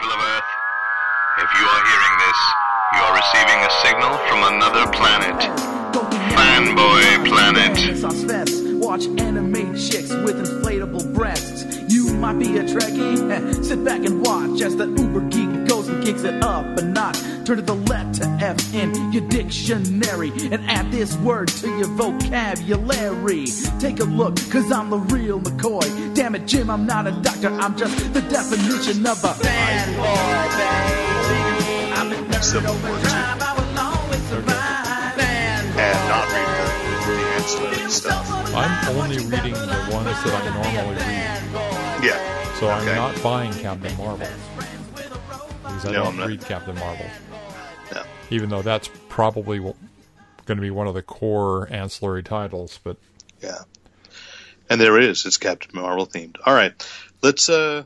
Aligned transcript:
people 0.00 0.14
of 0.14 0.20
Earth. 0.20 0.44
If 1.38 1.50
you 1.60 1.66
are 1.66 1.82
hearing 1.84 2.14
this, 2.24 2.40
you 2.94 3.00
are 3.04 3.14
receiving 3.16 3.60
a 3.60 3.70
signal 3.84 4.16
from 4.28 4.40
another 4.54 4.90
planet. 4.92 5.36
Fanboy 6.32 7.26
Planet. 7.26 8.80
Watch 8.80 9.06
anime 9.20 9.76
chicks 9.76 10.10
with 10.10 10.36
inflatable 10.36 11.12
breasts. 11.12 11.79
You 12.20 12.26
might 12.26 12.38
be 12.38 12.58
a 12.58 12.64
Trekkie. 12.64 13.30
Eh, 13.32 13.62
Sit 13.62 13.82
back 13.82 14.04
and 14.04 14.20
watch 14.20 14.60
as 14.60 14.76
the 14.76 14.84
uber 14.84 15.22
geek 15.30 15.66
goes 15.66 15.88
and 15.88 16.04
kicks 16.04 16.22
it 16.22 16.44
up 16.44 16.66
a 16.76 16.82
notch. 16.82 17.18
Turn 17.46 17.56
to 17.56 17.62
the 17.62 17.72
letter 17.74 18.26
F 18.42 18.74
in 18.74 19.10
your 19.10 19.26
dictionary 19.28 20.30
and 20.52 20.60
add 20.68 20.92
this 20.92 21.16
word 21.16 21.48
to 21.48 21.68
your 21.78 21.86
vocabulary. 21.96 23.46
Take 23.78 24.00
a 24.00 24.04
look, 24.04 24.36
cause 24.50 24.70
I'm 24.70 24.90
the 24.90 24.98
real 24.98 25.40
McCoy. 25.40 26.14
Damn 26.14 26.34
it, 26.34 26.46
Jim, 26.46 26.68
I'm 26.68 26.84
not 26.84 27.06
a 27.06 27.12
doctor. 27.22 27.48
I'm 27.48 27.74
just 27.74 28.12
the 28.12 28.20
definition 28.20 29.06
of 29.06 29.24
a 29.24 29.28
fanboy, 29.28 30.50
baby. 30.60 31.92
I'm 31.94 32.12
a 32.12 32.16
nerd 32.28 32.44
Civil 32.44 32.70
over 32.70 32.86
War 32.86 32.98
II. 32.98 33.04
time. 33.04 33.38
I 33.40 33.54
will 33.56 33.78
always 33.80 34.22
survive. 34.28 35.18
and 35.18 35.74
not 36.10 36.28
read 36.28 37.06
the, 37.06 37.12
the 37.12 37.28
ancillary 37.36 37.90
stuff. 37.90 38.30
I'm 38.54 38.94
only 38.98 39.16
reading 39.24 39.54
the 39.54 39.88
ones 39.90 40.22
that 40.22 40.44
I 40.44 40.74
normally 40.74 40.96
read. 40.96 41.79
Yeah. 42.02 42.44
So 42.54 42.68
I'm 42.68 42.84
not 42.86 43.22
buying 43.22 43.52
Captain 43.52 43.96
Marvel. 43.96 44.26
Because 45.62 45.86
I 45.86 45.92
No, 45.92 46.04
don't 46.04 46.18
read 46.18 46.40
Captain 46.42 46.74
Marvel. 46.76 47.06
No. 47.94 48.02
Even 48.30 48.48
though 48.50 48.62
that's 48.62 48.90
probably 49.08 49.58
going 49.60 49.76
to 50.46 50.54
be 50.56 50.70
one 50.70 50.86
of 50.86 50.94
the 50.94 51.02
core 51.02 51.68
ancillary 51.72 52.22
titles. 52.22 52.78
But 52.82 52.96
Yeah. 53.42 53.58
And 54.68 54.80
there 54.80 54.96
it 54.98 55.04
is. 55.04 55.26
It's 55.26 55.36
Captain 55.36 55.70
Marvel 55.74 56.06
themed. 56.06 56.36
All 56.44 56.54
right. 56.54 56.72
Let's 57.22 57.48
uh 57.48 57.84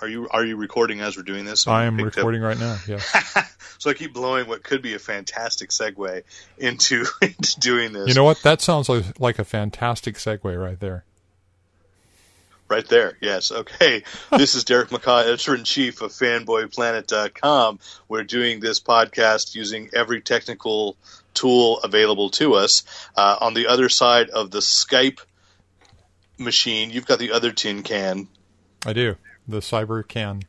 are 0.00 0.08
you 0.08 0.28
are 0.30 0.44
you 0.44 0.56
recording 0.56 1.00
as 1.00 1.16
we're 1.16 1.22
doing 1.24 1.44
this? 1.44 1.66
I 1.66 1.84
am 1.84 1.96
Picked 1.96 2.08
up- 2.08 2.16
recording 2.16 2.40
right 2.42 2.58
now. 2.58 2.78
Yeah. 2.86 2.98
so 3.78 3.90
I 3.90 3.94
keep 3.94 4.14
blowing 4.14 4.46
what 4.48 4.62
could 4.62 4.82
be 4.82 4.94
a 4.94 4.98
fantastic 4.98 5.70
segue 5.70 6.22
into 6.58 7.04
into 7.22 7.60
doing 7.60 7.92
this. 7.92 8.08
You 8.08 8.14
know 8.14 8.24
what? 8.24 8.40
That 8.42 8.60
sounds 8.62 8.88
like, 8.88 9.18
like 9.20 9.38
a 9.38 9.44
fantastic 9.44 10.16
segue 10.16 10.58
right 10.58 10.78
there. 10.80 11.04
Right 12.70 12.86
there, 12.86 13.18
yes. 13.20 13.50
Okay. 13.50 14.04
this 14.30 14.54
is 14.54 14.62
Derek 14.62 14.90
McCaw, 14.90 15.22
editor 15.24 15.56
in 15.56 15.64
chief 15.64 16.02
of 16.02 16.12
fanboyplanet.com. 16.12 17.80
We're 18.08 18.22
doing 18.22 18.60
this 18.60 18.78
podcast 18.78 19.56
using 19.56 19.90
every 19.92 20.20
technical 20.20 20.96
tool 21.34 21.80
available 21.80 22.30
to 22.30 22.54
us. 22.54 22.84
Uh, 23.16 23.36
on 23.40 23.54
the 23.54 23.66
other 23.66 23.88
side 23.88 24.30
of 24.30 24.52
the 24.52 24.60
Skype 24.60 25.18
machine, 26.38 26.90
you've 26.90 27.06
got 27.06 27.18
the 27.18 27.32
other 27.32 27.50
tin 27.50 27.82
can. 27.82 28.28
I 28.86 28.92
do. 28.92 29.16
The 29.48 29.58
Cyber 29.58 30.06
Can. 30.06 30.42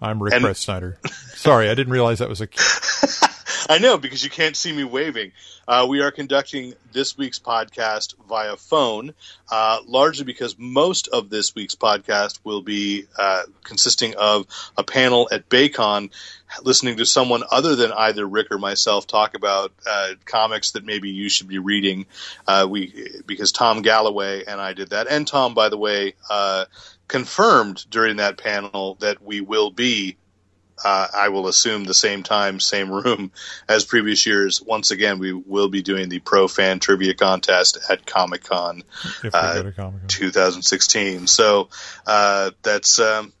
I'm 0.00 0.22
Rick 0.22 0.34
And- 0.34 0.56
Snyder. 0.56 1.00
Sorry, 1.34 1.68
I 1.68 1.74
didn't 1.74 1.92
realize 1.92 2.20
that 2.20 2.28
was 2.28 2.40
a. 2.40 2.46
I 3.68 3.78
know 3.78 3.96
because 3.96 4.22
you 4.22 4.28
can't 4.28 4.56
see 4.56 4.72
me 4.72 4.84
waving. 4.84 5.32
Uh, 5.66 5.86
we 5.88 6.02
are 6.02 6.10
conducting 6.10 6.74
this 6.92 7.16
week's 7.16 7.38
podcast 7.38 8.14
via 8.28 8.56
phone, 8.56 9.14
uh, 9.50 9.78
largely 9.86 10.24
because 10.24 10.56
most 10.58 11.08
of 11.08 11.30
this 11.30 11.54
week's 11.54 11.74
podcast 11.74 12.40
will 12.44 12.60
be 12.60 13.06
uh, 13.18 13.44
consisting 13.62 14.16
of 14.16 14.46
a 14.76 14.84
panel 14.84 15.28
at 15.32 15.48
Baycon, 15.48 16.10
listening 16.62 16.98
to 16.98 17.06
someone 17.06 17.42
other 17.50 17.74
than 17.74 17.90
either 17.92 18.26
Rick 18.26 18.48
or 18.50 18.58
myself 18.58 19.06
talk 19.06 19.34
about 19.34 19.72
uh, 19.86 20.10
comics 20.26 20.72
that 20.72 20.84
maybe 20.84 21.10
you 21.10 21.30
should 21.30 21.48
be 21.48 21.58
reading. 21.58 22.04
Uh, 22.46 22.66
we 22.68 23.22
because 23.24 23.50
Tom 23.50 23.80
Galloway 23.80 24.44
and 24.46 24.60
I 24.60 24.74
did 24.74 24.90
that, 24.90 25.06
and 25.08 25.26
Tom, 25.26 25.54
by 25.54 25.70
the 25.70 25.78
way, 25.78 26.14
uh, 26.28 26.66
confirmed 27.08 27.84
during 27.88 28.16
that 28.16 28.36
panel 28.36 28.96
that 29.00 29.22
we 29.22 29.40
will 29.40 29.70
be 29.70 30.16
uh, 30.84 31.08
I 31.14 31.28
will 31.30 31.48
assume 31.48 31.84
the 31.84 31.94
same 31.94 32.22
time, 32.22 32.60
same 32.60 32.90
room 32.90 33.32
as 33.68 33.84
previous 33.84 34.26
years. 34.26 34.60
Once 34.62 34.90
again, 34.90 35.18
we 35.18 35.32
will 35.32 35.68
be 35.68 35.82
doing 35.82 36.08
the 36.08 36.18
Pro 36.18 36.48
Fan 36.48 36.78
Trivia 36.78 37.14
Contest 37.14 37.78
at 37.88 38.06
Comic 38.06 38.44
Con 38.44 38.82
Uh, 39.32 39.54
go 39.54 39.62
to 39.64 39.72
Comic-Con. 39.72 40.08
2016. 40.08 41.26
So 41.26 41.68
uh, 42.06 42.50
that's 42.62 42.98
um, 42.98 43.32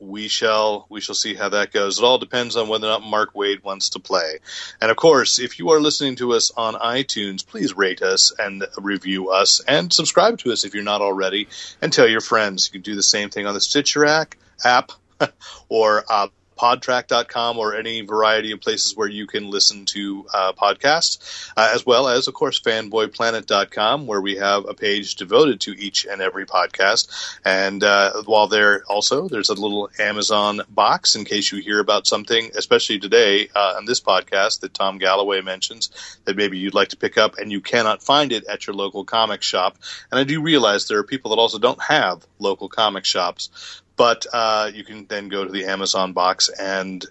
we 0.00 0.28
shall 0.28 0.86
we 0.88 1.00
shall 1.00 1.14
see 1.14 1.34
how 1.34 1.48
that 1.50 1.72
goes. 1.72 1.98
It 1.98 2.04
all 2.04 2.18
depends 2.18 2.56
on 2.56 2.68
whether 2.68 2.86
or 2.86 2.90
not 2.90 3.02
Mark 3.02 3.34
Waid 3.34 3.62
wants 3.62 3.90
to 3.90 3.98
play. 3.98 4.38
And 4.80 4.90
of 4.90 4.96
course, 4.96 5.38
if 5.38 5.58
you 5.58 5.70
are 5.70 5.80
listening 5.80 6.16
to 6.16 6.32
us 6.34 6.50
on 6.56 6.74
iTunes, 6.74 7.46
please 7.46 7.76
rate 7.76 8.02
us 8.02 8.32
and 8.38 8.64
review 8.76 9.30
us 9.30 9.60
and 9.66 9.92
subscribe 9.92 10.38
to 10.38 10.52
us 10.52 10.64
if 10.64 10.74
you're 10.74 10.84
not 10.84 11.02
already, 11.02 11.48
and 11.82 11.92
tell 11.92 12.08
your 12.08 12.20
friends. 12.20 12.68
You 12.68 12.72
can 12.72 12.82
do 12.82 12.94
the 12.94 13.02
same 13.02 13.30
thing 13.30 13.46
on 13.46 13.54
the 13.54 13.60
Stitcher 13.60 14.04
app, 14.06 14.34
app 14.64 14.92
or 15.68 16.04
uh, 16.08 16.28
podtrack.com 16.58 17.58
or 17.58 17.74
any 17.74 18.02
variety 18.02 18.52
of 18.52 18.60
places 18.60 18.96
where 18.96 19.08
you 19.08 19.26
can 19.26 19.50
listen 19.50 19.84
to 19.86 20.26
uh, 20.32 20.52
podcasts, 20.52 21.50
uh, 21.56 21.70
as 21.74 21.86
well 21.86 22.08
as, 22.08 22.28
of 22.28 22.34
course, 22.34 22.60
fanboyplanet.com, 22.60 24.06
where 24.06 24.20
we 24.20 24.36
have 24.36 24.68
a 24.68 24.74
page 24.74 25.14
devoted 25.14 25.60
to 25.60 25.70
each 25.78 26.04
and 26.04 26.20
every 26.20 26.46
podcast. 26.46 27.38
And 27.44 27.82
uh, 27.82 28.22
while 28.24 28.48
there 28.48 28.82
also, 28.88 29.28
there's 29.28 29.50
a 29.50 29.54
little 29.54 29.88
Amazon 29.98 30.60
box 30.68 31.14
in 31.14 31.24
case 31.24 31.52
you 31.52 31.62
hear 31.62 31.80
about 31.80 32.06
something, 32.06 32.50
especially 32.56 32.98
today 32.98 33.48
uh, 33.54 33.74
on 33.76 33.84
this 33.84 34.00
podcast 34.00 34.60
that 34.60 34.74
Tom 34.74 34.98
Galloway 34.98 35.40
mentions, 35.40 35.90
that 36.24 36.36
maybe 36.36 36.58
you'd 36.58 36.74
like 36.74 36.88
to 36.88 36.96
pick 36.96 37.16
up 37.16 37.38
and 37.38 37.52
you 37.52 37.60
cannot 37.60 38.02
find 38.02 38.32
it 38.32 38.44
at 38.46 38.66
your 38.66 38.74
local 38.74 39.04
comic 39.04 39.42
shop. 39.42 39.78
And 40.10 40.18
I 40.18 40.24
do 40.24 40.42
realize 40.42 40.86
there 40.86 40.98
are 40.98 41.04
people 41.04 41.30
that 41.30 41.40
also 41.40 41.58
don't 41.58 41.82
have 41.82 42.26
local 42.38 42.68
comic 42.68 43.04
shops 43.04 43.50
but 43.98 44.26
uh, 44.32 44.70
you 44.72 44.84
can 44.84 45.04
then 45.06 45.28
go 45.28 45.44
to 45.44 45.50
the 45.50 45.66
Amazon 45.66 46.14
box 46.14 46.48
and 46.48 47.04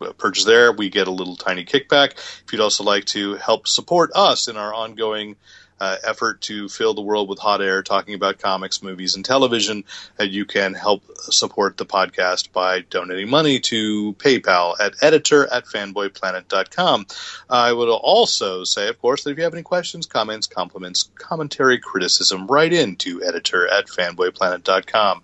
uh, 0.00 0.12
purchase 0.12 0.44
there. 0.44 0.70
We 0.70 0.90
get 0.90 1.08
a 1.08 1.10
little 1.10 1.34
tiny 1.34 1.64
kickback. 1.64 2.12
If 2.12 2.52
you'd 2.52 2.60
also 2.60 2.84
like 2.84 3.06
to 3.06 3.34
help 3.34 3.66
support 3.66 4.12
us 4.14 4.46
in 4.46 4.56
our 4.56 4.72
ongoing 4.72 5.34
uh, 5.80 5.96
effort 6.04 6.40
to 6.42 6.68
fill 6.68 6.94
the 6.94 7.00
world 7.00 7.28
with 7.28 7.38
hot 7.38 7.62
air, 7.62 7.82
talking 7.82 8.14
about 8.14 8.38
comics, 8.38 8.82
movies, 8.82 9.14
and 9.14 9.24
television, 9.24 9.84
uh, 10.20 10.24
you 10.24 10.44
can 10.44 10.74
help 10.74 11.02
support 11.16 11.76
the 11.76 11.86
podcast 11.86 12.52
by 12.52 12.80
donating 12.80 13.30
money 13.30 13.60
to 13.60 14.12
PayPal 14.14 14.74
at 14.80 14.94
editor 15.02 15.50
at 15.52 15.64
fanboyplanet.com. 15.64 17.06
I 17.48 17.72
would 17.72 17.88
also 17.88 18.64
say, 18.64 18.88
of 18.88 19.00
course, 19.00 19.24
that 19.24 19.30
if 19.30 19.38
you 19.38 19.44
have 19.44 19.54
any 19.54 19.62
questions, 19.62 20.06
comments, 20.06 20.46
compliments, 20.46 21.10
commentary, 21.14 21.78
criticism, 21.78 22.46
write 22.46 22.72
in 22.72 22.96
to 22.96 23.22
editor 23.22 23.66
at 23.66 23.86
fanboyplanet.com. 23.86 25.22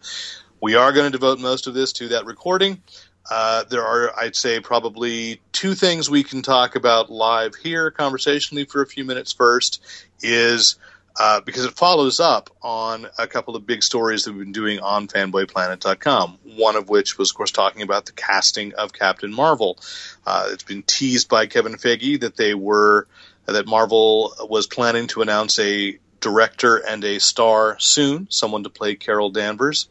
We 0.61 0.77
are 0.77 0.93
going 0.93 1.07
to 1.07 1.11
devote 1.11 1.41
most 1.41 1.67
of 1.67 1.75
this 1.75 1.93
to 1.95 2.09
that 2.09 2.27
recording. 2.27 2.83
Uh, 3.31 3.65
there 3.65 3.85
are, 3.85 4.13
I'd 4.19 4.37
say, 4.37 4.61
probably 4.61 5.41
two 5.53 5.75
things 5.75 6.11
we 6.11 6.25
can 6.25 6.43
talk 6.43 6.77
about 6.77 7.11
live 7.11 7.55
here, 7.55 7.91
conversationally, 7.91 8.65
for 8.65 8.83
a 8.83 8.87
few 8.87 9.05
minutes. 9.05 9.33
First 9.33 9.83
is 10.23 10.77
uh, 11.19 11.41
because 11.41 11.65
it 11.65 11.75
follows 11.75 12.21
up 12.21 12.51
on 12.61 13.07
a 13.19 13.27
couple 13.27 13.57
of 13.57 13.67
big 13.67 13.83
stories 13.83 14.25
that 14.25 14.33
we've 14.33 14.45
been 14.45 14.53
doing 14.53 14.81
on 14.81 15.07
fanboyplanet.com. 15.07 16.39
One 16.57 16.77
of 16.77 16.89
which 16.89 17.17
was, 17.17 17.31
of 17.31 17.37
course, 17.37 17.51
talking 17.51 17.83
about 17.83 18.07
the 18.07 18.13
casting 18.13 18.75
of 18.75 18.93
Captain 18.93 19.33
Marvel. 19.33 19.79
Uh, 20.27 20.49
it's 20.51 20.65
been 20.65 20.83
teased 20.83 21.29
by 21.29 21.47
Kevin 21.47 21.75
Feige 21.75 22.21
that 22.21 22.37
they 22.37 22.55
were 22.55 23.07
that 23.47 23.67
Marvel 23.67 24.35
was 24.49 24.67
planning 24.67 25.07
to 25.09 25.23
announce 25.23 25.59
a 25.59 25.99
director 26.21 26.77
and 26.79 27.05
a 27.05 27.21
star 27.21 27.77
soon, 27.79 28.27
someone 28.31 28.65
to 28.65 28.71
play 28.71 28.95
Carol 28.95 29.31
Danvers. 29.31 29.89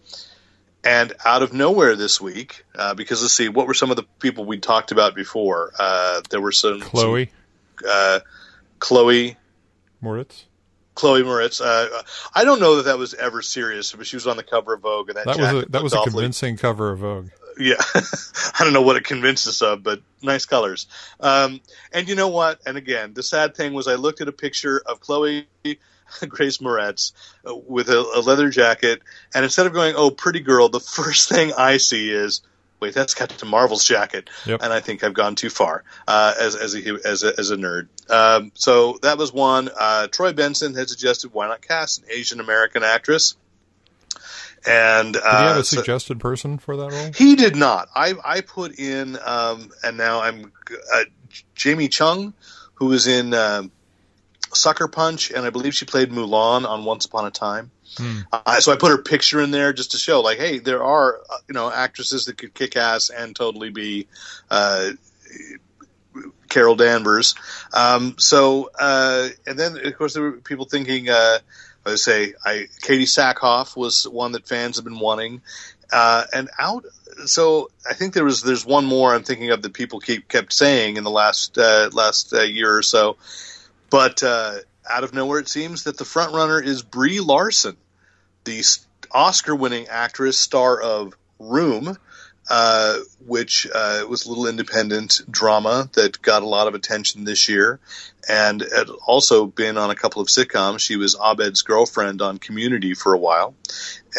And 0.83 1.13
out 1.23 1.43
of 1.43 1.53
nowhere 1.53 1.95
this 1.95 2.19
week, 2.19 2.65
uh, 2.75 2.93
because 2.93 3.21
let's 3.21 3.33
see, 3.33 3.47
what 3.47 3.67
were 3.67 3.73
some 3.73 3.89
of 3.89 3.95
the 3.95 4.03
people 4.19 4.43
we 4.45 4.59
talked 4.59 4.91
about 4.91 5.15
before? 5.15 5.71
Uh, 5.79 6.21
there 6.29 6.41
were 6.41 6.51
some 6.51 6.81
Chloe 6.81 7.31
some, 7.79 7.89
uh, 7.89 8.19
Chloe, 8.79 9.37
Moretz. 10.03 10.43
Chloe 10.95 11.23
Moretz. 11.23 11.61
Uh, 11.61 12.03
I 12.35 12.43
don't 12.43 12.59
know 12.59 12.77
that 12.77 12.83
that 12.83 12.97
was 12.97 13.13
ever 13.13 13.41
serious, 13.41 13.93
but 13.93 14.05
she 14.05 14.17
was 14.17 14.27
on 14.27 14.35
the 14.35 14.43
cover 14.43 14.73
of 14.73 14.81
Vogue, 14.81 15.09
and 15.09 15.17
that, 15.17 15.25
That 15.25 15.37
was 15.37 15.63
a 15.63 15.69
that 15.69 15.83
was 15.83 15.93
a 15.93 16.01
convincing 16.03 16.57
cover 16.57 16.91
of 16.91 16.99
Vogue. 16.99 17.29
yeah, 17.57 17.75
I 18.59 18.63
don't 18.63 18.73
know 18.73 18.81
what 18.81 18.97
it 18.97 19.05
convinced 19.05 19.47
us 19.47 19.61
of, 19.61 19.83
but 19.83 20.01
nice 20.21 20.45
colors. 20.45 20.87
Um, 21.19 21.61
and 21.93 22.09
you 22.09 22.15
know 22.15 22.27
what? 22.27 22.59
And 22.65 22.77
again, 22.77 23.13
the 23.13 23.23
sad 23.23 23.55
thing 23.55 23.73
was 23.73 23.87
I 23.87 23.95
looked 23.95 24.21
at 24.21 24.27
a 24.27 24.33
picture 24.33 24.81
of 24.85 24.99
Chloe 24.99 25.47
Grace 26.27 26.57
Moretz 26.57 27.11
uh, 27.47 27.55
with 27.55 27.89
a, 27.89 27.99
a 27.99 28.21
leather 28.21 28.49
jacket, 28.49 29.01
and 29.33 29.43
instead 29.43 29.65
of 29.67 29.73
going, 29.73 29.95
"Oh, 29.97 30.11
pretty 30.11 30.39
girl," 30.41 30.69
the 30.69 30.79
first 30.97 31.29
thing 31.29 31.53
I 31.57 31.77
see 31.77 32.09
is. 32.11 32.41
Wait, 32.79 32.93
that's 32.93 33.13
Captain 33.13 33.47
Marvel's 33.47 33.85
jacket, 33.85 34.29
Yep. 34.45 34.61
and 34.61 34.73
I 34.73 34.81
think 34.81 35.05
I've 35.05 35.13
gone 35.13 35.35
too 35.35 35.49
far 35.49 35.85
uh, 36.05 36.33
as 36.37 36.57
as 36.57 36.75
a 36.75 36.99
as 37.05 37.23
a, 37.23 37.31
as 37.39 37.49
a 37.49 37.55
nerd. 37.55 37.87
Um, 38.11 38.51
so 38.55 38.97
that 39.03 39.17
was 39.17 39.31
one. 39.31 39.69
Uh, 39.79 40.07
Troy 40.07 40.33
Benson 40.33 40.73
had 40.75 40.89
suggested 40.89 41.31
why 41.31 41.47
not 41.47 41.61
cast 41.61 41.99
an 41.99 42.07
Asian 42.11 42.41
American 42.41 42.83
actress, 42.83 43.37
and 44.67 45.13
Did 45.13 45.21
he 45.23 45.27
have 45.29 45.55
uh, 45.55 45.59
a 45.59 45.63
so- 45.63 45.77
suggested 45.77 46.19
person 46.19 46.57
for 46.57 46.75
that 46.75 46.91
role? 46.91 47.11
he 47.15 47.35
did 47.37 47.55
not. 47.55 47.87
I 47.95 48.15
I 48.23 48.41
put 48.41 48.77
in, 48.77 49.17
um, 49.23 49.69
and 49.83 49.95
now 49.97 50.21
I'm 50.21 50.51
uh, 50.93 51.03
Jamie 51.55 51.87
Chung, 51.87 52.33
who 52.75 52.87
was 52.87 53.07
in 53.07 53.33
um 53.33 53.71
Sucker 54.55 54.87
Punch, 54.87 55.31
and 55.31 55.45
I 55.45 55.49
believe 55.49 55.73
she 55.73 55.85
played 55.85 56.11
Mulan 56.11 56.67
on 56.67 56.85
Once 56.85 57.05
Upon 57.05 57.25
a 57.25 57.31
Time. 57.31 57.71
Uh, 58.31 58.59
so 58.59 58.71
I 58.71 58.75
put 58.75 58.91
her 58.91 58.97
picture 58.97 59.41
in 59.41 59.51
there 59.51 59.73
just 59.73 59.91
to 59.91 59.97
show, 59.97 60.21
like, 60.21 60.39
hey, 60.39 60.59
there 60.59 60.83
are 60.83 61.19
uh, 61.29 61.37
you 61.47 61.53
know 61.53 61.71
actresses 61.71 62.25
that 62.25 62.37
could 62.37 62.53
kick 62.53 62.75
ass 62.75 63.09
and 63.09 63.35
totally 63.35 63.69
be 63.69 64.07
uh, 64.49 64.91
Carol 66.49 66.75
Danvers. 66.75 67.35
Um, 67.73 68.15
so 68.17 68.71
uh, 68.79 69.29
and 69.45 69.57
then 69.57 69.85
of 69.85 69.97
course 69.97 70.13
there 70.13 70.23
were 70.23 70.31
people 70.33 70.65
thinking. 70.65 71.09
Uh, 71.09 71.39
I 71.85 71.89
would 71.89 71.99
say 71.99 72.33
I 72.45 72.67
Katee 72.81 73.03
Sackhoff 73.03 73.75
was 73.75 74.07
one 74.07 74.31
that 74.33 74.47
fans 74.47 74.77
have 74.77 74.85
been 74.85 74.99
wanting, 74.99 75.41
uh, 75.91 76.23
and 76.33 76.49
out. 76.57 76.85
So 77.25 77.69
I 77.87 77.93
think 77.93 78.13
there 78.13 78.23
was 78.23 78.41
there's 78.41 78.65
one 78.65 78.85
more 78.85 79.13
I'm 79.13 79.23
thinking 79.23 79.51
of 79.51 79.61
that 79.61 79.73
people 79.73 79.99
keep 79.99 80.27
kept 80.27 80.53
saying 80.53 80.97
in 80.97 81.03
the 81.03 81.11
last 81.11 81.57
uh, 81.57 81.89
last 81.91 82.33
uh, 82.33 82.41
year 82.41 82.75
or 82.75 82.81
so, 82.81 83.17
but 83.93 84.23
uh, 84.23 84.55
out 84.89 85.03
of 85.03 85.13
nowhere 85.13 85.37
it 85.37 85.47
seems 85.47 85.83
that 85.83 85.99
the 85.99 86.03
front 86.03 86.33
runner 86.33 86.59
is 86.59 86.81
Brie 86.81 87.19
Larson, 87.19 87.77
the 88.43 88.63
Oscar-winning 89.11 89.87
actress, 89.87 90.35
star 90.35 90.81
of 90.81 91.13
Room, 91.37 91.95
uh, 92.49 92.97
which 93.23 93.67
uh, 93.71 94.03
was 94.09 94.25
a 94.25 94.29
little 94.29 94.47
independent 94.47 95.21
drama 95.29 95.91
that 95.93 96.19
got 96.23 96.41
a 96.41 96.47
lot 96.47 96.67
of 96.67 96.73
attention 96.73 97.23
this 97.23 97.47
year, 97.47 97.79
and 98.27 98.61
had 98.61 98.89
also 98.89 99.45
been 99.45 99.77
on 99.77 99.91
a 99.91 99.95
couple 99.95 100.23
of 100.23 100.27
sitcoms. 100.27 100.79
She 100.79 100.95
was 100.95 101.15
Abed's 101.23 101.61
girlfriend 101.61 102.23
on 102.23 102.39
Community 102.39 102.95
for 102.95 103.13
a 103.13 103.19
while, 103.19 103.53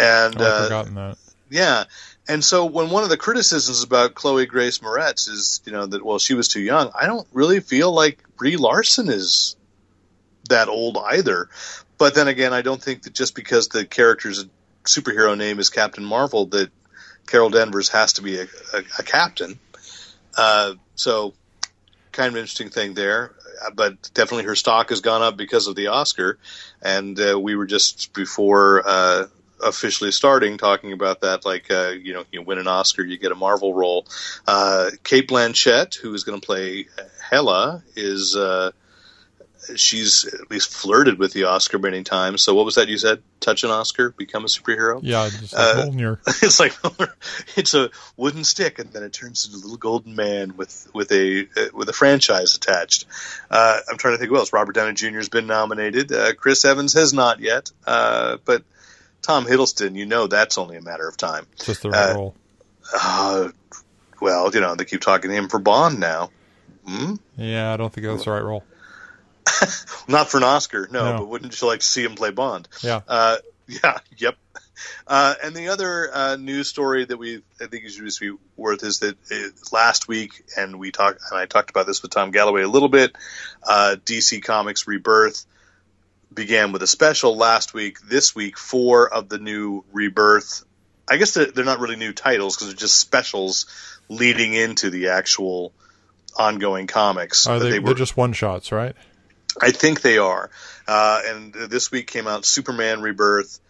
and 0.00 0.40
Oh, 0.40 0.44
I've 0.44 0.52
uh, 0.52 0.62
forgotten 0.64 0.94
that. 0.94 1.18
yeah. 1.50 1.84
And 2.28 2.44
so 2.44 2.66
when 2.66 2.90
one 2.90 3.02
of 3.02 3.10
the 3.10 3.16
criticisms 3.16 3.82
about 3.82 4.14
Chloe 4.14 4.46
Grace 4.46 4.78
Moretz 4.78 5.28
is, 5.28 5.60
you 5.66 5.72
know, 5.72 5.84
that 5.84 6.04
well 6.04 6.20
she 6.20 6.34
was 6.34 6.46
too 6.46 6.62
young, 6.62 6.92
I 6.94 7.06
don't 7.06 7.26
really 7.32 7.58
feel 7.58 7.92
like 7.92 8.22
Brie 8.36 8.56
Larson 8.56 9.08
is 9.08 9.56
that 10.54 10.68
old 10.68 10.96
either. 10.96 11.48
But 11.98 12.14
then 12.14 12.28
again, 12.28 12.52
I 12.52 12.62
don't 12.62 12.82
think 12.82 13.02
that 13.02 13.12
just 13.12 13.34
because 13.34 13.68
the 13.68 13.84
character's 13.84 14.46
superhero 14.84 15.36
name 15.36 15.58
is 15.58 15.70
Captain 15.70 16.04
Marvel 16.04 16.46
that 16.46 16.70
Carol 17.26 17.50
Danvers 17.50 17.88
has 17.90 18.14
to 18.14 18.22
be 18.22 18.38
a, 18.38 18.46
a, 18.72 18.78
a 18.98 19.02
captain. 19.02 19.58
Uh, 20.36 20.74
so 20.94 21.34
kind 22.12 22.28
of 22.28 22.36
interesting 22.36 22.70
thing 22.70 22.94
there. 22.94 23.34
Uh, 23.64 23.70
But 23.70 24.10
definitely 24.14 24.44
her 24.44 24.56
stock 24.56 24.90
has 24.90 25.00
gone 25.00 25.22
up 25.22 25.36
because 25.36 25.66
of 25.66 25.76
the 25.76 25.88
Oscar. 25.88 26.38
And 26.82 27.18
uh, 27.18 27.38
we 27.40 27.56
were 27.56 27.66
just 27.66 28.12
before 28.12 28.82
uh, 28.86 29.26
officially 29.62 30.12
starting 30.12 30.58
talking 30.58 30.92
about 30.92 31.22
that 31.22 31.44
like 31.44 31.70
uh, 31.70 31.90
you 31.90 32.12
know 32.12 32.24
you 32.32 32.42
win 32.42 32.58
an 32.58 32.66
oscar 32.66 33.02
you 33.02 33.16
get 33.16 33.32
a 33.32 33.36
marvel 33.36 33.72
role 33.72 34.04
uh, 34.46 34.90
cate 35.04 35.28
blanchett 35.28 35.94
who 35.94 36.12
is 36.12 36.24
going 36.24 36.38
to 36.38 36.44
play 36.44 36.86
hela 37.30 37.82
is 37.96 38.36
she's 39.76 40.24
at 40.26 40.50
least 40.50 40.72
flirted 40.72 41.18
with 41.18 41.32
the 41.32 41.44
oscar 41.44 41.78
many 41.78 42.02
times 42.02 42.42
so 42.42 42.54
what 42.54 42.64
was 42.64 42.74
that 42.74 42.88
you 42.88 42.98
said 42.98 43.22
touch 43.40 43.64
an 43.64 43.70
oscar 43.70 44.10
become 44.10 44.44
a 44.44 44.48
superhero 44.48 45.00
Yeah, 45.02 45.28
just 45.28 45.54
uh, 45.54 45.74
like 45.76 45.94
Mjolnir. 45.94 46.18
it's 46.42 46.60
like 46.60 46.74
it's 47.56 47.74
a 47.74 47.90
wooden 48.16 48.44
stick, 48.44 48.78
and 48.78 48.92
then 48.92 49.02
it 49.02 49.12
turns 49.12 49.46
into 49.46 49.58
a 49.58 49.60
little 49.60 49.76
golden 49.76 50.14
man 50.14 50.56
with 50.56 50.88
with 50.94 51.12
a 51.12 51.42
uh, 51.56 51.68
with 51.72 51.88
a 51.88 51.92
franchise 51.92 52.56
attached. 52.56 53.06
Uh, 53.50 53.78
I'm 53.88 53.98
trying 53.98 54.14
to 54.14 54.18
think 54.18 54.30
who 54.30 54.36
else. 54.36 54.52
Robert 54.52 54.74
Downey 54.74 54.94
Jr. 54.94 55.16
has 55.16 55.28
been 55.28 55.46
nominated. 55.46 56.12
Uh, 56.12 56.34
Chris 56.34 56.64
Evans 56.64 56.94
has 56.94 57.12
not 57.12 57.40
yet, 57.40 57.70
uh, 57.86 58.38
but 58.44 58.62
Tom 59.22 59.46
Hiddleston, 59.46 59.96
you 59.96 60.06
know, 60.06 60.26
that's 60.26 60.58
only 60.58 60.76
a 60.76 60.82
matter 60.82 61.08
of 61.08 61.16
time. 61.16 61.46
It's 61.54 61.66
just 61.66 61.82
the 61.82 61.90
right 61.90 62.10
uh, 62.10 62.14
role. 62.14 62.34
Uh, 62.94 63.48
well, 64.20 64.50
you 64.54 64.60
know, 64.60 64.74
they 64.74 64.84
keep 64.84 65.00
talking 65.00 65.30
to 65.30 65.36
him 65.36 65.48
for 65.48 65.58
Bond 65.58 66.00
now. 66.00 66.30
Hmm? 66.86 67.14
Yeah, 67.36 67.72
I 67.72 67.76
don't 67.76 67.92
think 67.92 68.06
that's 68.06 68.24
the 68.24 68.30
right 68.30 68.42
role. 68.42 68.64
Not 70.08 70.28
for 70.28 70.38
an 70.38 70.44
Oscar, 70.44 70.88
no, 70.90 71.12
No. 71.12 71.18
But 71.18 71.28
wouldn't 71.28 71.60
you 71.60 71.66
like 71.68 71.80
to 71.80 71.86
see 71.86 72.02
him 72.04 72.14
play 72.14 72.30
Bond? 72.30 72.68
Yeah. 72.82 73.00
Uh, 73.06 73.36
yeah. 73.66 73.98
Yep. 74.16 74.36
Uh, 75.06 75.34
and 75.42 75.54
the 75.54 75.68
other 75.68 76.10
uh, 76.12 76.36
news 76.36 76.68
story 76.68 77.04
that 77.04 77.16
we 77.16 77.42
I 77.60 77.66
think 77.66 77.84
is 77.84 77.96
just 77.96 78.20
be 78.20 78.32
worth 78.56 78.82
is 78.82 78.98
that 79.00 79.16
uh, 79.30 79.48
last 79.72 80.08
week, 80.08 80.44
and 80.56 80.78
we 80.78 80.90
talked, 80.90 81.20
and 81.30 81.38
I 81.38 81.46
talked 81.46 81.70
about 81.70 81.86
this 81.86 82.02
with 82.02 82.10
Tom 82.10 82.30
Galloway 82.32 82.62
a 82.62 82.68
little 82.68 82.88
bit. 82.88 83.14
Uh, 83.62 83.96
DC 84.04 84.42
Comics 84.42 84.86
Rebirth 84.86 85.46
began 86.32 86.72
with 86.72 86.82
a 86.82 86.86
special 86.86 87.36
last 87.36 87.72
week. 87.72 88.00
This 88.00 88.34
week, 88.34 88.58
four 88.58 89.12
of 89.12 89.28
the 89.28 89.38
new 89.38 89.84
Rebirth. 89.92 90.64
I 91.06 91.18
guess 91.18 91.34
they're, 91.34 91.46
they're 91.46 91.64
not 91.64 91.80
really 91.80 91.96
new 91.96 92.12
titles 92.12 92.56
because 92.56 92.68
they're 92.68 92.76
just 92.76 92.98
specials 92.98 93.66
leading 94.08 94.54
into 94.54 94.90
the 94.90 95.08
actual 95.10 95.72
ongoing 96.36 96.86
comics. 96.86 97.46
Are 97.46 97.58
But 97.58 97.70
they, 97.70 97.78
were- 97.78 97.86
they're 97.86 97.94
just 97.94 98.16
one 98.16 98.32
shots, 98.32 98.72
right? 98.72 98.96
I 99.60 99.70
think 99.70 100.00
they 100.00 100.18
are. 100.18 100.50
Uh, 100.86 101.20
and 101.26 101.52
this 101.54 101.90
week 101.90 102.06
came 102.06 102.26
out 102.26 102.44
Superman 102.44 103.02
Rebirth, 103.02 103.60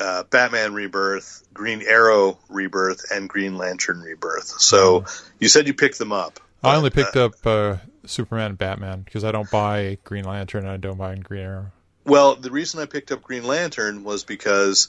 uh, 0.00 0.24
Batman 0.24 0.74
Rebirth, 0.74 1.46
Green 1.52 1.82
Arrow 1.82 2.38
Rebirth, 2.48 3.10
and 3.10 3.28
Green 3.28 3.56
Lantern 3.56 4.00
Rebirth. 4.00 4.48
So 4.60 5.04
you 5.38 5.48
said 5.48 5.66
you 5.66 5.74
picked 5.74 5.98
them 5.98 6.12
up. 6.12 6.40
I 6.62 6.74
only 6.76 6.90
picked 6.90 7.16
up 7.16 7.34
uh, 7.46 7.76
Superman 8.06 8.50
and 8.50 8.58
Batman 8.58 9.02
because 9.02 9.24
I 9.24 9.32
don't 9.32 9.50
buy 9.50 9.98
Green 10.04 10.24
Lantern 10.24 10.64
and 10.64 10.72
I 10.72 10.76
don't 10.76 10.98
buy 10.98 11.14
Green 11.16 11.42
Arrow. 11.42 11.66
Well, 12.04 12.36
the 12.36 12.50
reason 12.50 12.80
I 12.80 12.86
picked 12.86 13.10
up 13.10 13.22
Green 13.22 13.44
Lantern 13.44 14.04
was 14.04 14.24
because 14.24 14.88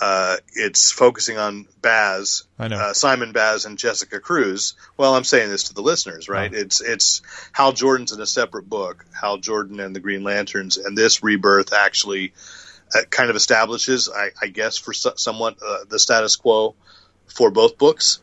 uh, 0.00 0.36
it's 0.54 0.90
focusing 0.92 1.38
on 1.38 1.66
Baz, 1.82 2.44
I 2.58 2.68
know. 2.68 2.76
uh, 2.76 2.92
Simon 2.92 3.32
Baz, 3.32 3.64
and 3.64 3.78
Jessica 3.78 4.20
Cruz. 4.20 4.74
Well, 4.96 5.14
I'm 5.14 5.24
saying 5.24 5.50
this 5.50 5.64
to 5.64 5.74
the 5.74 5.82
listeners, 5.82 6.28
right? 6.28 6.52
Oh. 6.52 6.56
It's 6.56 6.80
it's 6.80 7.22
Hal 7.52 7.72
Jordan's 7.72 8.12
in 8.12 8.20
a 8.20 8.26
separate 8.26 8.68
book, 8.68 9.04
Hal 9.18 9.38
Jordan 9.38 9.80
and 9.80 9.94
the 9.94 10.00
Green 10.00 10.22
Lanterns, 10.22 10.76
and 10.76 10.96
this 10.96 11.22
rebirth 11.22 11.72
actually 11.72 12.32
uh, 12.94 13.02
kind 13.10 13.30
of 13.30 13.36
establishes, 13.36 14.08
I, 14.08 14.30
I 14.40 14.46
guess, 14.48 14.78
for 14.78 14.92
so, 14.92 15.12
somewhat 15.16 15.58
uh, 15.64 15.84
the 15.88 15.98
status 15.98 16.36
quo 16.36 16.74
for 17.26 17.50
both 17.50 17.78
books. 17.78 18.20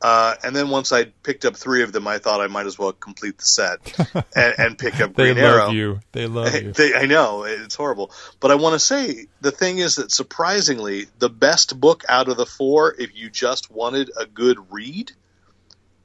Uh, 0.00 0.34
and 0.44 0.54
then 0.54 0.68
once 0.68 0.92
I 0.92 1.06
picked 1.06 1.44
up 1.44 1.56
three 1.56 1.82
of 1.82 1.90
them, 1.92 2.06
I 2.06 2.18
thought 2.18 2.40
I 2.40 2.46
might 2.46 2.66
as 2.66 2.78
well 2.78 2.92
complete 2.92 3.38
the 3.38 3.44
set 3.44 3.78
and, 4.36 4.54
and 4.56 4.78
pick 4.78 5.00
up 5.00 5.14
They 5.14 5.32
Green 5.32 5.44
love 5.44 5.54
Arrow. 5.54 5.70
you. 5.70 6.00
They 6.12 6.26
love 6.26 6.54
you. 6.54 6.72
They, 6.72 6.94
I 6.94 7.06
know 7.06 7.42
it's 7.44 7.74
horrible, 7.74 8.12
but 8.38 8.52
I 8.52 8.54
want 8.54 8.74
to 8.74 8.78
say 8.78 9.26
the 9.40 9.50
thing 9.50 9.78
is 9.78 9.96
that 9.96 10.12
surprisingly, 10.12 11.06
the 11.18 11.28
best 11.28 11.78
book 11.80 12.04
out 12.08 12.28
of 12.28 12.36
the 12.36 12.46
four, 12.46 12.94
if 12.96 13.16
you 13.16 13.28
just 13.28 13.72
wanted 13.72 14.10
a 14.16 14.24
good 14.26 14.58
read, 14.70 15.10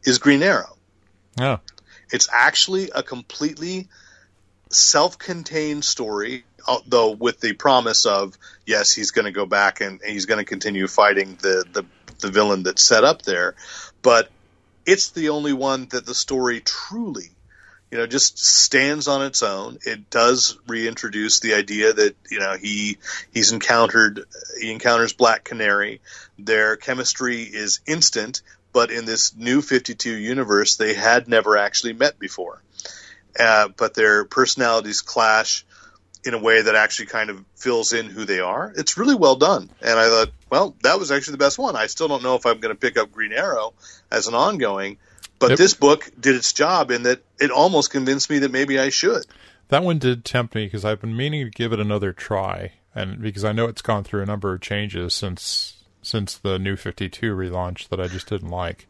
is 0.03 0.17
Green 0.17 0.41
Arrow. 0.41 0.75
Oh, 1.39 1.59
It's 2.11 2.27
actually 2.31 2.89
a 2.95 3.03
completely 3.03 3.87
self-contained 4.69 5.85
story, 5.85 6.45
though 6.87 7.11
with 7.11 7.39
the 7.39 7.53
promise 7.53 8.05
of 8.05 8.37
yes, 8.65 8.91
he's 8.91 9.11
going 9.11 9.25
to 9.25 9.31
go 9.31 9.45
back 9.45 9.81
and 9.81 10.01
he's 10.05 10.25
going 10.25 10.39
to 10.39 10.45
continue 10.45 10.87
fighting 10.87 11.37
the, 11.41 11.63
the 11.71 11.85
the 12.19 12.31
villain 12.31 12.63
that's 12.63 12.83
set 12.83 13.03
up 13.03 13.21
there, 13.21 13.55
but 14.01 14.29
it's 14.85 15.09
the 15.11 15.29
only 15.29 15.53
one 15.53 15.87
that 15.91 16.05
the 16.05 16.15
story 16.15 16.59
truly 16.61 17.29
you 17.93 17.97
know 17.99 18.07
just 18.07 18.39
stands 18.39 19.07
on 19.07 19.23
its 19.23 19.43
own 19.43 19.77
it 19.85 20.09
does 20.09 20.57
reintroduce 20.67 21.39
the 21.39 21.53
idea 21.53 21.93
that 21.93 22.15
you 22.29 22.39
know 22.39 22.57
he 22.59 22.97
he's 23.31 23.51
encountered 23.51 24.25
he 24.59 24.71
encounters 24.71 25.13
black 25.13 25.43
canary 25.43 26.01
their 26.39 26.75
chemistry 26.75 27.43
is 27.43 27.81
instant 27.85 28.41
but 28.73 28.89
in 28.89 29.05
this 29.05 29.35
new 29.37 29.61
52 29.61 30.11
universe 30.11 30.75
they 30.75 30.95
had 30.95 31.27
never 31.27 31.55
actually 31.55 31.93
met 31.93 32.17
before 32.17 32.61
uh, 33.39 33.67
but 33.77 33.93
their 33.93 34.25
personalities 34.25 35.01
clash 35.01 35.63
in 36.25 36.33
a 36.33 36.39
way 36.39 36.61
that 36.61 36.75
actually 36.75 37.07
kind 37.07 37.29
of 37.29 37.43
fills 37.55 37.93
in 37.93 38.05
who 38.05 38.25
they 38.25 38.39
are. 38.39 38.71
It's 38.75 38.97
really 38.97 39.15
well 39.15 39.35
done. 39.35 39.69
And 39.81 39.99
I 39.99 40.07
thought, 40.07 40.29
well, 40.53 40.75
that 40.83 40.99
was 40.99 41.09
actually 41.09 41.31
the 41.31 41.39
best 41.39 41.57
one. 41.57 41.75
I 41.75 41.87
still 41.87 42.07
don't 42.07 42.21
know 42.21 42.35
if 42.35 42.45
I'm 42.45 42.59
going 42.59 42.75
to 42.75 42.79
pick 42.79 42.95
up 42.95 43.11
Green 43.11 43.33
Arrow 43.33 43.73
as 44.11 44.27
an 44.27 44.35
ongoing, 44.35 44.97
but 45.39 45.49
Yep. 45.49 45.57
this 45.57 45.73
book 45.73 46.11
did 46.19 46.35
its 46.35 46.53
job 46.53 46.91
in 46.91 47.03
that 47.03 47.23
it 47.39 47.49
almost 47.49 47.89
convinced 47.89 48.29
me 48.29 48.37
that 48.37 48.51
maybe 48.51 48.77
I 48.79 48.89
should. 48.89 49.25
that 49.69 49.83
one 49.83 49.97
did 49.97 50.23
tempt 50.23 50.53
me 50.53 50.65
because 50.67 50.85
I've 50.85 51.01
been 51.01 51.17
meaning 51.17 51.45
to 51.45 51.49
give 51.49 51.73
it 51.73 51.79
another 51.79 52.13
try, 52.13 52.73
and 52.93 53.19
because 53.19 53.43
I 53.43 53.51
know 53.51 53.65
it's 53.65 53.81
gone 53.81 54.03
through 54.03 54.21
a 54.21 54.27
number 54.27 54.53
of 54.53 54.61
changes 54.61 55.15
since 55.15 55.83
since 56.03 56.37
the 56.37 56.59
new 56.59 56.75
Fifty 56.75 57.09
Two 57.09 57.35
relaunch 57.35 57.89
that 57.89 57.99
I 57.99 58.07
just 58.07 58.29
didn't 58.29 58.49
like. 58.49 58.85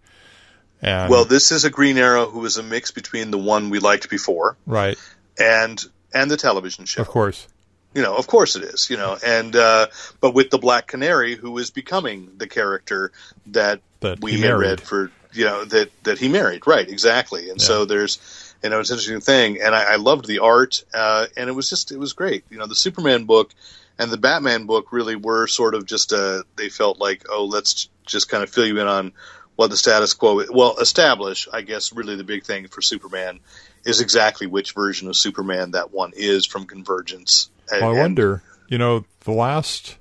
And 0.82 1.10
Well, 1.10 1.24
this 1.24 1.54
is 1.54 1.64
a 1.64 1.70
Green 1.70 1.98
Arrow 1.98 2.26
who 2.26 2.44
is 2.44 2.58
a 2.58 2.64
mix 2.64 2.92
between 2.92 3.32
the 3.32 3.38
one 3.38 3.70
we 3.70 3.80
liked 3.80 4.10
before 4.10 4.58
right, 4.66 4.98
and 5.40 5.82
and 6.14 6.30
the 6.30 6.36
television 6.36 6.84
show. 6.84 7.02
of 7.02 7.08
course, 7.08 7.48
You 7.94 8.02
know, 8.02 8.16
of 8.16 8.28
course 8.28 8.56
it 8.56 8.64
is. 8.64 8.90
You 8.90 8.98
know, 8.98 9.18
and 9.24 9.56
uh, 9.56 9.88
but 10.20 10.34
with 10.34 10.50
the 10.50 10.58
Black 10.58 10.88
Canary, 10.88 11.36
who 11.36 11.58
is 11.58 11.70
becoming 11.72 12.32
the 12.38 12.48
character 12.48 13.12
that, 13.48 13.82
That 14.00 14.22
we 14.22 14.34
had 14.34 14.42
married. 14.42 14.68
read 14.68 14.82
for, 14.82 15.12
you 15.32 15.46
know, 15.46 15.66
that 15.66 15.92
that 16.04 16.18
he 16.20 16.28
married, 16.28 16.66
right? 16.68 16.88
Exactly. 16.88 17.50
And 17.50 17.62
so 17.62 17.86
there's, 17.86 18.20
you 18.64 18.70
know, 18.70 18.80
it's 18.80 18.90
an 18.90 18.96
interesting 18.96 19.22
thing, 19.22 19.62
and 19.62 19.76
I, 19.76 19.94
I 19.94 19.96
loved 19.98 20.26
the 20.26 20.40
art, 20.40 20.84
uh, 20.94 21.28
and 21.38 21.50
it 21.50 21.54
was 21.54 21.70
just 21.70 21.92
it 21.92 21.98
was 22.00 22.14
great. 22.14 22.46
You 22.50 22.58
know, 22.58 22.68
the 22.68 22.76
Superman 22.76 23.26
book 23.26 23.52
and 24.00 24.12
the 24.12 24.18
Batman 24.18 24.66
book 24.66 24.92
really 24.92 25.16
were 25.16 25.48
sort 25.48 25.76
of 25.76 25.86
just 25.86 26.14
uh 26.14 26.44
they 26.56 26.70
felt 26.70 27.00
like 27.00 27.26
oh 27.30 27.46
let's 27.46 27.90
just 28.06 28.30
kind 28.30 28.44
of 28.44 28.50
fill 28.50 28.66
you 28.66 28.80
in 28.80 28.88
on 28.88 29.14
what 29.56 29.70
the 29.70 29.78
status 29.78 30.14
quo 30.14 30.40
is. 30.40 30.50
well 30.50 30.78
establish 30.80 31.48
I 31.54 31.62
guess 31.62 31.94
really 31.94 32.16
the 32.16 32.24
big 32.24 32.44
thing 32.44 32.68
for 32.68 32.82
Superman 32.82 33.40
is 33.86 34.02
exactly 34.02 34.48
which 34.48 34.74
version 34.74 35.08
of 35.10 35.16
Superman 35.16 35.72
that 35.72 35.92
one 35.94 36.12
is 36.16 36.46
from 36.46 36.66
Convergence. 36.66 37.50
Well, 37.72 37.96
I 37.96 38.00
wonder. 38.00 38.44
You 38.68 38.78
know, 38.78 39.06
the 39.22 39.32
last 39.32 39.98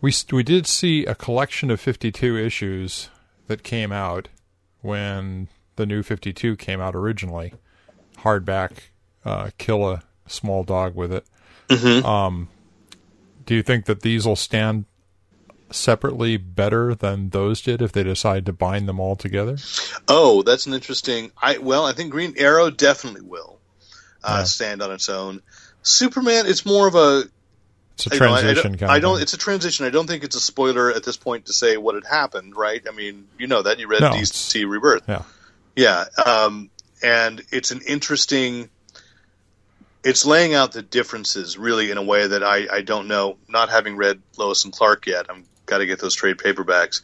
We 0.00 0.12
we 0.32 0.42
did 0.42 0.66
see 0.66 1.04
a 1.06 1.14
collection 1.14 1.70
of 1.70 1.80
52 1.80 2.36
issues 2.36 3.08
that 3.46 3.62
came 3.62 3.92
out 3.92 4.28
when 4.82 5.48
the 5.76 5.86
new 5.86 6.02
52 6.02 6.56
came 6.56 6.80
out 6.80 6.94
originally. 6.94 7.54
Hardback, 8.18 8.72
uh, 9.24 9.50
kill 9.58 9.88
a 9.90 10.02
small 10.26 10.64
dog 10.64 10.94
with 10.94 11.12
it. 11.12 11.24
Um, 12.04 12.48
do 13.46 13.54
you 13.54 13.62
think 13.62 13.86
that 13.86 14.02
these 14.02 14.26
will 14.26 14.36
stand 14.36 14.84
separately 15.70 16.36
better 16.36 16.94
than 16.94 17.30
those 17.30 17.60
did 17.60 17.82
if 17.82 17.90
they 17.92 18.02
decide 18.04 18.46
to 18.46 18.52
bind 18.52 18.86
them 18.88 19.00
all 19.00 19.16
together? 19.16 19.56
Oh, 20.06 20.42
that's 20.42 20.66
an 20.66 20.74
interesting. 20.74 21.32
I 21.40 21.58
well, 21.58 21.84
I 21.86 21.92
think 21.92 22.10
Green 22.12 22.34
Arrow 22.36 22.70
definitely 22.70 23.22
will 23.22 23.58
uh, 24.22 24.36
Yeah. 24.38 24.44
stand 24.44 24.82
on 24.82 24.92
its 24.92 25.08
own. 25.08 25.42
Superman, 25.84 26.46
it's 26.46 26.66
more 26.66 26.88
of 26.88 26.94
a 26.96 27.24
It's 27.94 28.06
a 28.08 28.14
you 28.14 28.20
know, 28.20 28.32
I- 28.34 28.40
transition 28.40 28.74
I, 28.74 28.76
don't, 28.76 28.90
I 28.90 28.98
don't. 28.98 29.22
It's 29.22 29.34
a 29.34 29.38
transition. 29.38 29.86
I 29.86 29.90
don't 29.90 30.06
think 30.06 30.24
it's 30.24 30.34
a 30.34 30.40
spoiler 30.40 30.90
at 30.90 31.04
this 31.04 31.16
point 31.16 31.46
to 31.46 31.52
say 31.52 31.76
what 31.76 31.94
had 31.94 32.04
happened, 32.04 32.56
right? 32.56 32.82
I 32.88 32.92
mean, 32.92 33.28
you 33.38 33.46
know 33.46 33.62
that 33.62 33.78
you 33.78 33.86
read 33.86 34.00
No, 34.00 34.10
DC 34.10 34.68
Rebirth. 34.68 35.04
Yeah. 35.06 35.22
Yeah, 35.76 36.04
um, 36.24 36.70
and 37.02 37.42
it's 37.50 37.70
an 37.70 37.80
interesting. 37.86 38.70
It's 40.04 40.24
laying 40.26 40.54
out 40.54 40.72
the 40.72 40.82
differences 40.82 41.56
really 41.58 41.90
in 41.90 41.96
a 41.98 42.02
way 42.02 42.26
that 42.26 42.44
I, 42.44 42.66
I 42.70 42.82
don't 42.82 43.08
know. 43.08 43.38
Not 43.48 43.70
having 43.70 43.96
read 43.96 44.20
Lois 44.36 44.64
and 44.64 44.72
Clark 44.72 45.06
yet, 45.06 45.26
I'm 45.28 45.44
got 45.66 45.78
to 45.78 45.86
get 45.86 45.98
those 46.00 46.14
trade 46.14 46.36
paperbacks, 46.36 47.02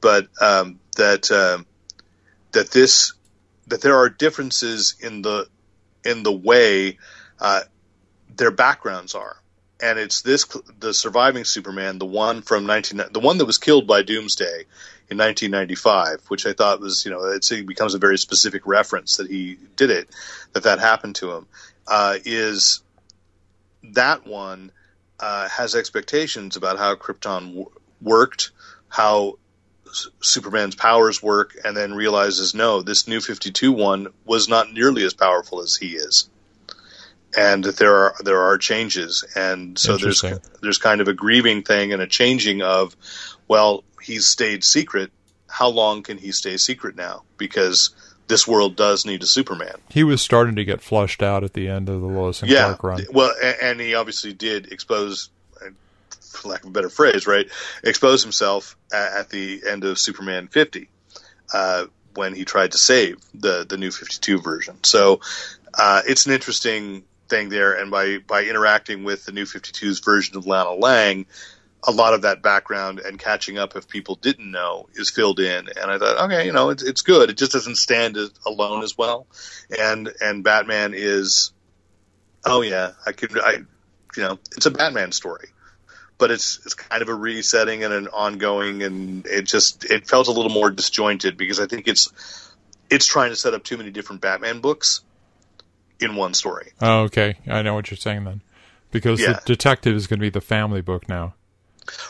but 0.00 0.28
um, 0.40 0.78
that 0.96 1.30
um, 1.30 1.66
that 2.52 2.70
this 2.70 3.12
that 3.66 3.80
there 3.80 3.96
are 3.96 4.08
differences 4.08 4.94
in 5.00 5.22
the 5.22 5.48
in 6.04 6.22
the 6.22 6.32
way 6.32 6.98
uh, 7.40 7.62
their 8.42 8.50
backgrounds 8.50 9.14
are, 9.14 9.36
and 9.80 10.00
it's 10.00 10.22
this 10.22 10.46
the 10.80 10.92
surviving 10.92 11.44
Superman, 11.44 12.00
the 12.00 12.06
one 12.06 12.42
from 12.42 12.66
nineteen, 12.66 13.00
the 13.12 13.20
one 13.20 13.38
that 13.38 13.44
was 13.44 13.58
killed 13.58 13.86
by 13.86 14.02
Doomsday 14.02 14.64
in 15.08 15.16
1995, 15.16 16.24
which 16.26 16.44
I 16.44 16.52
thought 16.52 16.80
was, 16.80 17.04
you 17.04 17.12
know, 17.12 17.22
it 17.26 17.66
becomes 17.66 17.94
a 17.94 17.98
very 17.98 18.18
specific 18.18 18.66
reference 18.66 19.18
that 19.18 19.30
he 19.30 19.58
did 19.76 19.90
it, 19.90 20.08
that 20.54 20.64
that 20.64 20.80
happened 20.80 21.14
to 21.16 21.30
him, 21.30 21.46
uh, 21.86 22.18
is 22.24 22.82
that 23.92 24.26
one 24.26 24.72
uh, 25.20 25.48
has 25.48 25.76
expectations 25.76 26.56
about 26.56 26.78
how 26.78 26.96
Krypton 26.96 27.48
w- 27.50 27.70
worked, 28.00 28.50
how 28.88 29.38
Superman's 30.20 30.74
powers 30.74 31.22
work, 31.22 31.56
and 31.64 31.76
then 31.76 31.94
realizes, 31.94 32.54
no, 32.56 32.82
this 32.82 33.06
new 33.06 33.20
52 33.20 33.70
one 33.70 34.08
was 34.24 34.48
not 34.48 34.72
nearly 34.72 35.04
as 35.04 35.14
powerful 35.14 35.60
as 35.60 35.76
he 35.76 35.90
is. 35.90 36.28
And 37.36 37.64
that 37.64 37.76
there 37.76 37.94
are 37.96 38.14
there 38.22 38.42
are 38.42 38.58
changes, 38.58 39.24
and 39.34 39.78
so 39.78 39.96
there's 39.96 40.22
there's 40.60 40.78
kind 40.78 41.00
of 41.00 41.08
a 41.08 41.14
grieving 41.14 41.62
thing 41.62 41.92
and 41.94 42.02
a 42.02 42.06
changing 42.06 42.60
of, 42.60 42.94
well, 43.48 43.84
he's 44.02 44.26
stayed 44.26 44.64
secret. 44.64 45.10
How 45.48 45.68
long 45.68 46.02
can 46.02 46.18
he 46.18 46.30
stay 46.32 46.58
secret 46.58 46.94
now? 46.94 47.22
Because 47.38 47.90
this 48.28 48.46
world 48.46 48.76
does 48.76 49.04
need 49.06 49.22
a 49.22 49.26
Superman. 49.26 49.74
He 49.90 50.04
was 50.04 50.22
starting 50.22 50.56
to 50.56 50.64
get 50.64 50.80
flushed 50.80 51.22
out 51.22 51.44
at 51.44 51.52
the 51.54 51.68
end 51.68 51.88
of 51.88 52.00
the 52.00 52.06
Lois 52.06 52.42
and 52.42 52.50
Yeah. 52.50 52.74
Clark 52.74 52.82
run. 52.82 53.06
Well, 53.12 53.34
and 53.60 53.80
he 53.80 53.94
obviously 53.94 54.32
did 54.32 54.72
expose, 54.72 55.28
for 56.20 56.48
lack 56.48 56.62
of 56.62 56.68
a 56.68 56.72
better 56.72 56.88
phrase, 56.88 57.26
right? 57.26 57.50
Expose 57.84 58.22
himself 58.22 58.76
at 58.92 59.30
the 59.30 59.62
end 59.68 59.84
of 59.84 59.98
Superman 59.98 60.48
50 60.48 60.88
uh, 61.52 61.86
when 62.14 62.34
he 62.34 62.44
tried 62.44 62.72
to 62.72 62.78
save 62.78 63.18
the 63.34 63.66
the 63.68 63.76
new 63.76 63.90
52 63.90 64.40
version. 64.40 64.76
So 64.82 65.20
uh, 65.74 66.02
it's 66.06 66.26
an 66.26 66.32
interesting 66.32 67.04
thing 67.32 67.48
there, 67.48 67.72
and 67.72 67.90
by 67.90 68.18
by 68.18 68.44
interacting 68.44 69.04
with 69.04 69.24
the 69.24 69.32
new 69.32 69.44
52's 69.44 70.00
version 70.00 70.36
of 70.36 70.46
Lana 70.46 70.72
Lang. 70.72 71.26
A 71.84 71.90
lot 71.90 72.14
of 72.14 72.22
that 72.22 72.42
background 72.42 73.00
and 73.00 73.18
catching 73.18 73.58
up 73.58 73.74
if 73.74 73.88
people 73.88 74.14
didn't 74.14 74.48
know 74.48 74.88
is 74.94 75.10
filled 75.10 75.40
in, 75.40 75.66
and 75.68 75.90
I 75.90 75.98
thought, 75.98 76.26
okay, 76.26 76.46
you 76.46 76.52
know, 76.52 76.70
it's 76.70 76.84
it's 76.84 77.02
good. 77.02 77.28
It 77.28 77.36
just 77.36 77.50
doesn't 77.50 77.74
stand 77.74 78.16
alone 78.46 78.84
as 78.84 78.96
well, 78.96 79.26
and 79.76 80.08
and 80.20 80.44
Batman 80.44 80.92
is 80.94 81.50
oh 82.44 82.60
yeah, 82.62 82.92
I 83.04 83.10
could, 83.10 83.36
I, 83.36 83.54
you 84.16 84.22
know, 84.22 84.38
it's 84.56 84.66
a 84.66 84.70
Batman 84.70 85.10
story, 85.10 85.48
but 86.18 86.30
it's 86.30 86.60
it's 86.64 86.74
kind 86.74 87.02
of 87.02 87.08
a 87.08 87.14
resetting 87.14 87.82
and 87.82 87.92
an 87.92 88.06
ongoing, 88.08 88.84
and 88.84 89.26
it 89.26 89.42
just 89.42 89.84
it 89.84 90.06
felt 90.06 90.28
a 90.28 90.32
little 90.32 90.52
more 90.52 90.70
disjointed 90.70 91.36
because 91.36 91.58
I 91.58 91.66
think 91.66 91.88
it's 91.88 92.12
it's 92.90 93.06
trying 93.06 93.30
to 93.30 93.36
set 93.36 93.54
up 93.54 93.64
too 93.64 93.76
many 93.76 93.90
different 93.90 94.22
Batman 94.22 94.60
books 94.60 95.00
in 96.02 96.16
one 96.16 96.34
story. 96.34 96.72
Oh, 96.80 97.02
okay. 97.02 97.36
I 97.48 97.62
know 97.62 97.74
what 97.74 97.90
you're 97.90 97.98
saying 97.98 98.24
then. 98.24 98.42
Because 98.90 99.20
Yeah. 99.20 99.32
the 99.34 99.42
detective 99.46 99.96
is 99.96 100.06
going 100.06 100.18
to 100.18 100.22
be 100.22 100.30
the 100.30 100.40
family 100.40 100.80
book 100.82 101.08
now. 101.08 101.34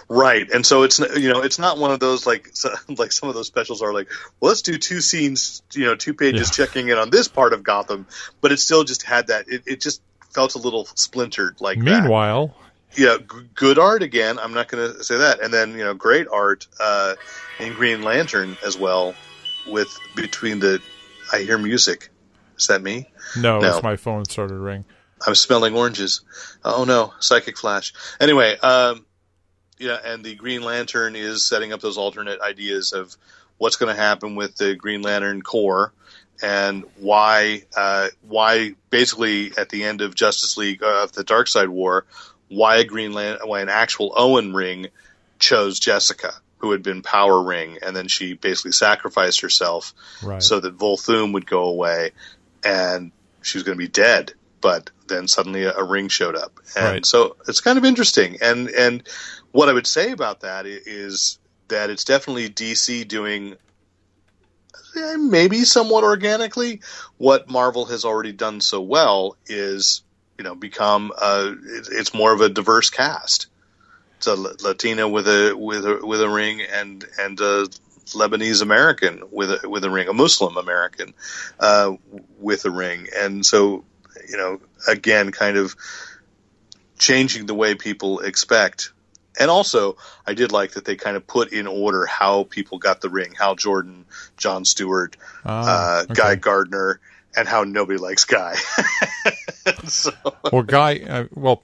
Right, 0.09 0.51
and 0.51 0.67
so 0.67 0.83
it's 0.83 0.99
you 0.99 1.33
know 1.33 1.41
it's 1.41 1.59
not 1.59 1.79
one 1.79 1.91
of 1.93 1.99
those 2.01 2.27
like 2.27 2.51
so, 2.53 2.75
like 2.89 3.11
some 3.11 3.29
of 3.31 3.35
those 3.35 3.47
specials 3.47 3.81
are 3.81 3.95
like 3.95 4.09
well 4.39 4.51
let's 4.51 4.61
do 4.61 4.77
two 4.77 5.01
scenes 5.01 5.63
you 5.73 5.87
know 5.87 5.95
two 5.97 6.13
pages 6.13 6.51
Yeah. 6.57 6.67
checking 6.67 6.89
in 6.89 6.99
on 6.99 7.09
this 7.09 7.27
part 7.29 7.55
of 7.55 7.63
Gotham, 7.63 8.07
but 8.43 8.53
it 8.53 8.59
still 8.61 8.85
just 8.85 9.03
had 9.03 9.29
that 9.29 9.49
it, 9.49 9.63
it 9.67 9.81
just 9.81 10.03
felt 10.35 10.55
a 10.57 10.59
little 10.59 10.85
splintered 10.95 11.61
like 11.61 11.79
that. 11.79 11.85
Meanwhile, 11.85 12.55
yeah, 12.95 13.17
g- 13.19 13.49
good 13.55 13.79
art 13.79 14.03
again. 14.03 14.39
I'm 14.39 14.53
not 14.53 14.69
going 14.69 14.93
to 14.93 15.03
say 15.05 15.17
that. 15.19 15.41
And 15.41 15.53
then 15.53 15.73
you 15.73 15.85
know, 15.85 15.95
great 15.95 16.27
art 16.31 16.67
uh, 16.79 17.15
in 17.59 17.73
Green 17.73 18.03
Lantern 18.03 18.59
as 18.65 18.77
well. 18.77 19.15
With 19.67 19.97
between 20.17 20.59
the, 20.59 20.83
I 21.33 21.39
hear 21.39 21.57
music. 21.57 22.11
Is 22.63 22.67
that 22.69 22.83
me? 22.83 23.11
no, 23.37 23.61
No. 23.61 23.69
it's 23.75 23.83
my 23.83 23.97
phone 23.97 24.25
started 24.25 24.55
to 24.55 24.61
ring. 24.61 24.85
I'm 25.27 25.35
smelling 25.37 25.75
oranges. 25.77 26.21
Oh 26.65 26.85
no, 26.85 27.13
psychic 27.21 27.57
flash. 27.57 27.93
Anyway, 28.21 28.57
um, 28.59 29.05
yeah, 29.79 29.99
and 30.05 30.25
the 30.25 30.35
Green 30.35 30.63
Lantern 30.63 31.15
is 31.17 31.47
setting 31.49 31.73
up 31.73 31.81
those 31.81 31.97
alternate 31.99 32.41
ideas 32.41 32.93
of 32.93 33.17
what's 33.59 33.77
going 33.77 33.95
to 33.95 34.01
happen 34.01 34.35
with 34.35 34.57
the 34.57 34.75
Green 34.75 35.03
Lantern 35.03 35.43
Corps 35.43 35.93
and 36.43 36.85
why 36.99 37.63
uh, 37.77 38.09
why 38.23 38.75
basically 38.91 39.53
at 39.57 39.69
the 39.69 39.85
end 39.85 40.01
of 40.01 40.15
Justice 40.15 40.57
League 40.57 40.83
uh, 40.83 41.05
of 41.05 41.13
the 41.13 41.23
Darkseid 41.25 41.69
War, 41.69 42.05
why 42.49 42.77
a 42.79 42.85
Green 42.85 43.13
Lan- 43.13 43.39
why 43.45 43.61
an 43.61 43.69
actual 43.69 44.13
Oan 44.17 44.53
Ring 44.55 44.89
chose 45.39 45.79
Jessica, 45.79 46.33
who 46.59 46.73
had 46.73 46.83
been 46.83 47.03
Power 47.03 47.41
Ring, 47.43 47.79
and 47.81 47.95
then 47.95 48.09
she 48.09 48.35
basically 48.35 48.73
sacrificed 48.73 49.41
herself 49.41 49.95
Right. 50.23 50.43
so 50.43 50.59
that 50.59 50.77
Volthoom 50.77 51.33
would 51.35 51.47
go 51.47 51.65
away, 51.65 52.11
and 52.65 53.13
she 53.43 53.59
was 53.59 53.65
going 53.65 53.77
to 53.77 53.85
be 53.85 53.89
dead. 53.89 54.33
But 54.61 54.91
then 55.09 55.29
suddenly 55.29 55.65
a, 55.65 55.75
a 55.75 55.85
ring 55.85 56.09
showed 56.09 56.37
up, 56.37 56.61
and 56.77 56.85
Right. 56.85 57.07
so 57.07 57.37
it's 57.49 57.61
kind 57.61 57.79
of 57.79 57.85
interesting. 57.85 58.39
And 58.41 58.69
and 58.71 59.09
what 59.53 59.69
I 59.69 59.73
would 59.73 59.87
say 59.87 60.13
about 60.13 60.41
that 60.41 60.67
is 60.67 61.39
that 61.69 61.91
it's 61.91 62.05
definitely 62.05 62.49
DC 62.49 63.09
doing 63.09 63.57
eh, 64.97 65.17
maybe 65.17 65.65
somewhat 65.65 66.05
organically 66.05 66.81
what 67.19 67.51
Marvel 67.51 67.87
has 67.87 68.05
already 68.05 68.33
done 68.33 68.61
so 68.61 68.81
well 68.83 69.37
is 69.47 70.03
you 70.39 70.45
know 70.45 70.55
become 70.55 71.13
a, 71.21 71.55
it's 71.93 72.15
more 72.15 72.33
of 72.33 72.41
a 72.41 72.49
diverse 72.49 72.91
cast. 72.91 73.49
It's 74.19 74.27
a 74.29 74.35
Latina 74.37 75.09
with 75.09 75.27
a 75.29 75.55
with 75.57 75.85
a 75.85 76.01
with 76.07 76.21
a 76.23 76.29
ring 76.29 76.63
and 76.63 77.05
and 77.19 77.41
a 77.41 77.69
Lebanese 78.15 78.63
American 78.63 79.23
with 79.31 79.51
a 79.51 79.69
with 79.69 79.85
a 79.85 79.91
ring, 79.91 80.09
a 80.09 80.13
Muslim 80.13 80.57
American 80.57 81.15
uh, 81.59 81.93
with 82.39 82.65
a 82.65 82.71
ring, 82.71 83.09
and 83.17 83.45
so 83.45 83.85
you 84.29 84.37
know 84.37 84.61
again, 84.89 85.33
kind 85.33 85.57
of 85.57 85.77
changing 86.99 87.47
the 87.47 87.55
way 87.55 87.75
people 87.75 88.21
expect. 88.21 88.93
And 89.39 89.51
also, 89.51 89.97
I 90.27 90.35
did 90.35 90.53
like 90.53 90.73
that 90.73 90.85
they 90.85 90.97
kind 90.97 91.17
of 91.17 91.27
put 91.27 91.53
in 91.53 91.67
order 91.67 92.05
how 92.05 92.45
people 92.45 92.79
got 92.79 93.01
the 93.01 93.09
ring. 93.09 93.35
Hal 93.39 93.55
Jordan, 93.55 94.05
John 94.37 94.65
Stewart, 94.65 95.17
Ah, 95.45 96.01
uh, 96.01 96.03
okay. 96.03 96.15
Guy 96.15 96.35
Gardner, 96.35 97.01
and 97.35 97.49
how 97.49 97.65
nobody 97.65 97.99
likes 97.99 98.25
Guy. 98.25 98.55
so, 99.85 100.13
Well, 100.53 100.63
Guy, 100.63 101.01
uh, 101.09 101.25
well, 101.35 101.63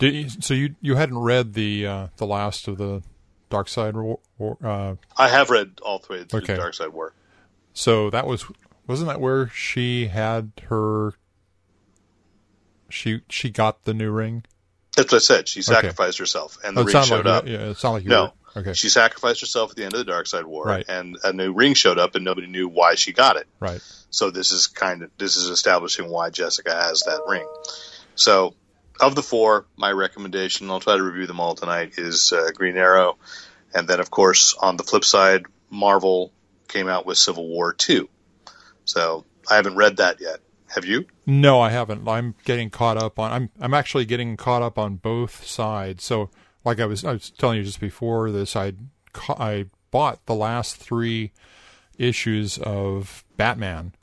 you, 0.00 0.28
so 0.28 0.54
you 0.54 0.76
you 0.80 0.94
hadn't 0.94 1.18
read 1.18 1.54
the 1.54 1.86
uh, 1.86 2.06
the 2.16 2.26
last 2.26 2.68
of 2.68 2.78
the 2.78 3.02
Darkseid 3.54 4.18
War, 4.38 4.58
uh, 4.64 4.94
I 5.16 5.28
have 5.28 5.50
read 5.50 5.78
all 5.82 5.98
the 6.00 6.12
way 6.12 6.24
through 6.24 6.40
Okay. 6.40 6.56
Darkseid 6.56 6.92
War. 6.92 7.12
so 7.72 8.10
that 8.10 8.26
was 8.26 8.44
wasn't 8.86 9.08
that 9.08 9.20
where 9.20 9.48
she 9.48 10.08
had 10.08 10.52
her 10.68 11.14
she 12.90 13.22
she 13.28 13.50
got 13.50 13.84
the 13.84 13.94
new 13.94 14.10
ring? 14.10 14.44
That's 14.96 15.10
what 15.12 15.18
I 15.18 15.20
said. 15.20 15.48
She 15.48 15.62
sacrificed 15.62 16.18
herself, 16.18 16.56
and 16.64 16.76
the 16.76 16.82
Oh, 16.82 16.84
ring 16.84 17.02
showed 17.02 17.26
like 17.26 17.34
up. 17.34 17.46
yeah, 17.48 17.70
it 17.70 17.76
sounded 17.78 17.94
like 17.98 18.04
you 18.04 18.10
No. 18.10 18.32
were, 18.54 18.60
okay, 18.60 18.72
She 18.74 18.88
sacrificed 18.88 19.40
herself 19.40 19.70
at 19.70 19.76
the 19.76 19.84
end 19.84 19.94
of 19.94 20.06
the 20.06 20.12
Darkseid 20.12 20.44
War, 20.44 20.66
Right. 20.66 20.84
and 20.88 21.16
a 21.24 21.32
new 21.32 21.52
ring 21.52 21.74
showed 21.74 21.98
up, 21.98 22.14
and 22.14 22.24
nobody 22.24 22.46
knew 22.46 22.68
why 22.68 22.94
she 22.94 23.12
got 23.12 23.36
it. 23.36 23.48
right. 23.60 23.80
So 24.10 24.30
this 24.30 24.52
is 24.52 24.68
kind 24.68 25.02
of 25.02 25.10
this 25.18 25.36
is 25.36 25.48
establishing 25.48 26.08
why 26.08 26.30
Jessica 26.30 26.72
has 26.72 27.00
that 27.00 27.22
ring. 27.26 27.44
So 28.14 28.54
of 29.00 29.14
the 29.14 29.22
four, 29.22 29.66
my 29.76 29.90
recommendation, 29.90 30.70
I'll 30.70 30.80
try 30.80 30.96
to 30.96 31.02
review 31.02 31.26
them 31.26 31.40
all 31.40 31.54
tonight, 31.54 31.94
is 31.98 32.32
uh, 32.32 32.50
Green 32.54 32.76
Arrow, 32.76 33.18
and 33.74 33.88
then 33.88 34.00
of 34.00 34.10
course 34.10 34.54
on 34.54 34.76
the 34.76 34.84
flip 34.84 35.04
side, 35.04 35.46
Marvel 35.70 36.32
came 36.68 36.88
out 36.88 37.06
with 37.06 37.18
Civil 37.18 37.48
War 37.48 37.72
two. 37.72 38.08
So 38.84 39.24
I 39.50 39.56
haven't 39.56 39.76
read 39.76 39.98
that 39.98 40.20
yet. 40.20 40.40
Have 40.68 40.84
you? 40.84 41.06
No, 41.26 41.60
I 41.60 41.70
haven't. 41.70 42.08
I'm 42.08 42.34
getting 42.44 42.68
caught 42.70 42.96
up 42.96 43.18
on. 43.18 43.30
I'm 43.30 43.50
I'm 43.60 43.74
actually 43.74 44.04
getting 44.04 44.36
caught 44.36 44.62
up 44.62 44.78
on 44.78 44.96
both 44.96 45.46
sides. 45.46 46.04
So 46.04 46.30
like 46.64 46.80
I 46.80 46.86
was 46.86 47.04
I 47.04 47.12
was 47.12 47.30
telling 47.30 47.58
you 47.58 47.64
just 47.64 47.80
before 47.80 48.30
this, 48.30 48.56
I 48.56 48.72
I 49.28 49.66
bought 49.90 50.26
the 50.26 50.34
last 50.34 50.76
three 50.76 51.32
issues 51.98 52.58
of 52.58 53.24
Batman, 53.36 53.94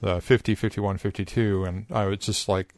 the 0.00 0.20
50, 0.20 0.54
51, 0.54 0.98
52, 0.98 1.64
and 1.64 1.86
I 1.90 2.06
was 2.06 2.18
just 2.18 2.48
like, 2.48 2.74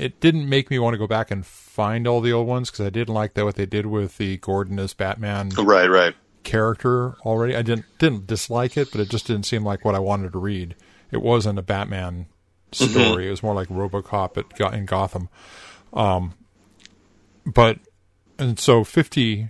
it 0.00 0.20
didn't 0.20 0.48
make 0.48 0.70
me 0.70 0.78
want 0.78 0.94
to 0.94 0.98
go 0.98 1.06
back 1.06 1.30
and 1.30 1.44
find 1.46 2.06
all 2.06 2.20
the 2.20 2.32
old 2.32 2.46
ones 2.46 2.70
because 2.70 2.86
I 2.86 2.90
didn't 2.90 3.14
like 3.14 3.34
that 3.34 3.44
what 3.44 3.54
they 3.56 3.66
did 3.66 3.86
with 3.86 4.16
the 4.18 4.36
Gordon 4.38 4.78
as 4.78 4.94
Batman 4.94 5.50
Right, 5.50 5.88
right. 5.88 6.14
character 6.42 7.14
already. 7.24 7.54
I 7.56 7.62
didn't 7.62 7.84
didn't 7.98 8.26
dislike 8.26 8.76
it, 8.76 8.90
but 8.92 9.00
it 9.00 9.08
just 9.10 9.26
didn't 9.26 9.44
seem 9.46 9.64
like 9.64 9.84
what 9.84 9.94
I 9.94 9.98
wanted 9.98 10.32
to 10.32 10.38
read. 10.38 10.74
It 11.10 11.22
wasn't 11.22 11.58
a 11.58 11.62
Batman 11.62 12.26
story. 12.72 13.26
It 13.26 13.30
was 13.30 13.42
more 13.42 13.54
like 13.54 13.68
RoboCop 13.68 14.36
at, 14.38 14.56
Go- 14.56 14.68
in 14.68 14.86
Gotham. 14.86 15.28
Um, 15.92 16.34
but 17.44 17.78
and 18.38 18.58
so 18.58 18.84
fifty 18.84 19.48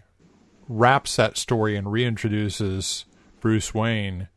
wraps 0.68 1.16
that 1.16 1.36
story 1.36 1.76
and 1.76 1.88
reintroduces 1.88 3.04
Bruce 3.40 3.74
Wayne 3.74 4.28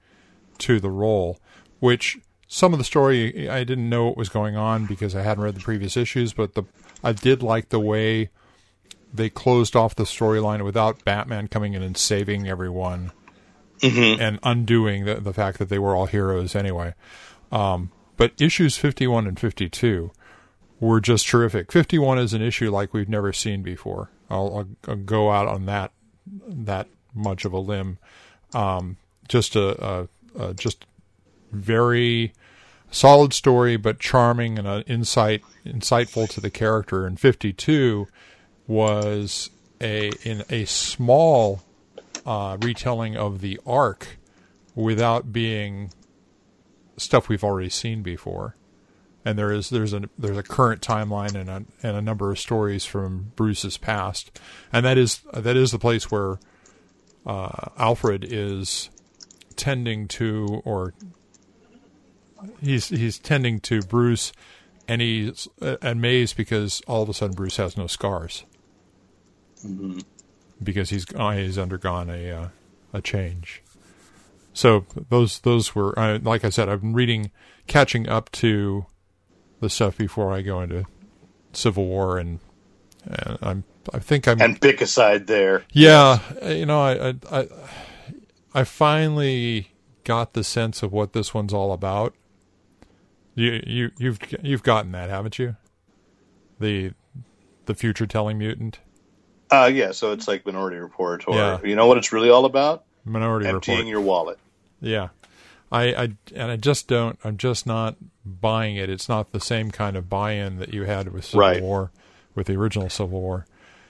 to 0.60 0.80
the 0.80 0.90
role, 0.90 1.40
which 1.80 2.18
some 2.54 2.72
of 2.72 2.78
the 2.78 2.86
story 2.86 3.50
I 3.50 3.64
didn't 3.64 3.90
know 3.90 4.06
what 4.06 4.16
was 4.16 4.30
going 4.30 4.56
on 4.56 4.86
because 4.86 5.16
I 5.16 5.24
hadn't 5.24 5.44
read 5.44 5.56
the 5.56 5.60
previous 5.60 5.98
issues, 5.98 6.34
but 6.34 6.54
the 6.54 6.64
I 7.04 7.12
did 7.12 7.42
like 7.42 7.70
the 7.70 7.80
way 7.80 8.30
they 9.12 9.32
closed 9.32 9.76
off 9.76 9.96
the 9.96 10.04
storyline 10.04 10.64
without 10.64 11.04
Batman 11.04 11.48
coming 11.48 11.74
in 11.74 11.82
and 11.82 11.98
saving 11.98 12.48
everyone 12.48 13.12
and 14.22 14.38
undoing 14.44 15.06
the, 15.06 15.16
the 15.16 15.34
fact 15.34 15.58
that 15.58 15.70
they 15.70 15.80
were 15.80 15.96
all 15.96 16.06
heroes 16.06 16.56
anyway. 16.56 16.94
Um, 17.52 17.92
but 18.18 18.40
issues 18.40 18.78
51 18.78 19.26
and 19.26 19.40
52 19.40 20.12
were 20.80 21.02
just 21.02 21.26
terrific. 21.26 21.72
51 21.72 22.20
is 22.20 22.34
an 22.34 22.44
issue 22.44 22.70
like 22.70 22.94
we've 22.94 23.10
never 23.10 23.34
seen 23.34 23.64
before. 23.64 24.12
I'll, 24.30 24.58
I'll, 24.58 24.92
I'll 24.92 24.96
go 24.98 25.32
out 25.32 25.48
on 25.48 25.66
that 25.66 25.92
that 26.48 26.88
much 27.16 27.46
of 27.46 27.54
a 27.54 27.60
limb. 27.60 27.98
Um, 28.54 28.98
just 29.28 29.56
a, 29.56 29.84
a, 29.84 30.08
a 30.40 30.54
just 30.54 30.86
very 31.52 32.32
solid 32.94 33.34
story, 33.34 33.76
but 33.76 34.00
charming 34.00 34.58
and 34.58 34.68
uh, 34.68 34.84
insight 34.88 35.44
insightful 35.66 36.30
to 36.30 36.40
the 36.40 36.50
character. 36.50 37.06
And 37.06 37.20
52 37.20 38.08
was 38.68 39.50
a 39.82 40.12
in 40.24 40.44
a 40.50 40.66
small 40.66 41.64
uh, 42.26 42.58
retelling 42.62 43.18
of 43.18 43.42
the 43.42 43.60
arc 43.66 44.18
without 44.76 45.34
being 45.34 45.92
stuff 46.96 47.28
we've 47.28 47.44
already 47.44 47.70
seen 47.70 48.02
before. 48.02 48.56
And 49.26 49.38
there 49.38 49.52
is 49.52 49.70
there's 49.70 49.94
a 49.94 50.04
there's 50.18 50.38
a 50.38 50.44
current 50.44 50.82
timeline 50.82 51.36
and 51.36 51.50
a 51.50 51.66
and 51.82 51.98
a 51.98 52.02
number 52.02 52.32
of 52.32 52.40
stories 52.40 52.86
from 52.86 53.32
Bruce's 53.36 53.78
past, 53.78 54.40
and 54.72 54.86
that 54.86 54.98
is 54.98 55.22
that 55.34 55.56
is 55.56 55.72
the 55.72 55.80
place 55.80 56.12
where 56.12 56.40
uh, 57.26 57.70
Alfred 57.78 58.26
is 58.28 58.90
tending 59.56 60.10
to 60.10 60.62
or 60.66 60.94
he's 62.62 62.90
he's 62.90 63.20
tending 63.20 63.60
to 63.62 63.82
Bruce, 63.82 64.32
and 64.88 65.02
he's 65.02 65.48
uh, 65.62 65.78
amazed 65.82 66.38
because 66.38 66.82
all 66.88 67.04
of 67.04 67.10
a 67.10 67.14
sudden 67.14 67.36
Bruce 67.36 67.58
has 67.58 67.78
no 67.78 67.88
scars 67.88 68.46
because 70.62 70.90
he's 70.90 71.06
uh, 71.16 71.32
he's 71.32 71.58
undergone 71.58 72.10
a 72.10 72.32
uh, 72.32 72.48
a 72.94 73.02
change. 73.02 73.62
So 74.54 74.86
those 75.10 75.40
those 75.40 75.74
were 75.76 75.98
uh, 75.98 76.20
like 76.22 76.46
I 76.46 76.50
said, 76.50 76.70
I've 76.70 76.82
been 76.82 76.94
reading, 76.94 77.32
catching 77.68 78.08
up 78.08 78.32
to 78.34 78.86
the 79.60 79.70
stuff 79.70 79.98
before 79.98 80.32
I 80.34 80.42
go 80.42 80.62
into 80.62 80.86
Civil 81.54 81.86
War, 81.86 82.18
and, 82.18 82.40
and 83.06 83.38
I'm 83.42 83.64
I 83.94 84.00
think 84.00 84.28
I'm 84.28 84.40
And 84.42 84.62
pick 84.62 84.82
a 84.82 84.88
side 84.88 85.28
there. 85.28 85.64
yeah, 85.72 86.20
you 86.46 86.66
know, 86.66 86.82
I, 86.82 87.10
I, 87.10 87.40
I, 87.40 87.48
I 88.54 88.64
finally 88.64 89.70
got 90.04 90.34
the 90.34 90.44
sense 90.44 90.84
of 90.84 90.92
what 90.92 91.14
this 91.14 91.34
one's 91.34 91.54
all 91.54 91.72
about. 91.74 92.14
You, 93.36 93.64
you, 93.66 93.92
you've, 93.98 94.20
you've 94.42 94.64
gotten 94.64 94.92
that, 94.92 95.10
haven't 95.10 95.40
you? 95.40 95.56
The, 96.60 96.94
the 97.66 97.74
future 97.74 98.06
telling 98.06 98.38
mutant, 98.38 98.80
Uh, 99.52 99.70
yeah, 99.74 99.92
so 99.92 100.12
it's 100.12 100.28
like 100.28 100.46
Minority 100.46 100.78
Report, 100.78 101.28
or 101.28 101.36
Yeah. 101.36 101.60
you 101.64 101.76
know 101.76 101.88
what 101.88 101.98
it's 101.98 102.12
really 102.14 102.30
all 102.30 102.46
about? 102.46 102.84
Minority 103.06 103.48
Emptying 103.48 103.78
Report. 103.80 103.92
your 103.92 104.02
wallet. 104.02 104.40
Yeah, 104.82 105.10
I, 105.72 105.84
I, 105.94 106.04
and 106.36 106.52
I 106.52 106.56
just 106.58 106.88
don't. 106.88 107.18
I'm 107.24 107.38
just 107.38 107.66
not 107.66 107.96
buying 108.26 108.76
it. 108.78 108.90
It's 108.90 109.10
not 109.10 109.32
the 109.32 109.40
same 109.40 109.72
kind 109.72 109.98
of 109.98 110.10
buy-in 110.10 110.58
that 110.60 110.74
you 110.74 110.84
had 110.84 111.12
with 111.12 111.26
Civil 111.26 111.40
Right. 111.40 111.62
War, 111.62 111.92
with 112.36 112.48
the 112.48 112.56
original 112.56 112.90
Civil 112.90 113.20
War. 113.22 113.46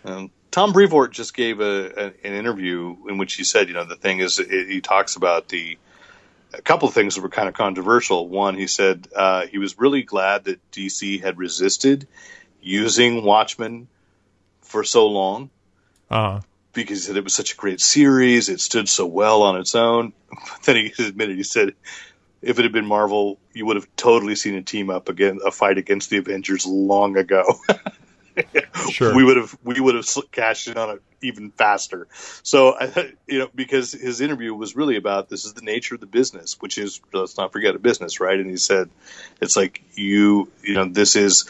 Um, 0.06 0.32
Tom 0.52 0.72
Brevoort 0.74 1.12
just 1.12 1.34
gave 1.36 1.60
a, 1.60 1.92
a, 1.96 2.06
an 2.28 2.34
interview 2.34 2.96
in 3.10 3.18
which 3.18 3.34
he 3.36 3.44
said, 3.44 3.68
you 3.68 3.74
know, 3.74 3.86
the 3.86 3.96
thing 3.96 4.20
is, 4.20 4.40
it, 4.40 4.68
he 4.70 4.82
talks 4.82 5.16
about 5.16 5.50
the 5.50 5.78
a 6.54 6.62
couple 6.62 6.88
of 6.88 6.94
things 6.94 7.16
that 7.16 7.22
were 7.22 7.30
kind 7.30 7.48
of 7.48 7.54
controversial. 7.54 8.28
One, 8.28 8.56
he 8.56 8.68
said 8.68 9.08
uh, 9.16 9.48
he 9.48 9.58
was 9.58 9.80
really 9.80 10.04
glad 10.04 10.46
that 10.46 10.60
DC 10.72 11.22
had 11.22 11.38
resisted 11.38 12.08
using 12.62 13.24
Watchmen 13.24 13.88
for 14.62 14.84
so 14.84 15.08
long 15.08 15.50
Uh, 16.10 16.42
because 16.74 17.00
he 17.00 17.08
said 17.08 17.18
it 17.18 17.24
was 17.24 17.34
such 17.34 17.54
a 17.54 17.58
great 17.58 17.82
series. 17.82 18.50
It 18.50 18.60
stood 18.60 18.88
so 18.88 19.06
well 19.06 19.44
on 19.44 19.58
its 19.58 19.76
own. 19.76 20.14
But 20.30 20.62
then 20.64 20.76
he 20.76 21.04
admitted, 21.04 21.38
he 21.38 21.44
said, 21.44 21.74
if 22.42 22.60
it 22.60 22.64
had 22.64 22.72
been 22.74 22.86
Marvel, 22.86 23.40
you 23.54 23.66
would 23.66 23.78
have 23.78 23.88
totally 23.96 24.36
seen 24.36 24.56
a 24.56 24.62
team 24.62 24.90
up 24.90 25.10
again, 25.10 25.40
a 25.46 25.52
fight 25.52 25.78
against 25.78 26.10
the 26.10 26.18
Avengers 26.18 26.66
long 26.66 27.18
ago. 27.18 27.60
Sure. 28.92 29.16
we 29.16 29.24
would 29.24 29.38
have 29.38 29.58
we 29.64 29.80
would 29.80 29.96
have 29.96 30.08
cashed 30.32 30.68
in 30.68 30.78
on 30.78 30.90
it 30.90 31.02
even 31.22 31.52
faster. 31.52 32.08
So 32.44 32.76
I, 32.78 33.14
you 33.28 33.40
know, 33.40 33.50
because 33.54 33.94
his 33.94 34.22
interview 34.22 34.54
was 34.54 34.76
really 34.76 34.98
about 34.98 35.30
this 35.30 35.46
is 35.46 35.54
the 35.54 35.62
nature 35.62 35.96
of 35.96 36.02
the 36.02 36.08
business, 36.08 36.60
which 36.60 36.78
is 36.78 37.00
let's 37.14 37.38
not 37.38 37.54
forget 37.54 37.76
a 37.76 37.80
business, 37.80 38.20
right? 38.20 38.38
And 38.38 38.50
he 38.50 38.58
said, 38.58 38.90
it's 39.42 39.56
like 39.56 39.82
you, 39.96 40.52
you 40.64 40.74
know, 40.74 40.86
this 40.86 41.16
is. 41.16 41.50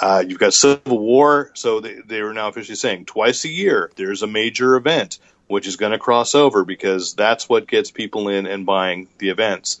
Uh, 0.00 0.22
you've 0.24 0.38
got 0.38 0.54
Civil 0.54 0.96
War, 0.96 1.50
so 1.54 1.80
they, 1.80 1.96
they 2.06 2.20
are 2.20 2.32
now 2.32 2.46
officially 2.46 2.76
saying 2.76 3.06
twice 3.06 3.44
a 3.44 3.48
year 3.48 3.90
there's 3.96 4.22
a 4.22 4.28
major 4.28 4.76
event 4.76 5.18
which 5.48 5.66
is 5.66 5.76
going 5.76 5.92
to 5.92 5.98
cross 5.98 6.36
over 6.36 6.64
because 6.64 7.14
that's 7.14 7.48
what 7.48 7.66
gets 7.66 7.90
people 7.90 8.28
in 8.28 8.46
and 8.46 8.64
buying 8.64 9.08
the 9.18 9.30
events. 9.30 9.80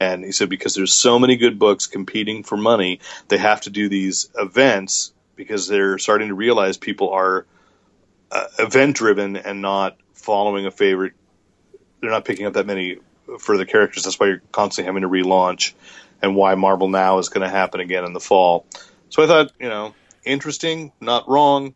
And 0.00 0.24
he 0.24 0.32
said 0.32 0.48
because 0.48 0.74
there's 0.74 0.94
so 0.94 1.18
many 1.18 1.36
good 1.36 1.58
books 1.58 1.86
competing 1.86 2.44
for 2.44 2.56
money, 2.56 3.00
they 3.28 3.38
have 3.38 3.60
to 3.62 3.70
do 3.70 3.88
these 3.88 4.30
events 4.36 5.12
because 5.38 5.68
they're 5.68 5.96
starting 5.98 6.28
to 6.28 6.34
realize 6.34 6.76
people 6.76 7.10
are 7.10 7.46
uh, 8.30 8.46
event 8.58 8.96
driven 8.96 9.36
and 9.36 9.62
not 9.62 9.96
following 10.12 10.66
a 10.66 10.70
favorite. 10.70 11.14
They're 12.00 12.10
not 12.10 12.26
picking 12.26 12.44
up 12.44 12.54
that 12.54 12.66
many 12.66 12.98
for 13.38 13.56
the 13.56 13.64
characters. 13.64 14.04
That's 14.04 14.18
why 14.20 14.26
you're 14.26 14.42
constantly 14.52 14.88
having 14.88 15.02
to 15.02 15.08
relaunch, 15.08 15.72
and 16.20 16.36
why 16.36 16.56
Marvel 16.56 16.88
Now 16.88 17.18
is 17.18 17.30
going 17.30 17.42
to 17.42 17.48
happen 17.48 17.80
again 17.80 18.04
in 18.04 18.12
the 18.12 18.20
fall. 18.20 18.66
So 19.08 19.22
I 19.22 19.26
thought, 19.26 19.52
you 19.58 19.68
know, 19.68 19.94
interesting, 20.24 20.92
not 21.00 21.28
wrong. 21.28 21.74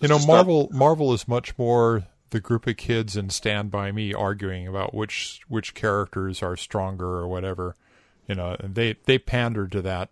You 0.00 0.08
know, 0.08 0.16
just 0.16 0.28
not- 0.28 0.34
Marvel 0.34 0.68
Marvel 0.72 1.14
is 1.14 1.26
much 1.26 1.56
more 1.56 2.04
the 2.30 2.40
group 2.40 2.66
of 2.66 2.76
kids 2.76 3.16
in 3.16 3.30
Stand 3.30 3.70
by 3.70 3.92
Me 3.92 4.12
arguing 4.12 4.66
about 4.66 4.92
which 4.92 5.40
which 5.48 5.72
characters 5.72 6.42
are 6.42 6.56
stronger 6.56 7.06
or 7.06 7.28
whatever. 7.28 7.76
You 8.26 8.34
know, 8.34 8.56
and 8.58 8.74
they 8.74 8.96
they 9.04 9.18
pander 9.18 9.68
to 9.68 9.80
that 9.82 10.10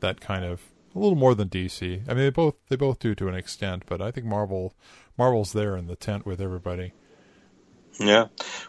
that 0.00 0.20
kind 0.20 0.44
of 0.44 0.60
a 0.94 0.98
little 0.98 1.16
more 1.16 1.34
than 1.34 1.48
DC. 1.48 2.02
I 2.08 2.14
mean, 2.14 2.24
they 2.24 2.30
both 2.30 2.54
they 2.68 2.76
both 2.76 2.98
do 2.98 3.14
to 3.14 3.28
an 3.28 3.34
extent, 3.34 3.84
but 3.86 4.00
I 4.00 4.10
think 4.10 4.26
Marvel 4.26 4.74
Marvel's 5.18 5.52
there 5.52 5.76
in 5.76 5.86
the 5.86 5.96
tent 5.96 6.26
with 6.26 6.40
everybody. 6.40 6.92
Yeah. 7.98 8.26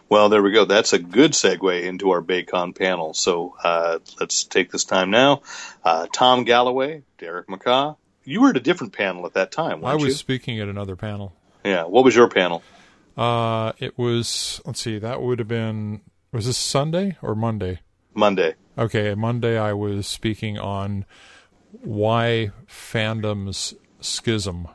Well, 0.08 0.28
there 0.28 0.42
we 0.42 0.52
go. 0.52 0.64
That's 0.64 0.92
a 0.92 0.98
good 0.98 1.32
segue 1.32 1.82
into 1.82 2.10
our 2.10 2.22
Baycon 2.22 2.78
panel. 2.78 3.12
So 3.12 3.56
uh, 3.62 3.98
let's 4.20 4.44
take 4.44 4.70
this 4.70 4.84
time 4.84 5.10
now. 5.10 5.42
Uh, 5.84 6.06
Tom 6.12 6.44
Galloway, 6.44 7.02
Derek 7.18 7.48
McCaw. 7.48 7.96
You 8.24 8.42
were 8.42 8.50
at 8.50 8.56
a 8.56 8.60
different 8.60 8.92
panel 8.92 9.26
at 9.26 9.34
that 9.34 9.52
time, 9.52 9.84
I 9.84 9.94
was 9.94 10.04
you? 10.04 10.10
speaking 10.12 10.60
at 10.60 10.68
another 10.68 10.96
panel. 10.96 11.32
Yeah. 11.64 11.84
What 11.84 12.04
was 12.04 12.14
your 12.14 12.28
panel? 12.28 12.62
Uh, 13.16 13.72
it 13.78 13.96
was 13.96 14.60
let's 14.64 14.80
see, 14.80 14.98
that 14.98 15.22
would 15.22 15.38
have 15.38 15.48
been 15.48 16.02
was 16.32 16.46
this 16.46 16.58
Sunday 16.58 17.16
or 17.22 17.34
Monday? 17.34 17.80
Monday. 18.14 18.54
Okay, 18.78 19.14
Monday 19.14 19.58
I 19.58 19.72
was 19.72 20.06
speaking 20.06 20.58
on 20.58 21.04
why 21.72 22.52
fandom's 22.68 23.74
schism. 24.00 24.68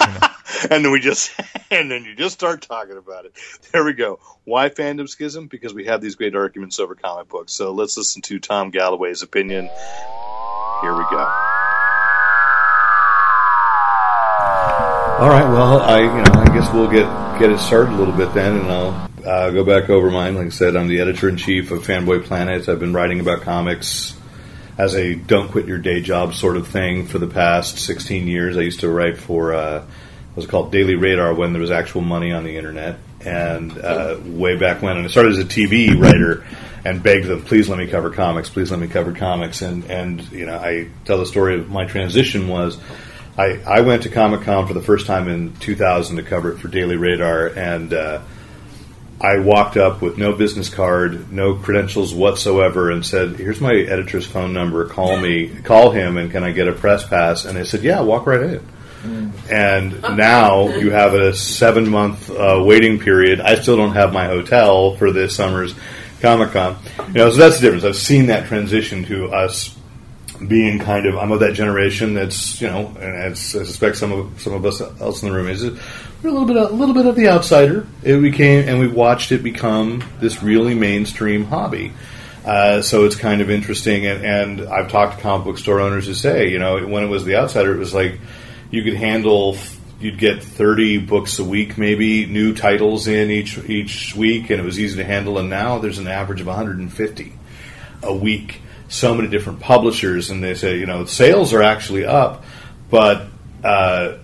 And 0.70 0.84
then 0.84 0.92
we 0.92 1.00
just, 1.00 1.32
and 1.70 1.90
then 1.90 2.04
you 2.04 2.14
just 2.14 2.34
start 2.34 2.62
talking 2.62 2.96
about 2.96 3.26
it. 3.26 3.32
There 3.72 3.84
we 3.84 3.92
go. 3.92 4.18
Why 4.44 4.68
fandom 4.68 5.08
schism? 5.08 5.46
Because 5.46 5.74
we 5.74 5.86
have 5.86 6.00
these 6.00 6.14
great 6.14 6.34
arguments 6.34 6.78
over 6.78 6.94
comic 6.94 7.28
books. 7.28 7.52
So 7.52 7.72
let's 7.72 7.96
listen 7.96 8.22
to 8.22 8.38
Tom 8.38 8.70
Galloway's 8.70 9.22
opinion. 9.22 9.68
Here 10.80 10.92
we 10.92 11.04
go. 11.10 11.28
All 15.16 15.28
right. 15.30 15.48
Well, 15.48 15.80
I 15.80 16.00
you 16.00 16.06
know 16.06 16.40
I 16.40 16.50
guess 16.52 16.72
we'll 16.72 16.90
get 16.90 17.06
get 17.38 17.50
it 17.50 17.58
started 17.58 17.92
a 17.92 17.96
little 17.96 18.14
bit 18.14 18.34
then, 18.34 18.56
and 18.56 18.66
I'll 18.70 19.10
uh, 19.24 19.50
go 19.50 19.64
back 19.64 19.88
over 19.88 20.10
mine. 20.10 20.34
Like 20.34 20.46
I 20.46 20.50
said, 20.50 20.76
I'm 20.76 20.88
the 20.88 21.00
editor 21.00 21.28
in 21.28 21.36
chief 21.36 21.70
of 21.70 21.86
Fanboy 21.86 22.24
Planet. 22.24 22.68
I've 22.68 22.80
been 22.80 22.92
writing 22.92 23.20
about 23.20 23.42
comics 23.42 24.16
as 24.76 24.94
a 24.94 25.14
don't 25.14 25.50
quit 25.50 25.66
your 25.66 25.78
day 25.78 26.00
job 26.00 26.34
sort 26.34 26.56
of 26.56 26.68
thing 26.68 27.06
for 27.06 27.18
the 27.18 27.26
past 27.26 27.78
16 27.78 28.26
years. 28.26 28.56
I 28.56 28.62
used 28.62 28.80
to 28.80 28.88
write 28.88 29.18
for 29.18 29.54
uh, 29.54 29.84
was 30.34 30.46
called 30.46 30.72
Daily 30.72 30.96
Radar 30.96 31.34
when 31.34 31.52
there 31.52 31.60
was 31.60 31.70
actual 31.70 32.00
money 32.00 32.32
on 32.32 32.44
the 32.44 32.56
internet, 32.56 32.98
and 33.20 33.76
uh, 33.78 34.18
way 34.24 34.56
back 34.56 34.82
when. 34.82 34.96
And 34.96 35.06
I 35.06 35.08
started 35.08 35.32
as 35.32 35.38
a 35.38 35.44
TV 35.44 35.98
writer 35.98 36.44
and 36.84 37.02
begged 37.02 37.26
them, 37.26 37.42
please 37.42 37.68
let 37.68 37.78
me 37.78 37.86
cover 37.86 38.10
comics, 38.10 38.50
please 38.50 38.70
let 38.70 38.80
me 38.80 38.88
cover 38.88 39.12
comics. 39.12 39.62
And 39.62 39.84
and 39.84 40.20
you 40.32 40.46
know, 40.46 40.56
I 40.56 40.88
tell 41.04 41.18
the 41.18 41.26
story 41.26 41.58
of 41.58 41.70
my 41.70 41.84
transition 41.84 42.48
was. 42.48 42.78
I, 43.36 43.60
I 43.66 43.80
went 43.80 44.04
to 44.04 44.10
Comic 44.10 44.42
Con 44.42 44.68
for 44.68 44.74
the 44.74 44.80
first 44.80 45.08
time 45.08 45.26
in 45.26 45.56
2000 45.56 46.18
to 46.18 46.22
cover 46.22 46.52
it 46.52 46.58
for 46.58 46.68
Daily 46.68 46.94
Radar, 46.94 47.48
and 47.48 47.92
uh, 47.92 48.20
I 49.20 49.38
walked 49.38 49.76
up 49.76 50.02
with 50.02 50.18
no 50.18 50.32
business 50.32 50.68
card, 50.68 51.32
no 51.32 51.54
credentials 51.54 52.12
whatsoever, 52.14 52.90
and 52.90 53.04
said, 53.04 53.36
"Here's 53.36 53.60
my 53.60 53.72
editor's 53.72 54.26
phone 54.26 54.52
number. 54.52 54.84
Call 54.86 55.16
me, 55.16 55.48
call 55.48 55.90
him, 55.90 56.16
and 56.16 56.30
can 56.30 56.42
I 56.44 56.52
get 56.52 56.68
a 56.68 56.72
press 56.72 57.06
pass?" 57.06 57.44
And 57.44 57.56
they 57.56 57.64
said, 57.64 57.82
"Yeah, 57.82 58.00
walk 58.00 58.26
right 58.26 58.42
in." 58.42 58.68
And 59.50 60.00
now 60.16 60.68
you 60.68 60.90
have 60.90 61.14
a 61.14 61.34
seven 61.34 61.88
month 61.90 62.30
uh, 62.30 62.62
waiting 62.64 62.98
period. 62.98 63.40
I 63.40 63.56
still 63.56 63.76
don't 63.76 63.92
have 63.92 64.12
my 64.12 64.26
hotel 64.26 64.96
for 64.96 65.12
this 65.12 65.36
summer's 65.36 65.74
Comic 66.20 66.52
Con. 66.52 66.76
You 67.08 67.12
know, 67.14 67.30
so 67.30 67.36
that's 67.36 67.56
the 67.56 67.66
difference. 67.66 67.84
I've 67.84 67.96
seen 67.96 68.26
that 68.26 68.46
transition 68.46 69.04
to 69.04 69.30
us 69.30 69.76
being 70.48 70.78
kind 70.78 71.06
of 71.06 71.16
I'm 71.16 71.32
of 71.32 71.40
that 71.40 71.54
generation 71.54 72.14
that's 72.14 72.60
you 72.60 72.68
know, 72.68 72.88
and 72.88 73.16
as 73.16 73.54
I 73.54 73.64
suspect 73.64 73.96
some 73.96 74.12
of 74.12 74.40
some 74.40 74.52
of 74.52 74.64
us 74.64 74.80
else 74.80 75.22
in 75.22 75.28
the 75.28 75.34
room 75.34 75.48
is 75.48 75.64
we're 75.64 76.30
a 76.30 76.32
little 76.32 76.46
bit 76.46 76.56
a 76.56 76.68
little 76.68 76.94
bit 76.94 77.06
of 77.06 77.16
the 77.16 77.28
outsider. 77.28 77.86
It 78.02 78.20
became 78.20 78.68
and 78.68 78.78
we 78.78 78.88
watched 78.88 79.32
it 79.32 79.42
become 79.42 80.04
this 80.20 80.42
really 80.42 80.74
mainstream 80.74 81.44
hobby. 81.44 81.92
Uh, 82.44 82.82
so 82.82 83.06
it's 83.06 83.16
kind 83.16 83.40
of 83.40 83.48
interesting, 83.48 84.04
and, 84.04 84.22
and 84.22 84.68
I've 84.68 84.90
talked 84.90 85.16
to 85.16 85.22
comic 85.22 85.46
book 85.46 85.56
store 85.56 85.80
owners 85.80 86.06
who 86.06 86.12
say, 86.12 86.50
you 86.50 86.58
know, 86.58 86.86
when 86.86 87.02
it 87.02 87.06
was 87.06 87.24
the 87.24 87.36
outsider, 87.36 87.74
it 87.74 87.78
was 87.78 87.94
like 87.94 88.20
you 88.70 88.82
could 88.82 88.94
handle 88.94 89.56
you'd 90.00 90.18
get 90.18 90.42
30 90.42 90.98
books 90.98 91.38
a 91.38 91.44
week 91.44 91.78
maybe 91.78 92.26
new 92.26 92.54
titles 92.54 93.06
in 93.06 93.30
each 93.30 93.56
each 93.70 94.14
week 94.14 94.50
and 94.50 94.60
it 94.60 94.64
was 94.64 94.78
easy 94.78 94.96
to 94.96 95.04
handle 95.04 95.38
and 95.38 95.48
now 95.48 95.78
there's 95.78 95.98
an 95.98 96.08
average 96.08 96.40
of 96.40 96.46
150 96.48 97.32
a 98.02 98.14
week 98.14 98.60
so 98.88 99.14
many 99.14 99.28
different 99.28 99.60
publishers 99.60 100.30
and 100.30 100.42
they 100.42 100.54
say 100.54 100.78
you 100.78 100.86
know 100.86 101.04
sales 101.04 101.52
are 101.52 101.62
actually 101.62 102.04
up 102.04 102.44
but 102.90 103.26
uh, 103.62 104.18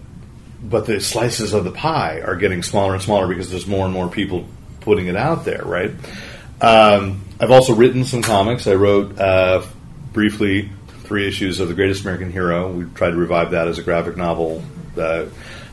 but 0.63 0.87
the 0.87 1.01
slices 1.01 1.53
of 1.55 1.65
the 1.65 1.71
pie 1.71 2.21
are 2.21 2.37
getting 2.37 2.63
smaller 2.63 2.93
and 2.93 3.03
smaller 3.03 3.27
because 3.27 3.51
there's 3.51 3.67
more 3.67 3.85
and 3.85 3.95
more 3.95 4.09
people 4.09 4.47
putting 4.81 5.07
it 5.07 5.17
out 5.17 5.45
there 5.45 5.63
right 5.65 5.91
um, 6.61 7.23
I've 7.41 7.51
also 7.51 7.75
written 7.75 8.05
some 8.05 8.23
comics 8.23 8.67
I 8.67 8.75
wrote 8.75 9.19
uh, 9.19 9.63
briefly 10.13 10.71
three 11.11 11.27
issues 11.27 11.59
of 11.59 11.67
The 11.67 11.75
Greatest 11.75 12.03
American 12.03 12.31
Hero. 12.31 12.71
We 12.71 12.85
tried 12.95 13.11
to 13.11 13.17
revive 13.17 13.51
that 13.51 13.67
as 13.67 13.79
a 13.79 13.83
graphic 13.83 14.17
novel. 14.17 14.63
Uh, 14.97 15.27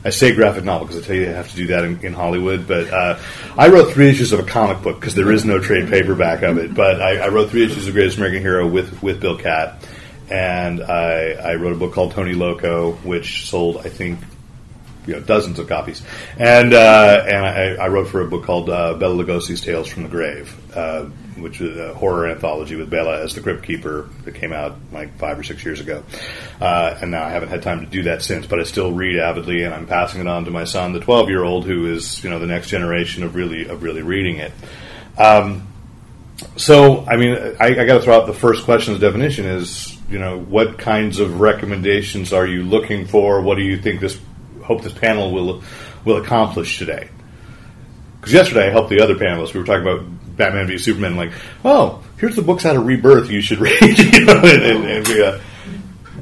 I 0.08 0.10
say 0.10 0.34
graphic 0.34 0.64
novel 0.64 0.88
because 0.88 1.04
I 1.04 1.06
tell 1.06 1.16
you 1.18 1.26
I 1.26 1.34
have 1.34 1.50
to 1.50 1.56
do 1.58 1.68
that 1.68 1.84
in, 1.84 2.00
in 2.00 2.14
Hollywood. 2.14 2.66
But 2.66 2.90
uh, 2.90 3.20
I 3.58 3.68
wrote 3.68 3.92
three 3.92 4.10
issues 4.10 4.32
of 4.32 4.40
a 4.40 4.44
comic 4.44 4.82
book 4.82 4.98
because 4.98 5.16
there 5.16 5.34
is 5.34 5.44
no 5.44 5.60
trade 5.60 5.90
paperback 5.90 6.44
of 6.44 6.58
it. 6.58 6.74
But 6.74 7.02
I, 7.02 7.18
I, 7.18 7.28
wrote 7.28 7.50
three 7.50 7.66
issues 7.66 7.90
of 7.90 7.94
Greatest 7.94 8.16
American 8.16 8.42
Hero 8.42 8.66
with 8.66 9.04
with 9.04 9.20
Bill 9.20 9.38
Catt, 9.38 9.86
and 10.30 10.82
I, 10.82 11.32
I 11.34 11.56
wrote 11.56 11.74
a 11.74 11.76
book 11.76 11.92
called 11.92 12.14
Tony 12.14 12.36
Loco, 12.36 12.94
which 13.04 13.50
sold 13.50 13.80
I 13.80 13.90
think 13.90 14.20
you 15.06 15.16
know 15.16 15.20
dozens 15.20 15.60
of 15.60 15.68
copies, 15.68 16.02
and 16.38 16.74
uh, 16.74 17.26
and 17.28 17.46
I, 17.46 17.84
I, 17.84 17.88
wrote 17.90 18.08
for 18.08 18.22
a 18.22 18.28
book 18.28 18.46
called 18.46 18.70
uh, 18.70 18.94
Bela 18.94 19.22
Lugosi's 19.22 19.60
Tales 19.60 19.90
from 19.90 20.04
the 20.04 20.10
Grave, 20.10 20.56
uh, 20.74 21.08
which 21.42 21.62
is 21.62 21.78
a 21.78 21.94
horror 21.94 22.28
anthology 22.28 22.76
with 22.76 22.90
Bela 22.90 23.22
as 23.22 23.36
the 23.36 23.42
Crypt 23.42 23.64
Keeper 23.64 24.10
that 24.26 24.36
came 24.36 24.54
out 24.54 24.76
like 24.92 25.18
five 25.18 25.38
or 25.38 25.44
six 25.44 25.64
years 25.64 25.80
ago, 25.80 26.04
uh, 26.62 26.98
and 27.02 27.12
now 27.12 27.24
I 27.24 27.30
haven't 27.30 27.50
had 27.50 27.64
time 27.64 27.82
to 27.82 27.86
do 27.86 28.04
that 28.04 28.22
since, 28.22 28.46
but 28.46 28.60
I 28.60 28.64
still 28.64 28.92
read 28.92 29.20
avidly, 29.20 29.64
and 29.64 29.74
I'm 29.74 29.88
passing 29.88 30.22
it 30.22 30.28
on 30.28 30.46
to 30.46 30.52
my 30.52 30.64
son, 30.64 30.94
the 30.94 31.00
12 31.00 31.30
year 31.30 31.44
old, 31.44 31.66
who 31.66 31.92
is 31.94 32.24
you 32.24 32.30
know 32.30 32.40
the 32.40 32.48
next 32.48 32.70
generation 32.70 33.24
of 33.24 33.36
really 33.36 33.68
of 33.68 33.84
really 33.84 34.02
reading 34.02 34.38
it. 34.38 34.52
Um, 35.18 35.68
so, 36.56 37.04
I 37.06 37.18
mean, 37.18 37.36
I, 37.60 37.68
I 37.68 37.86
got 37.86 37.96
to 37.96 38.02
throw 38.02 38.16
out 38.16 38.28
the 38.28 38.34
first 38.34 38.64
question 38.64 38.94
of 38.94 39.02
definition 39.02 39.48
is, 39.48 39.98
you 40.08 40.20
know, 40.20 40.38
what 40.40 40.78
kinds 40.78 41.20
of 41.20 41.40
recommendations 41.40 42.32
are 42.32 42.46
you 42.46 42.62
looking 42.62 43.08
for? 43.08 43.42
What 43.42 43.56
do 43.56 43.64
you 43.64 43.82
think 43.82 44.02
this 44.02 44.20
hope 44.68 44.84
this 44.84 44.94
panel 44.94 45.32
will 45.32 45.64
will 46.06 46.18
accomplish 46.18 46.78
today. 46.78 47.10
Because 48.20 48.34
yesterday 48.34 48.68
I 48.68 48.72
helped 48.72 48.90
the 48.90 49.02
other 49.02 49.16
panelists. 49.16 49.54
We 49.54 49.60
were 49.60 49.66
talking 49.66 49.88
about 49.88 50.06
Batman 50.38 50.68
v 50.68 50.78
Superman. 50.78 51.18
Like, 51.18 51.32
oh, 51.66 52.04
here's 52.18 52.36
the 52.36 52.42
books 52.42 52.66
out 52.66 52.76
of 52.76 52.86
Rebirth 52.86 53.30
you 53.30 53.42
should 53.42 53.60
read. 53.60 53.82
you 53.82 54.26
know, 54.26 54.42
and, 54.44 54.64
and, 54.64 54.86
and 54.86 55.22
uh, 55.22 55.40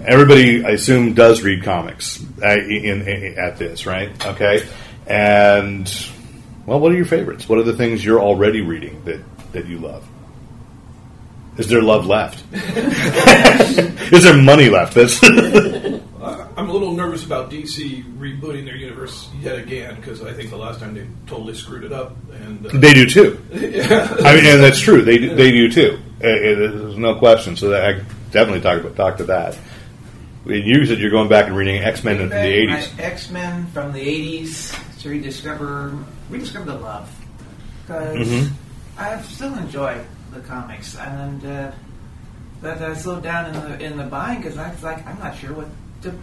everybody, 0.05 0.65
I 0.65 0.71
assume, 0.71 1.13
does 1.13 1.43
read 1.43 1.63
comics 1.63 2.23
uh, 2.41 2.49
in, 2.49 3.07
in, 3.07 3.37
at 3.37 3.57
this, 3.57 3.85
right? 3.85 4.09
Okay, 4.25 4.67
and 5.05 5.91
well, 6.65 6.79
what 6.79 6.91
are 6.91 6.95
your 6.95 7.05
favorites? 7.05 7.47
What 7.47 7.59
are 7.59 7.63
the 7.63 7.75
things 7.75 8.03
you're 8.03 8.21
already 8.21 8.61
reading 8.61 9.03
that 9.05 9.21
that 9.51 9.67
you 9.67 9.77
love? 9.77 10.07
Is 11.57 11.67
there 11.69 11.81
love 11.81 12.05
left? 12.05 12.43
Is 12.53 14.23
there 14.23 14.35
money 14.35 14.69
left? 14.69 14.93
That's 14.93 15.19
I'm 16.65 16.71
a 16.71 16.73
little 16.73 16.93
nervous 16.93 17.23
about 17.23 17.51
DC 17.51 18.03
rebooting 18.17 18.65
their 18.65 18.75
universe 18.75 19.29
yet 19.39 19.59
again 19.59 19.97
because 19.97 20.23
I 20.23 20.33
think 20.33 20.49
the 20.49 20.57
last 20.57 20.79
time 20.79 20.95
they 20.95 21.05
totally 21.27 21.53
screwed 21.53 21.83
it 21.83 21.93
up. 21.93 22.15
And 22.33 22.65
uh, 22.65 22.69
they 22.73 22.91
do 22.91 23.05
too. 23.05 23.39
yeah. 23.51 24.15
I 24.21 24.33
mean, 24.33 24.45
and 24.47 24.63
that's 24.63 24.79
true. 24.79 25.03
They 25.03 25.19
do, 25.19 25.35
they 25.35 25.51
do 25.51 25.71
too. 25.71 25.99
It, 26.21 26.25
it, 26.25 26.55
there's 26.57 26.97
no 26.97 27.19
question. 27.19 27.55
So 27.55 27.71
I 27.71 28.01
definitely 28.31 28.61
talk 28.61 28.81
about 28.81 28.95
talk 28.95 29.17
to 29.17 29.25
that. 29.25 29.55
You 30.47 30.87
said 30.87 30.97
you're 30.97 31.11
going 31.11 31.29
back 31.29 31.45
and 31.45 31.55
reading 31.55 31.83
X 31.83 32.03
Men 32.03 32.17
from 32.17 32.29
the 32.29 32.35
'80s. 32.35 32.99
X 32.99 33.29
Men 33.29 33.67
from 33.67 33.93
the 33.93 33.99
'80s 33.99 35.01
to 35.01 35.09
rediscover 35.09 35.95
rediscover 36.31 36.65
the 36.65 36.79
love 36.79 37.15
because 37.83 38.27
mm-hmm. 38.27 38.99
I 38.99 39.21
still 39.21 39.55
enjoy 39.55 40.03
the 40.33 40.39
comics 40.39 40.97
and. 40.97 41.45
Uh, 41.45 41.71
but 42.61 42.81
I 42.81 42.95
slowed 42.95 43.21
down 43.21 43.53
in 43.53 43.53
the 43.53 43.85
in 43.85 43.97
the 43.97 44.05
buying 44.05 44.41
because 44.41 44.57
I 44.57 44.71
was 44.71 44.81
like, 44.81 45.05
I'm 45.05 45.19
not 45.19 45.37
sure 45.37 45.53
what 45.53 45.67
to 46.03 46.13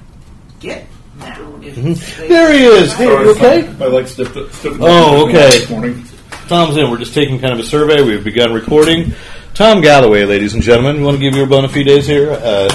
get 0.63 0.87
now. 1.19 1.37
Mm-hmm. 1.37 2.29
There 2.29 2.53
he 2.53 2.65
is. 2.65 2.95
Hey, 2.95 3.07
you 3.07 3.31
okay? 3.33 3.67
I 3.67 3.89
like 3.89 4.07
stiff. 4.07 4.33
Oh, 4.81 5.29
okay. 5.29 5.67
Morning. 5.69 6.05
Tom's 6.47 6.77
in. 6.77 6.91
We're 6.91 6.99
just 6.99 7.15
taking 7.15 7.39
kind 7.41 7.53
of 7.53 7.59
a 7.59 7.65
survey. 7.65 8.03
We've 8.03 8.25
begun 8.25 8.53
recording. 8.53 9.13
Tom 9.55 9.83
Galloway, 9.83 10.25
ladies 10.25 10.55
and 10.55 10.63
gentlemen, 10.63 10.97
you 10.97 11.05
want 11.05 11.19
to 11.19 11.21
give 11.21 11.35
your 11.35 11.47
bona 11.47 11.69
fides 11.69 12.07
here? 12.07 12.33
Uh, 12.33 12.71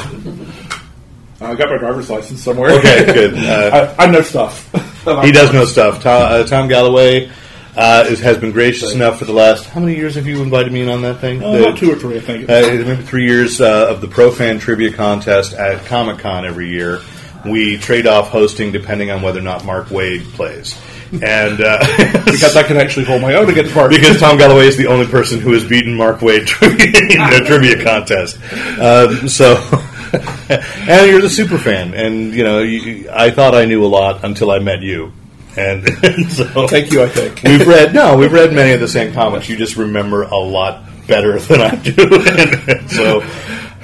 I 1.42 1.56
got 1.56 1.70
my 1.70 1.78
driver's 1.78 2.10
license 2.10 2.44
somewhere. 2.44 2.72
Okay, 2.72 3.06
good. 3.06 3.34
Uh, 3.38 3.96
I, 3.98 4.06
I, 4.06 4.12
know 4.12 4.22
stuff. 4.22 4.72
he 5.24 5.32
does 5.32 5.54
know 5.54 5.66
stuff. 5.66 6.04
Tom, 6.04 6.22
uh, 6.32 6.44
Tom 6.44 6.68
Galloway 6.68 7.32
uh, 7.76 8.06
is, 8.08 8.20
has 8.20 8.38
been 8.38 8.52
gracious 8.52 8.94
enough 8.94 9.20
for 9.20 9.26
the 9.26 9.34
last 9.34 9.66
how 9.66 9.80
many 9.80 9.96
years 9.96 10.16
have 10.16 10.28
you 10.28 10.42
invited 10.42 10.72
me 10.72 10.82
in 10.82 10.90
on 10.90 11.02
that 11.02 11.20
thing? 11.20 11.44
Uh, 11.44 11.52
the, 11.52 11.72
two 11.74 11.92
or 11.92 11.96
three, 11.96 12.18
I 12.18 12.20
think. 12.20 12.50
Uh, 12.50 12.62
maybe 12.62 13.04
three 13.04 13.26
years 13.26 13.60
uh, 13.62 13.88
of 13.90 14.02
the 14.02 14.08
Profan 14.08 14.60
Trivia 14.60 14.92
Contest 14.94 15.54
at 15.54 15.86
Comic 15.86 16.20
Con 16.20 16.46
every 16.46 16.70
year 16.70 17.02
we 17.46 17.78
trade 17.78 18.08
off 18.08 18.30
hosting 18.30 18.72
depending 18.72 19.12
on 19.12 19.22
whether 19.22 19.40
or 19.40 19.44
not 19.44 19.66
Mark 19.66 19.88
Waid 19.88 20.24
plays. 20.34 20.80
And 21.12 21.62
uh, 21.62 21.80
because 22.26 22.56
I 22.56 22.64
can 22.64 22.78
actually 22.78 23.06
hold 23.06 23.22
my 23.22 23.36
own 23.36 23.50
against 23.50 23.74
Mark. 23.76 23.92
Because 23.92 24.20
Tom 24.20 24.38
Galloway 24.38 24.68
is 24.68 24.78
the 24.78 24.88
only 24.88 25.08
person 25.08 25.40
who 25.40 25.54
has 25.54 25.64
beaten 25.64 25.96
Mark 25.96 26.20
Waid 26.20 26.48
in 27.12 27.44
a 27.44 27.46
trivia 27.46 27.84
contest. 27.84 28.38
Um, 28.80 29.28
so, 29.30 29.56
and 30.50 31.10
you're 31.10 31.22
the 31.22 31.30
super 31.30 31.58
fan, 31.58 31.94
and 31.94 32.34
you 32.34 32.44
know, 32.44 32.60
you, 32.60 33.10
I 33.10 33.32
thought 33.32 33.56
I 33.56 33.66
knew 33.66 33.86
a 33.86 33.88
lot 33.88 34.24
until 34.24 34.52
I 34.52 34.60
met 34.60 34.82
you. 34.82 35.14
And, 35.56 35.88
and 36.04 36.32
so, 36.32 36.68
thank 36.68 36.92
you. 36.92 37.02
I 37.02 37.08
think 37.08 37.42
we've 37.44 37.68
read 37.68 37.94
no, 37.94 38.18
we've 38.18 38.34
read 38.34 38.54
many 38.54 38.74
of 38.74 38.80
the 38.80 38.88
same 38.88 39.14
comics. 39.14 39.50
You 39.50 39.58
just 39.58 39.76
remember 39.76 40.24
a 40.24 40.38
lot 40.38 40.84
better 41.08 41.40
than 41.40 41.62
I 41.62 41.76
do. 41.76 41.96
and, 41.98 42.70
and 42.70 42.92
so, 42.92 43.22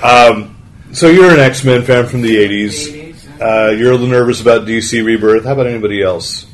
um, 0.04 0.56
so 0.92 1.08
you're 1.08 1.32
an 1.32 1.40
X 1.40 1.64
Men 1.64 1.84
fan 1.84 2.06
from 2.06 2.22
the 2.22 2.36
'80s. 2.36 3.03
Uh, 3.44 3.72
you're 3.72 3.90
a 3.90 3.92
little 3.92 4.08
nervous 4.08 4.42
about 4.42 4.66
DC 4.66 5.04
Rebirth. 5.04 5.44
How 5.44 5.52
about 5.52 5.68
anybody 5.68 6.02
else? 6.02 6.46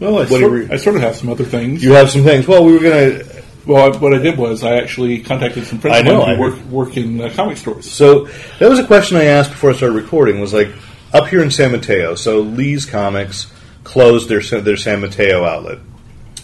Well, 0.00 0.18
I, 0.18 0.26
sort, 0.26 0.50
re- 0.50 0.68
I 0.68 0.76
sort 0.76 0.96
of 0.96 1.02
have 1.02 1.14
some 1.14 1.28
other 1.28 1.44
things. 1.44 1.84
You 1.84 1.92
have 1.92 2.10
some 2.10 2.24
things. 2.24 2.48
Well, 2.48 2.64
we 2.64 2.72
were 2.72 2.80
going 2.80 3.20
to. 3.20 3.42
Well, 3.64 3.94
I, 3.94 3.96
what 3.96 4.12
I 4.12 4.18
did 4.18 4.36
was 4.36 4.64
I 4.64 4.78
actually 4.78 5.20
contacted 5.20 5.64
some 5.68 5.78
friends 5.78 5.98
I 5.98 6.02
know, 6.02 6.24
who 6.24 6.40
work, 6.40 6.64
work 6.64 6.96
in 6.96 7.20
uh, 7.20 7.30
comic 7.32 7.58
stores. 7.58 7.88
So 7.88 8.24
that 8.58 8.68
was 8.68 8.80
a 8.80 8.86
question 8.86 9.16
I 9.16 9.26
asked 9.26 9.50
before 9.50 9.70
I 9.70 9.74
started 9.74 9.94
recording. 9.94 10.40
Was 10.40 10.52
like 10.52 10.72
up 11.12 11.28
here 11.28 11.44
in 11.44 11.52
San 11.52 11.70
Mateo. 11.70 12.16
So 12.16 12.40
Lee's 12.40 12.84
Comics 12.84 13.52
closed 13.84 14.28
their 14.28 14.40
their 14.40 14.76
San 14.76 15.00
Mateo 15.00 15.44
outlet. 15.44 15.78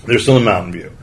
They're 0.07 0.21
still 0.21 0.37
in 0.37 0.45
Mountain 0.45 0.73
View. 0.73 0.97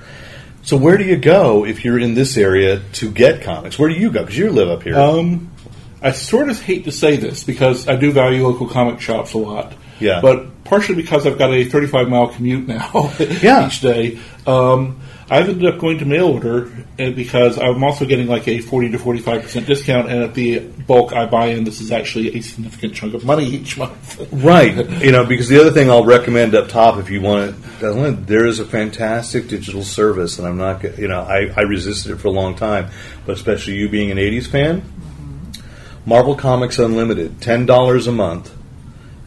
So 0.63 0.77
where 0.77 0.97
do 0.97 1.03
you 1.03 1.17
go 1.17 1.65
if 1.65 1.83
you're 1.83 1.99
in 1.99 2.13
this 2.13 2.37
area 2.37 2.81
to 2.93 3.11
get 3.11 3.41
comics? 3.41 3.77
Where 3.77 3.89
do 3.89 3.95
you 3.95 4.09
go? 4.09 4.21
Because 4.21 4.37
you 4.37 4.49
live 4.49 4.69
up 4.69 4.83
here. 4.83 4.97
Um, 4.97 5.51
I 6.05 6.11
sort 6.11 6.49
of 6.49 6.61
hate 6.61 6.83
to 6.85 6.91
say 6.91 7.17
this 7.17 7.43
because 7.43 7.87
I 7.87 7.95
do 7.95 8.11
value 8.11 8.45
local 8.47 8.67
comic 8.67 9.01
shops 9.01 9.33
a 9.33 9.39
lot. 9.39 9.73
Yeah. 9.99 10.21
But 10.21 10.63
partially 10.63 10.95
because 10.95 11.25
I've 11.25 11.39
got 11.39 11.51
a 11.51 11.65
35 11.65 12.09
mile 12.09 12.27
commute 12.27 12.67
now 12.67 13.11
Yeah. 13.41 13.65
each 13.65 13.81
day, 13.81 14.19
um, 14.45 14.99
I've 15.31 15.49
ended 15.49 15.65
up 15.65 15.79
going 15.79 15.97
to 15.99 16.05
mail 16.05 16.27
order 16.27 16.69
because 16.97 17.57
I'm 17.57 17.83
also 17.83 18.05
getting 18.05 18.27
like 18.27 18.47
a 18.47 18.59
40 18.59 18.91
to 18.91 18.99
45% 18.99 19.65
discount, 19.65 20.07
and 20.11 20.21
at 20.23 20.35
the 20.35 20.59
bulk 20.59 21.13
I 21.13 21.25
buy 21.25 21.47
in, 21.47 21.63
this 21.63 21.81
is 21.81 21.91
actually 21.91 22.37
a 22.37 22.41
significant 22.41 22.93
chunk 22.93 23.15
of 23.15 23.25
money 23.25 23.45
each 23.45 23.75
month. 23.75 24.21
Right. 24.31 24.75
You 25.01 25.11
know, 25.11 25.25
because 25.25 25.49
the 25.49 25.59
other 25.59 25.71
thing 25.71 25.89
I'll 25.89 26.05
recommend 26.05 26.53
up 26.53 26.69
top, 26.69 26.99
if 26.99 27.09
you 27.09 27.21
want 27.21 27.55
to, 27.79 28.11
there 28.27 28.45
is 28.45 28.59
a 28.59 28.65
fantastic 28.65 29.47
digital 29.47 29.83
service, 29.83 30.37
and 30.37 30.47
I'm 30.47 30.57
not, 30.57 30.83
you 30.99 31.07
know, 31.07 31.21
I, 31.21 31.51
I 31.57 31.61
resisted 31.61 32.11
it 32.11 32.17
for 32.17 32.27
a 32.27 32.31
long 32.31 32.55
time, 32.55 32.91
but 33.25 33.33
especially 33.33 33.77
you 33.77 33.89
being 33.89 34.11
an 34.11 34.17
80s 34.19 34.45
fan, 34.45 34.83
Marvel 36.05 36.35
Comics 36.35 36.77
Unlimited, 36.77 37.39
$10 37.39 38.07
a 38.07 38.11
month, 38.11 38.53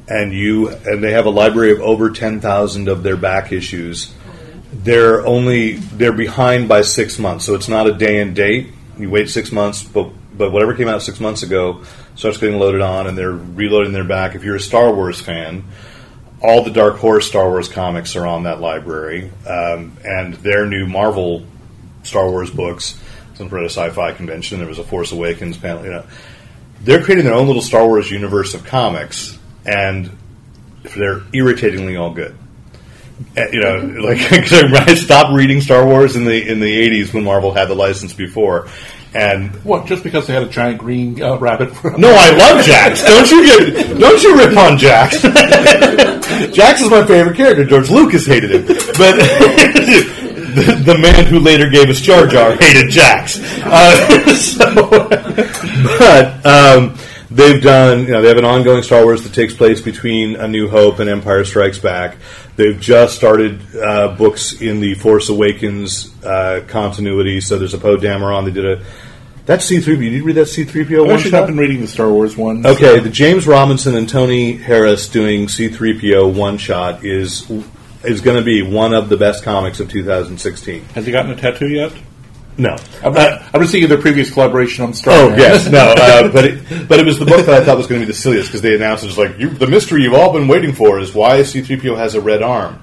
and 0.07 0.33
you, 0.33 0.69
and 0.69 1.03
they 1.03 1.13
have 1.13 1.27
a 1.27 1.31
library 1.31 1.73
of 1.73 1.81
over 1.81 2.11
10,000 2.11 2.89
of 2.89 3.03
their 3.03 3.17
back 3.17 3.53
issues. 3.53 4.15
They're 4.73 5.27
only, 5.27 5.73
they're 5.73 6.13
behind 6.13 6.69
by 6.69 6.83
six 6.83 7.19
months, 7.19 7.45
so 7.45 7.55
it's 7.55 7.69
not 7.69 7.89
a 7.89 7.93
day 7.93 8.21
and 8.21 8.35
date. 8.35 8.73
You 8.97 9.11
wait 9.11 9.29
six 9.29 9.51
months, 9.51 9.83
but, 9.83 10.11
but 10.37 10.53
whatever 10.53 10.75
came 10.75 10.89
out 10.89 11.03
six 11.03 11.19
months 11.19 11.43
ago 11.43 11.83
starts 12.15 12.39
getting 12.39 12.59
loaded 12.59 12.81
on, 12.81 13.07
and 13.07 13.19
they're 13.19 13.33
reloading 13.33 13.93
their 13.93 14.05
back. 14.05 14.35
If 14.35 14.45
you're 14.45 14.57
a 14.57 14.61
Star 14.61 14.93
Wars 14.95 15.21
fan, 15.21 15.65
all 16.41 16.63
the 16.63 16.71
Dark 16.71 16.97
Horse 16.97 17.27
Star 17.27 17.49
Wars 17.49 17.69
comics 17.69 18.15
are 18.15 18.27
on 18.27 18.45
that 18.45 18.61
library, 18.61 19.33
um, 19.47 19.97
and 20.05 20.35
their 20.35 20.67
new 20.67 20.87
Marvel 20.87 21.45
Star 22.05 22.31
Wars 22.31 22.51
books. 22.51 23.01
Since 23.35 23.53
we're 23.53 23.59
at 23.59 23.65
a 23.65 23.71
sci-fi 23.71 24.13
convention, 24.13 24.59
there 24.59 24.69
was 24.69 24.79
a 24.79 24.85
Force 24.85 25.13
Awakens 25.13 25.57
panel. 25.57 25.85
You 25.85 25.91
know, 25.91 26.05
they're 26.83 27.03
creating 27.03 27.25
their 27.25 27.35
own 27.35 27.47
little 27.47 27.63
Star 27.63 27.87
Wars 27.87 28.11
universe 28.11 28.55
of 28.55 28.65
comics, 28.65 29.39
and 29.67 30.11
they're 30.97 31.23
irritatingly 31.33 31.97
all 31.97 32.11
good. 32.13 32.37
Uh, 33.37 33.47
You 33.53 33.61
know, 33.61 33.77
like 34.03 34.19
I 34.33 34.95
stopped 34.95 35.33
reading 35.35 35.61
Star 35.61 35.85
Wars 35.87 36.17
in 36.17 36.25
the 36.25 36.49
in 36.49 36.61
the 36.61 36.89
'80s 36.89 37.13
when 37.13 37.25
Marvel 37.25 37.53
had 37.53 37.67
the 37.69 37.75
license 37.75 38.13
before, 38.13 38.69
and 39.13 39.51
What? 39.65 39.87
Just 39.87 40.03
because 40.05 40.27
they 40.29 40.35
had 40.35 40.45
a 40.45 40.49
giant 40.49 40.79
green 40.79 41.21
uh, 41.21 41.37
rabbit? 41.39 41.73
no, 41.99 42.11
I 42.15 42.31
love 42.31 42.65
Jax. 42.65 43.03
Don't 43.03 43.31
you 43.31 43.43
get, 43.45 43.99
don't 43.99 44.23
you 44.23 44.39
rip 44.39 44.57
on 44.57 44.79
Jax? 44.79 45.21
Jax 46.55 46.81
is 46.83 46.91
my 46.91 47.05
favorite 47.07 47.37
character. 47.37 47.65
George 47.65 47.91
Lucas 47.91 48.25
hated 48.27 48.51
him, 48.53 48.67
but 48.67 49.19
the, 50.55 50.83
the 50.85 50.99
man 50.99 51.27
who 51.27 51.39
later 51.39 51.69
gave 51.69 51.89
us 51.89 52.01
Jar 52.01 52.27
Jar 52.27 52.57
hated 52.61 52.91
Jax. 52.91 53.39
Uh, 53.63 54.35
so, 54.35 54.75
but 55.99 56.47
um, 56.47 56.97
they've 57.31 57.63
done, 57.63 58.01
you 58.01 58.13
know, 58.13 58.23
they 58.23 58.29
have 58.29 58.39
an 58.39 58.45
ongoing 58.45 58.83
Star 58.83 59.05
Wars 59.05 59.23
that 59.25 59.35
takes 59.35 59.55
place 59.55 59.81
between 59.81 60.37
A 60.37 60.49
New 60.49 60.69
Hope 60.69 60.99
and 60.99 61.09
Empire 61.09 61.45
Strikes 61.45 61.79
Back. 61.79 62.17
They've 62.57 62.79
just 62.79 63.17
started 63.17 63.61
uh, 63.77 64.17
books 64.17 64.61
in 64.61 64.81
the 64.81 64.95
Force 64.95 65.29
Awakens 65.29 66.13
uh, 66.25 66.65
continuity. 66.67 67.41
So 67.41 67.59
there's 67.59 67.75
a 67.75 67.79
Poe 67.79 67.97
Dameron. 67.97 68.45
They 68.45 68.53
did 68.53 68.67
a 68.67 68.85
that 69.49 69.63
C 69.63 69.81
three. 69.81 69.97
Did 69.97 70.13
you 70.13 70.25
read 70.25 70.35
that 70.35 70.47
C 70.47 70.65
three 70.65 70.85
PO 70.85 71.05
I've 71.05 71.23
one 71.23 71.31
not 71.31 71.47
been 71.47 71.57
reading 71.57 71.81
the 71.81 71.87
Star 71.87 72.13
Wars 72.13 72.37
one. 72.37 72.67
Okay, 72.67 73.01
the 73.01 73.09
James 73.09 73.47
Robinson 73.47 73.95
and 73.95 74.07
Tony 74.07 74.53
Harris 74.53 75.09
doing 75.09 75.47
C3PO 75.47 76.35
one 76.35 76.59
shot 76.59 77.03
is 77.03 77.51
is 78.05 78.21
going 78.21 78.37
to 78.37 78.45
be 78.45 78.63
one 78.63 78.95
of 78.95 79.09
the 79.09 79.17
best 79.17 79.43
comics 79.43 79.81
of 79.81 79.91
2016. 79.91 80.85
Has 80.95 81.07
he 81.07 81.13
gotten 81.13 81.33
a 81.33 81.37
tattoo 81.37 81.69
yet? 81.69 81.93
No. 82.59 82.77
I'm, 83.05 83.13
not, 83.13 83.43
I'm 83.55 83.61
just 83.61 83.71
thinking 83.71 83.85
of 83.85 83.91
their 83.91 84.01
previous 84.01 84.33
collaboration 84.33 84.85
on 84.85 84.93
Star 84.93 85.15
Oh 85.15 85.29
yes, 85.37 85.69
no, 85.69 85.95
uh, 85.97 86.29
but 86.33 86.45
it, 86.45 86.89
but 86.89 86.99
it 86.99 87.07
was 87.07 87.19
the 87.19 87.25
book 87.25 87.47
that 87.47 87.63
I 87.63 87.65
thought 87.65 87.77
was 87.77 87.87
going 87.87 88.01
to 88.01 88.07
be 88.07 88.13
the 88.13 88.19
silliest 88.19 88.49
because 88.49 88.63
they 88.63 88.75
announced 88.75 89.05
it 89.05 89.07
was 89.07 89.19
like 89.19 89.39
you, 89.39 89.49
the 89.49 89.69
mystery 89.69 90.03
you've 90.03 90.15
all 90.15 90.33
been 90.33 90.49
waiting 90.49 90.73
for 90.73 90.99
is 90.99 91.15
why 91.15 91.39
C3PO 91.41 91.97
has 91.97 92.17
a 92.17 92.21
red 92.21 92.43
arm, 92.43 92.83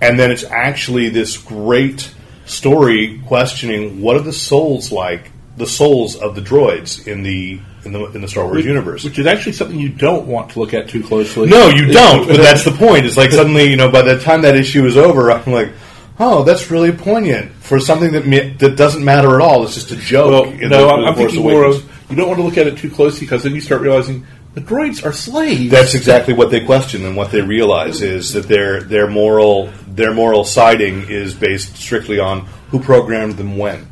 and 0.00 0.20
then 0.20 0.30
it's 0.30 0.44
actually 0.44 1.08
this 1.08 1.36
great 1.36 2.14
story 2.46 3.20
questioning 3.26 4.00
what 4.00 4.16
are 4.16 4.22
the 4.22 4.32
souls 4.32 4.92
like, 4.92 5.32
the 5.58 5.66
souls 5.66 6.16
of 6.16 6.34
the 6.34 6.40
droids 6.40 7.06
in 7.06 7.22
the 7.22 7.60
in 7.84 7.92
the 7.92 8.04
in 8.12 8.20
the 8.20 8.28
Star 8.28 8.46
Wars 8.46 8.64
universe. 8.64 9.04
Which 9.04 9.18
is 9.18 9.26
actually 9.26 9.52
something 9.52 9.78
you 9.78 9.88
don't 9.88 10.26
want 10.26 10.50
to 10.52 10.60
look 10.60 10.74
at 10.74 10.88
too 10.88 11.02
closely. 11.02 11.48
No, 11.48 11.68
you 11.68 11.86
don't. 11.92 12.26
But 12.26 12.36
that's 12.42 12.64
the 12.64 12.72
point. 12.72 13.06
It's 13.06 13.16
like 13.16 13.30
suddenly, 13.30 13.64
you 13.64 13.76
know, 13.76 13.90
by 13.90 14.02
the 14.02 14.18
time 14.18 14.42
that 14.42 14.56
issue 14.56 14.86
is 14.86 14.96
over, 14.96 15.30
I'm 15.30 15.52
like, 15.52 15.72
oh, 16.18 16.44
that's 16.44 16.70
really 16.70 16.92
poignant 16.92 17.52
for 17.52 17.78
something 17.80 18.12
that 18.12 18.58
that 18.58 18.76
doesn't 18.76 19.04
matter 19.04 19.34
at 19.34 19.40
all. 19.40 19.64
It's 19.64 19.74
just 19.74 19.90
a 19.90 19.96
joke. 19.96 20.46
Well, 20.46 20.54
no, 20.54 20.68
the- 20.68 20.88
I'm, 20.88 21.04
I'm 21.04 21.14
thinking 21.14 21.42
more 21.42 21.64
of 21.64 21.84
you 22.10 22.16
don't 22.16 22.28
want 22.28 22.38
to 22.38 22.44
look 22.44 22.56
at 22.56 22.66
it 22.66 22.78
too 22.78 22.90
closely 22.90 23.20
because 23.20 23.42
then 23.42 23.54
you 23.54 23.60
start 23.60 23.82
realizing 23.82 24.26
the 24.54 24.60
droids 24.60 25.04
are 25.04 25.12
slaves. 25.12 25.70
That's 25.70 25.94
exactly 25.94 26.34
what 26.34 26.50
they 26.50 26.64
question 26.64 27.04
and 27.04 27.16
what 27.16 27.30
they 27.30 27.42
realize 27.42 28.02
is 28.02 28.32
that 28.32 28.48
their 28.48 28.82
their 28.82 29.08
moral 29.08 29.70
their 29.86 30.14
moral 30.14 30.44
siding 30.44 31.08
is 31.08 31.34
based 31.34 31.76
strictly 31.76 32.18
on 32.18 32.46
who 32.70 32.80
programmed 32.80 33.36
them 33.36 33.56
when, 33.56 33.87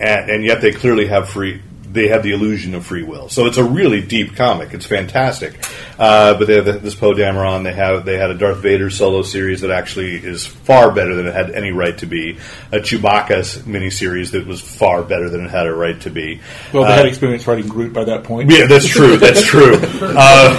and, 0.00 0.30
and 0.30 0.44
yet 0.44 0.60
they 0.60 0.72
clearly 0.72 1.06
have 1.06 1.28
free. 1.28 1.62
They 1.92 2.06
have 2.06 2.22
the 2.22 2.30
illusion 2.30 2.76
of 2.76 2.86
free 2.86 3.02
will, 3.02 3.28
so 3.28 3.46
it's 3.46 3.56
a 3.56 3.64
really 3.64 4.00
deep 4.00 4.36
comic. 4.36 4.74
It's 4.74 4.86
fantastic, 4.86 5.54
uh, 5.98 6.34
but 6.38 6.46
they 6.46 6.54
have 6.54 6.84
this 6.84 6.94
Poe 6.94 7.14
Dameron. 7.14 7.64
They 7.64 7.72
have 7.72 8.04
they 8.04 8.16
had 8.16 8.30
a 8.30 8.34
Darth 8.34 8.58
Vader 8.58 8.90
solo 8.90 9.22
series 9.22 9.62
that 9.62 9.72
actually 9.72 10.14
is 10.14 10.46
far 10.46 10.92
better 10.92 11.16
than 11.16 11.26
it 11.26 11.34
had 11.34 11.50
any 11.50 11.72
right 11.72 11.98
to 11.98 12.06
be. 12.06 12.38
A 12.70 12.76
Chewbacca 12.78 13.42
miniseries 13.64 14.30
that 14.30 14.46
was 14.46 14.60
far 14.60 15.02
better 15.02 15.28
than 15.30 15.44
it 15.44 15.50
had 15.50 15.66
a 15.66 15.74
right 15.74 16.00
to 16.02 16.10
be. 16.10 16.40
well, 16.72 16.84
they 16.84 16.92
Uh, 16.92 16.96
had 16.98 17.06
experience 17.06 17.44
writing 17.48 17.66
Groot 17.66 17.92
by 17.92 18.04
that 18.04 18.22
point. 18.22 18.52
yeah, 18.52 18.66
that's 18.68 18.86
true. 18.86 19.16
That's 19.16 19.42
true. 19.42 19.74
Uh, 20.00 20.58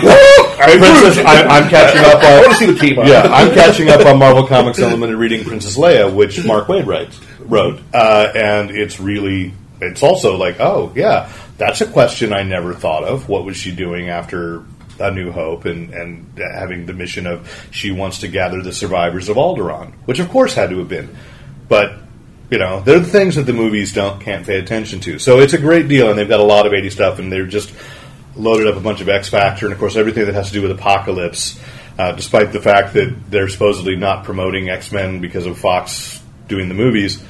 Princess, 0.57 1.17
I, 1.25 1.43
I'm 1.43 1.69
catching 1.69 2.01
up. 2.01 2.21
I 2.21 2.33
On, 2.35 2.41
want 2.41 2.51
to 2.51 2.57
see 2.57 2.65
the 2.65 2.77
team. 2.79 2.95
yeah, 3.07 3.21
I'm 3.31 3.53
catching 3.53 3.89
up 3.89 4.05
on 4.05 4.19
Marvel 4.19 4.45
Comics 4.45 4.79
Unlimited 4.79 5.15
reading 5.15 5.43
Princess 5.43 5.77
Leia, 5.77 6.13
which 6.13 6.43
Mark 6.45 6.67
Waid 6.67 6.85
writes, 6.85 7.19
wrote, 7.51 7.81
uh, 7.93 8.31
and 8.33 8.71
it's 8.71 8.99
really, 8.99 9.53
it's 9.81 10.01
also 10.01 10.37
like, 10.37 10.59
oh 10.59 10.91
yeah, 10.95 11.31
that's 11.57 11.81
a 11.81 11.85
question 11.85 12.33
I 12.33 12.43
never 12.43 12.73
thought 12.73 13.03
of. 13.03 13.29
What 13.29 13.45
was 13.45 13.57
she 13.57 13.75
doing 13.75 14.09
after 14.09 14.63
A 14.99 15.11
New 15.11 15.31
Hope, 15.31 15.65
and 15.65 15.93
and 15.93 16.39
having 16.39 16.87
the 16.87 16.93
mission 16.93 17.27
of 17.27 17.67
she 17.69 17.91
wants 17.91 18.19
to 18.19 18.27
gather 18.27 18.61
the 18.61 18.73
survivors 18.73 19.29
of 19.29 19.37
Alderaan, 19.37 19.93
which 20.05 20.19
of 20.19 20.29
course 20.29 20.55
had 20.55 20.71
to 20.71 20.79
have 20.79 20.89
been, 20.89 21.15
but. 21.67 21.99
You 22.49 22.57
know, 22.57 22.81
they're 22.81 22.99
the 22.99 23.05
things 23.05 23.35
that 23.35 23.43
the 23.43 23.53
movies 23.53 23.93
don't 23.93 24.19
can't 24.19 24.45
pay 24.45 24.59
attention 24.59 24.99
to. 24.99 25.19
So 25.19 25.39
it's 25.39 25.53
a 25.53 25.57
great 25.57 25.87
deal, 25.87 26.09
and 26.09 26.19
they've 26.19 26.27
got 26.27 26.41
a 26.41 26.43
lot 26.43 26.67
of 26.67 26.73
80 26.73 26.89
stuff, 26.89 27.17
and 27.17 27.31
they're 27.31 27.45
just 27.45 27.73
loaded 28.35 28.67
up 28.67 28.75
a 28.75 28.81
bunch 28.81 28.99
of 28.99 29.07
X 29.07 29.29
Factor, 29.29 29.67
and 29.67 29.71
of 29.71 29.79
course 29.79 29.95
everything 29.95 30.25
that 30.25 30.33
has 30.33 30.47
to 30.47 30.53
do 30.55 30.61
with 30.61 30.71
Apocalypse. 30.71 31.57
Uh, 31.97 32.11
despite 32.11 32.51
the 32.51 32.61
fact 32.61 32.95
that 32.95 33.15
they're 33.29 33.47
supposedly 33.47 33.95
not 33.95 34.25
promoting 34.25 34.69
X 34.69 34.91
Men 34.91 35.21
because 35.21 35.45
of 35.45 35.57
Fox 35.57 36.21
doing 36.49 36.67
the 36.67 36.73
movies, 36.73 37.23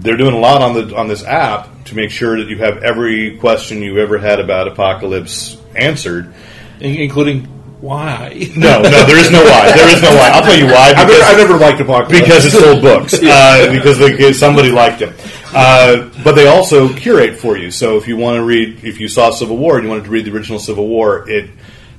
they're 0.00 0.16
doing 0.16 0.34
a 0.34 0.38
lot 0.38 0.62
on 0.62 0.74
the 0.74 0.96
on 0.96 1.08
this 1.08 1.24
app 1.24 1.84
to 1.86 1.94
make 1.94 2.10
sure 2.10 2.38
that 2.38 2.48
you 2.48 2.58
have 2.58 2.82
every 2.82 3.36
question 3.38 3.82
you 3.82 3.98
ever 3.98 4.18
had 4.18 4.40
about 4.40 4.68
Apocalypse 4.68 5.56
answered. 5.74 6.32
In- 6.80 6.96
including 6.96 7.46
why. 7.80 8.50
No, 8.56 8.82
no, 8.82 9.06
there 9.06 9.18
is 9.18 9.30
no 9.30 9.42
why. 9.42 9.70
There 9.72 9.88
is 9.88 10.02
no 10.02 10.10
why. 10.10 10.30
I'll 10.32 10.42
tell 10.42 10.58
you 10.58 10.66
why. 10.66 10.94
I've 10.96 11.06
never, 11.08 11.22
I've 11.22 11.36
never 11.36 11.56
liked 11.58 11.80
Apocalypse 11.80 12.20
because 12.20 12.46
it's 12.46 12.58
sold 12.58 12.82
books. 12.82 13.14
Uh, 13.28 13.72
because 13.72 13.98
they, 13.98 14.32
somebody 14.32 14.70
liked 14.70 15.00
him. 15.00 15.14
Uh, 15.54 16.08
but 16.24 16.34
they 16.34 16.46
also 16.46 16.92
curate 16.92 17.38
for 17.38 17.56
you. 17.56 17.70
So 17.70 17.96
if 17.96 18.08
you 18.08 18.16
want 18.16 18.36
to 18.36 18.42
read, 18.42 18.84
if 18.84 19.00
you 19.00 19.08
saw 19.08 19.30
Civil 19.30 19.56
War 19.56 19.76
and 19.76 19.84
you 19.84 19.90
wanted 19.90 20.04
to 20.04 20.10
read 20.10 20.24
the 20.24 20.32
original 20.32 20.58
Civil 20.58 20.88
War, 20.88 21.28
it 21.28 21.50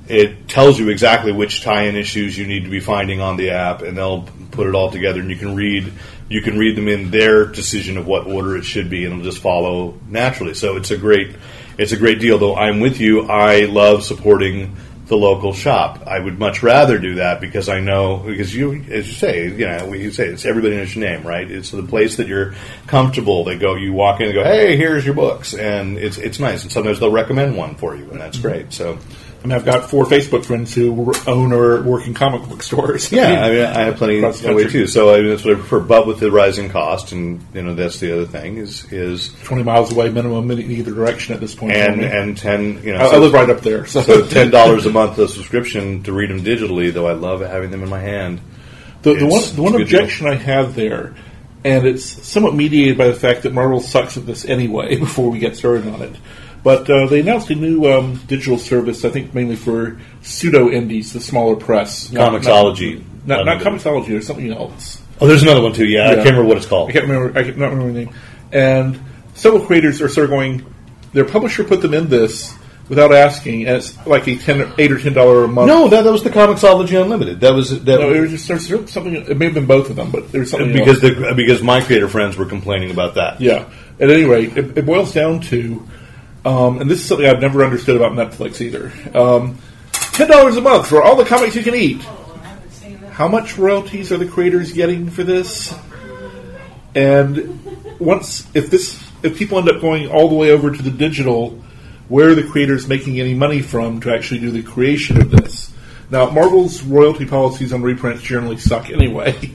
it 0.08 0.48
tells 0.48 0.78
you 0.78 0.88
exactly 0.88 1.30
which 1.32 1.62
tie-in 1.62 1.94
issues 1.94 2.36
you 2.36 2.46
need 2.46 2.64
to 2.64 2.70
be 2.70 2.80
finding 2.80 3.20
on 3.20 3.36
the 3.36 3.50
app, 3.50 3.82
and 3.82 3.96
they'll 3.96 4.28
put 4.50 4.66
it 4.66 4.74
all 4.74 4.90
together, 4.90 5.20
and 5.20 5.30
you 5.30 5.36
can 5.36 5.54
read 5.54 5.92
you 6.30 6.40
can 6.40 6.56
read 6.56 6.76
them 6.76 6.88
in 6.88 7.10
their 7.10 7.44
decision 7.44 7.98
of 7.98 8.06
what 8.06 8.26
order 8.26 8.56
it 8.56 8.62
should 8.64 8.88
be, 8.88 9.04
and 9.04 9.12
it'll 9.12 9.24
just 9.24 9.42
follow 9.42 9.98
naturally. 10.08 10.54
So 10.54 10.76
it's 10.76 10.90
a 10.90 10.96
great 10.96 11.36
it's 11.76 11.92
a 11.92 11.96
great 11.96 12.20
deal. 12.20 12.38
Though 12.38 12.56
I'm 12.56 12.80
with 12.80 13.00
you, 13.00 13.28
I 13.28 13.64
love 13.64 14.04
supporting 14.04 14.76
the 15.06 15.16
local 15.16 15.52
shop. 15.52 16.06
I 16.06 16.20
would 16.20 16.38
much 16.38 16.62
rather 16.62 16.98
do 16.98 17.16
that 17.16 17.40
because 17.40 17.68
I 17.68 17.80
know 17.80 18.18
because 18.18 18.54
you, 18.54 18.74
as 18.74 19.08
you 19.08 19.14
say, 19.14 19.48
you 19.48 19.66
know, 19.66 19.86
we 19.86 20.08
say 20.12 20.28
it's 20.28 20.44
everybody 20.44 20.76
knows 20.76 20.94
your 20.94 21.04
name, 21.04 21.26
right? 21.26 21.50
It's 21.50 21.72
the 21.72 21.82
place 21.82 22.16
that 22.18 22.28
you're 22.28 22.54
comfortable. 22.86 23.42
They 23.42 23.58
go, 23.58 23.74
you 23.74 23.92
walk 23.92 24.20
in 24.20 24.26
and 24.26 24.34
go, 24.34 24.44
hey, 24.44 24.76
here's 24.76 25.04
your 25.04 25.14
books, 25.14 25.52
and 25.52 25.98
it's 25.98 26.16
it's 26.16 26.38
nice. 26.38 26.62
And 26.62 26.70
sometimes 26.70 27.00
they'll 27.00 27.10
recommend 27.10 27.56
one 27.56 27.74
for 27.74 27.96
you, 27.96 28.08
and 28.08 28.20
that's 28.20 28.38
great. 28.38 28.72
So 28.72 28.98
I 29.42 29.46
mean, 29.46 29.52
I've 29.52 29.64
got 29.64 29.88
four 29.88 30.04
Facebook 30.04 30.44
friends 30.44 30.74
who 30.74 31.14
own 31.26 31.54
or 31.54 31.80
work 31.82 32.06
in 32.06 32.12
comic 32.12 32.46
book 32.46 32.62
stores. 32.62 33.10
yeah, 33.10 33.42
I 33.44 33.50
mean, 33.50 33.64
I 33.64 33.80
have 33.84 33.96
plenty 33.96 34.20
that 34.20 34.54
way 34.54 34.68
too. 34.68 34.86
So 34.86 35.14
I 35.14 35.20
mean, 35.20 35.30
that's 35.30 35.44
what 35.44 35.54
I 35.54 35.58
prefer. 35.58 35.80
But 35.80 36.06
with 36.06 36.20
the 36.20 36.30
rising 36.30 36.68
cost, 36.68 37.12
and 37.12 37.42
you 37.54 37.62
know, 37.62 37.74
that's 37.74 38.00
the 38.00 38.12
other 38.12 38.26
thing 38.26 38.58
is 38.58 38.90
is 38.92 39.32
20 39.44 39.62
miles 39.62 39.92
away 39.92 40.10
minimum 40.10 40.50
in 40.50 40.70
either 40.70 40.92
direction 40.92 41.34
at 41.34 41.40
this 41.40 41.54
point. 41.54 41.72
and 41.72 42.02
and 42.02 42.36
ten 42.36 42.82
you 42.82 42.92
know. 42.92 42.98
I, 42.98 43.14
I 43.14 43.16
live 43.16 43.32
right 43.32 43.48
up 43.48 43.62
there. 43.62 43.86
So, 43.86 44.02
So 44.02 44.26
ten 44.28 44.50
dollars 44.50 44.84
a 44.84 44.90
month 44.90 45.16
of 45.18 45.30
subscription 45.30 46.02
to 46.02 46.12
read 46.12 46.28
them 46.28 46.42
digitally, 46.42 46.92
though 46.92 47.06
I 47.06 47.12
love 47.12 47.40
having 47.40 47.70
them 47.70 47.82
in 47.82 47.88
my 47.88 48.00
hand. 48.00 48.40
The, 49.02 49.14
the 49.14 49.26
one, 49.26 49.42
the 49.56 49.62
one 49.62 49.74
a 49.74 49.78
good 49.78 49.88
deal. 49.88 50.00
objection 50.00 50.26
I 50.26 50.34
have 50.34 50.74
there, 50.74 51.14
and 51.64 51.86
it's 51.86 52.04
somewhat 52.04 52.54
mediated 52.54 52.98
by 52.98 53.06
the 53.06 53.14
fact 53.14 53.44
that 53.44 53.54
Marvel 53.54 53.80
sucks 53.80 54.18
at 54.18 54.26
this 54.26 54.44
anyway. 54.44 54.96
Before 54.98 55.30
we 55.30 55.38
get 55.38 55.56
started 55.56 55.88
on 55.88 56.02
it, 56.02 56.14
But 56.62 56.90
uh, 56.90 57.06
they 57.06 57.20
announced 57.20 57.50
a 57.50 57.54
new 57.54 57.90
um, 57.90 58.16
digital 58.26 58.58
service, 58.58 59.04
I 59.04 59.10
think 59.10 59.34
mainly 59.34 59.56
for 59.56 59.98
pseudo 60.22 60.70
indies, 60.70 61.12
the 61.12 61.20
smaller 61.20 61.56
press. 61.56 62.10
Not- 62.12 62.32
Comixology. 62.32 63.02
Not, 63.26 63.44
not, 63.44 63.58
not. 63.58 63.62
Comixology, 63.62 64.08
there's 64.08 64.26
something 64.26 64.50
else. 64.52 65.00
Oh, 65.20 65.26
there's 65.26 65.42
another 65.42 65.62
one 65.62 65.72
too. 65.72 65.86
Yeah, 65.86 66.08
I 66.10 66.14
can't 66.14 66.26
remember 66.26 66.44
what 66.44 66.56
it's 66.56 66.66
called. 66.66 66.88
I 66.88 66.92
can't 66.92 67.06
remember. 67.06 67.38
I 67.38 67.42
can't 67.42 67.56
remember 67.56 67.86
the 67.92 67.92
name. 67.92 68.14
And 68.52 68.98
several 69.34 69.64
creators 69.64 70.00
are 70.00 70.08
sort 70.08 70.24
of 70.24 70.30
going. 70.30 70.64
Their 71.12 71.26
publisher 71.26 71.62
put 71.64 71.82
them 71.82 71.92
in 71.92 72.08
this 72.08 72.54
without 72.88 73.12
asking, 73.12 73.66
and 73.66 73.76
it's 73.76 74.06
like 74.06 74.26
a 74.26 74.36
ten, 74.36 74.72
eight 74.78 74.90
or 74.90 74.98
ten 74.98 75.12
dollar 75.12 75.44
a 75.44 75.48
month. 75.48 75.68
No, 75.68 75.88
that, 75.88 76.02
that 76.04 76.10
was 76.10 76.24
the 76.24 76.30
Comixology 76.30 77.00
Unlimited. 77.00 77.40
That 77.40 77.52
was 77.52 77.84
that 77.84 78.00
no, 78.00 78.12
it 78.12 78.20
was 78.20 78.30
just 78.30 78.48
there's 78.48 78.90
something. 78.90 79.14
It 79.14 79.36
may 79.36 79.44
have 79.46 79.54
been 79.54 79.66
both 79.66 79.90
of 79.90 79.96
them, 79.96 80.10
but 80.10 80.32
there's 80.32 80.50
something 80.50 80.72
because 80.72 81.02
else. 81.04 81.14
the, 81.14 81.34
because 81.36 81.62
my 81.62 81.82
creator 81.82 82.08
friends 82.08 82.38
were 82.38 82.46
complaining 82.46 82.90
about 82.90 83.16
that. 83.16 83.40
Yeah. 83.40 83.68
At 83.98 84.10
any 84.10 84.24
rate, 84.24 84.56
it, 84.56 84.78
it 84.78 84.86
boils 84.86 85.12
down 85.12 85.40
to, 85.42 85.86
um, 86.44 86.80
and 86.80 86.90
this 86.90 87.00
is 87.00 87.06
something 87.06 87.26
I've 87.26 87.40
never 87.40 87.64
understood 87.64 87.96
about 87.96 88.12
Netflix 88.12 88.60
either. 88.60 88.92
Um, 89.16 89.58
Ten 90.20 90.28
dollars 90.28 90.56
a 90.56 90.60
month 90.60 90.88
for 90.88 91.02
all 91.02 91.16
the 91.16 91.24
comics 91.24 91.56
you 91.56 91.62
can 91.62 91.74
eat. 91.74 92.02
How 93.10 93.28
much 93.28 93.56
royalties 93.56 94.12
are 94.12 94.18
the 94.18 94.26
creators 94.26 94.72
getting 94.72 95.08
for 95.08 95.24
this? 95.24 95.74
And 96.94 97.98
once, 97.98 98.46
if 98.54 98.70
this, 98.70 99.02
if 99.22 99.38
people 99.38 99.58
end 99.58 99.70
up 99.70 99.80
going 99.80 100.10
all 100.10 100.28
the 100.28 100.34
way 100.34 100.50
over 100.50 100.70
to 100.70 100.82
the 100.82 100.90
digital, 100.90 101.50
where 102.08 102.30
are 102.30 102.34
the 102.34 102.42
creators 102.42 102.88
making 102.88 103.20
any 103.20 103.34
money 103.34 103.62
from 103.62 104.00
to 104.00 104.12
actually 104.12 104.40
do 104.40 104.50
the 104.50 104.62
creation 104.62 105.20
of 105.20 105.30
this? 105.30 105.72
Now, 106.10 106.28
Marvel's 106.28 106.82
royalty 106.82 107.24
policies 107.24 107.72
on 107.72 107.82
reprints 107.82 108.22
generally 108.22 108.56
suck 108.56 108.90
anyway. 108.90 109.38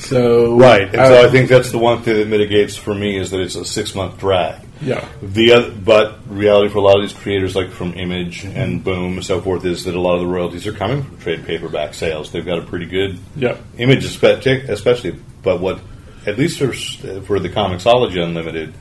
So 0.00 0.56
Right, 0.56 0.82
and 0.82 0.94
so 0.94 1.22
uh, 1.22 1.26
I 1.26 1.30
think 1.30 1.48
that's 1.48 1.70
the 1.70 1.78
one 1.78 2.02
thing 2.02 2.16
that 2.16 2.28
mitigates 2.28 2.76
for 2.76 2.94
me 2.94 3.16
is 3.18 3.30
that 3.30 3.40
it's 3.40 3.54
a 3.54 3.64
six 3.64 3.94
month 3.94 4.18
drag. 4.18 4.62
Yeah. 4.82 5.06
The 5.22 5.52
other, 5.52 5.70
but 5.70 6.18
reality 6.26 6.70
for 6.70 6.78
a 6.78 6.80
lot 6.80 6.96
of 6.96 7.02
these 7.02 7.12
creators, 7.12 7.54
like 7.54 7.70
from 7.70 7.92
Image 7.94 8.44
and 8.44 8.82
Boom 8.82 9.14
and 9.14 9.24
so 9.24 9.40
forth, 9.40 9.64
is 9.66 9.84
that 9.84 9.94
a 9.94 10.00
lot 10.00 10.14
of 10.14 10.20
the 10.20 10.26
royalties 10.26 10.66
are 10.66 10.72
coming 10.72 11.02
from 11.02 11.18
trade 11.18 11.44
paperback 11.44 11.92
sales. 11.94 12.32
They've 12.32 12.44
got 12.44 12.58
a 12.58 12.62
pretty 12.62 12.86
good 12.86 13.18
Yeah. 13.36 13.58
Image, 13.76 14.04
espe- 14.06 14.68
especially. 14.68 15.18
But 15.42 15.60
what, 15.60 15.80
at 16.26 16.38
least 16.38 16.58
for 16.58 16.72
for 16.72 17.38
the 17.38 17.50
Comixology 17.50 18.22
Unlimited, 18.22 18.72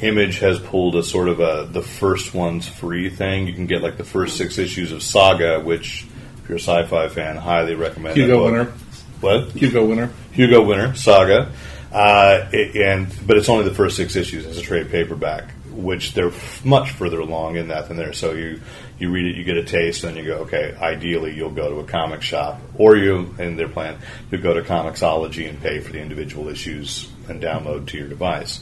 Image 0.00 0.38
has 0.40 0.60
pulled 0.60 0.94
a 0.94 1.02
sort 1.02 1.28
of 1.28 1.40
a 1.40 1.68
the 1.72 1.82
first 1.82 2.34
one's 2.34 2.68
free 2.68 3.10
thing. 3.10 3.46
You 3.48 3.54
can 3.54 3.66
get 3.66 3.82
like 3.82 3.96
the 3.96 4.04
first 4.04 4.36
six 4.36 4.58
issues 4.58 4.92
of 4.92 5.02
Saga, 5.02 5.58
which 5.60 6.06
if 6.42 6.48
you're 6.48 6.58
a 6.58 6.60
sci-fi 6.60 7.08
fan, 7.08 7.36
highly 7.36 7.74
recommend. 7.74 8.16
Hugo 8.16 8.44
winner. 8.44 8.72
What? 9.20 9.50
Hugo 9.52 9.84
winner. 9.84 10.10
Hugo 10.32 10.62
winner 10.62 10.94
Saga, 10.94 11.50
uh, 11.92 12.46
it- 12.52 12.76
and 12.76 13.06
but 13.26 13.36
it's 13.36 13.48
only 13.48 13.64
the 13.64 13.74
first 13.74 13.96
six 13.96 14.16
issues 14.16 14.44
as 14.46 14.58
a 14.58 14.62
trade 14.62 14.90
paperback, 14.90 15.44
which 15.70 16.12
they're 16.14 16.28
f- 16.28 16.64
much 16.64 16.90
further 16.90 17.20
along 17.20 17.56
in 17.56 17.68
that 17.68 17.88
than 17.88 17.96
there. 17.96 18.12
So 18.12 18.32
you 18.32 18.60
you 18.98 19.10
read 19.10 19.26
it, 19.26 19.36
you 19.36 19.44
get 19.44 19.56
a 19.56 19.64
taste, 19.64 20.04
and 20.04 20.16
you 20.16 20.24
go, 20.24 20.34
okay. 20.40 20.74
Ideally, 20.80 21.34
you'll 21.34 21.50
go 21.50 21.68
to 21.70 21.80
a 21.80 21.84
comic 21.84 22.22
shop, 22.22 22.60
or 22.76 22.96
you 22.96 23.34
in 23.38 23.56
their 23.56 23.68
plan, 23.68 23.96
you 24.30 24.38
go 24.38 24.54
to 24.54 24.62
Comixology 24.62 25.48
and 25.48 25.60
pay 25.62 25.80
for 25.80 25.92
the 25.92 26.00
individual 26.00 26.48
issues 26.48 27.08
and 27.28 27.42
download 27.42 27.86
to 27.88 27.98
your 27.98 28.08
device. 28.08 28.60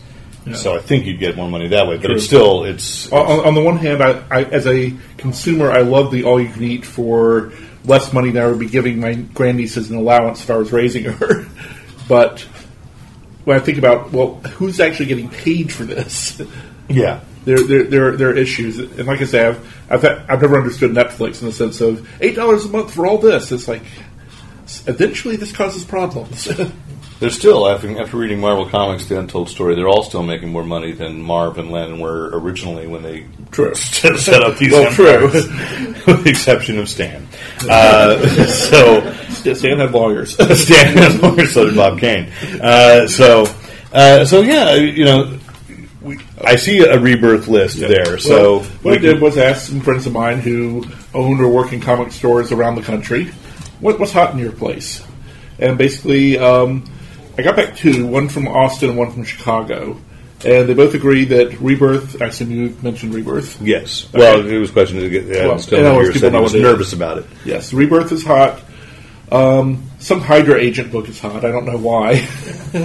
So 0.52 0.76
I 0.76 0.78
think 0.80 1.06
you'd 1.06 1.20
get 1.20 1.36
more 1.36 1.48
money 1.48 1.68
that 1.68 1.86
way, 1.88 1.96
but 1.96 2.08
True. 2.08 2.16
it's 2.16 2.26
still 2.26 2.64
it's, 2.64 3.10
On, 3.10 3.24
on- 3.24 3.46
on 3.46 3.54
the 3.54 3.62
one 3.62 3.78
hand, 3.78 4.02
I, 4.02 4.22
I, 4.30 4.42
as 4.44 4.66
a 4.66 4.92
consumer, 5.16 5.72
I 5.72 5.80
love 5.80 6.10
the 6.12 6.24
all 6.24 6.38
you 6.38 6.50
can 6.50 6.62
eat 6.62 6.84
for 6.84 7.50
less 7.84 8.12
money 8.12 8.30
than 8.30 8.42
I 8.42 8.46
would 8.46 8.58
be 8.58 8.68
giving 8.68 9.00
my 9.00 9.14
grandniece 9.14 9.76
as 9.76 9.90
an 9.90 9.96
allowance 9.96 10.42
if 10.42 10.50
I 10.50 10.56
was 10.56 10.72
raising 10.72 11.04
her. 11.04 11.46
but 12.08 12.40
when 13.44 13.56
I 13.56 13.60
think 13.60 13.78
about, 13.78 14.12
well, 14.12 14.36
who's 14.36 14.80
actually 14.80 15.06
getting 15.06 15.28
paid 15.28 15.72
for 15.72 15.84
this? 15.84 16.40
yeah. 16.88 17.20
There, 17.44 17.58
there, 17.58 17.84
there, 17.84 18.08
are- 18.08 18.16
there 18.16 18.30
are 18.30 18.36
issues, 18.36 18.78
and 18.78 19.06
like 19.06 19.20
I 19.20 19.24
say, 19.24 19.46
I've, 19.46 19.82
I've, 19.90 20.04
I've 20.04 20.40
never 20.40 20.56
understood 20.56 20.92
Netflix 20.92 21.42
in 21.42 21.46
the 21.48 21.52
sense 21.52 21.82
of 21.82 22.08
eight 22.22 22.34
dollars 22.34 22.64
a 22.64 22.68
month 22.70 22.94
for 22.94 23.06
all 23.06 23.18
this. 23.18 23.52
It's 23.52 23.68
like 23.68 23.82
eventually 24.86 25.36
this 25.36 25.52
causes 25.52 25.84
problems. 25.84 26.44
They're 27.20 27.30
still 27.30 27.68
after, 27.68 28.00
after 28.00 28.16
reading 28.16 28.40
Marvel 28.40 28.66
Comics: 28.68 29.06
The 29.06 29.18
Untold 29.18 29.48
Story. 29.50 29.74
They're 29.74 29.88
all 29.88 30.02
still 30.02 30.22
making 30.22 30.48
more 30.48 30.64
money 30.64 30.92
than 30.92 31.22
Marv 31.22 31.58
and 31.58 31.70
Len 31.70 32.00
were 32.00 32.30
originally 32.32 32.86
when 32.86 33.02
they 33.02 33.26
True. 33.50 33.74
set 33.74 34.42
up 34.42 34.56
these 34.58 34.72
Well, 34.72 34.90
true. 34.92 35.24
with 35.26 36.04
the 36.06 36.22
exception 36.30 36.78
of 36.78 36.88
Stan. 36.88 37.28
Uh, 37.68 38.26
so 38.46 39.12
Stan 39.54 39.78
had 39.78 39.92
lawyers. 39.92 40.32
Stan 40.62 40.96
has 40.96 41.20
lawyers. 41.20 41.52
so 41.52 41.66
did 41.66 41.76
Bob 41.76 41.98
Kane. 41.98 42.30
Uh, 42.60 43.06
so 43.06 43.46
uh, 43.92 44.24
so 44.24 44.40
yeah, 44.42 44.74
you 44.74 45.04
know, 45.04 45.38
we, 46.02 46.18
I 46.44 46.56
see 46.56 46.80
a 46.80 46.98
rebirth 46.98 47.48
list 47.48 47.78
there. 47.78 48.18
So 48.18 48.58
Well, 48.58 48.62
what 48.82 48.94
I 48.94 48.98
did 48.98 49.20
was 49.20 49.38
ask 49.38 49.68
some 49.68 49.80
friends 49.80 50.06
of 50.06 50.12
mine 50.12 50.40
who 50.40 50.84
own 51.14 51.40
or 51.40 51.48
work 51.48 51.72
in 51.72 51.80
comic 51.80 52.12
stores 52.12 52.52
around 52.52 52.74
the 52.74 52.82
country, 52.82 53.26
what, 53.80 53.98
what's 54.00 54.12
hot 54.12 54.32
in 54.32 54.38
your 54.38 54.52
place? 54.52 55.06
And 55.58 55.78
basically, 55.78 56.38
um, 56.38 56.84
I 57.38 57.42
got 57.42 57.56
back 57.56 57.76
two, 57.76 58.06
one 58.06 58.28
from 58.28 58.48
Austin 58.48 58.90
and 58.90 58.98
one 58.98 59.12
from 59.12 59.24
Chicago. 59.24 60.00
And 60.44 60.68
they 60.68 60.74
both 60.74 60.94
agree 60.94 61.24
that 61.26 61.58
Rebirth, 61.60 62.20
I 62.20 62.26
assume 62.26 62.50
you 62.50 62.76
mentioned 62.82 63.14
Rebirth. 63.14 63.60
yes, 63.62 64.06
well, 64.12 64.44
it 64.46 64.58
was 64.58 64.70
a 64.70 64.72
question 64.72 64.98
to 65.00 65.08
get. 65.08 65.24
Yeah, 65.24 65.46
Well, 65.46 65.58
still 65.58 66.00
here 66.00 66.12
said 66.12 66.32
he 66.34 66.38
was 66.40 66.54
nervous 66.54 66.88
is. 66.88 66.92
about 66.94 67.18
it. 67.18 67.26
Yes, 67.44 67.72
Rebirth 67.72 68.12
is 68.12 68.24
hot. 68.24 68.60
Um, 69.32 69.84
some 69.98 70.20
Hydra 70.20 70.60
agent 70.60 70.92
book 70.92 71.08
is 71.08 71.18
hot. 71.18 71.44
I 71.44 71.50
don't 71.50 71.64
know 71.64 71.78
why. 71.78 72.28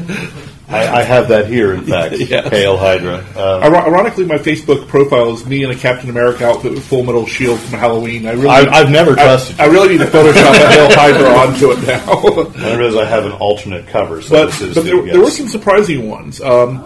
I, 0.69 1.00
I 1.00 1.02
have 1.02 1.30
that 1.30 1.48
here, 1.48 1.74
in 1.74 1.86
fact. 1.86 2.15
Yeah. 2.19 2.48
Pale 2.48 2.78
Hydra. 2.78 3.26
Iro- 3.36 3.76
Ironically, 3.88 4.26
my 4.26 4.38
Facebook 4.38 4.88
profile 4.88 5.34
is 5.34 5.43
me 5.45 5.63
in 5.63 5.72
a 5.72 5.76
Captain 5.76 6.10
America 6.12 6.45
outfit 6.48 6.72
with 6.74 6.86
Full 6.86 7.04
Metal 7.04 7.26
Shield 7.26 7.60
from 7.60 7.80
Halloween. 7.80 8.28
I 8.28 8.32
really, 8.34 8.48
I, 8.50 8.60
I've 8.69 8.89
never 8.91 9.12
I, 9.12 9.24
trusted. 9.24 9.60
I 9.60 9.65
really 9.65 9.89
need 9.89 9.98
to 10.00 10.06
Photoshop 10.06 10.54
a 10.54 10.67
Hail 10.72 10.89
Hydra 10.91 11.28
onto 11.30 11.72
it 11.72 11.88
now. 11.88 12.63
I 12.63 12.76
realize 12.78 12.95
I 13.04 13.10
have 13.10 13.26
an 13.26 13.32
alternate 13.34 13.88
cover. 13.88 14.22
So 14.22 14.30
but 14.30 14.45
this 14.48 14.62
is 14.62 14.76
but 14.76 14.84
the- 14.84 14.91
there, 14.91 15.06
yes. 15.06 15.13
there 15.13 15.22
were 15.24 15.32
some 15.32 15.48
surprising 15.48 16.08
ones. 16.08 16.39
Um, 16.39 16.84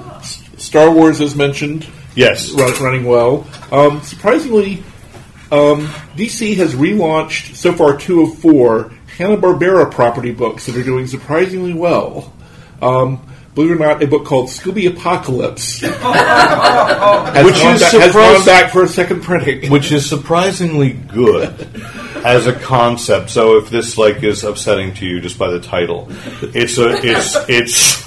Star 0.74 0.90
Wars, 0.90 1.22
as 1.22 1.36
mentioned, 1.36 1.86
yes. 2.16 2.52
run, 2.54 2.74
running 2.82 3.06
well. 3.06 3.46
Um, 3.72 4.02
surprisingly, 4.02 4.80
um, 5.52 5.86
DC 6.18 6.56
has 6.56 6.74
relaunched 6.74 7.54
so 7.56 7.74
far 7.74 7.96
two 7.96 8.24
of 8.24 8.40
four 8.40 8.92
Hanna 9.16 9.38
Barbera 9.38 9.92
property 9.92 10.32
books 10.32 10.66
that 10.66 10.76
are 10.76 10.82
doing 10.82 11.06
surprisingly 11.06 11.76
well. 11.76 12.34
Um, 12.82 13.24
believe 13.54 13.70
it 13.70 13.76
or 13.76 13.78
not, 13.78 14.02
a 14.02 14.08
book 14.08 14.26
called 14.26 14.50
Scooby 14.50 14.90
Apocalypse, 14.90 15.82
has, 15.82 17.46
Which 17.46 17.56
gone 17.62 17.76
is 17.76 17.82
back, 17.82 17.92
has 17.92 18.06
surprise- 18.12 18.38
gone 18.38 18.46
back 18.48 18.72
for 18.72 18.82
a 18.84 18.88
second 18.88 19.22
printing. 19.22 19.70
which 19.70 19.92
is 19.92 20.10
surprisingly 20.10 20.94
good 20.94 21.52
as 22.26 22.48
a 22.48 22.54
concept. 22.54 23.30
So 23.30 23.58
if 23.58 23.70
this 23.70 24.00
like 24.00 24.24
is 24.24 24.44
upsetting 24.44 24.96
to 24.96 25.06
you 25.06 25.22
just 25.22 25.38
by 25.38 25.52
the 25.52 25.60
title, 25.60 26.08
it's 26.42 26.80
a 26.80 26.90
it's 27.06 27.38
it's. 27.48 28.03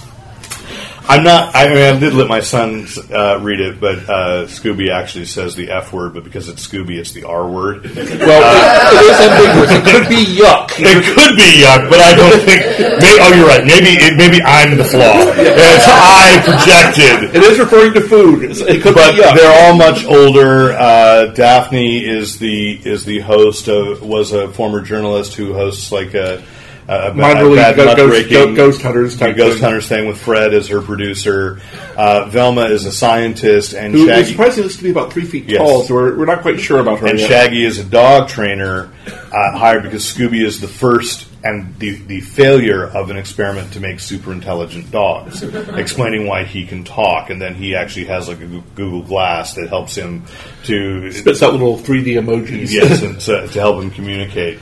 I'm 1.09 1.23
not. 1.23 1.55
I 1.55 1.69
mean, 1.69 1.79
I 1.79 1.99
did 2.01 2.15
let 2.15 2.27
my 2.29 2.41
son 2.41 2.87
uh, 3.13 3.39
read 3.41 3.61
it, 3.61 3.79
but 3.81 3.99
uh, 4.09 4.47
Scooby 4.47 4.91
actually 4.91 5.27
says 5.27 5.55
the 5.55 5.71
F 5.71 5.93
word, 5.93 6.15
but 6.15 6.25
because 6.25 6.49
it's 6.49 6.67
Scooby, 6.67 6.99
it's 6.99 7.13
the 7.13 7.23
R 7.25 7.49
word. 7.49 7.85
Well, 7.85 7.95
it, 7.95 8.03
it 8.03 9.03
is 9.07 9.21
ambiguous. 9.21 9.71
It 9.71 9.85
could 9.85 10.09
be 10.09 10.25
yuck. 10.25 10.71
It 10.79 11.05
could 11.15 11.37
be 11.37 11.63
yuck, 11.63 11.89
but 11.89 12.01
I 12.01 12.15
don't 12.17 12.41
think. 12.43 12.63
Maybe, 13.01 13.19
oh, 13.23 13.33
you're 13.37 13.47
right. 13.47 13.65
Maybe 13.65 13.91
it, 14.03 14.17
maybe 14.17 14.43
I'm 14.43 14.77
the 14.79 14.85
flaw. 14.85 15.15
It's 15.39 15.87
I 15.87 16.41
projected. 16.45 17.37
It 17.37 17.43
is 17.53 17.59
referring 17.61 17.95
to 17.95 18.01
food. 18.01 18.43
It's- 18.43 18.61
It 18.61 18.83
could 18.83 18.95
but 18.97 19.15
be 19.15 19.23
yuck. 19.23 19.35
they're 19.37 19.65
all 19.67 19.77
much 19.77 20.05
older. 20.07 20.73
Uh, 20.73 21.27
Daphne 21.27 22.05
is 22.05 22.39
the 22.39 22.73
is 22.85 23.05
the 23.05 23.21
host 23.21 23.69
of 23.69 24.03
was 24.03 24.33
a 24.33 24.49
former 24.49 24.81
journalist 24.81 25.35
who 25.35 25.55
hosts 25.55 25.93
like 25.93 26.15
a, 26.15 26.43
Mind 26.89 27.39
a 27.41 27.55
bad 27.57 27.77
ghost- 27.77 27.99
muckraking- 27.99 28.31
ghost- 28.55 28.57
ghost 28.57 28.83
hunters 28.83 29.17
type 29.17 29.37
ghost 29.37 29.55
thing. 29.55 29.63
hunters 29.65 29.89
thing 29.89 30.07
with 30.07 30.19
Fred 30.19 30.55
as 30.55 30.69
her 30.69 30.81
producer. 30.81 31.61
Uh, 31.97 32.27
Velma 32.27 32.67
is 32.67 32.85
a 32.85 32.93
scientist, 32.93 33.73
and 33.73 33.93
Who 33.95 34.07
Shaggy 34.07 34.35
to 34.35 34.83
be 34.83 34.91
about 34.91 35.13
three 35.13 35.25
feet 35.25 35.45
Yes. 35.49 35.59
tall, 35.61 35.83
so 35.83 35.95
we're, 35.95 36.17
we're 36.17 36.27
not 36.27 36.43
quite 36.43 36.61
sure 36.61 36.79
about 36.79 36.99
her 37.01 37.07
and 37.09 37.19
yet. 37.19 37.29
Shaggy 37.29 37.65
is 37.65 37.79
a 37.79 37.85
dog 37.85 38.29
trainer 38.29 38.91
uh, 39.33 39.57
hired 39.59 39.83
because 39.83 40.05
Scooby 40.05 40.45
is 40.45 40.61
the 40.61 40.69
first 40.69 41.27
and 41.43 41.75
the, 41.79 41.93
the 42.09 42.21
failure 42.21 42.85
of 42.85 43.09
an 43.11 43.17
experiment 43.17 43.73
to 43.73 43.81
make 43.81 44.01
super 44.01 44.33
intelligent 44.33 44.91
dogs, 44.91 45.43
explaining 45.75 46.27
why 46.27 46.43
he 46.45 46.67
can 46.67 46.83
talk, 46.85 47.31
and 47.31 47.41
then 47.41 47.55
he 47.55 47.75
actually 47.77 48.07
has 48.07 48.29
like 48.29 48.41
a 48.41 48.63
Google 48.75 49.03
Glass 49.03 49.55
that 49.55 49.69
helps 49.69 49.95
him 49.97 50.25
to 50.65 51.11
Spits 51.13 51.43
out 51.43 51.53
little 51.53 51.79
3D 51.79 52.15
emojis. 52.15 52.73
yes 52.73 53.03
and 53.05 53.21
to, 53.21 53.47
to 53.49 53.61
help 53.61 53.83
him 53.83 53.91
communicate. 53.91 54.59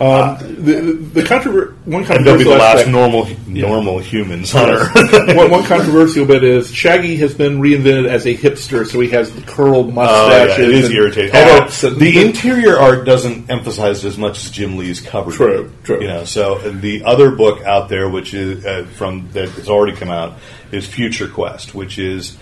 Um, 0.00 0.36
the 0.64 0.98
the 1.14 1.22
controvert 1.22 1.74
one 1.86 2.02
And 2.04 2.26
they'll 2.26 2.36
be 2.36 2.44
controversial 2.44 2.52
the 2.52 2.58
last 2.58 2.74
aspect- 2.78 2.90
normal 2.90 3.28
normal 3.46 3.98
humans 3.98 4.54
on 4.54 4.68
Earth. 4.68 4.92
one, 5.36 5.50
one 5.50 5.64
controversial 5.64 6.26
bit 6.26 6.42
is 6.44 6.70
Shaggy 6.74 7.16
has 7.16 7.34
been 7.34 7.60
reinvented 7.60 8.08
as 8.08 8.26
a 8.26 8.36
hipster, 8.36 8.86
so 8.86 9.00
he 9.00 9.08
has 9.10 9.32
the 9.32 9.42
curled 9.42 9.86
Oh, 9.86 9.90
yeah, 9.90 10.44
mustaches. 10.46 10.68
it 10.68 10.74
is 10.74 10.90
irritating. 10.90 11.34
Although 11.36 11.88
and- 11.88 12.00
the 12.00 12.20
interior 12.20 12.78
art 12.78 13.06
doesn't 13.06 13.48
emphasize 13.50 14.04
it 14.04 14.08
as 14.08 14.18
much 14.18 14.44
as 14.44 14.50
Jim 14.50 14.76
Lee's 14.76 15.00
cover. 15.00 15.30
True, 15.30 15.72
true. 15.84 16.00
You 16.00 16.08
know, 16.08 16.24
so 16.24 16.56
uh, 16.56 16.72
the 16.74 17.04
other 17.04 17.30
book 17.30 17.62
out 17.62 17.88
there, 17.88 18.08
which 18.08 18.34
is 18.34 18.66
uh, 18.66 18.86
from 18.96 19.30
that 19.32 19.48
has 19.50 19.68
already 19.68 19.96
come 19.96 20.10
out, 20.10 20.34
is 20.72 20.86
Future 20.86 21.28
Quest, 21.28 21.74
which 21.74 21.98
is 21.98 22.36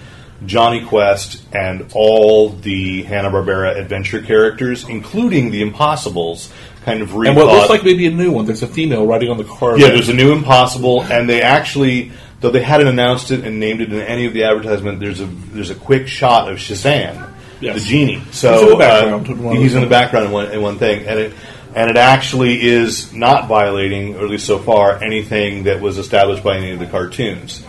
Jonny 0.46 0.84
Quest 0.84 1.42
and 1.54 1.90
all 1.94 2.48
the 2.50 3.02
Hanna 3.04 3.30
Barbera 3.30 3.76
adventure 3.78 4.20
characters, 4.22 4.86
including 4.88 5.50
the 5.50 5.62
Impossibles, 5.62 6.52
kind 6.84 7.00
of 7.02 7.10
rethought. 7.10 7.28
And 7.28 7.36
what 7.36 7.46
looks 7.46 7.70
like 7.70 7.84
maybe 7.84 8.06
a 8.06 8.10
new 8.10 8.30
one. 8.30 8.44
There's 8.46 8.62
a 8.62 8.66
female 8.68 9.06
riding 9.06 9.30
on 9.30 9.38
the 9.38 9.44
car. 9.44 9.78
Yeah, 9.78 9.88
there's 9.88 10.08
a 10.08 10.14
new 10.14 10.32
Impossible, 10.32 11.02
and 11.02 11.28
they 11.28 11.40
actually, 11.42 12.12
though 12.40 12.50
they 12.50 12.62
hadn't 12.62 12.88
announced 12.88 13.30
it 13.30 13.44
and 13.44 13.58
named 13.58 13.80
it 13.80 13.92
in 13.92 14.00
any 14.00 14.26
of 14.26 14.34
the 14.34 14.44
advertisement, 14.44 15.00
there's 15.00 15.20
a 15.20 15.26
there's 15.26 15.70
a 15.70 15.74
quick 15.74 16.06
shot 16.08 16.50
of 16.50 16.58
Shazam, 16.58 17.32
Yes. 17.60 17.82
the 17.82 17.88
genie. 17.88 18.22
So 18.32 18.52
He's 18.52 18.62
in 18.62 18.68
the 18.70 18.76
background 18.76 19.28
uh, 19.28 19.32
in 19.32 19.42
one 19.42 19.56
he's 19.56 19.74
in 19.74 19.80
the 19.80 19.86
background 19.88 20.26
in 20.26 20.32
one, 20.32 20.50
in 20.50 20.62
one 20.62 20.78
thing, 20.78 21.06
and 21.06 21.18
it 21.18 21.32
and 21.74 21.90
it 21.90 21.96
actually 21.96 22.62
is 22.64 23.12
not 23.12 23.48
violating, 23.48 24.16
or 24.16 24.24
at 24.24 24.30
least 24.30 24.46
so 24.46 24.58
far, 24.58 25.02
anything 25.02 25.64
that 25.64 25.80
was 25.80 25.98
established 25.98 26.44
by 26.44 26.56
any 26.56 26.70
of 26.70 26.78
the 26.78 26.86
cartoons. 26.86 27.64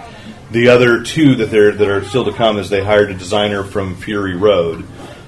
The 0.52 0.70
other 0.70 1.02
two 1.04 1.36
that 1.38 1.48
they're 1.50 1.72
that 1.72 1.88
are 1.90 2.04
still 2.06 2.26
to 2.26 2.34
come 2.34 2.58
is 2.60 2.70
they 2.70 2.84
hired 2.84 3.10
a 3.12 3.16
designer 3.16 3.64
from 3.64 3.96
Fury 3.96 4.36
Road 4.36 4.86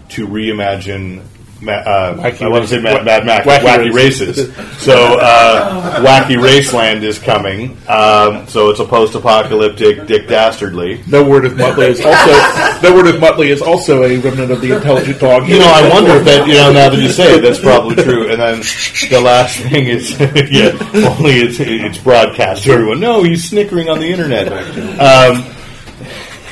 to 0.09 0.27
reimagine. 0.27 1.23
Ma- 1.61 1.71
uh, 1.71 2.15
Wacky 2.17 2.41
I 2.43 2.49
want 2.49 2.63
to 2.63 2.67
say 2.67 2.79
Mad, 2.79 3.03
Mad 3.03 3.25
Max, 3.25 3.45
Wacky 3.45 3.61
Wacky, 3.61 3.93
Races. 3.93 4.37
Races. 4.37 4.83
so 4.83 5.17
uh, 5.19 6.03
Wacky 6.03 6.35
Raceland 6.35 7.03
is 7.03 7.19
coming. 7.19 7.77
Um, 7.87 8.47
so 8.47 8.69
it's 8.69 8.79
a 8.79 8.85
post-apocalyptic 8.85 10.05
Dick 10.07 10.27
Dastardly. 10.27 11.03
No 11.07 11.27
word 11.27 11.45
of 11.45 11.53
Muttley 11.53 11.89
is 11.89 12.01
also 12.05 12.87
no 12.87 12.95
word 12.95 13.07
of 13.07 13.15
Muttley 13.21 13.47
is 13.47 13.61
also 13.61 14.03
a 14.03 14.17
remnant 14.17 14.51
of 14.51 14.61
the 14.61 14.75
intelligent 14.75 15.19
dog. 15.19 15.47
You 15.47 15.59
know, 15.59 15.71
I 15.73 15.89
wonder 15.89 16.11
if 16.11 16.25
that, 16.25 16.47
you 16.47 16.55
know, 16.55 16.71
now 16.71 16.89
that 16.89 16.99
you 16.99 17.09
say 17.09 17.35
it, 17.37 17.41
that's 17.41 17.59
probably 17.59 17.95
true. 17.95 18.29
And 18.29 18.39
then 18.39 18.59
the 19.09 19.21
last 19.23 19.59
thing 19.59 19.87
is, 19.87 20.11
yeah, 20.19 20.77
only 21.09 21.39
it's, 21.39 21.59
it's 21.59 21.97
broadcast 21.97 22.63
to 22.63 22.71
everyone. 22.71 22.99
No, 22.99 23.23
he's 23.23 23.49
snickering 23.49 23.89
on 23.89 23.99
the 23.99 24.09
internet. 24.09 24.47
Um, 24.99 25.53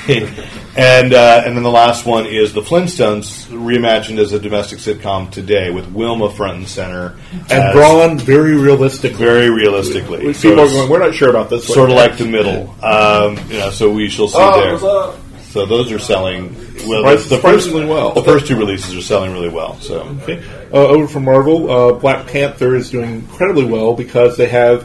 and 0.77 1.13
uh, 1.13 1.43
and 1.45 1.55
then 1.55 1.63
the 1.63 1.71
last 1.71 2.05
one 2.05 2.25
is 2.25 2.53
the 2.53 2.61
Flintstones 2.61 3.45
reimagined 3.47 4.17
as 4.19 4.33
a 4.33 4.39
domestic 4.39 4.79
sitcom 4.79 5.31
today 5.31 5.69
with 5.71 5.87
Wilma 5.91 6.29
front 6.31 6.57
and 6.57 6.67
center 6.67 7.17
and 7.33 7.51
as- 7.51 7.73
drawn 7.73 8.17
very 8.19 8.55
realistic. 8.57 9.13
very 9.13 9.49
realistically. 9.49 10.19
People 10.19 10.33
So 10.33 10.51
are 10.63 10.67
going. 10.67 10.89
We're 10.89 10.99
not 10.99 11.13
sure 11.15 11.29
about 11.29 11.49
this. 11.49 11.67
one." 11.69 11.75
sort 11.75 11.89
of 11.89 11.95
like 11.95 12.17
the 12.17 12.25
middle. 12.25 12.75
Um, 12.83 13.37
you 13.49 13.59
know, 13.59 13.69
so 13.71 13.89
we 13.91 14.09
shall 14.09 14.27
see 14.27 14.37
Oh, 14.39 14.59
there. 14.61 15.21
So 15.45 15.65
those 15.65 15.89
are 15.93 15.99
selling 15.99 16.53
well. 16.85 17.03
Surpris- 17.03 17.29
the 17.29 17.37
first, 17.37 17.65
surprisingly 17.65 17.85
well. 17.85 18.11
The 18.13 18.23
first 18.23 18.45
two 18.47 18.57
releases 18.57 18.93
are 18.93 19.01
selling 19.01 19.31
really 19.31 19.47
well. 19.47 19.79
So 19.79 20.01
Okay. 20.23 20.43
Uh, 20.73 20.77
over 20.87 21.07
from 21.07 21.23
Marvel, 21.23 21.71
uh, 21.71 21.93
Black 21.93 22.27
Panther 22.27 22.75
is 22.75 22.89
doing 22.89 23.11
incredibly 23.11 23.63
well 23.63 23.93
because 23.93 24.35
they 24.35 24.47
have 24.47 24.83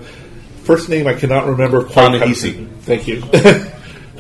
first 0.63 0.89
name 0.89 1.09
I 1.09 1.15
cannot 1.15 1.49
remember. 1.49 1.83
quite- 1.83 2.21
Ta-Nehisi. 2.21 2.69
Thank 2.83 3.09
you, 3.09 3.21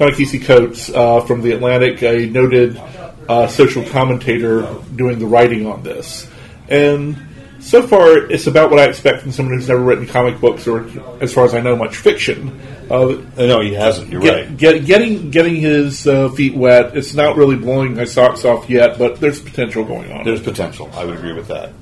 Ta-Nehisi 0.01 0.43
Coates 0.43 0.89
uh, 0.89 1.21
from 1.21 1.43
the 1.43 1.53
Atlantic, 1.53 2.03
a 2.03 2.25
noted 2.27 2.81
uh, 3.29 3.47
social 3.47 3.85
commentator 3.85 4.67
doing 4.97 5.19
the 5.19 5.27
writing 5.27 5.67
on 5.67 5.83
this, 5.83 6.27
and 6.69 7.17
so 7.61 7.87
far 7.87 8.17
it's 8.17 8.47
about 8.47 8.71
what 8.71 8.81
I 8.81 8.87
expect 8.87 9.21
from 9.21 9.33
someone 9.33 9.55
who's 9.55 9.69
never 9.69 9.83
written 9.83 10.07
comic 10.07 10.41
books 10.41 10.67
or, 10.67 10.89
as 11.21 11.35
far 11.35 11.45
as 11.45 11.55
I 11.55 11.61
know, 11.61 11.77
much 11.77 11.97
fiction. 11.97 12.59
Uh, 12.91 12.97
Uh, 12.97 13.23
no, 13.37 13.61
he 13.61 13.75
hasn't. 13.75 14.11
You're 14.11 14.23
get, 14.23 14.35
right. 14.35 14.57
get, 14.57 14.85
getting 14.87 15.31
getting 15.31 15.57
his 15.57 16.07
uh, 16.07 16.31
feet 16.31 16.55
wet. 16.55 16.97
It's 16.97 17.15
not 17.15 17.37
really 17.37 17.57
blowing 17.57 17.95
my 17.95 18.07
socks 18.07 18.45
off 18.47 18.71
yet, 18.71 18.99
but 18.99 19.21
there's 19.21 19.41
potential 19.41 19.85
going 19.85 20.11
on. 20.11 20.25
There's 20.25 20.41
potential. 20.41 20.91
I 20.95 21.05
would 21.05 21.17
agree 21.17 21.35
with 21.35 21.49
that. 21.49 21.73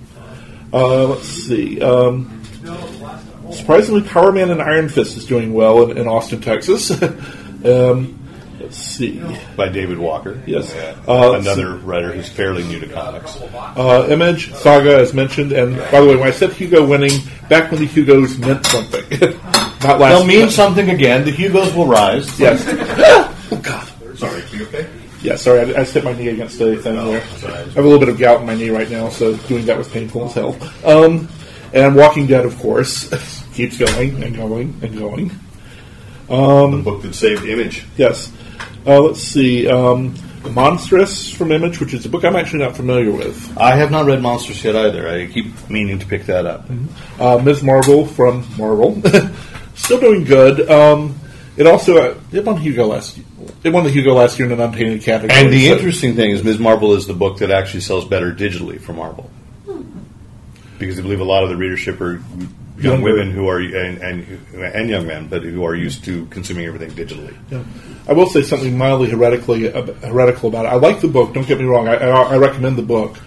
Uh, 0.72 1.06
let's 1.06 1.26
see. 1.28 1.80
Um, 1.80 2.42
surprisingly, 3.52 4.02
Power 4.02 4.32
Man 4.32 4.50
and 4.50 4.60
Iron 4.60 4.88
Fist 4.88 5.16
is 5.16 5.24
doing 5.24 5.54
well 5.54 5.88
in, 5.88 5.96
in 5.96 6.08
Austin, 6.08 6.40
Texas. 6.40 6.90
um, 7.64 8.18
let's 8.60 8.76
see. 8.76 9.22
By 9.56 9.68
David 9.68 9.98
Walker. 9.98 10.40
Yes. 10.46 10.74
Yeah. 10.74 10.96
Uh, 11.06 11.32
Another 11.32 11.76
writer 11.76 12.12
who's 12.12 12.28
fairly 12.28 12.64
new 12.64 12.80
to 12.80 12.88
comics. 12.88 13.36
Uh, 13.54 14.06
Image 14.10 14.52
Saga, 14.54 14.98
as 14.98 15.14
mentioned, 15.14 15.52
and 15.52 15.76
by 15.90 16.00
the 16.00 16.06
way, 16.06 16.16
when 16.16 16.28
I 16.28 16.32
said 16.32 16.52
Hugo 16.52 16.86
winning, 16.86 17.20
back 17.48 17.70
when 17.70 17.80
the 17.80 17.86
Hugos 17.86 18.38
meant 18.38 18.64
something, 18.66 19.04
not 19.82 19.98
last. 19.98 20.00
They'll 20.00 20.26
mean 20.26 20.50
something 20.50 20.90
again. 20.90 21.24
The 21.24 21.32
Hugos 21.32 21.74
will 21.74 21.86
rise. 21.86 22.38
Yes. 22.38 22.64
oh 23.52 23.60
God. 23.62 23.86
Sorry. 24.16 24.42
Are 24.42 24.56
You 24.56 24.66
okay? 24.66 24.88
Yeah, 25.20 25.34
sorry, 25.34 25.60
I, 25.60 25.62
I 25.62 25.82
just 25.82 25.94
hit 25.94 26.04
my 26.04 26.12
knee 26.12 26.28
against 26.28 26.60
a 26.60 26.76
thing 26.76 26.94
there. 26.94 27.20
I 27.20 27.56
have 27.56 27.76
a 27.78 27.82
little 27.82 27.98
bit 27.98 28.08
of 28.08 28.18
gout 28.18 28.40
in 28.40 28.46
my 28.46 28.54
knee 28.54 28.70
right 28.70 28.88
now, 28.88 29.08
so 29.08 29.36
doing 29.36 29.66
that 29.66 29.76
was 29.76 29.88
painful 29.88 30.26
as 30.26 30.34
hell. 30.34 30.56
Um, 30.84 31.28
and 31.72 31.96
Walking 31.96 32.26
Dead, 32.26 32.44
of 32.46 32.56
course, 32.58 33.08
keeps 33.54 33.76
going 33.76 34.22
and 34.22 34.36
going 34.36 34.78
and 34.80 34.96
going. 34.96 35.32
The 36.28 36.82
book 36.84 37.02
that 37.02 37.14
saved 37.14 37.44
Image. 37.44 37.84
Yes. 37.96 38.32
Uh, 38.86 39.00
let's 39.00 39.20
see. 39.20 39.68
Um, 39.68 40.14
Monstress 40.44 41.34
from 41.34 41.52
Image, 41.52 41.80
which 41.80 41.92
is 41.94 42.06
a 42.06 42.08
book 42.08 42.24
I'm 42.24 42.36
actually 42.36 42.60
not 42.60 42.76
familiar 42.76 43.10
with. 43.10 43.56
I 43.58 43.76
have 43.76 43.90
not 43.90 44.06
read 44.06 44.20
Monstress 44.20 44.62
yet 44.64 44.76
either. 44.76 45.08
I 45.08 45.26
keep 45.26 45.68
meaning 45.68 45.98
to 45.98 46.06
pick 46.06 46.24
that 46.26 46.46
up. 46.46 46.66
Uh, 47.18 47.38
Ms. 47.38 47.62
Marvel 47.62 48.06
from 48.06 48.46
Marvel, 48.56 49.02
still 49.74 50.00
doing 50.00 50.24
good. 50.24 50.70
Um, 50.70 51.18
it 51.56 51.66
also 51.66 51.96
uh, 51.98 52.14
it 52.32 52.44
won 52.44 52.56
Hugo 52.56 52.86
last. 52.86 53.18
It 53.64 53.70
won 53.70 53.84
the 53.84 53.90
Hugo 53.90 54.14
last 54.14 54.38
year 54.38 54.46
in 54.46 54.52
an 54.52 54.60
unpainted 54.60 55.02
category. 55.02 55.38
And 55.38 55.52
the 55.52 55.66
so- 55.66 55.74
interesting 55.74 56.14
thing 56.14 56.30
is, 56.30 56.44
Ms. 56.44 56.58
Marvel 56.58 56.94
is 56.94 57.06
the 57.06 57.14
book 57.14 57.38
that 57.38 57.50
actually 57.50 57.80
sells 57.80 58.04
better 58.04 58.32
digitally 58.32 58.80
for 58.80 58.92
Marvel. 58.92 59.30
Because 60.78 60.98
I 60.98 61.02
believe 61.02 61.20
a 61.20 61.24
lot 61.24 61.42
of 61.42 61.48
the 61.48 61.56
readership 61.56 62.00
are 62.00 62.22
young 62.78 63.02
women 63.02 63.30
who 63.30 63.48
are 63.48 63.58
and, 63.58 63.98
and 63.98 64.54
and 64.54 64.88
young 64.88 65.06
men, 65.06 65.28
but 65.28 65.42
who 65.42 65.64
are 65.64 65.74
used 65.74 66.04
to 66.04 66.26
consuming 66.26 66.66
everything 66.66 66.90
digitally. 66.90 67.36
Yeah. 67.50 67.64
I 68.06 68.12
will 68.12 68.26
say 68.26 68.42
something 68.42 68.76
mildly 68.76 69.10
heretically 69.10 69.72
uh, 69.72 69.92
heretical 69.94 70.48
about 70.48 70.64
it. 70.64 70.68
I 70.68 70.76
like 70.76 71.00
the 71.00 71.08
book. 71.08 71.34
Don't 71.34 71.46
get 71.46 71.58
me 71.58 71.64
wrong. 71.64 71.88
I, 71.88 71.96
I, 71.96 72.22
I 72.34 72.36
recommend 72.36 72.76
the 72.76 72.82
book, 72.82 73.18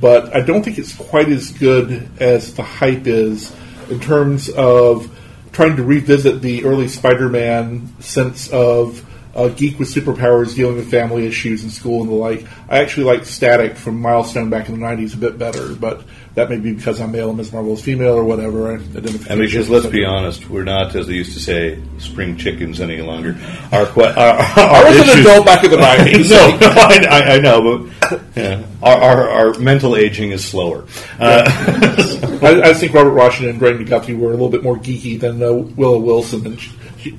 but 0.00 0.34
I 0.34 0.40
don't 0.40 0.62
think 0.62 0.78
it's 0.78 0.94
quite 0.94 1.28
as 1.28 1.52
good 1.52 2.08
as 2.20 2.54
the 2.54 2.62
hype 2.62 3.06
is 3.06 3.54
in 3.88 4.00
terms 4.00 4.48
of 4.50 5.10
trying 5.52 5.76
to 5.76 5.82
revisit 5.82 6.42
the 6.42 6.64
early 6.64 6.88
Spider-Man 6.88 8.00
sense 8.00 8.50
of 8.50 9.02
a 9.34 9.50
geek 9.50 9.78
with 9.78 9.88
superpowers 9.88 10.54
dealing 10.54 10.76
with 10.76 10.90
family 10.90 11.26
issues 11.26 11.62
in 11.62 11.70
school 11.70 12.00
and 12.00 12.10
the 12.10 12.14
like. 12.14 12.46
I 12.68 12.78
actually 12.78 13.04
like 13.04 13.24
Static 13.26 13.76
from 13.76 14.00
Milestone 14.00 14.50
back 14.50 14.68
in 14.68 14.80
the 14.80 14.86
'90s 14.86 15.14
a 15.14 15.18
bit 15.18 15.38
better, 15.38 15.74
but 15.74 16.02
that 16.36 16.48
may 16.50 16.58
be 16.58 16.72
because 16.74 17.00
I'm 17.00 17.12
male 17.12 17.28
and 17.30 17.38
Ms. 17.38 17.52
Marvel 17.52 17.72
is 17.72 17.80
female 17.82 18.12
or 18.14 18.22
whatever. 18.22 18.74
Identification. 18.74 19.32
And 19.32 19.40
because 19.40 19.68
let's 19.70 19.86
be 19.86 20.04
honest, 20.04 20.48
we're 20.50 20.64
not, 20.64 20.94
as 20.94 21.06
they 21.06 21.14
used 21.14 21.32
to 21.32 21.40
say, 21.40 21.82
spring 21.98 22.36
chickens 22.36 22.78
any 22.80 23.00
longer. 23.00 23.36
Our, 23.72 23.86
que- 23.86 24.02
our, 24.04 24.12
our, 24.14 24.44
I 24.58 24.90
was 24.90 25.08
an 25.10 25.18
adult 25.20 25.46
back 25.46 25.64
in 25.64 25.70
the 25.70 25.76
'90s. 25.78 26.30
no, 26.30 26.56
no, 26.58 26.74
I, 26.76 27.06
I- 27.10 27.34
I 27.34 27.38
know, 27.40 27.88
but 28.10 28.20
yeah, 28.36 28.64
our, 28.82 28.96
our, 28.98 29.28
our 29.30 29.58
mental 29.58 29.96
aging 29.96 30.30
is 30.32 30.44
slower. 30.46 30.84
Uh, 31.18 31.42
I, 32.42 32.60
I 32.70 32.74
think 32.74 32.92
Robert 32.92 33.14
Washington 33.14 33.50
and 33.50 33.58
Greg 33.58 33.76
McGuffey 33.78 34.16
were 34.16 34.28
a 34.28 34.32
little 34.32 34.50
bit 34.50 34.62
more 34.62 34.76
geeky 34.76 35.18
than 35.18 35.42
uh, 35.42 35.52
Willow 35.52 35.98
Wilson, 35.98 36.46
and 36.46 36.60
she, 36.60 36.70
she, 36.98 37.18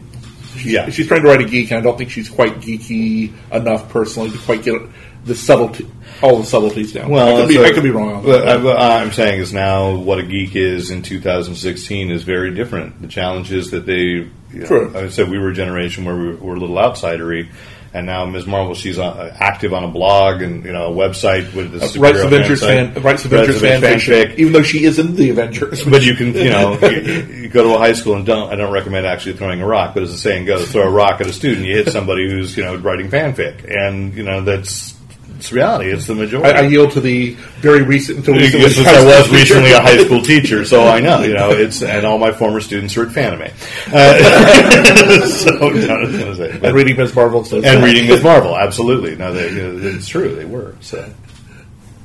yeah, 0.74 0.90
she's 0.90 1.08
trying 1.08 1.24
to 1.24 1.28
write 1.28 1.42
a 1.42 1.46
geek, 1.46 1.72
and 1.72 1.80
I 1.80 1.82
don't 1.82 1.98
think 1.98 2.12
she's 2.12 2.30
quite 2.30 2.60
geeky 2.60 3.34
enough 3.52 3.90
personally 3.90 4.30
to 4.30 4.38
quite 4.38 4.62
get 4.64 4.80
the 5.28 5.36
subtlety, 5.36 5.88
all 6.22 6.38
the 6.38 6.46
subtleties 6.46 6.94
down. 6.94 7.10
Well, 7.10 7.36
I 7.38 7.42
could, 7.42 7.50
be, 7.50 7.56
so- 7.56 7.64
I 7.66 7.72
could 7.72 7.84
be 7.84 7.92
wrong. 7.92 8.16
On 8.16 8.26
that. 8.26 8.48
I- 8.48 8.58
what 8.58 8.78
I'm 8.80 9.12
saying 9.12 9.40
is 9.40 9.54
now 9.54 9.96
what 9.96 10.20
a 10.20 10.24
geek 10.24 10.56
is 10.56 10.90
in 10.90 11.02
2016 11.04 12.12
is 12.12 12.24
very 12.24 12.54
different. 12.54 13.02
The 13.02 13.08
challenge 13.08 13.52
is 13.52 13.72
that 13.72 13.86
they, 13.86 13.94
you 13.94 14.30
know, 14.52 14.66
True. 14.66 14.94
I 14.96 15.10
said 15.10 15.30
we 15.30 15.38
were 15.38 15.50
a 15.50 15.54
generation 15.54 16.06
where 16.06 16.16
we 16.16 16.34
were 16.36 16.56
a 16.56 16.60
little 16.60 16.78
outsidery, 16.78 17.50
and 17.94 18.06
now 18.06 18.26
Ms. 18.26 18.46
Marvel, 18.46 18.76
she's 18.76 19.00
uh, 19.00 19.36
active 19.40 19.74
on 19.74 19.84
a 19.84 19.88
blog 19.88 20.42
and 20.42 20.64
you 20.66 20.72
know 20.74 20.94
a 20.94 20.96
website 20.96 21.54
with 21.56 21.72
the 21.72 21.80
superhero 21.80 22.02
Writes 22.02 22.20
Avengers 22.22 22.60
fan 22.62 22.94
fan, 22.94 23.18
site. 23.18 23.26
Avengers 23.26 23.62
fan 23.62 23.82
fiction, 23.82 24.14
fic. 24.14 24.36
even 24.36 24.54
though 24.54 24.62
she 24.62 24.84
isn't 24.84 25.16
the 25.16 25.30
Avengers. 25.30 25.84
But 25.86 26.04
you 26.04 26.14
can, 26.16 26.34
you 26.34 26.50
know, 26.50 26.78
you, 26.82 27.00
you 27.42 27.50
go 27.50 27.64
to 27.64 27.76
a 27.76 27.80
high 27.80 27.94
school 27.94 28.16
and 28.16 28.26
don't. 28.26 28.52
I 28.52 28.56
don't 28.56 28.74
recommend 28.74 29.06
actually 29.06 29.38
throwing 29.38 29.62
a 29.62 29.66
rock, 29.66 29.94
but 29.94 30.04
as 30.04 30.12
the 30.12 30.18
saying 30.18 30.46
goes, 30.46 30.72
throw 30.72 30.84
a 30.84 30.92
rock 30.92 31.22
at 31.22 31.28
a 31.28 31.34
student, 31.34 31.66
you 31.66 31.76
hit 31.76 31.92
somebody 31.92 32.30
who's 32.30 32.58
you 32.58 32.64
know 32.64 32.76
writing 32.76 33.10
fanfic, 33.10 33.64
and 33.70 34.14
you 34.14 34.24
know 34.24 34.42
that's 34.42 34.97
it's 35.38 35.52
reality. 35.52 35.92
It's 35.92 36.08
the 36.08 36.16
majority. 36.16 36.50
I, 36.50 36.64
I 36.64 36.68
yield 36.68 36.92
to 36.92 37.02
the 37.02 37.34
very 37.60 37.84
recent 37.84 38.20
until 38.20 38.36
recently. 38.36 38.68
Because 38.68 38.88
I 38.88 39.06
was 39.06 39.30
recently 39.30 39.72
a 39.72 39.82
high 39.82 40.04
school 40.04 40.22
teacher, 40.22 40.66
so 40.66 40.88
I 40.88 41.00
know. 41.00 41.22
You 41.22 41.36
know, 41.36 41.52
it's 41.52 41.82
and 41.82 42.06
all 42.06 42.18
my 42.18 42.32
former 42.32 42.60
students 42.60 42.98
are 42.98 43.04
at 43.06 43.10
Fanime. 43.10 43.52
Uh, 43.94 45.28
so 45.28 45.52
no, 45.52 45.68
I 45.68 46.02
was 46.02 46.18
gonna 46.18 46.36
say, 46.36 46.58
but- 46.58 46.66
and 46.66 46.76
reading 46.76 46.98
Ms. 46.98 47.16
Marvel 47.16 47.42
and 47.42 47.64
that. 47.64 47.84
reading 47.84 48.08
Miss 48.08 48.24
Marvel, 48.24 48.58
absolutely. 48.58 49.16
No, 49.16 49.34
they, 49.34 49.48
it's 49.48 50.08
true. 50.08 50.36
They 50.36 50.46
were. 50.46 50.76
So, 50.82 51.14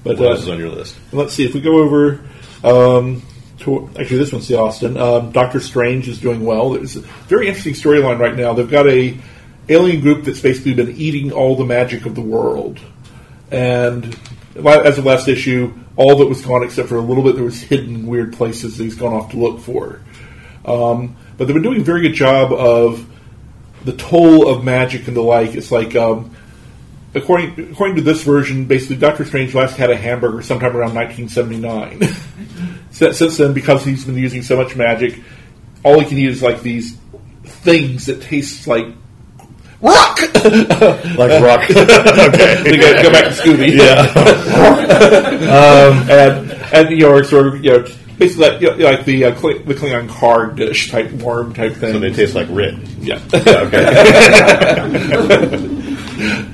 But 0.04 0.18
what 0.18 0.28
uh, 0.28 0.30
else 0.32 0.42
is 0.42 0.48
on 0.48 0.58
your 0.58 0.70
list? 0.70 0.96
Let's 1.12 1.32
see 1.32 1.44
if 1.44 1.54
we 1.54 1.60
go 1.60 1.78
over. 1.78 2.20
Um, 2.62 3.22
to, 3.60 3.88
actually, 3.98 4.18
this 4.18 4.32
one's 4.32 4.48
the 4.48 4.58
Austin. 4.58 4.96
Um, 4.96 5.32
Doctor 5.32 5.60
Strange 5.60 6.08
is 6.08 6.18
doing 6.18 6.44
well. 6.44 6.70
There's 6.70 6.96
a 6.96 7.00
very 7.00 7.48
interesting 7.48 7.74
storyline 7.74 8.18
right 8.18 8.34
now. 8.34 8.52
They've 8.52 8.70
got 8.70 8.88
a 8.88 9.16
alien 9.68 10.00
group 10.00 10.24
that's 10.24 10.40
basically 10.40 10.74
been 10.74 10.96
eating 10.96 11.32
all 11.32 11.56
the 11.56 11.64
magic 11.64 12.06
of 12.06 12.14
the 12.14 12.20
world, 12.20 12.80
and 13.52 14.18
as 14.56 14.98
of 14.98 15.04
last 15.04 15.28
issue, 15.28 15.72
all 15.96 16.16
that 16.16 16.26
was 16.26 16.40
gone 16.40 16.62
except 16.62 16.88
for 16.88 16.96
a 16.96 17.00
little 17.00 17.22
bit 17.22 17.36
that 17.36 17.42
was 17.42 17.60
hidden 17.60 18.06
weird 18.06 18.32
places 18.32 18.78
that 18.78 18.84
he's 18.84 18.94
gone 18.94 19.12
off 19.12 19.30
to 19.32 19.36
look 19.36 19.60
for. 19.60 20.00
Um, 20.64 21.16
but 21.36 21.46
they've 21.46 21.54
been 21.54 21.62
doing 21.62 21.82
a 21.82 21.84
very 21.84 22.00
good 22.00 22.14
job 22.14 22.52
of 22.52 23.06
the 23.84 23.92
toll 23.92 24.48
of 24.48 24.64
magic 24.64 25.06
and 25.06 25.16
the 25.16 25.20
like. 25.20 25.54
It's 25.54 25.70
like 25.70 25.94
um, 25.94 26.34
according 27.14 27.72
according 27.72 27.96
to 27.96 28.02
this 28.02 28.22
version, 28.22 28.64
basically 28.64 28.96
Doctor 28.96 29.26
Strange 29.26 29.54
last 29.54 29.76
had 29.76 29.90
a 29.90 29.96
hamburger 29.96 30.40
sometime 30.42 30.74
around 30.74 30.94
1979. 30.94 32.08
since, 32.90 33.18
since 33.18 33.36
then, 33.36 33.52
because 33.52 33.84
he's 33.84 34.04
been 34.04 34.16
using 34.16 34.42
so 34.42 34.56
much 34.56 34.76
magic, 34.76 35.20
all 35.84 36.00
he 36.00 36.06
can 36.06 36.16
eat 36.16 36.28
is 36.28 36.42
like 36.42 36.62
these 36.62 36.96
things 37.44 38.06
that 38.06 38.22
taste 38.22 38.66
like 38.66 38.86
rock. 39.82 40.18
Like 41.12 41.42
rock. 41.42 41.70
okay. 41.70 42.62
They 42.62 42.78
go, 42.78 43.02
go 43.02 43.12
back 43.12 43.24
to 43.24 43.42
Scooby. 43.42 43.78
um, 45.48 46.10
and 46.10 46.52
and 46.72 46.90
you 46.90 47.00
know, 47.00 47.22
sort 47.22 47.48
of 47.48 47.64
you 47.64 47.70
know, 47.70 47.84
basically 48.18 48.48
like, 48.48 48.60
you 48.60 48.76
know, 48.76 48.90
like 48.90 49.04
the 49.04 49.26
uh, 49.26 49.34
Kling- 49.34 49.64
the 49.64 49.74
Klingon 49.74 50.08
card 50.08 50.56
dish 50.56 50.90
type 50.90 51.10
worm 51.12 51.52
type 51.52 51.74
thing. 51.74 51.92
So 51.92 51.98
they 51.98 52.12
taste 52.12 52.34
like 52.34 52.48
rit. 52.50 52.74
yeah. 53.00 53.20
Okay. 53.34 53.82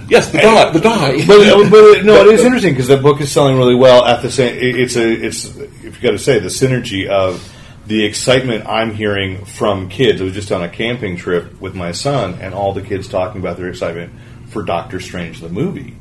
yes, 0.09 0.31
the 0.31 0.39
die. 0.43 0.70
The 0.72 0.81
die. 0.81 1.26
but, 1.26 1.70
but 1.70 2.05
no, 2.05 2.26
it 2.26 2.35
is 2.35 2.45
interesting 2.45 2.72
because 2.72 2.89
the 2.89 2.97
book 2.97 3.20
is 3.20 3.31
selling 3.31 3.57
really 3.57 3.76
well. 3.76 4.05
At 4.05 4.22
the 4.22 4.31
same, 4.31 4.57
it's 4.59 4.97
a 4.97 5.09
it's 5.09 5.57
if 5.57 5.97
you 5.97 6.03
got 6.03 6.12
to 6.12 6.18
say 6.18 6.39
the 6.39 6.49
synergy 6.49 7.07
of 7.07 7.43
the 7.89 8.05
excitement 8.05 8.66
I'm 8.68 8.95
hearing 8.95 9.47
from 9.47 9.89
kids. 9.89 10.20
I 10.20 10.24
was 10.24 10.34
just 10.34 10.53
on 10.53 10.62
a 10.62 10.68
camping 10.68 11.16
trip 11.16 11.59
with 11.59 11.74
my 11.74 11.93
son, 11.93 12.34
and 12.34 12.55
all 12.55 12.74
the 12.74 12.82
kids 12.82 13.09
talking 13.09 13.41
about 13.41 13.57
their 13.57 13.68
excitement 13.68 14.12
for 14.49 14.62
Doctor 14.62 15.01
Strange 15.01 15.41
the 15.41 15.49
movie 15.49 15.97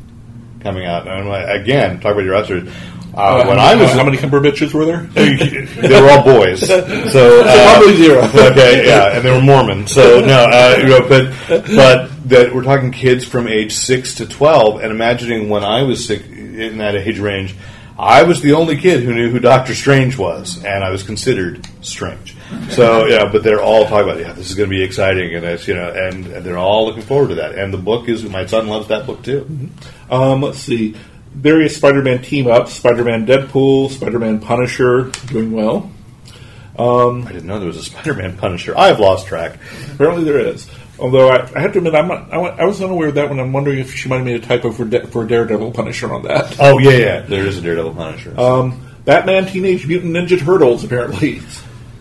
coming 0.59 0.85
out. 0.85 1.07
And 1.07 1.29
I'm 1.29 1.61
again, 1.61 1.99
talk 2.01 2.11
about 2.11 2.25
your 2.25 2.35
answers. 2.35 2.69
Uh, 3.13 3.45
when 3.45 3.57
I 3.57 3.73
was 3.73 3.89
how 3.93 4.03
many 4.03 4.17
Cumberbitches 4.17 4.73
were 4.73 4.85
there? 4.85 5.01
they 5.07 6.01
were 6.01 6.09
all 6.11 6.23
boys. 6.23 6.61
So, 7.07 7.41
uh, 7.41 7.73
probably 7.73 7.95
zero. 7.95 8.21
okay, 8.51 8.85
yeah, 8.85 9.15
and 9.15 9.25
they 9.25 9.31
were 9.31 9.41
Mormon. 9.41 9.88
So 9.88 10.19
no, 10.19 10.45
uh, 10.51 10.75
you 10.79 10.88
know, 10.88 11.07
but 11.07 11.33
but 11.47 12.29
that 12.29 12.53
we're 12.53 12.63
talking 12.63 12.91
kids 12.91 13.23
from 13.23 13.47
age 13.47 13.73
six 13.73 14.15
to 14.15 14.27
twelve, 14.27 14.81
and 14.81 14.91
imagining 14.91 15.49
when 15.49 15.63
I 15.63 15.83
was 15.83 16.05
sick 16.05 16.27
in 16.27 16.79
that 16.79 16.95
age 16.95 17.17
range, 17.17 17.55
I 17.99 18.23
was 18.23 18.41
the 18.41 18.53
only 18.53 18.77
kid 18.77 19.03
who 19.03 19.13
knew 19.13 19.29
who 19.31 19.39
Doctor 19.39 19.73
Strange 19.73 20.17
was, 20.17 20.63
and 20.63 20.83
I 20.83 20.91
was 20.91 21.01
considered 21.01 21.67
strange. 21.81 22.35
So 22.69 23.07
yeah, 23.07 23.29
but 23.31 23.43
they're 23.43 23.61
all 23.61 23.85
talking 23.85 24.09
about 24.09 24.19
yeah, 24.19 24.33
this 24.33 24.49
is 24.49 24.55
going 24.55 24.69
to 24.69 24.75
be 24.75 24.83
exciting, 24.83 25.33
and 25.33 25.43
it's 25.43 25.67
you 25.67 25.73
know, 25.73 25.89
and, 25.91 26.27
and 26.27 26.45
they're 26.45 26.59
all 26.59 26.85
looking 26.85 27.01
forward 27.01 27.29
to 27.29 27.35
that. 27.35 27.55
And 27.55 27.73
the 27.73 27.79
book 27.79 28.07
is 28.07 28.23
my 28.23 28.45
son 28.45 28.67
loves 28.67 28.89
that 28.89 29.07
book 29.07 29.23
too. 29.23 29.69
Um, 30.11 30.41
let's 30.41 30.59
see. 30.59 30.95
Various 31.33 31.75
Spider-Man 31.75 32.21
team 32.21 32.47
ups: 32.47 32.73
Spider-Man, 32.73 33.25
Deadpool, 33.25 33.89
Spider-Man, 33.89 34.39
Punisher, 34.41 35.11
doing 35.27 35.51
well. 35.51 35.91
I 37.25 37.31
didn't 37.31 37.47
know 37.47 37.57
there 37.57 37.67
was 37.67 37.77
a 37.77 37.83
Spider-Man 37.83 38.37
Punisher. 38.37 38.77
I 38.77 38.87
have 38.87 38.99
lost 38.99 39.25
track. 39.25 39.57
Apparently, 39.93 40.23
there 40.23 40.39
is. 40.39 40.69
Although 40.99 41.29
I, 41.29 41.49
I 41.55 41.59
have 41.61 41.73
to 41.73 41.77
admit, 41.77 41.93
I'm 41.95 42.07
not, 42.07 42.33
I, 42.33 42.37
I 42.37 42.65
was 42.65 42.81
unaware 42.81 43.09
of 43.09 43.15
that 43.15 43.29
when 43.29 43.39
I'm 43.39 43.53
wondering 43.53 43.79
if 43.79 43.93
she 43.93 44.09
might 44.09 44.17
have 44.17 44.25
made 44.25 44.43
a 44.43 44.45
typo 44.45 44.71
for 44.71 44.85
De- 44.85 45.07
for 45.07 45.25
Daredevil 45.25 45.71
Punisher 45.71 46.13
on 46.13 46.23
that. 46.23 46.57
Oh 46.59 46.79
yeah, 46.79 46.91
yeah, 46.91 47.21
there 47.21 47.45
is 47.45 47.57
a 47.57 47.61
Daredevil 47.61 47.93
Punisher. 47.93 48.39
Um, 48.39 48.87
Batman, 49.05 49.45
Teenage 49.45 49.87
Mutant 49.87 50.13
Ninja 50.13 50.39
Turtles, 50.39 50.83
apparently. 50.83 51.41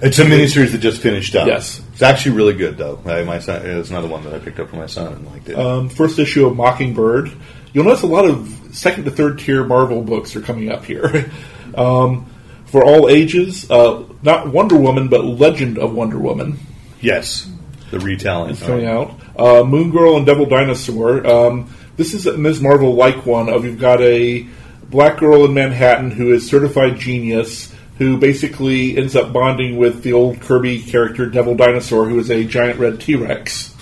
It's 0.01 0.19
a 0.19 0.25
miniseries 0.25 0.73
that 0.73 0.79
just 0.79 1.01
finished 1.01 1.35
up. 1.35 1.47
Yes. 1.47 1.81
it's 1.93 2.03
actually 2.03 2.37
really 2.37 2.53
good 2.55 2.77
though. 2.77 3.01
I, 3.07 3.23
my 3.23 3.39
son, 3.39 3.65
it's 3.65 3.91
another 3.91 4.09
one 4.09 4.25
that 4.25 4.35
I 4.35 4.39
picked 4.39 4.61
up 4.61 4.69
for 4.69 4.77
my 4.77 4.87
son 4.87 5.13
and 5.13 5.27
liked 5.27 5.49
it. 5.49 5.59
Um, 5.59 5.89
first 5.89 6.19
issue 6.19 6.47
of 6.47 6.55
Mockingbird. 6.57 7.33
You'll 7.73 7.85
notice 7.85 8.03
a 8.03 8.07
lot 8.07 8.27
of 8.27 8.49
second 8.73 9.05
to 9.05 9.11
third 9.11 9.39
tier 9.39 9.65
Marvel 9.65 10.03
books 10.03 10.37
are 10.37 10.43
coming 10.43 10.71
up 10.71 10.85
here. 10.85 11.31
um, 11.75 12.31
for 12.67 12.85
all 12.85 13.09
ages, 13.09 13.71
uh, 13.71 14.05
not 14.23 14.49
Wonder 14.53 14.77
Woman, 14.77 15.09
but 15.09 15.25
Legend 15.25 15.79
of 15.79 15.95
Wonder 15.95 16.19
Woman. 16.19 16.59
yes, 17.01 17.51
the 17.91 18.01
retelling. 18.01 18.57
coming 18.57 18.87
out. 18.87 19.15
Uh, 19.39 19.63
Moon 19.65 19.91
Girl 19.91 20.17
and 20.17 20.27
Devil 20.27 20.47
Dinosaur. 20.47 21.27
Um, 21.27 21.71
this 21.97 22.15
is 22.15 22.27
a 22.27 22.37
Ms. 22.37 22.61
Marvel 22.61 22.95
like 22.95 23.25
one 23.27 23.49
of 23.49 23.65
you've 23.65 23.81
got 23.81 24.01
a 24.03 24.47
black 24.91 25.19
girl 25.19 25.45
in 25.45 25.55
Manhattan 25.55 26.11
who 26.11 26.33
is 26.33 26.47
certified 26.49 26.99
genius 26.99 27.73
who 27.99 28.19
basically 28.19 28.97
ends 28.97 29.17
up 29.17 29.33
bonding 29.33 29.79
with 29.79 30.03
the 30.03 30.13
old 30.13 30.41
Kirby 30.41 30.83
character 30.83 31.27
Devil 31.27 31.55
Dinosaur 31.55 32.07
who 32.09 32.19
is 32.19 32.31
a 32.31 32.45
giant 32.45 32.79
red 32.79 33.01
T 33.01 33.15
Rex. 33.17 33.73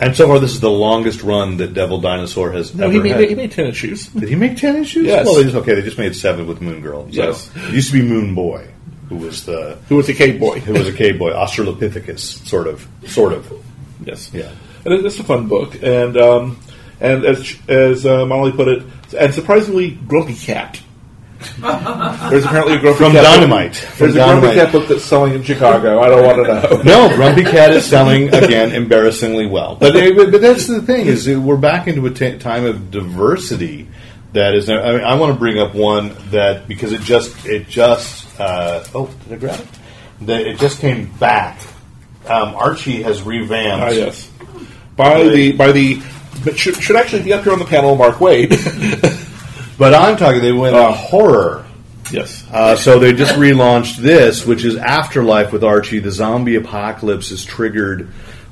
And 0.00 0.16
so 0.16 0.26
far, 0.26 0.40
this 0.40 0.50
is 0.52 0.60
the 0.60 0.70
longest 0.70 1.22
run 1.22 1.58
that 1.58 1.74
Devil 1.74 2.00
Dinosaur 2.00 2.50
has 2.52 2.74
No, 2.74 2.84
ever 2.86 2.92
he 2.94 2.98
made, 3.00 3.12
had. 3.12 3.28
he 3.28 3.34
made 3.36 3.52
ten 3.52 3.66
issues. 3.66 4.06
Did 4.08 4.28
he 4.28 4.34
make 4.34 4.56
ten 4.56 4.76
issues? 4.76 5.06
Yes. 5.06 5.24
Well, 5.26 5.36
they 5.36 5.44
just 5.44 5.54
okay. 5.56 5.74
They 5.74 5.82
just 5.82 5.96
made 5.98 6.16
seven 6.16 6.46
with 6.48 6.60
Moon 6.60 6.80
Girl. 6.80 7.04
So 7.04 7.08
Yes. 7.12 7.50
It 7.68 7.74
used 7.74 7.92
to 7.92 8.00
be 8.00 8.06
Moon 8.06 8.34
Boy, 8.34 8.66
who 9.12 9.26
was 9.26 9.44
the 9.44 9.78
Who 9.88 9.96
was 9.96 10.08
a 10.08 10.14
cave 10.14 10.40
boy? 10.40 10.60
who 10.60 10.72
was 10.72 10.88
a 10.88 10.92
cave 10.92 11.18
boy, 11.18 11.32
Australopithecus, 11.32 12.46
sort 12.46 12.66
of, 12.66 12.86
sort 13.06 13.32
of. 13.32 13.52
Yes. 14.04 14.30
Yeah. 14.32 14.50
And 14.84 14.94
it's 15.06 15.18
a 15.18 15.24
fun 15.24 15.46
book, 15.48 15.80
and 15.82 16.16
um, 16.16 16.60
and 17.00 17.24
as 17.24 17.56
as 17.68 18.04
uh, 18.06 18.26
Molly 18.26 18.50
put 18.52 18.66
it, 18.68 18.82
and 19.16 19.32
surprisingly, 19.32 19.90
Grumpy 19.92 20.34
Cat. 20.34 20.80
There's 21.58 22.44
apparently 22.44 22.76
a 22.76 22.80
Grumpy 22.80 22.98
From 22.98 23.12
Cat 23.12 23.24
Dynamite. 23.24 23.72
Book. 23.72 23.74
From 23.74 24.12
Dynamite. 24.12 24.16
There's 24.16 24.16
a 24.16 24.40
Grumpy 24.40 24.56
Cat 24.56 24.72
book 24.72 24.88
that's 24.88 25.04
selling 25.04 25.34
in 25.34 25.42
Chicago. 25.42 26.00
I 26.00 26.08
don't 26.08 26.24
want 26.24 26.46
to 26.46 26.76
know. 26.76 26.82
No, 27.08 27.14
Grumpy 27.16 27.42
Cat 27.44 27.70
is 27.72 27.84
selling 27.84 28.34
again 28.34 28.72
embarrassingly 28.72 29.46
well. 29.46 29.76
But 29.76 29.92
but 30.16 30.40
that's 30.40 30.66
the 30.66 30.82
thing 30.82 31.06
is 31.06 31.28
we're 31.28 31.56
back 31.56 31.86
into 31.88 32.06
a 32.06 32.10
t- 32.10 32.38
time 32.38 32.64
of 32.64 32.90
diversity. 32.90 33.88
That 34.32 34.54
is, 34.54 34.70
I 34.70 34.92
mean, 34.92 35.04
I 35.04 35.14
want 35.16 35.34
to 35.34 35.38
bring 35.38 35.58
up 35.58 35.74
one 35.74 36.16
that 36.30 36.66
because 36.66 36.92
it 36.92 37.02
just 37.02 37.44
it 37.44 37.68
just 37.68 38.31
uh, 38.42 38.84
oh 38.94 39.10
did 39.24 39.32
I 39.34 39.36
grab 39.36 39.60
it? 39.60 39.68
That 40.26 40.40
it 40.46 40.58
just 40.58 40.78
came 40.80 41.06
back. 41.18 41.60
Um, 42.26 42.54
Archie 42.54 43.02
has 43.02 43.22
revamped. 43.22 43.84
Ah, 43.84 43.88
yes. 43.90 44.30
By 44.96 45.24
the 45.24 45.52
by 45.52 45.72
the 45.72 46.02
but 46.44 46.58
should, 46.58 46.76
should 46.76 46.96
actually 46.96 47.22
be 47.22 47.32
up 47.32 47.44
here 47.44 47.52
on 47.52 47.58
the 47.58 47.64
panel, 47.64 47.94
Mark 47.96 48.16
Waid. 48.16 48.50
But 49.78 49.94
I'm 49.94 50.16
talking. 50.16 50.40
They 50.42 50.52
went 50.52 50.76
Oh. 50.76 50.92
horror. 50.92 51.64
yes. 52.12 52.44
Uh, 52.52 52.76
so 52.76 52.98
they 53.00 53.12
just 53.14 53.34
relaunched 53.34 53.96
this, 53.96 54.46
which 54.46 54.64
is 54.64 54.76
Afterlife 54.76 55.50
with 55.50 55.64
Archie. 55.64 55.98
The 55.98 56.12
zombie 56.12 56.54
apocalypse 56.56 57.30
is 57.32 57.44
triggered 57.44 58.08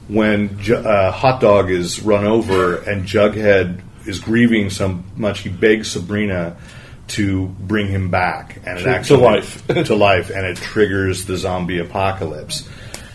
when 0.08 0.58
uh, 0.72 1.12
Hot 1.12 1.40
Dog 1.40 1.70
is 1.70 2.02
run 2.02 2.24
over 2.24 2.78
and 2.78 3.04
Jughead 3.04 3.82
is 4.06 4.18
grieving 4.18 4.70
so 4.70 5.04
much 5.14 5.40
he 5.40 5.50
begs 5.50 5.88
Sabrina 5.92 6.56
to 7.10 7.46
bring 7.46 7.86
him 7.88 8.10
back 8.10 8.58
and 8.66 8.78
it 8.78 8.84
To- 8.84 9.02
to 9.04 9.16
life. 9.16 9.66
to 9.86 9.94
life, 9.94 10.30
and 10.30 10.44
it 10.46 10.56
triggers 10.56 11.24
the 11.26 11.36
zombie 11.36 11.78
apocalypse. 11.78 12.68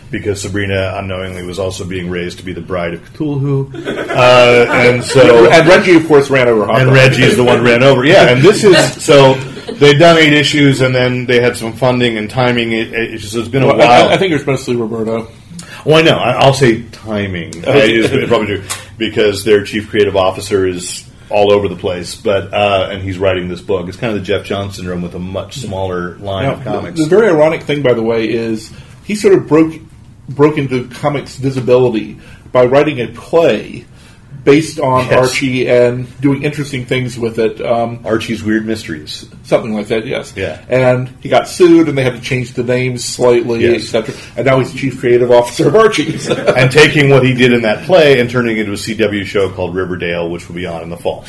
Because 0.08 0.40
Sabrina 0.40 0.94
unknowingly 0.98 1.42
was 1.44 1.58
also 1.58 1.84
being 1.84 2.08
raised 2.08 2.38
to 2.38 2.44
be 2.44 2.52
the 2.52 2.60
bride 2.60 2.94
of 2.94 3.00
Cthulhu, 3.12 3.74
uh, 4.08 4.66
and 4.70 5.02
so 5.02 5.50
and 5.50 5.66
Reggie, 5.68 5.96
of 5.96 6.06
course, 6.06 6.30
ran 6.30 6.46
over. 6.48 6.64
Hot 6.64 6.80
and 6.80 6.92
Reggie 6.92 7.24
is 7.24 7.36
the 7.36 7.42
one 7.42 7.60
ran 7.64 7.82
over. 7.82 8.04
Yeah, 8.04 8.28
and 8.28 8.40
this 8.40 8.62
is 8.62 8.76
so 9.04 9.34
they've 9.34 9.98
done 9.98 10.16
eight 10.16 10.32
issues, 10.32 10.80
and 10.80 10.94
then 10.94 11.26
they 11.26 11.40
had 11.40 11.56
some 11.56 11.72
funding 11.72 12.18
and 12.18 12.30
timing. 12.30 12.70
It, 12.70 12.92
it's 12.94 13.22
just 13.24 13.34
it's 13.34 13.48
been 13.48 13.64
a 13.64 13.66
Well, 13.66 13.78
while. 13.78 14.08
I, 14.10 14.12
I 14.14 14.16
think 14.16 14.32
it's 14.32 14.46
mostly 14.46 14.76
Roberto. 14.76 15.26
well, 15.84 15.96
I 15.96 16.02
know. 16.02 16.16
I, 16.18 16.30
I'll 16.38 16.54
say 16.54 16.82
timing. 16.90 17.66
I 17.66 17.72
is 17.78 18.28
probably 18.28 18.58
true 18.58 18.64
because 18.98 19.44
their 19.44 19.64
chief 19.64 19.88
creative 19.90 20.14
officer 20.14 20.68
is 20.68 21.04
all 21.28 21.52
over 21.52 21.68
the 21.68 21.76
place, 21.76 22.14
but 22.14 22.52
uh, 22.52 22.88
and 22.90 23.02
he's 23.02 23.18
writing 23.18 23.48
this 23.48 23.60
book. 23.60 23.88
It's 23.88 23.96
kind 23.96 24.12
of 24.14 24.20
the 24.20 24.24
Geoff 24.24 24.44
John 24.44 24.72
syndrome 24.72 25.02
with 25.02 25.14
a 25.14 25.18
much 25.18 25.56
smaller 25.56 26.16
line 26.16 26.44
Now, 26.44 26.52
of 26.54 26.64
comics. 26.64 26.98
The, 26.98 27.04
the 27.04 27.10
very 27.10 27.28
ironic 27.28 27.62
thing, 27.62 27.82
by 27.82 27.94
the 27.94 28.02
way, 28.02 28.28
is 28.28 28.72
he 29.04 29.14
sort 29.14 29.34
of 29.34 29.46
broke 29.46 29.80
broke 30.28 30.58
into 30.58 30.88
comics 30.88 31.36
visibility 31.36 32.20
by 32.52 32.64
writing 32.64 33.00
a 33.00 33.08
play 33.08 33.86
based 34.46 34.78
on 34.80 35.04
Yes. 35.06 35.12
Archie 35.12 35.68
and 35.68 36.06
doing 36.20 36.42
interesting 36.44 36.86
things 36.86 37.18
with 37.18 37.38
it. 37.38 37.60
Um, 37.60 38.00
Archie's 38.04 38.42
Weird 38.44 38.64
Mysteries. 38.64 39.26
something 39.42 39.74
like 39.74 39.88
that, 39.88 40.06
yes. 40.06 40.32
Yeah. 40.36 40.64
And 40.68 41.08
he 41.20 41.28
got 41.28 41.48
sued, 41.48 41.88
and 41.88 41.98
they 41.98 42.04
had 42.04 42.14
to 42.14 42.20
change 42.20 42.52
the 42.54 42.62
names 42.62 43.04
slightly, 43.04 43.60
Yes. 43.62 43.92
etc. 43.94 44.14
And 44.36 44.46
now 44.46 44.58
he's 44.60 44.72
chief 44.72 44.98
creative 45.00 45.30
officer 45.30 45.66
of 45.68 45.74
Archie's. 45.76 46.28
and 46.30 46.70
taking 46.70 47.10
what 47.10 47.24
he 47.24 47.34
did 47.34 47.52
in 47.52 47.62
that 47.62 47.84
play 47.84 48.20
and 48.20 48.30
turning 48.30 48.56
it 48.56 48.60
into 48.60 48.72
a 48.72 48.76
CW 48.76 49.24
show 49.26 49.50
called 49.50 49.74
Riverdale, 49.74 50.30
which 50.30 50.48
will 50.48 50.54
be 50.56 50.64
on 50.66 50.82
in 50.82 50.90
the 50.90 50.96
fall. 50.96 51.24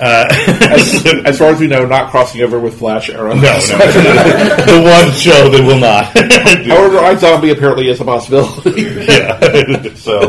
Uh, 0.00 0.26
as, 0.30 1.04
as 1.26 1.38
far 1.38 1.48
as 1.48 1.60
we 1.60 1.66
know, 1.66 1.84
not 1.84 2.10
crossing 2.10 2.40
over 2.40 2.58
with 2.58 2.78
Flash 2.78 3.10
Arrow. 3.10 3.34
No, 3.34 3.42
no. 3.42 3.58
the 3.58 4.80
one 4.82 5.12
show 5.12 5.50
that 5.50 5.62
will 5.62 5.78
not. 5.78 6.06
However, 6.66 6.98
iZombie 6.98 7.52
apparently 7.52 7.88
is 7.88 8.00
a 8.00 8.04
possibility. 8.04 8.82
yeah. 8.82 9.94
so, 9.94 10.20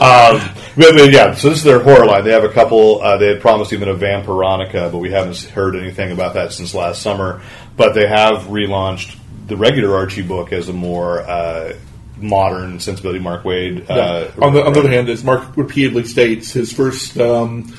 um, 0.00 0.54
but, 0.76 1.10
yeah. 1.10 1.34
So 1.34 1.48
this 1.48 1.58
is 1.58 1.64
their 1.64 1.82
horror 1.82 2.04
line. 2.04 2.24
They 2.24 2.32
have 2.32 2.44
a 2.44 2.52
couple. 2.52 3.00
Uh, 3.00 3.16
they 3.16 3.28
had 3.28 3.40
promised 3.40 3.72
even 3.72 3.88
a 3.88 3.94
Vampironica, 3.94 4.92
but 4.92 4.98
we 4.98 5.10
haven't 5.10 5.40
heard 5.44 5.76
anything 5.76 6.12
about 6.12 6.34
that 6.34 6.52
since 6.52 6.74
last 6.74 7.00
summer. 7.00 7.40
But 7.76 7.94
they 7.94 8.06
have 8.06 8.44
relaunched 8.44 9.16
the 9.46 9.56
regular 9.56 9.96
Archie 9.96 10.22
book 10.22 10.52
as 10.52 10.68
a 10.68 10.74
more 10.74 11.20
uh, 11.20 11.74
modern 12.18 12.80
sensibility. 12.80 13.20
Mark 13.20 13.44
Waid. 13.44 13.88
Uh, 13.88 14.30
on, 14.42 14.52
the, 14.52 14.64
on 14.64 14.72
the 14.74 14.80
other 14.80 14.90
hand, 14.90 15.08
as 15.08 15.24
Mark 15.24 15.56
repeatedly 15.56 16.04
states, 16.04 16.52
his 16.52 16.72
first 16.72 17.18
um, 17.18 17.74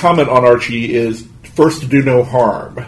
comment 0.00 0.28
on 0.28 0.44
Archie 0.44 0.94
is 0.94 1.26
first 1.54 1.82
to 1.82 1.86
do 1.86 2.02
no 2.02 2.22
harm. 2.24 2.84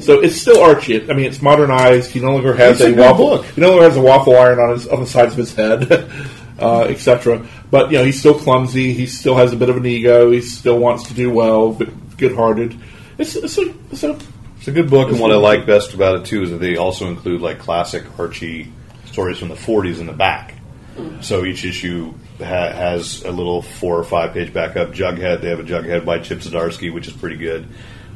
So 0.00 0.20
it's 0.20 0.40
still 0.40 0.62
Archie. 0.62 1.10
I 1.10 1.12
mean, 1.14 1.26
it's 1.26 1.42
modernized. 1.42 2.10
He 2.12 2.20
no 2.20 2.32
longer 2.32 2.54
has 2.54 2.80
It's 2.80 2.90
a 2.90 2.98
a, 2.98 3.02
waffle. 3.02 3.28
book. 3.38 3.44
He 3.46 3.60
no 3.60 3.70
longer 3.70 3.84
has 3.84 3.96
a 3.96 4.00
waffle 4.00 4.34
iron 4.36 4.58
on 4.58 4.70
his 4.70 4.86
on 4.88 5.00
the 5.00 5.06
sides 5.06 5.32
of 5.32 5.38
his 5.38 5.54
head. 5.54 5.92
uh, 6.58 6.82
etc. 6.84 7.46
But 7.70 7.90
you 7.90 7.98
know, 7.98 8.04
he's 8.04 8.18
still 8.18 8.38
clumsy. 8.38 8.94
He 8.94 9.06
still 9.06 9.36
has 9.36 9.52
a 9.52 9.56
bit 9.56 9.68
of 9.68 9.76
an 9.76 9.84
ego. 9.84 10.30
He 10.30 10.40
still 10.40 10.78
wants 10.78 11.08
to 11.08 11.14
do 11.14 11.30
well, 11.30 11.72
but 11.72 12.16
good-hearted. 12.16 12.78
It's, 13.18 13.34
it's, 13.36 13.58
a, 13.58 13.74
it's 13.90 14.04
a 14.04 14.16
It's 14.58 14.68
a 14.68 14.72
good 14.72 14.88
book, 14.88 15.10
and 15.10 15.20
what 15.20 15.32
I 15.32 15.36
like 15.36 15.66
best 15.66 15.94
about 15.94 16.20
it 16.20 16.26
too 16.26 16.44
is 16.44 16.50
that 16.50 16.58
they 16.58 16.76
also 16.76 17.08
include 17.08 17.40
like 17.40 17.58
classic 17.58 18.04
Archie 18.18 18.72
stories 19.06 19.38
from 19.38 19.48
the 19.48 19.54
'40s 19.56 19.98
in 20.00 20.06
the 20.06 20.12
back. 20.12 20.54
So 21.22 21.44
each 21.44 21.64
issue 21.64 22.14
ha- 22.38 22.72
has 22.72 23.22
a 23.24 23.30
little 23.30 23.62
four 23.62 23.98
or 23.98 24.04
five 24.04 24.32
page 24.32 24.52
backup. 24.52 24.92
Jughead, 24.92 25.40
they 25.40 25.48
have 25.50 25.60
a 25.60 25.64
Jughead 25.64 26.04
by 26.04 26.18
Chip 26.18 26.38
Zdarsky, 26.40 26.92
which 26.92 27.06
is 27.08 27.12
pretty 27.14 27.36
good. 27.36 27.66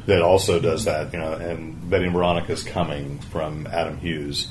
That 0.06 0.22
also 0.22 0.58
does 0.60 0.84
that, 0.86 1.12
you 1.12 1.18
know. 1.18 1.32
And 1.34 1.90
Betty 1.90 2.04
and 2.04 2.14
Veronica's 2.14 2.62
coming 2.62 3.18
from 3.30 3.66
Adam 3.66 3.98
Hughes, 3.98 4.48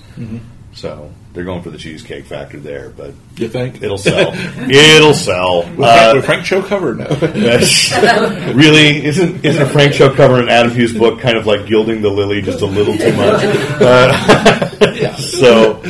so 0.74 1.12
they're 1.34 1.46
going 1.46 1.64
for 1.64 1.72
the 1.72 1.80
cheesecake 1.80 2.26
factor 2.26 2.60
there. 2.60 2.90
But 2.90 3.14
you 3.38 3.48
think 3.50 3.82
it'll 3.82 3.98
sell. 3.98 4.34
it'll 4.70 5.14
sell. 5.16 5.64
With 5.64 5.76
Frank, 5.78 5.82
Uh, 5.82 6.12
with 6.16 6.26
Frank 6.26 6.46
Cho 6.46 6.62
cover 6.62 6.94
now. 6.94 7.08
Really, 8.54 9.04
isn't 9.06 9.44
isn't 9.46 9.62
a 9.62 9.66
Frank 9.70 9.94
Cho 9.94 10.14
cover 10.14 10.40
an 10.40 10.50
Adam 10.50 10.72
Hughes 10.74 10.94
book 10.94 11.20
kind 11.20 11.38
of 11.38 11.46
like 11.48 11.66
gilding 11.66 12.02
the 12.02 12.10
lily 12.10 12.42
just 12.42 12.62
a 12.62 12.66
little 12.66 12.96
too 12.98 13.14
much? 13.14 13.44
Uh, 13.80 15.16
so, 15.18 15.82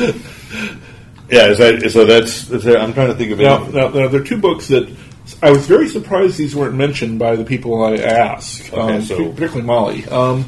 yeah, 1.29 1.47
is 1.47 1.57
that 1.59 1.89
so? 1.91 2.05
That's, 2.05 2.49
I'm 2.51 2.93
trying 2.93 3.07
to 3.07 3.15
think 3.15 3.31
of 3.31 3.39
it. 3.39 3.43
now, 3.43 3.67
now, 3.67 3.87
there 3.89 4.21
are 4.21 4.23
two 4.23 4.37
books 4.37 4.67
that 4.69 4.89
I 5.41 5.51
was 5.51 5.65
very 5.67 5.87
surprised 5.89 6.37
these 6.37 6.55
weren't 6.55 6.75
mentioned 6.75 7.19
by 7.19 7.35
the 7.35 7.43
people 7.43 7.83
I 7.83 7.95
asked, 7.97 8.71
Okay, 8.73 8.95
um, 8.95 9.01
so- 9.01 9.15
particularly 9.33 9.63
Molly. 9.63 10.05
Um, 10.07 10.45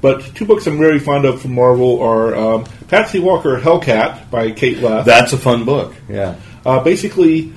but 0.00 0.22
two 0.34 0.46
books 0.46 0.66
I'm 0.66 0.78
very 0.78 0.98
fond 0.98 1.26
of 1.26 1.42
from 1.42 1.54
Marvel 1.54 2.00
are 2.02 2.34
um, 2.34 2.64
Patsy 2.88 3.18
Walker 3.20 3.60
Hellcat 3.60 4.30
by 4.30 4.50
Kate 4.52 4.78
Leth. 4.78 5.04
That's 5.04 5.34
a 5.34 5.38
fun 5.38 5.64
book. 5.66 5.94
Yeah, 6.08 6.36
Uh, 6.64 6.82
basically, 6.82 7.52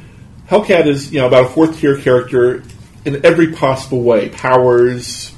Hellcat 0.50 0.86
is 0.88 1.14
you 1.14 1.20
know 1.22 1.28
about 1.28 1.46
a 1.46 1.50
fourth 1.50 1.80
tier 1.80 1.98
character 1.98 2.64
in 3.06 3.26
every 3.26 3.54
possible 3.54 4.02
way, 4.04 4.28
powers, 4.30 5.32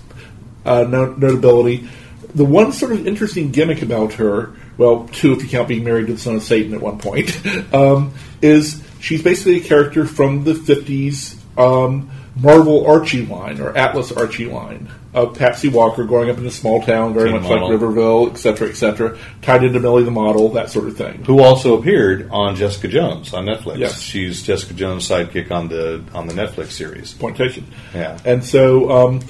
uh, 0.65 0.83
no- 0.83 1.13
notability. 1.13 1.88
The 2.33 2.45
one 2.45 2.71
sort 2.71 2.91
of 2.93 3.05
interesting 3.07 3.51
gimmick 3.51 3.81
about 3.83 4.13
her, 4.13 4.53
well, 4.78 5.07
two 5.11 5.34
if 5.34 5.43
you 5.43 5.49
count 5.49 5.67
being 5.67 5.84
married 5.84 6.07
to 6.07 6.13
the 6.13 6.19
son 6.19 6.36
of 6.36 6.43
Satan 6.43 6.73
at 6.73 6.82
one 6.82 6.99
point, 6.99 7.39
um, 7.73 8.13
is 8.41 8.84
she's 8.99 9.21
basically 9.23 9.57
a 9.57 9.63
character 9.63 10.05
from 10.05 10.43
the 10.43 10.55
fifties 10.55 11.39
um, 11.57 12.11
Marvel 12.36 12.86
Archie 12.86 13.26
line 13.26 13.61
or 13.61 13.76
Atlas 13.78 14.11
Archie 14.11 14.47
line 14.47 14.89
of 15.13 15.38
Patsy 15.38 15.69
Walker 15.69 16.03
growing 16.03 16.30
up 16.30 16.38
in 16.38 16.45
a 16.45 16.51
small 16.51 16.82
town, 16.82 17.13
very 17.13 17.32
Teen 17.32 17.41
much 17.41 17.49
model. 17.49 17.69
like 17.69 17.80
Riverville, 17.80 18.32
etc., 18.32 18.67
etc., 18.67 19.17
tied 19.41 19.63
into 19.63 19.80
Millie 19.80 20.03
the 20.03 20.11
Model, 20.11 20.49
that 20.49 20.69
sort 20.69 20.88
of 20.88 20.97
thing. 20.97 21.23
who 21.23 21.41
also 21.41 21.80
appeared 21.80 22.30
on 22.32 22.57
Jessica 22.57 22.89
Jones 22.89 23.34
on 23.34 23.45
Netflix. 23.45 23.78
Yes. 23.78 24.01
she's 24.01 24.43
Jessica 24.43 24.73
Jones' 24.73 25.07
sidekick 25.07 25.51
on 25.51 25.69
the 25.69 26.03
on 26.13 26.28
the 26.28 26.34
Netflix 26.34 26.71
series. 26.71 27.13
Point 27.13 27.38
taken. 27.38 27.65
Yeah. 27.93 28.19
And 28.26 28.43
so 28.43 28.91
um, 28.91 29.21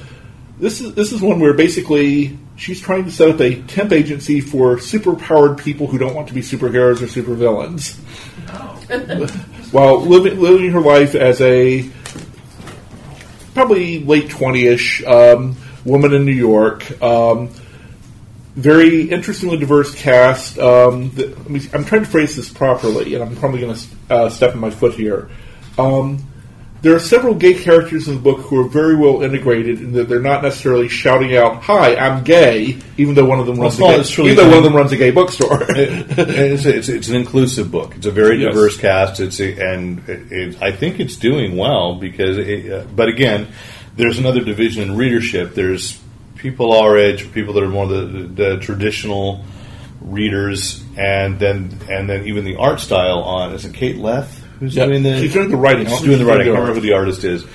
this 0.58 0.82
is 0.82 0.96
this 0.96 1.12
is 1.12 1.22
one 1.22 1.39
where 1.39 1.54
basically 1.54 2.39
she's 2.56 2.80
trying 2.82 3.06
to 3.06 3.12
set 3.12 3.30
up 3.30 3.39
a 3.41 3.62
temp 3.64 3.91
agency 3.91 4.41
for 4.41 4.78
superpowered 4.78 5.58
people 5.58 5.88
who 5.88 5.97
don't 5.97 6.16
want 6.16 6.28
to 6.28 6.34
be 6.34 6.41
superheroes 6.41 7.01
or 7.01 7.08
supervillains, 7.08 7.95
while 9.72 10.01
living 10.01 10.39
living 10.39 10.72
her 10.72 10.82
life 10.82 11.16
as 11.16 11.41
a 11.41 11.89
probably 13.53 14.03
late 14.03 14.30
twenty-ish 14.30 15.03
um, 15.06 15.56
woman 15.84 16.14
in 16.14 16.26
New 16.26 16.32
York. 16.32 17.01
Um, 17.01 17.49
very 18.56 19.10
interestingly 19.10 19.58
diverse 19.58 19.93
cast. 19.93 20.58
Um, 20.58 21.12
the, 21.12 21.28
let 21.28 21.49
me, 21.49 21.62
I'm 21.74 21.84
trying 21.84 22.06
to 22.06 22.10
phrase 22.10 22.38
this 22.38 22.49
properly, 22.49 23.14
and 23.14 23.24
I'm 23.24 23.36
probably 23.36 23.60
going 23.60 23.76
to 23.76 23.86
uh, 24.10 24.30
step 24.30 24.53
on 24.53 24.60
my 24.62 24.70
foot 24.70 24.93
here. 24.93 25.30
Um, 25.78 26.26
there 26.86 26.96
are 26.96 27.00
several 27.00 27.34
gay 27.34 27.56
characters 27.56 28.08
in 28.08 28.14
the 28.14 28.20
book 28.20 28.42
who 28.42 28.60
are 28.64 28.68
very 28.68 28.96
well 28.96 29.24
integrated 29.24 29.82
in 29.82 29.94
that 29.94 30.08
they're 30.08 30.20
not 30.22 30.44
necessarily 30.44 30.88
shouting 30.88 31.36
out, 31.36 31.64
"Hi, 31.64 31.96
I'm 31.96 32.24
gay," 32.24 32.78
even 32.96 33.16
though 33.16 33.26
one 33.26 33.40
of 33.40 33.48
them 33.48 33.60
runs 33.60 33.80
Well, 33.80 34.00
a 34.00 34.04
gay, 34.04 34.24
even 34.24 34.36
though 34.36 34.50
one 34.50 34.60
of 34.60 34.64
them 34.66 34.76
runs 34.76 34.92
a 34.92 34.96
gay 34.96 35.10
bookstore. 35.10 35.64
it's, 35.70 36.64
it's, 36.64 36.88
it's 36.88 37.08
an 37.08 37.16
inclusive 37.16 37.72
book. 37.72 37.96
It's 37.96 38.06
a 38.06 38.12
very 38.12 38.40
Yes. 38.40 38.54
diverse 38.54 38.78
cast. 38.78 39.20
It's 39.20 39.40
a, 39.40 39.60
and 39.60 40.08
it, 40.08 40.32
it, 40.32 40.62
I 40.62 40.74
think 40.74 41.00
it's 41.00 41.16
doing 41.16 41.58
well 41.58 41.96
because. 41.96 42.38
It, 42.38 42.72
uh, 42.72 42.86
but 42.96 43.10
again, 43.10 43.48
there's 43.96 44.20
another 44.20 44.42
division 44.42 44.84
in 44.84 44.96
readership. 44.96 45.56
There's 45.56 46.00
people 46.36 46.72
our 46.72 47.00
age, 47.00 47.32
people 47.32 47.56
that 47.56 47.64
are 47.64 47.68
more 47.68 47.88
the, 47.88 48.04
the 48.32 48.58
traditional 48.60 49.44
readers, 50.02 50.84
and 50.96 51.40
then 51.40 51.80
and 51.90 52.08
then 52.08 52.28
even 52.28 52.46
the 52.46 52.58
art 52.58 52.80
style 52.80 53.24
on. 53.24 53.54
Is 53.54 53.66
it 53.66 53.74
Kate 53.74 53.98
Leth 53.98 54.45
who's 54.66 54.76
Yeah, 54.76 54.86
doing 54.88 55.03
the? 55.03 55.20
she's 55.20 55.34
doing 55.34 55.49
the 55.49 55.57
writing. 55.57 55.88
She's 55.88 56.01
doing 56.01 56.20
the 56.20 56.26
writing. 56.26 56.41
I 56.41 56.45
can't 56.51 56.59
remember 56.59 56.76
who 56.76 56.82
the 56.82 56.93
artist 56.93 57.24
is. 57.24 57.45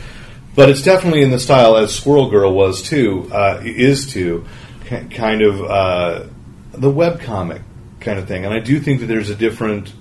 But 0.54 0.68
it's 0.68 0.82
definitely 0.82 1.22
in 1.22 1.30
the 1.30 1.38
style 1.38 1.76
as 1.76 1.94
Squirrel 1.94 2.28
Girl 2.30 2.52
was 2.52 2.82
too, 2.82 3.28
uh, 3.32 3.60
is 3.64 4.06
too, 4.12 4.46
ki- 4.88 5.06
kind 5.14 5.42
of 5.42 5.62
uh, 5.62 6.24
the 6.72 6.90
web 6.90 7.20
comic 7.20 7.62
kind 8.00 8.18
of 8.18 8.26
thing. 8.26 8.44
And 8.44 8.52
I 8.52 8.58
do 8.58 8.80
think 8.80 9.00
that 9.00 9.06
there's 9.06 9.30
a 9.30 9.36
different, 9.36 9.92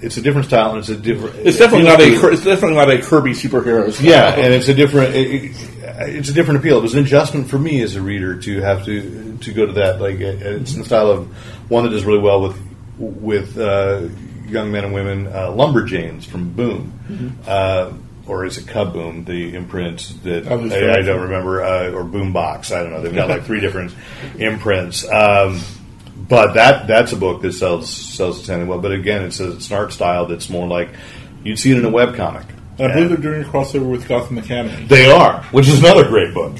it's 0.00 0.16
a 0.16 0.22
different 0.22 0.46
style 0.46 0.70
and 0.70 0.78
it's 0.78 0.88
a 0.90 0.96
different. 0.96 1.36
It's 1.44 1.58
definitely 1.58 1.86
not 1.88 2.00
a 2.00 2.30
it's 2.32 2.44
definitely 2.44 2.76
not 2.76 2.88
a 2.90 2.98
Kirby 3.02 3.32
superheroes. 3.32 4.00
yeah, 4.00 4.34
and 4.36 4.54
it's 4.54 4.68
a 4.68 4.74
different. 4.74 5.14
It, 5.14 5.44
it- 5.50 5.70
it's 6.00 6.28
a 6.28 6.32
different 6.32 6.60
appeal. 6.60 6.78
It 6.78 6.82
was 6.82 6.94
an 6.94 7.02
adjustment 7.02 7.50
for 7.50 7.58
me 7.58 7.82
as 7.82 7.96
a 7.96 8.00
reader 8.00 8.36
to 8.42 8.60
have 8.60 8.84
to 8.84 9.36
to 9.38 9.52
go 9.52 9.66
to 9.66 9.72
that. 9.72 10.00
Like 10.00 10.20
it's 10.20 10.72
in 10.74 10.78
the 10.78 10.84
style 10.84 11.10
of 11.10 11.26
one 11.68 11.82
that 11.82 11.90
does 11.90 12.04
really 12.04 12.20
well 12.20 12.40
with 12.40 12.56
with 12.98 13.58
uh, 13.58 14.02
young 14.48 14.70
men 14.72 14.84
and 14.84 14.94
women. 14.94 15.26
Uh, 15.26 15.48
Lumberjanes 15.50 16.24
from 16.24 16.50
Boom, 16.52 17.38
uh, 17.46 17.92
or 18.26 18.44
is 18.44 18.58
it 18.58 18.66
KaBOOM? 18.66 19.24
The 19.26 19.54
imprint 19.54 20.12
that 20.24 20.46
I 20.46 20.98
I, 20.98 21.02
don't 21.02 21.22
remember, 21.22 21.62
uh, 21.62 21.90
or 21.90 22.04
Boombox. 22.04 22.74
I 22.74 22.82
don't 22.82 22.92
know. 22.92 23.02
They've 23.02 23.14
got 23.14 23.28
like 23.28 23.44
three 23.44 23.60
different 23.60 23.94
imprints. 24.38 25.06
Um, 25.10 25.60
but 26.28 26.54
that 26.54 26.86
that's 26.86 27.12
a 27.12 27.16
book 27.16 27.42
that 27.42 27.52
sells 27.52 27.88
sells 27.88 28.38
extremely 28.38 28.66
well. 28.66 28.80
But 28.80 28.92
again, 28.92 29.22
it's, 29.24 29.40
a, 29.40 29.52
it's 29.52 29.70
an 29.70 29.76
art 29.76 29.92
style 29.92 30.26
that's 30.26 30.50
more 30.50 30.66
like 30.66 30.90
you'd 31.44 31.58
see 31.58 31.70
it 31.72 31.78
in 31.78 31.84
a 31.84 31.90
web 31.90 32.14
comic. 32.16 32.44
I 32.80 32.92
believe 32.92 33.08
they're 33.08 33.16
doing 33.16 33.42
a 33.42 33.44
crossover 33.44 33.90
with 33.90 34.06
Gotham 34.06 34.38
Academy. 34.38 34.84
They 34.84 35.10
are, 35.10 35.42
which 35.50 35.66
is 35.66 35.80
another 35.80 36.06
great 36.08 36.32
book. 36.32 36.56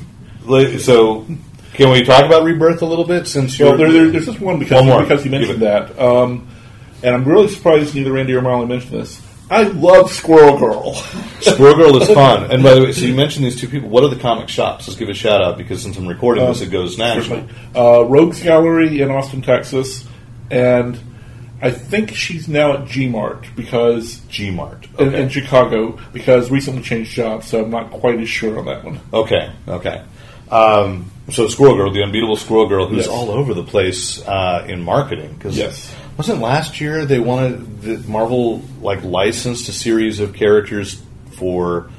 So, 0.80 1.26
can 1.74 1.90
we 1.92 2.02
talk 2.02 2.24
about 2.24 2.42
Rebirth 2.42 2.82
a 2.82 2.86
little 2.86 3.04
bit? 3.04 3.28
Since 3.28 3.58
Well, 3.60 3.76
there, 3.76 3.92
there, 3.92 4.10
there's 4.10 4.26
just 4.26 4.40
one 4.40 4.58
because 4.58 4.80
One 4.80 4.86
more. 4.86 5.02
because 5.02 5.24
you 5.24 5.30
mentioned 5.30 5.62
that, 5.62 5.96
um, 5.98 6.48
and 7.02 7.14
I'm 7.14 7.24
really 7.24 7.48
surprised 7.48 7.94
neither 7.94 8.12
Randy 8.12 8.34
or 8.34 8.42
Marley 8.42 8.66
mentioned 8.66 8.92
this. 9.00 9.22
I 9.50 9.62
love 9.62 10.10
Squirrel 10.12 10.58
Girl. 10.58 10.92
Squirrel 11.40 11.76
Girl 11.76 12.02
is 12.02 12.08
fun. 12.14 12.50
And 12.50 12.62
by 12.62 12.74
the 12.74 12.82
way, 12.84 12.92
so 12.92 13.06
you 13.06 13.14
mentioned 13.14 13.46
these 13.46 13.58
two 13.58 13.68
people. 13.68 13.88
What 13.88 14.04
are 14.04 14.08
the 14.10 14.20
comic 14.20 14.48
shops? 14.50 14.86
Let's 14.86 14.98
give 14.98 15.08
a 15.08 15.14
shout 15.14 15.42
out 15.42 15.56
because 15.56 15.80
since 15.82 15.96
I'm 15.96 16.06
recording 16.06 16.44
this, 16.44 16.60
it 16.60 16.70
goes 16.70 16.98
national. 16.98 17.48
uh, 17.74 18.04
Rogues 18.04 18.42
Gallery 18.42 19.00
in 19.00 19.10
Austin, 19.10 19.40
Texas, 19.40 20.06
and 20.50 20.98
I 21.62 21.70
think 21.70 22.14
she's 22.14 22.46
now 22.46 22.74
at 22.74 22.86
G 22.88 23.08
Mart 23.08 23.46
because 23.56 24.18
G 24.28 24.50
Mart. 24.50 24.86
in, 24.98 25.14
in 25.14 25.28
Chicago 25.30 25.98
because 26.12 26.50
recently 26.50 26.82
changed 26.82 27.12
jobs, 27.14 27.46
so 27.48 27.64
I'm 27.64 27.70
not 27.70 27.90
quite 27.90 28.20
as 28.20 28.28
sure 28.28 28.58
on 28.58 28.66
that 28.66 28.84
one. 28.84 29.00
Okay, 29.14 29.50
okay. 29.66 30.04
Um, 30.50 31.10
so 31.30 31.48
Squirrel 31.48 31.74
Girl, 31.76 31.90
the 31.92 32.02
unbeatable 32.02 32.36
Squirrel 32.36 32.68
Girl, 32.68 32.86
who's 32.86 33.06
Yes. 33.06 33.08
all 33.08 33.30
over 33.30 33.54
the 33.54 33.64
place 33.64 34.22
uh, 34.26 34.66
in 34.68 34.82
marketing. 34.82 35.38
Cause 35.38 35.56
Yes. 35.56 35.94
Wasn't 36.18 36.40
last 36.40 36.80
year 36.80 37.06
they 37.06 37.20
wanted 37.20 37.80
the 37.80 37.98
Marvel 38.10 38.60
like 38.82 39.04
licensed 39.04 39.68
a 39.68 39.72
series 39.72 40.18
of 40.18 40.34
characters 40.34 41.00
for 41.36 41.90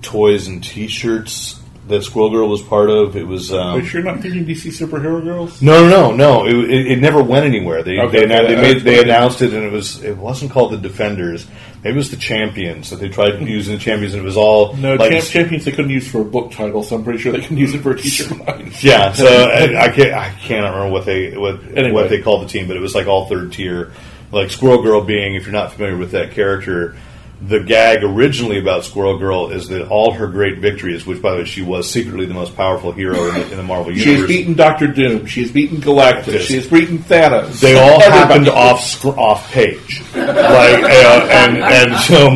toys 0.00 0.48
and 0.48 0.64
T-shirts 0.64 1.60
that 1.88 2.02
Squirrel 2.02 2.30
Girl 2.30 2.48
was 2.48 2.62
part 2.62 2.90
of. 2.90 3.16
It 3.16 3.26
was. 3.26 3.52
Um, 3.52 3.84
sure 3.84 4.00
you're 4.00 4.12
not 4.12 4.20
thinking 4.20 4.44
DC 4.44 4.72
superhero 4.72 5.22
girls? 5.22 5.62
No, 5.62 5.88
no, 5.88 6.10
no, 6.10 6.44
no. 6.44 6.46
It, 6.46 6.70
it, 6.70 6.86
it 6.92 6.98
never 7.00 7.22
went 7.22 7.46
anywhere. 7.46 7.82
They 7.82 7.98
Okay, 7.98 8.26
they, 8.26 8.54
they, 8.54 8.60
made, 8.60 8.82
they 8.82 9.02
announced 9.02 9.42
it, 9.42 9.52
and 9.52 9.64
it 9.64 9.72
was 9.72 10.02
it 10.02 10.16
wasn't 10.16 10.50
called 10.50 10.72
the 10.72 10.78
Defenders. 10.78 11.46
Maybe 11.82 11.94
it 11.94 11.96
was 11.96 12.10
the 12.10 12.16
Champions 12.16 12.90
that 12.90 12.96
they 12.96 13.08
tried 13.08 13.40
using 13.40 13.74
the 13.74 13.80
Champions, 13.80 14.14
and 14.14 14.22
it 14.22 14.26
was 14.26 14.36
all 14.36 14.74
No, 14.74 14.94
like 14.96 15.12
champ, 15.12 15.24
champions 15.24 15.64
they 15.64 15.70
couldn't 15.70 15.90
use 15.90 16.10
for 16.10 16.22
a 16.22 16.24
book 16.24 16.50
title, 16.50 16.82
so 16.82 16.96
I'm 16.96 17.04
pretty 17.04 17.20
sure 17.20 17.32
they 17.32 17.40
can 17.40 17.56
use 17.56 17.74
it 17.74 17.82
for 17.82 17.92
a 17.92 17.98
T-shirt 17.98 18.36
line. 18.46 18.72
yeah. 18.80 19.12
So 19.12 19.26
I, 19.26 19.84
I 19.84 19.88
can't 19.90 20.12
I 20.12 20.30
cannot 20.30 20.70
remember 20.74 20.92
what 20.92 21.04
they 21.04 21.36
what 21.36 21.62
Anyway. 21.76 21.92
what 21.92 22.10
they 22.10 22.20
called 22.20 22.44
the 22.44 22.48
team, 22.48 22.66
but 22.66 22.76
it 22.76 22.80
was 22.80 22.94
like 22.94 23.06
all 23.06 23.26
third 23.26 23.52
tier. 23.52 23.92
Like 24.32 24.50
Squirrel 24.50 24.82
Girl 24.82 25.02
being, 25.02 25.36
if 25.36 25.44
you're 25.44 25.52
not 25.52 25.72
familiar 25.72 25.96
with 25.96 26.10
that 26.10 26.32
character. 26.32 26.96
The 27.38 27.60
gag 27.60 28.02
originally 28.02 28.58
about 28.58 28.84
Squirrel 28.84 29.18
Girl 29.18 29.50
is 29.50 29.68
that 29.68 29.88
all 29.88 30.12
her 30.12 30.26
great 30.26 30.58
victories, 30.58 31.04
which 31.06 31.20
by 31.20 31.32
the 31.32 31.36
way 31.38 31.44
she 31.44 31.60
was 31.60 31.88
secretly 31.90 32.24
the 32.24 32.32
most 32.34 32.56
powerful 32.56 32.92
hero 32.92 33.28
in 33.28 33.34
the, 33.34 33.50
in 33.50 33.56
the 33.58 33.62
Marvel 33.62 33.92
universe, 33.92 34.20
has 34.20 34.26
beaten 34.28 34.54
Doctor 34.54 34.86
Doom. 34.86 35.26
She 35.26 35.42
has 35.42 35.52
beaten 35.52 35.76
Galactus. 35.76 36.32
Yes. 36.32 36.42
She 36.44 36.54
has 36.56 36.66
beaten 36.66 36.98
Thanos. 36.98 37.60
they 37.60 37.74
all 37.78 38.00
Everybody. 38.02 38.10
happened 38.10 38.48
off 38.48 38.80
sc- 38.80 39.04
off 39.04 39.52
page, 39.52 40.02
like 40.14 40.82
uh, 40.82 41.28
and 41.30 41.58
and 41.58 41.96
so. 42.00 42.28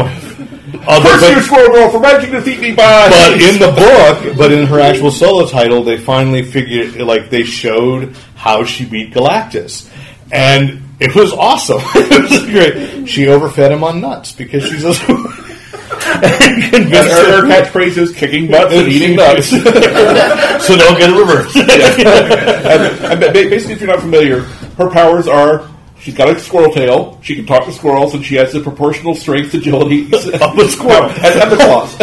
Uh, 0.82 1.02
Curse 1.02 1.20
but, 1.20 1.36
you, 1.36 1.42
Squirrel 1.42 1.72
Girl, 1.72 1.90
for 1.90 2.00
managing 2.00 2.30
to 2.32 2.40
defeat 2.40 2.60
me 2.60 2.72
by. 2.74 3.08
but 3.10 3.32
in 3.40 3.58
the 3.58 3.72
book, 3.72 4.36
but 4.36 4.52
in 4.52 4.66
her 4.66 4.80
actual 4.80 5.10
solo 5.10 5.46
title, 5.46 5.82
they 5.82 5.98
finally 5.98 6.42
figured, 6.42 6.94
like, 7.02 7.28
they 7.28 7.42
showed 7.42 8.14
how 8.34 8.64
she 8.64 8.84
beat 8.86 9.12
Galactus, 9.12 9.90
and 10.32 10.82
it 11.00 11.14
was 11.14 11.32
awesome. 11.32 11.80
it 11.94 12.30
was 12.30 12.44
great. 12.46 13.08
She 13.08 13.26
overfed 13.26 13.72
him 13.72 13.82
on 13.82 14.00
nuts 14.00 14.32
because 14.32 14.64
she's 14.64 14.84
a. 14.84 14.92
And 16.02 16.92
her, 16.92 17.42
her 17.42 17.46
catchphrase 17.46 17.96
is 17.98 18.12
kicking 18.12 18.50
butts 18.50 18.72
and 18.72 18.88
eating 18.88 19.16
nuts. 19.16 19.48
so 19.50 19.58
don't 19.58 20.98
get 20.98 21.10
it 21.10 21.18
reversed. 21.18 21.56
and, 21.56 23.04
and 23.04 23.32
basically, 23.32 23.74
if 23.74 23.80
you're 23.80 23.90
not 23.90 24.00
familiar, 24.00 24.40
her 24.40 24.90
powers 24.90 25.28
are 25.28 25.68
she's 26.00 26.14
got 26.14 26.34
a 26.34 26.40
squirrel 26.40 26.72
tail, 26.72 27.18
she 27.22 27.36
can 27.36 27.46
talk 27.46 27.64
to 27.66 27.72
squirrels, 27.72 28.14
and 28.14 28.24
she 28.24 28.36
has 28.36 28.52
the 28.52 28.60
proportional 28.60 29.14
strength 29.14 29.54
agility 29.54 30.06
of 30.06 30.58
a 30.58 30.68
squirrel 30.68 31.10
and, 31.10 31.40
and 31.40 31.52
the 31.52 31.56
claws. 31.56 31.96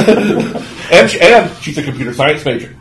and, 0.92 1.10
she, 1.10 1.20
and 1.20 1.52
she's 1.62 1.78
a 1.78 1.84
computer 1.84 2.14
science 2.14 2.46
major. 2.46 2.76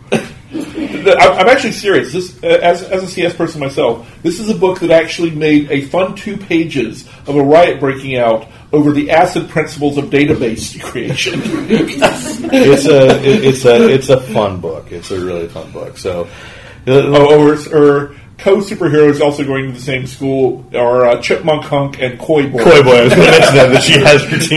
I'm 1.08 1.32
I'm 1.40 1.48
actually 1.48 1.72
serious. 1.72 2.12
This, 2.12 2.42
uh, 2.42 2.46
as, 2.62 2.82
as 2.82 3.02
a 3.02 3.08
CS 3.08 3.34
person 3.34 3.60
myself, 3.60 4.08
this 4.22 4.40
is 4.40 4.48
a 4.50 4.54
book 4.54 4.80
that 4.80 4.90
actually 4.90 5.30
made 5.30 5.70
a 5.70 5.82
fun 5.82 6.14
two 6.14 6.36
pages 6.36 7.06
of 7.26 7.36
a 7.36 7.42
riot 7.42 7.80
breaking 7.80 8.16
out 8.16 8.46
over 8.72 8.92
the 8.92 9.10
acid 9.10 9.48
principles 9.48 9.96
of 9.98 10.06
database 10.06 10.80
creation. 10.90 11.40
it's 11.44 12.86
a 12.86 13.22
it- 13.24 13.44
it's 13.44 13.64
a 13.64 13.88
it's 13.88 14.08
a 14.08 14.20
fun 14.20 14.60
book. 14.60 14.90
It's 14.92 15.10
a 15.10 15.18
really 15.24 15.48
fun 15.48 15.70
book. 15.72 15.96
So. 15.98 16.28
oh, 16.88 17.48
or, 17.48 17.54
or 17.76 18.14
co 18.38 18.58
superheroes 18.58 19.20
also 19.20 19.44
going 19.44 19.66
to 19.66 19.72
the 19.72 19.80
same 19.80 20.06
school 20.06 20.64
are 20.74 21.06
uh, 21.06 21.20
Chipmunk 21.22 21.64
Hunk 21.64 22.00
and 22.00 22.18
Koi 22.18 22.46
Boy. 22.48 22.62
Koi 22.62 22.82
Boy, 22.82 22.96
I 22.98 23.04
was 23.04 23.14
going 23.14 23.32
to 23.32 23.38
mention 23.38 23.54
that, 23.56 23.72
that 23.72 23.82
she 23.82 23.98
has 23.98 24.22
her 24.24 24.38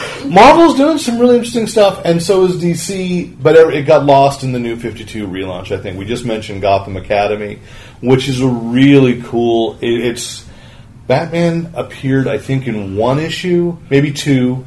team. 0.00 0.10
Marvel's 0.34 0.74
doing 0.74 0.98
some 0.98 1.18
really 1.18 1.36
interesting 1.36 1.68
stuff, 1.68 2.02
and 2.04 2.20
so 2.20 2.44
is 2.44 2.60
DC, 2.60 3.40
but 3.40 3.54
it 3.54 3.86
got 3.86 4.04
lost 4.04 4.42
in 4.42 4.50
the 4.50 4.58
new 4.58 4.74
52 4.74 5.28
relaunch, 5.28 5.70
I 5.70 5.80
think. 5.80 5.96
We 5.96 6.04
just 6.04 6.24
mentioned 6.24 6.60
Gotham 6.60 6.96
Academy, 6.96 7.60
which 8.00 8.28
is 8.28 8.40
a 8.40 8.48
really 8.48 9.22
cool. 9.22 9.78
It, 9.80 10.06
it's. 10.06 10.44
Batman 11.06 11.70
appeared, 11.74 12.26
I 12.26 12.38
think, 12.38 12.66
in 12.66 12.96
one 12.96 13.18
issue, 13.20 13.76
maybe 13.90 14.10
two. 14.10 14.66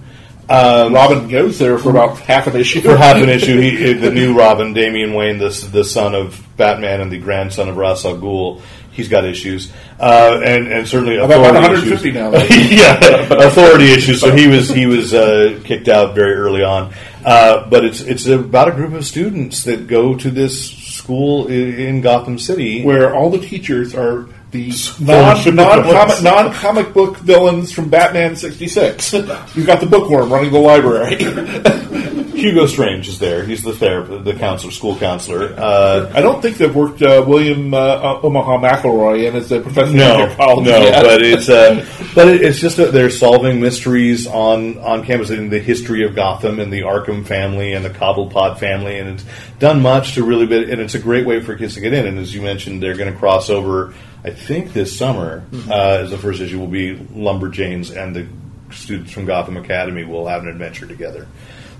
Um, 0.49 0.93
Robin 0.93 1.27
goes 1.27 1.59
there 1.59 1.77
for 1.77 1.89
about 1.89 2.17
half 2.19 2.47
an 2.47 2.55
issue. 2.55 2.79
for 2.79 2.95
half 2.95 3.17
an 3.17 3.27
issue. 3.27 3.59
He, 3.61 3.91
the 3.93 4.11
new 4.11 4.37
Robin, 4.37 4.71
Damian 4.71 5.13
Wayne, 5.13 5.37
the 5.37 5.49
the 5.73 5.83
son 5.83 6.15
of 6.15 6.41
Batman 6.55 7.01
and 7.01 7.11
the 7.11 7.17
grandson 7.17 7.67
of 7.67 7.75
Ra's 7.75 8.05
al 8.05 8.17
Ghul, 8.17 8.61
he's 8.97 9.07
got 9.07 9.23
issues, 9.23 9.71
uh, 9.99 10.41
and 10.43 10.67
and 10.67 10.85
certainly 10.87 11.15
About 11.15 11.39
authority 11.39 11.89
150 11.91 12.09
issues. 12.09 12.13
now. 12.13 12.31
yeah, 12.75 13.47
authority 13.47 13.93
issues. 13.93 14.19
So 14.19 14.35
he 14.35 14.47
was 14.47 14.67
he 14.67 14.85
was 14.85 15.13
uh, 15.13 15.61
kicked 15.63 15.87
out 15.87 16.13
very 16.15 16.33
early 16.33 16.63
on. 16.63 16.93
Uh, 17.23 17.69
but 17.69 17.85
it's 17.85 18.01
it's 18.01 18.25
about 18.27 18.67
a 18.67 18.71
group 18.71 18.93
of 18.93 19.05
students 19.05 19.63
that 19.63 19.87
go 19.87 20.15
to 20.15 20.29
this 20.31 20.69
school 20.97 21.47
in, 21.47 21.73
in 21.79 22.01
Gotham 22.01 22.37
City. 22.39 22.83
where 22.83 23.13
all 23.15 23.29
the 23.29 23.39
teachers 23.39 23.95
are 23.95 24.27
the 24.51 24.71
non 24.99 25.55
non 25.55 25.83
comic 25.83 26.23
non 26.23 26.53
comic 26.53 26.93
book 26.93 27.17
villains 27.17 27.71
from 27.71 27.89
Batman 27.89 28.35
'66. 28.35 29.13
You've 29.55 29.67
got 29.67 29.81
the 29.81 29.87
bookworm 29.87 30.31
running 30.31 30.51
the 30.51 30.59
library. 30.59 31.17
Hugo 32.37 32.67
Strange 32.67 33.07
is 33.07 33.17
there. 33.17 33.43
He's 33.43 33.63
the 33.63 33.73
therapist, 33.73 34.23
the 34.23 34.35
counselor, 34.35 34.71
school 34.71 34.95
counselor. 34.97 35.55
Uh, 35.57 36.11
I 36.13 36.21
don't 36.21 36.39
think 36.39 36.57
they've 36.57 36.73
worked 36.73 37.01
uh, 37.01 37.25
William 37.27 37.73
uh, 37.73 38.19
Omaha 38.21 38.59
McElroy 38.59 39.27
in 39.27 39.35
as 39.35 39.51
a 39.51 39.59
professor 39.59 39.93
no, 39.93 40.27
no, 40.37 40.63
yet. 40.63 41.03
but 41.03 41.21
it's 41.23 41.49
uh, 41.49 41.83
but 42.15 42.27
it's 42.27 42.59
just 42.59 42.77
that 42.77 42.93
they're 42.93 43.09
solving 43.09 43.59
mysteries 43.59 44.27
on 44.27 44.77
on 44.77 45.03
campus 45.03 45.31
in 45.31 45.49
the 45.49 45.59
history 45.59 46.05
of 46.05 46.15
Gotham 46.15 46.59
and 46.59 46.71
the 46.71 46.81
Arkham 46.81 47.25
family 47.25 47.73
and 47.73 47.83
the 47.83 47.89
Cobblepot 47.89 48.59
family, 48.59 48.99
and 48.99 49.09
it's 49.09 49.25
done 49.57 49.81
much 49.81 50.13
to 50.13 50.23
really 50.23 50.45
bit, 50.45 50.69
and 50.69 50.79
it's 50.79 50.93
a 50.93 50.99
great 50.99 51.25
way 51.25 51.41
for 51.41 51.55
kids 51.55 51.73
to 51.73 51.81
get 51.81 51.93
in. 51.93 52.05
And 52.05 52.19
as 52.19 52.33
you 52.33 52.43
mentioned, 52.43 52.83
they're 52.83 52.95
going 52.95 53.11
to 53.11 53.17
cross 53.17 53.49
over. 53.49 53.93
I 54.27 54.31
think 54.31 54.73
this 54.73 54.97
summer, 54.97 55.45
uh, 55.69 55.99
as 56.01 56.11
the 56.11 56.17
first 56.17 56.41
issue 56.41 56.59
will 56.59 56.67
be 56.67 56.97
Lumberjanes 56.97 57.95
and 57.95 58.13
the 58.13 58.27
students 58.75 59.13
from 59.13 59.25
Gotham 59.25 59.55
Academy 59.55 60.03
will 60.03 60.27
have 60.27 60.43
an 60.43 60.49
adventure 60.49 60.85
together. 60.85 61.27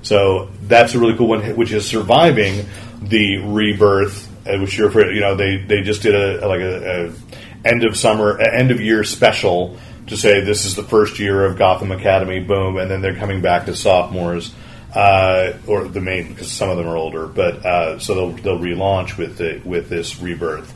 So 0.01 0.49
that's 0.61 0.95
a 0.95 0.99
really 0.99 1.17
cool 1.17 1.27
one, 1.27 1.41
which 1.57 1.73
is 1.73 1.85
surviving 1.85 2.65
the 3.01 3.39
rebirth, 3.39 4.29
uh, 4.47 4.59
which 4.59 4.77
you're 4.77 4.87
afraid. 4.87 5.13
You 5.13 5.19
know, 5.19 5.35
they 5.35 5.57
they 5.57 5.81
just 5.81 6.03
did 6.03 6.15
a 6.15 6.47
like 6.47 6.61
a, 6.61 7.07
a 7.07 7.67
end 7.67 7.83
of 7.83 7.97
summer, 7.97 8.39
end 8.39 8.71
of 8.71 8.79
year 8.79 9.03
special 9.03 9.77
to 10.07 10.15
say 10.15 10.39
this 10.39 10.63
is 10.63 10.75
the 10.75 10.83
first 10.83 11.19
year 11.19 11.43
of 11.43 11.57
Gotham 11.57 11.91
Academy. 11.91 12.39
Boom, 12.39 12.77
and 12.77 12.89
then 12.89 13.01
they're 13.01 13.15
coming 13.15 13.41
back 13.41 13.65
to 13.65 13.75
sophomores. 13.75 14.53
Uh, 14.95 15.53
or 15.67 15.83
the 15.83 15.99
main 15.99 16.29
because 16.29 16.49
some 16.49 16.69
of 16.69 16.77
them 16.77 16.87
are 16.87 16.95
older, 16.95 17.27
but 17.27 17.63
uh, 17.65 17.99
so 17.99 18.15
they'll 18.15 18.31
they'll 18.31 18.57
relaunch 18.57 19.17
with 19.17 19.37
the, 19.37 19.61
with 19.65 19.89
this 19.89 20.21
rebirth. 20.21 20.73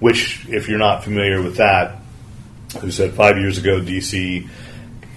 Which, 0.00 0.46
if 0.48 0.68
you're 0.68 0.78
not 0.78 1.04
familiar 1.04 1.42
with 1.42 1.56
that, 1.56 1.96
who 2.80 2.90
said 2.90 3.14
five 3.14 3.38
years 3.38 3.58
ago 3.58 3.80
DC 3.80 4.48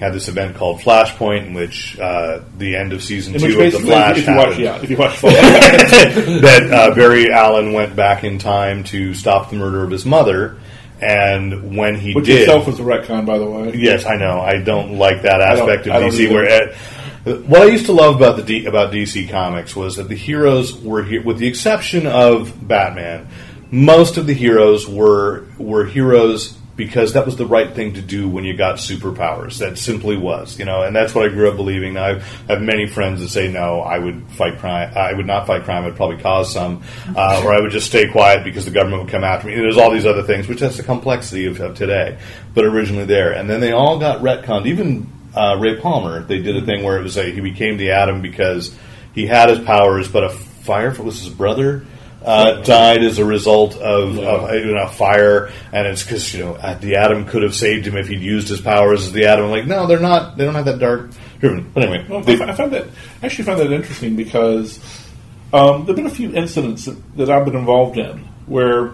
had 0.02 0.14
this 0.14 0.28
event 0.28 0.56
called 0.56 0.80
Flashpoint, 0.80 1.46
in 1.46 1.54
which 1.54 1.98
uh, 2.00 2.40
the 2.58 2.76
end 2.76 2.92
of 2.92 3.04
season 3.04 3.36
In 3.36 3.42
two 3.42 3.62
of 3.62 3.72
the 3.72 3.80
Flash 3.80 4.18
if 4.18 4.28
you 4.28 4.36
watch, 4.36 4.48
happened. 4.48 4.64
yeah, 4.64 4.82
if 4.82 4.90
you 4.90 4.98
watch, 4.98 5.22
that 5.22 6.70
uh, 6.74 6.96
Barry 6.96 7.32
Allen 7.32 7.74
went 7.74 7.96
back 7.96 8.24
in 8.24 8.40
time 8.40 8.84
to 8.86 9.14
stop 9.14 9.52
the 9.52 9.58
murder 9.58 9.84
of 9.84 9.92
his 9.92 10.04
mother, 10.04 10.58
and 11.00 11.78
when 11.78 12.00
he 12.00 12.14
which 12.14 12.26
did, 12.26 12.42
itself 12.42 12.66
was 12.66 12.80
a 12.80 12.84
retcon, 12.84 13.28
by 13.28 13.38
the 13.38 13.46
way. 13.46 13.74
Yes, 13.76 14.08
I 14.08 14.16
know. 14.16 14.42
I 14.42 14.58
don't 14.58 14.98
like 14.98 15.22
that 15.22 15.40
aspect 15.40 15.86
of 15.86 15.94
DC. 15.94 16.32
Where 16.32 16.74
uh, 17.24 17.36
what 17.42 17.62
I 17.62 17.66
used 17.66 17.86
to 17.86 17.94
love 17.94 18.16
about 18.16 18.38
the 18.38 18.44
D, 18.44 18.66
about 18.66 18.92
DC 18.92 19.30
Comics 19.30 19.76
was 19.76 19.98
that 19.98 20.10
the 20.10 20.16
heroes 20.16 20.76
were 20.76 21.04
here, 21.04 21.22
with 21.22 21.38
the 21.38 21.48
exception 21.48 22.08
of 22.08 22.68
Batman. 22.68 23.28
Most 23.72 24.18
of 24.18 24.28
the 24.28 24.34
heroes 24.34 24.88
were 24.88 25.46
were 25.58 25.86
heroes 25.86 26.58
because 26.76 27.14
that 27.14 27.26
was 27.26 27.36
the 27.36 27.46
right 27.46 27.74
thing 27.74 27.94
to 27.94 28.02
do 28.02 28.28
when 28.28 28.44
you 28.44 28.56
got 28.56 28.78
superpowers. 28.78 29.60
That 29.60 29.78
simply 29.78 30.18
was, 30.18 30.58
you 30.58 30.66
know, 30.66 30.84
and 30.84 30.96
that's 30.96 31.14
what 31.14 31.26
I 31.26 31.30
grew 31.30 31.50
up 31.50 31.56
believing. 31.56 31.94
Now, 31.94 32.16
I 32.16 32.22
have 32.48 32.62
many 32.62 32.88
friends 32.88 33.22
that 33.22 33.30
say, 33.30 33.50
"No, 33.50 33.82
I 33.82 34.00
would 34.00 34.24
fight 34.32 34.58
crime. 34.58 34.92
I 34.96 35.14
would 35.14 35.28
not 35.28 35.48
fight 35.48 35.64
crime. 35.64 35.86
I'd 35.86 35.96
probably 35.96 36.18
cause 36.18 36.52
some, 36.52 36.84
uh, 37.16 37.44
or 37.46 37.54
I 37.54 37.62
would 37.62 37.72
just 37.72 37.88
stay 37.88 38.08
quiet 38.08 38.44
because 38.44 38.66
the 38.66 38.72
government 38.72 39.04
would 39.04 39.12
come 39.12 39.24
after 39.24 39.48
me." 39.48 39.54
And 39.54 39.64
there's 39.64 39.78
all 39.78 39.92
these 39.92 40.06
other 40.06 40.24
things, 40.24 40.48
which 40.48 40.60
that's 40.60 40.78
the 40.78 40.84
complexity 40.84 41.46
of, 41.46 41.60
of 41.60 41.76
today, 41.76 42.18
but 42.54 42.66
originally 42.66 43.06
there. 43.06 43.32
And 43.32 43.50
then 43.50 43.60
they 43.60 43.72
all 43.72 44.00
got 44.00 44.22
retconned. 44.22 44.66
Even 44.66 45.08
uh, 45.36 45.58
Ray 45.60 45.80
Palmer, 45.80 46.24
they 46.24 46.40
did 46.40 46.58
a 46.58 46.66
thing 46.66 46.84
where 46.84 46.98
it 46.98 47.04
was 47.04 47.18
a, 47.18 47.32
he 47.32 47.42
became 47.42 47.78
the 47.78 47.92
Atom 47.92 48.22
because 48.22 48.76
he 49.14 49.28
had 49.28 49.50
his 49.50 49.60
powers, 49.60 50.08
but 50.08 50.24
a 50.24 50.30
fire 50.30 50.94
was 51.02 51.22
his 51.22 51.30
brother. 51.30 51.86
Uh, 52.24 52.62
died 52.62 53.04
as 53.04 53.18
a 53.18 53.26
result 53.26 53.76
of, 53.78 54.20
of 54.20 54.54
you 54.54 54.76
know, 54.76 54.88
fire, 54.88 55.52
and 55.74 55.88
it's 55.88 56.04
because 56.04 56.32
you 56.36 56.44
know 56.44 56.54
the 56.80 56.96
Atom 56.96 57.26
could 57.26 57.42
have 57.42 57.56
saved 57.56 57.88
him 57.88 57.98
if 57.98 58.08
he'd 58.08 58.22
used 58.22 58.48
his 58.48 58.62
powers 58.62 59.08
as 59.08 59.12
the 59.12 59.26
Atom. 59.26 59.50
Like, 59.50 59.66
no, 59.66 59.88
they're 59.88 60.00
not. 60.00 60.38
They 60.38 60.46
don't 60.46 60.54
have 60.54 60.66
that 60.66 60.78
dark 60.78 61.10
driven. 61.40 61.72
But 61.74 61.84
anyway, 61.84 62.06
Well, 62.08 62.22
they- 62.22 62.40
I 62.40 62.54
found 62.54 62.74
that 62.74 62.86
I 63.24 63.26
actually 63.26 63.46
found 63.46 63.60
that 63.62 63.72
interesting 63.72 64.16
because 64.16 64.80
um, 65.52 65.86
there've 65.86 65.96
been 65.96 66.06
a 66.06 66.12
few 66.12 66.32
incidents 66.32 66.86
that, 66.86 67.18
that 67.18 67.30
I've 67.32 67.44
been 67.46 67.56
involved 67.56 67.98
in 67.98 68.20
where 68.46 68.92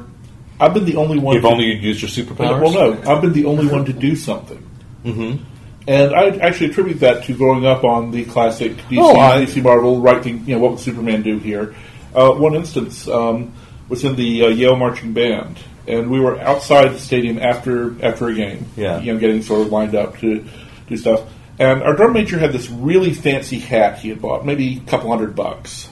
I've 0.60 0.74
been 0.74 0.86
the 0.86 0.96
only 0.96 1.20
one. 1.20 1.36
if 1.36 1.42
to- 1.44 1.50
only 1.50 1.66
you'd 1.66 1.84
used 1.84 2.02
your 2.02 2.10
superpowers. 2.10 2.62
Well, 2.62 2.72
no, 2.72 3.12
I've 3.14 3.22
been 3.22 3.34
the 3.34 3.44
only 3.46 3.68
one 3.68 3.84
to 3.86 3.94
do 3.94 4.16
something. 4.16 4.66
Mm-hmm. 5.04 5.44
And 5.90 6.16
I 6.16 6.30
actually 6.38 6.70
attribute 6.70 7.02
that 7.02 7.26
to 7.26 7.34
growing 7.34 7.66
up 7.66 7.84
on 7.84 8.12
the 8.12 8.24
classic 8.24 8.78
DC, 8.90 8.98
Oh, 9.00 9.18
I- 9.20 9.44
DC 9.46 9.62
Marvel 9.62 10.00
writing. 10.00 10.46
You 10.48 10.56
know, 10.56 10.62
what 10.62 10.72
would 10.72 10.80
Superman 10.80 11.24
do 11.24 11.40
here? 11.40 11.76
Uh, 12.18 12.34
one 12.34 12.56
instance 12.56 13.08
um, 13.08 13.54
was 13.90 14.04
in 14.04 14.16
the 14.16 14.46
uh, 14.46 14.48
Yale 14.48 14.76
marching 14.76 15.14
band, 15.14 15.60
and 15.88 16.10
we 16.10 16.20
were 16.20 16.40
outside 16.40 16.90
the 16.92 17.00
stadium 17.00 17.38
after 17.38 18.04
after 18.04 18.28
a 18.28 18.34
game. 18.34 18.66
Yeah. 18.76 19.00
you 19.00 19.14
know, 19.14 19.20
getting 19.20 19.44
sort 19.44 19.62
of 19.62 19.72
lined 19.72 19.94
up 19.94 20.18
to 20.20 20.44
do 20.88 20.98
stuff. 20.98 21.22
And 21.60 21.84
our 21.84 21.96
drum 21.96 22.14
major 22.14 22.40
had 22.40 22.52
this 22.52 22.70
really 22.72 23.14
fancy 23.14 23.60
hat 23.60 24.00
he 24.00 24.10
had 24.10 24.20
bought, 24.20 24.46
maybe 24.48 24.78
a 24.78 24.90
couple 24.90 25.12
hundred 25.12 25.36
bucks. 25.36 25.90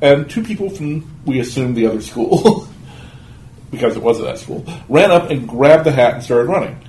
And 0.00 0.28
two 0.28 0.42
people 0.42 0.70
from 0.70 1.08
we 1.24 1.38
assumed 1.38 1.76
the 1.76 1.86
other 1.86 2.00
school, 2.00 2.66
because 3.70 3.96
it 3.96 4.02
was 4.02 4.18
at 4.18 4.26
that 4.26 4.38
school, 4.38 4.66
ran 4.88 5.12
up 5.12 5.30
and 5.30 5.48
grabbed 5.48 5.84
the 5.84 5.92
hat 5.92 6.14
and 6.14 6.22
started 6.24 6.48
running. 6.48 6.80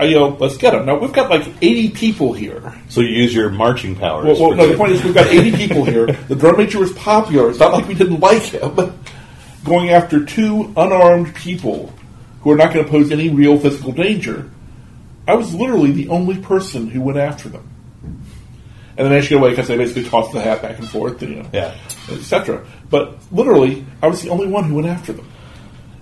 I 0.00 0.04
yelled, 0.04 0.40
"Let's 0.40 0.56
get 0.56 0.74
him!" 0.74 0.86
Now 0.86 0.98
we've 0.98 1.12
got 1.12 1.28
like 1.30 1.46
eighty 1.60 1.90
people 1.90 2.32
here. 2.32 2.74
So 2.88 3.00
you 3.02 3.08
use 3.08 3.34
your 3.34 3.50
marching 3.50 3.94
powers. 3.94 4.26
Well, 4.38 4.48
well 4.48 4.56
no, 4.56 4.66
the 4.68 4.76
point 4.76 4.92
is 4.92 5.04
we've 5.04 5.14
got 5.14 5.26
eighty 5.26 5.54
people 5.54 5.84
here. 5.84 6.06
The 6.06 6.34
drum 6.34 6.56
major 6.56 6.78
was 6.78 6.92
popular. 6.92 7.50
It's 7.50 7.58
not 7.58 7.72
like 7.72 7.86
we 7.86 7.94
didn't 7.94 8.20
like 8.20 8.42
him. 8.42 8.94
Going 9.64 9.90
after 9.90 10.24
two 10.24 10.72
unarmed 10.76 11.34
people 11.34 11.92
who 12.40 12.50
are 12.50 12.56
not 12.56 12.72
going 12.72 12.84
to 12.84 12.90
pose 12.90 13.12
any 13.12 13.28
real 13.28 13.58
physical 13.58 13.92
danger. 13.92 14.50
I 15.28 15.34
was 15.34 15.52
literally 15.54 15.92
the 15.92 16.08
only 16.08 16.38
person 16.38 16.88
who 16.88 17.02
went 17.02 17.18
after 17.18 17.50
them. 17.50 17.68
And 18.02 18.16
then 18.96 19.04
they 19.04 19.10
managed 19.10 19.28
to 19.28 19.34
get 19.34 19.40
away 19.40 19.50
because 19.50 19.68
they 19.68 19.76
basically 19.76 20.04
tossed 20.04 20.32
the 20.32 20.40
hat 20.40 20.62
back 20.62 20.78
and 20.78 20.88
forth, 20.88 21.22
you 21.22 21.28
know, 21.36 21.46
Yeah. 21.52 21.74
etc. 22.10 22.64
But 22.88 23.18
literally, 23.30 23.84
I 24.02 24.08
was 24.08 24.22
the 24.22 24.30
only 24.30 24.46
one 24.46 24.64
who 24.64 24.76
went 24.76 24.88
after 24.88 25.12
them. 25.12 25.26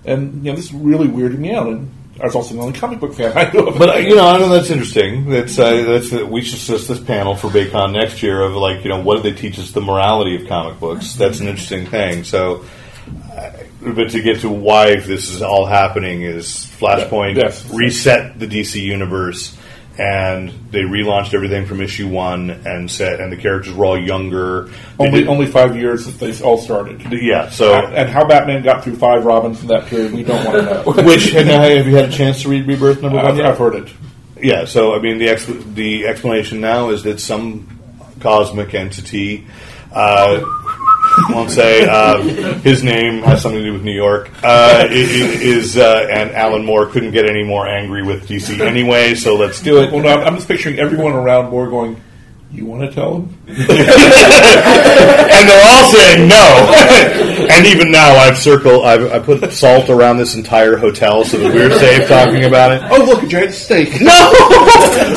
And 0.05 0.45
you 0.45 0.51
know, 0.51 0.55
this 0.55 0.71
really 0.73 1.07
weirded 1.07 1.37
me 1.37 1.53
out. 1.53 1.67
And 1.67 1.91
I 2.21 2.25
was 2.25 2.35
also 2.35 2.53
the 2.55 2.61
only 2.61 2.77
comic 2.77 2.99
book 2.99 3.13
fan 3.13 3.31
I 3.37 3.51
knew 3.51 3.67
of. 3.67 3.77
But 3.77 4.03
you 4.03 4.15
know, 4.15 4.27
I 4.27 4.37
know 4.37 4.49
that's 4.49 4.69
interesting. 4.69 5.29
That's 5.29 5.57
uh, 5.57 5.83
that's 5.83 6.11
uh, 6.13 6.25
we 6.25 6.41
should 6.41 6.57
assist 6.57 6.87
this 6.87 6.99
panel 6.99 7.35
for 7.35 7.49
Baycon 7.49 7.93
next 7.93 8.21
year 8.21 8.41
of 8.41 8.53
like 8.55 8.83
you 8.83 8.89
know 8.89 9.01
what 9.01 9.21
do 9.23 9.29
they 9.31 9.35
teach 9.39 9.57
us 9.59 9.71
the 9.71 9.81
morality 9.81 10.35
of 10.41 10.47
comic 10.47 10.79
books? 10.79 11.13
That's 11.15 11.39
an 11.39 11.47
interesting 11.47 11.85
thing. 11.85 12.23
So 12.23 12.65
uh, 13.35 13.51
but 13.81 14.09
to 14.11 14.21
get 14.21 14.41
to 14.41 14.49
why 14.49 14.97
this 14.97 15.29
is 15.29 15.41
all 15.41 15.65
happening 15.65 16.21
is 16.23 16.47
Flashpoint 16.79 17.37
Yes. 17.37 17.67
reset 17.71 18.37
the 18.37 18.47
DC 18.47 18.81
universe, 18.81 19.57
and 19.99 20.49
they 20.71 20.79
relaunched 20.79 21.33
everything 21.33 21.65
from 21.65 21.81
issue 21.81 22.07
one, 22.07 22.49
and 22.49 22.89
set 22.89 23.19
and 23.19 23.31
the 23.31 23.37
characters 23.37 23.73
were 23.73 23.85
all 23.85 23.99
younger. 23.99 24.69
They 24.97 25.05
Only 25.07 25.19
did- 25.19 25.27
only 25.27 25.45
five 25.45 25.75
years 25.75 26.05
since 26.05 26.17
they 26.17 26.43
all 26.43 26.57
started. 26.57 27.01
yeah. 27.11 27.49
So, 27.49 27.73
And 27.73 28.09
how 28.09 28.25
Batman 28.25 28.63
got 28.63 28.83
through 28.83 28.95
five 28.95 29.25
Robins 29.25 29.61
in 29.61 29.67
that 29.67 29.87
period, 29.87 30.13
we 30.13 30.23
don't 30.23 30.43
want 30.45 30.57
to 30.57 30.63
know. 30.63 31.03
which 31.05 31.31
have 31.33 31.45
have 31.47 31.85
you 31.87 31.95
had 31.95 32.09
a 32.09 32.11
chance 32.11 32.41
to 32.43 32.49
read 32.49 32.65
Rebirth 32.65 33.01
number 33.01 33.17
one? 33.17 33.25
I've. 33.25 33.39
I've 33.45 33.57
heard 33.57 33.75
it. 33.75 33.89
Yeah, 34.41 34.63
so 34.65 34.95
I 34.95 34.99
mean, 34.99 35.17
the 35.17 35.27
ex- 35.29 35.45
the 35.45 36.07
explanation 36.07 36.61
now 36.61 36.89
is 36.91 37.03
that 37.03 37.19
some 37.19 37.67
cosmic 38.21 38.73
entity, 38.73 39.45
uh, 39.93 40.39
won't 41.29 41.49
say 41.51 41.87
uh, 41.87 42.17
his 42.61 42.83
name 42.83 43.21
has 43.23 43.41
something 43.41 43.59
to 43.59 43.65
do 43.65 43.73
with 43.73 43.83
New 43.83 43.91
York, 43.95 44.29
uh, 44.43 44.83
i- 44.83 44.85
i- 44.85 44.89
is 44.89 45.77
uh, 45.77 46.07
and 46.11 46.31
Alan 46.31 46.63
Moore 46.65 46.85
couldn't 46.87 47.11
get 47.11 47.25
any 47.29 47.43
more 47.43 47.67
angry 47.67 48.03
with 48.03 48.27
DC 48.27 48.59
anyway, 48.61 49.15
so 49.15 49.35
let's 49.35 49.61
do 49.61 49.81
it. 49.81 49.91
Well, 49.91 50.03
no, 50.03 50.09
I'm 50.09 50.27
I'm 50.27 50.35
just 50.35 50.47
picturing 50.47 50.79
everyone 50.79 51.13
around 51.13 51.49
Moore 51.49 51.67
going, 51.69 51.99
"You 52.51 52.65
want 52.65 52.81
to 52.89 52.91
tell 52.95 53.15
him?" 53.17 53.35
and 53.49 53.57
they're 55.49 55.65
all 55.65 55.91
saying 55.91 56.27
no. 56.27 57.47
and 57.51 57.65
even 57.65 57.91
now, 57.91 58.15
I've 58.15 58.37
circled, 58.37 58.85
I've 58.85 59.11
I 59.11 59.19
put 59.19 59.51
salt 59.51 59.89
around 59.89 60.17
this 60.17 60.35
entire 60.35 60.77
hotel 60.77 61.23
so 61.25 61.37
that 61.37 61.53
we're 61.53 61.71
safe 61.79 62.07
talking 62.07 62.43
about 62.45 62.71
it. 62.71 62.81
Oh, 62.91 63.03
look, 63.05 63.23
a 63.23 63.27
giant 63.27 63.53
steak. 63.53 63.99
No, 64.01 64.31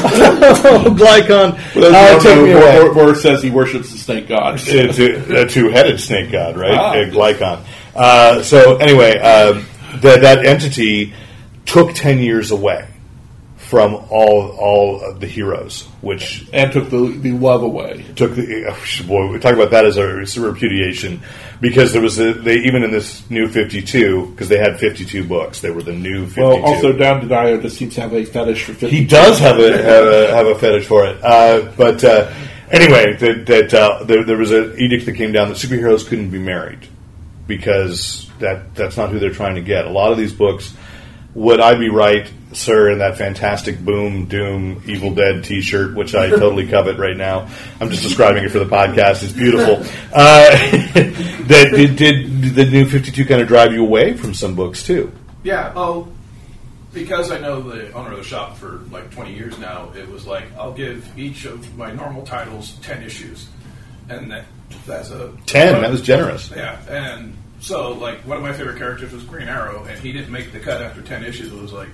Glycon. 0.03 1.59
Uh, 1.77 2.19
take 2.21 2.43
me 2.43 2.53
away. 2.53 2.81
Moore, 2.81 2.95
Moore 2.95 3.15
says 3.15 3.43
he 3.43 3.51
worships 3.51 3.91
the 3.91 3.99
snake 3.99 4.29
god. 4.29 4.61
It's 4.63 4.99
a, 4.99 5.45
a 5.45 5.49
two-headed 5.49 6.01
snake 6.01 6.31
god, 6.33 6.57
right? 6.57 6.79
Ah. 6.79 6.95
Glycon. 6.95 7.65
Uh, 7.95 8.43
so 8.43 8.77
anyway, 8.77 9.19
um, 9.19 9.67
that 10.01 10.23
that 10.23 10.45
entity 10.45 11.13
took 11.65 11.95
ten 11.95 12.19
years 12.19 12.51
away 12.51 12.87
from 13.73 13.95
all 14.11 14.55
all 14.61 15.01
of 15.01 15.19
the 15.19 15.27
heroes, 15.27 15.85
which 16.03 16.47
and 16.53 16.71
took 16.71 16.91
the 16.91 17.07
the 17.23 17.33
love 17.33 17.63
away. 17.63 18.05
took 18.17 18.35
the 18.35 19.05
boy. 19.09 19.29
We 19.29 19.39
talk 19.39 19.55
about 19.55 19.71
that 19.71 19.87
as 19.87 19.97
a, 19.97 20.43
repudiation 20.43 21.23
because 21.59 21.95
there 21.95 22.03
was 22.03 22.19
a, 22.19 22.35
they 22.35 22.57
even 22.57 22.83
in 22.83 22.91
this 22.91 23.31
new 23.31 23.49
Fifty 23.49 23.81
Two 23.81 24.27
because 24.27 24.51
they 24.51 24.59
had 24.59 24.79
Fifty 24.79 25.07
Two 25.07 25.25
books. 25.25 25.63
They 25.63 25.71
were 25.71 25.83
the 25.83 25.95
new 25.95 26.27
Fifty 26.27 26.43
Two. 26.43 26.49
Well, 26.49 26.67
also 26.67 26.93
Dan 26.93 27.27
DiDio 27.27 27.63
just 27.63 27.79
seems 27.79 27.95
to 27.95 28.03
have 28.03 28.13
a 28.13 28.27
fetish 28.27 28.63
for 28.65 28.75
50. 28.75 28.95
He 28.95 29.07
does 29.07 29.39
have 29.39 29.59
a 29.59 29.83
have 29.83 30.05
a, 30.05 30.37
have 30.37 30.47
a 30.49 30.55
fetish 30.55 30.87
for 30.87 31.07
it. 31.07 31.25
Uh, 31.25 31.73
but 31.75 32.05
uh, 32.05 32.31
anyway, 32.71 33.17
that, 33.17 33.47
that 33.47 33.73
uh, 33.73 34.05
there, 34.05 34.23
there 34.23 34.37
was 34.37 34.53
an 34.53 34.75
edict 34.79 35.07
that 35.07 35.15
came 35.15 35.33
down 35.33 35.49
that 35.49 35.57
superheroes 35.57 36.07
couldn't 36.07 36.29
be 36.29 36.39
married 36.39 36.87
because 37.47 38.31
that 38.41 38.75
that's 38.75 38.99
not 38.99 39.09
who 39.09 39.19
they're 39.19 39.33
trying 39.33 39.55
to 39.55 39.63
get. 39.63 39.87
A 39.87 39.91
lot 39.91 40.13
of 40.13 40.19
these 40.19 40.35
books, 40.35 40.75
would 41.35 41.61
I 41.61 41.75
be 41.75 41.89
right, 41.89 42.31
sir, 42.53 42.91
in 42.91 42.99
that 42.99 43.17
fantastic 43.17 43.79
Boom 43.79 44.27
Doom 44.27 44.83
Evil 44.87 45.15
Dead 45.15 45.45
T-shirt, 45.45 45.95
which 45.95 46.15
I 46.15 46.29
totally 46.29 46.67
covet 46.67 46.99
right 46.99 47.17
now. 47.17 47.49
I'm 47.81 47.91
just 47.91 48.03
describing 48.03 48.45
it 48.45 48.51
for 48.51 48.59
the 48.59 48.67
podcast. 48.67 49.23
It's 49.23 49.33
beautiful. 49.33 49.85
Uh, 50.15 50.51
that 50.93 51.71
did, 51.73 51.97
did 51.97 52.55
the 52.55 52.67
new 52.67 52.85
52 52.85 53.25
kind 53.25 53.41
of 53.41 53.49
drive 53.49 53.73
you 53.73 53.83
away 53.83 54.13
from 54.13 54.35
some 54.35 54.55
books 54.55 54.83
too? 54.83 55.11
Yeah. 55.43 55.73
Oh, 55.75 56.07
because 56.93 57.31
I 57.31 57.39
know 57.39 57.63
the 57.63 57.91
owner 57.93 58.13
of 58.13 58.19
the 58.19 58.25
shop 58.25 58.59
for 58.59 58.83
like 58.91 59.11
20 59.11 59.35
years 59.35 59.59
now, 59.59 59.91
it 59.97 60.07
was 60.11 60.27
like 60.27 60.45
I'll 60.59 60.75
give 60.75 61.19
each 61.19 61.47
of 61.47 61.77
my 61.79 61.93
normal 61.93 62.25
titles 62.25 62.77
10 62.83 63.03
issues, 63.03 63.49
and 64.11 64.31
that 64.31 64.45
that's 64.87 65.11
a 65.11 65.33
Ten. 65.47 65.81
That 65.81 65.91
was 65.91 66.03
generous. 66.03 66.51
Yeah, 66.51 66.79
and 66.89 67.37
so 67.63 67.93
like 67.93 68.19
one 68.27 68.37
of 68.37 68.43
my 68.43 68.53
favorite 68.53 68.77
characters 68.77 69.13
was 69.13 69.23
Green 69.25 69.49
Arrow, 69.49 69.85
and 69.85 69.99
he 70.01 70.13
didn't 70.13 70.31
make 70.31 70.53
the 70.53 70.61
cut 70.61 70.83
after 70.83 71.01
10 71.01 71.25
issues. 71.25 71.53
It 71.53 71.59
was 71.61 71.73
like 71.73 71.89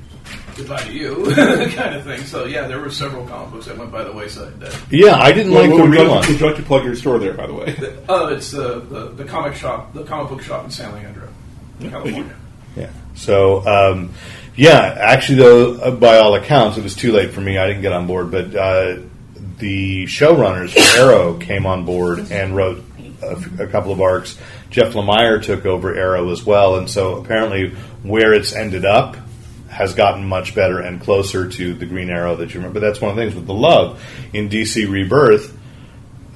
goodbye 0.56 0.82
to 0.82 0.92
you 0.92 1.32
kind 1.76 1.94
of 1.94 2.04
thing. 2.04 2.22
So 2.24 2.44
yeah, 2.46 2.66
there 2.66 2.80
were 2.80 2.90
several 2.90 3.26
comic 3.26 3.52
books 3.52 3.66
that 3.66 3.76
went 3.78 3.92
by 3.92 4.02
the 4.04 4.12
wayside. 4.12 4.58
That 4.60 4.76
Yeah, 4.90 5.16
I 5.16 5.30
didn't 5.32 5.52
Well, 5.52 5.62
like 5.62 5.70
the 5.76 5.82
would, 5.82 5.92
you 5.98 6.04
like, 6.08 6.28
would 6.28 6.40
you 6.40 6.46
like 6.46 6.56
to 6.56 6.62
plug 6.62 6.84
your 6.84 6.96
store 6.96 7.18
there, 7.18 7.34
by 7.34 7.46
the 7.46 7.54
way? 7.54 7.76
oh, 8.08 8.26
it's 8.28 8.50
the, 8.50 8.80
the 8.80 9.08
the 9.10 9.24
comic 9.24 9.54
shop, 9.54 9.92
the 9.92 10.04
comic 10.04 10.30
book 10.30 10.42
shop 10.42 10.64
in 10.64 10.70
San 10.70 10.92
Leandro, 10.94 11.28
California. 11.80 12.34
Yeah. 12.76 12.90
So, 13.14 13.66
um, 13.66 14.12
yeah, 14.56 14.96
actually, 14.98 15.38
though, 15.38 15.74
uh, 15.80 15.90
by 15.92 16.18
all 16.18 16.34
accounts, 16.34 16.78
it 16.78 16.82
was 16.84 16.94
too 16.94 17.12
late 17.12 17.30
for 17.32 17.40
me. 17.40 17.58
I 17.58 17.66
didn't 17.66 17.82
get 17.82 17.92
on 17.92 18.06
board, 18.06 18.30
but 18.30 18.54
uh, 18.54 18.96
the 19.58 20.04
showrunners 20.04 20.70
for 20.72 20.98
Arrow 21.00 21.36
came 21.38 21.66
on 21.66 21.84
board 21.84 22.30
and 22.30 22.54
wrote 22.56 22.82
a, 23.22 23.30
f- 23.32 23.60
a 23.60 23.66
couple 23.66 23.92
of 23.92 24.00
arcs. 24.00 24.38
Jeff 24.70 24.92
Lemire 24.92 25.42
took 25.42 25.64
over 25.64 25.94
Arrow 25.94 26.30
as 26.30 26.44
well, 26.44 26.76
and 26.76 26.88
so 26.88 27.16
apparently, 27.16 27.70
where 28.02 28.32
it's 28.32 28.52
ended 28.52 28.84
up 28.84 29.16
has 29.68 29.94
gotten 29.94 30.26
much 30.26 30.54
better 30.54 30.80
and 30.80 31.00
closer 31.00 31.48
to 31.48 31.74
the 31.74 31.86
Green 31.86 32.10
Arrow 32.10 32.36
that 32.36 32.52
you 32.52 32.60
remember. 32.60 32.80
But 32.80 32.86
that's 32.86 33.00
one 33.00 33.10
of 33.10 33.16
the 33.16 33.22
things 33.22 33.34
with 33.34 33.46
the 33.46 33.54
love 33.54 34.02
in 34.32 34.48
DC 34.48 34.90
Rebirth. 34.90 35.56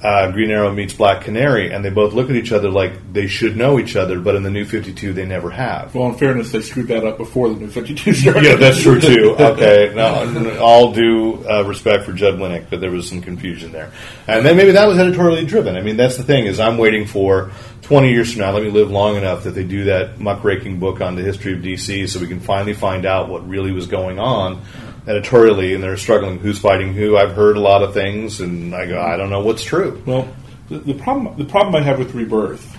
Uh, 0.03 0.29
Green 0.31 0.51
Arrow 0.51 0.69
meets 0.73 0.93
Black 0.93 1.21
Canary, 1.21 1.71
and 1.71 1.83
they 1.83 1.89
both 1.89 2.13
look 2.13 2.29
at 2.29 2.35
each 2.35 2.51
other 2.51 2.69
like 2.69 3.13
they 3.13 3.25
should 3.25 3.55
know 3.55 3.79
each 3.79 3.95
other, 3.95 4.19
but 4.19 4.35
in 4.35 4.43
the 4.43 4.49
New 4.49 4.65
Fifty 4.65 4.93
Two, 4.93 5.13
they 5.13 5.25
never 5.25 5.49
have. 5.49 5.95
Well, 5.95 6.09
in 6.09 6.15
fairness, 6.15 6.51
they 6.51 6.61
screwed 6.61 6.89
that 6.89 7.05
up 7.05 7.17
before 7.17 7.47
the 7.47 7.55
new 7.55 7.69
52 7.69 8.13
started. 8.13 8.43
Yeah, 8.43 8.55
that's 8.55 8.81
true 8.81 8.99
too. 8.99 9.35
Okay, 9.53 9.93
now 9.95 10.59
all 10.59 10.93
due 10.93 11.45
uh, 11.47 11.63
respect 11.63 12.05
for 12.05 12.13
Judd 12.13 12.35
Winick, 12.35 12.69
but 12.69 12.81
there 12.81 12.91
was 12.91 13.07
some 13.07 13.21
confusion 13.21 13.71
there, 13.71 13.91
and 14.27 14.45
then 14.45 14.57
maybe 14.57 14.71
that 14.71 14.87
was 14.87 14.97
editorially 14.99 15.45
driven. 15.45 15.75
I 15.77 15.81
mean, 15.81 15.95
that's 15.95 16.17
the 16.17 16.23
thing 16.23 16.45
is, 16.45 16.59
I'm 16.59 16.77
waiting 16.77 17.05
for 17.05 17.51
20 17.83 18.11
years 18.11 18.31
from 18.31 18.41
now. 18.41 18.51
Let 18.51 18.63
me 18.63 18.71
live 18.71 18.89
long 18.89 19.15
enough 19.15 19.43
that 19.43 19.51
they 19.51 19.63
do 19.63 19.85
that 19.85 20.19
muckraking 20.19 20.79
book 20.79 21.01
on 21.01 21.15
the 21.15 21.21
history 21.21 21.53
of 21.53 21.59
DC, 21.59 22.09
so 22.09 22.19
we 22.19 22.27
can 22.27 22.39
finally 22.39 22.73
find 22.73 23.05
out 23.05 23.29
what 23.29 23.47
really 23.47 23.71
was 23.71 23.87
going 23.87 24.19
on 24.19 24.61
editorially, 25.07 25.73
and 25.73 25.83
they're 25.83 25.97
struggling 25.97 26.39
who's 26.39 26.59
fighting 26.59 26.93
who. 26.93 27.17
I've 27.17 27.33
heard 27.33 27.57
a 27.57 27.61
lot 27.61 27.83
of 27.83 27.93
things, 27.93 28.39
and 28.41 28.73
I 28.73 28.85
go, 28.85 29.01
I 29.01 29.17
don't 29.17 29.29
know 29.29 29.41
what's 29.41 29.63
true. 29.63 30.01
Well, 30.05 30.33
the, 30.69 30.79
the 30.79 30.93
problem 30.93 31.37
the 31.37 31.45
problem 31.45 31.75
I 31.75 31.81
have 31.81 31.99
with 31.99 32.13
Rebirth 32.13 32.77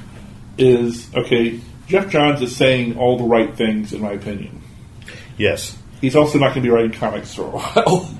is 0.58 1.12
okay. 1.14 1.60
Geoff 1.86 2.08
Johns 2.08 2.40
is 2.40 2.56
saying 2.56 2.96
all 2.96 3.18
the 3.18 3.24
right 3.24 3.54
things, 3.54 3.92
in 3.92 4.00
my 4.00 4.12
opinion. 4.12 4.62
Yes, 5.36 5.76
He's 6.04 6.16
also 6.16 6.38
not 6.38 6.48
going 6.48 6.62
to 6.62 6.68
be 6.68 6.68
writing 6.68 6.92
comics 6.92 7.34
for 7.34 7.44
a 7.44 7.50
while, 7.58 8.14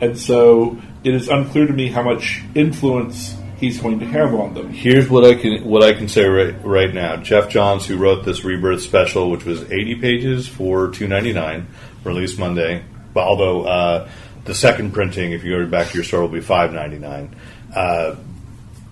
and 0.00 0.18
so 0.18 0.76
it 1.04 1.14
is 1.14 1.28
unclear 1.28 1.64
to 1.64 1.72
me 1.72 1.86
how 1.86 2.02
much 2.02 2.42
influence 2.56 3.36
he's 3.56 3.80
going 3.80 4.00
to 4.00 4.06
have 4.06 4.34
on 4.34 4.54
them. 4.54 4.70
Here's 4.70 5.08
what 5.08 5.24
I 5.24 5.34
can 5.34 5.64
what 5.64 5.84
I 5.84 5.92
can 5.92 6.08
say 6.08 6.24
right 6.24 6.56
right 6.64 6.92
now. 6.92 7.14
Geoff 7.18 7.50
Johns, 7.50 7.86
who 7.86 7.98
wrote 7.98 8.24
this 8.24 8.42
Rebirth 8.42 8.82
special, 8.82 9.30
which 9.30 9.44
was 9.44 9.62
80 9.62 9.94
pages 10.00 10.48
for 10.48 10.88
2.99, 10.88 11.66
released 12.02 12.36
Monday. 12.36 12.84
But 13.14 13.24
although 13.24 13.64
uh, 13.64 14.08
the 14.44 14.54
second 14.54 14.92
printing, 14.92 15.32
if 15.32 15.44
you 15.44 15.58
go 15.58 15.66
back 15.66 15.88
to 15.88 15.94
your 15.94 16.04
store, 16.04 16.20
will 16.20 16.28
be 16.28 16.40
5.99. 16.40 17.30
Uh, 17.74 18.16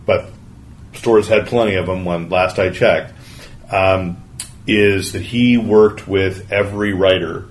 but 0.06 0.30
stores 0.94 1.28
had 1.28 1.46
plenty 1.46 1.74
of 1.74 1.86
them 1.86 2.04
when 2.04 2.30
last 2.30 2.58
I 2.58 2.70
checked. 2.70 3.12
Um, 3.70 4.18
is 4.66 5.12
that 5.12 5.22
he 5.22 5.58
worked 5.58 6.06
with 6.06 6.52
every 6.52 6.92
writer 6.92 7.46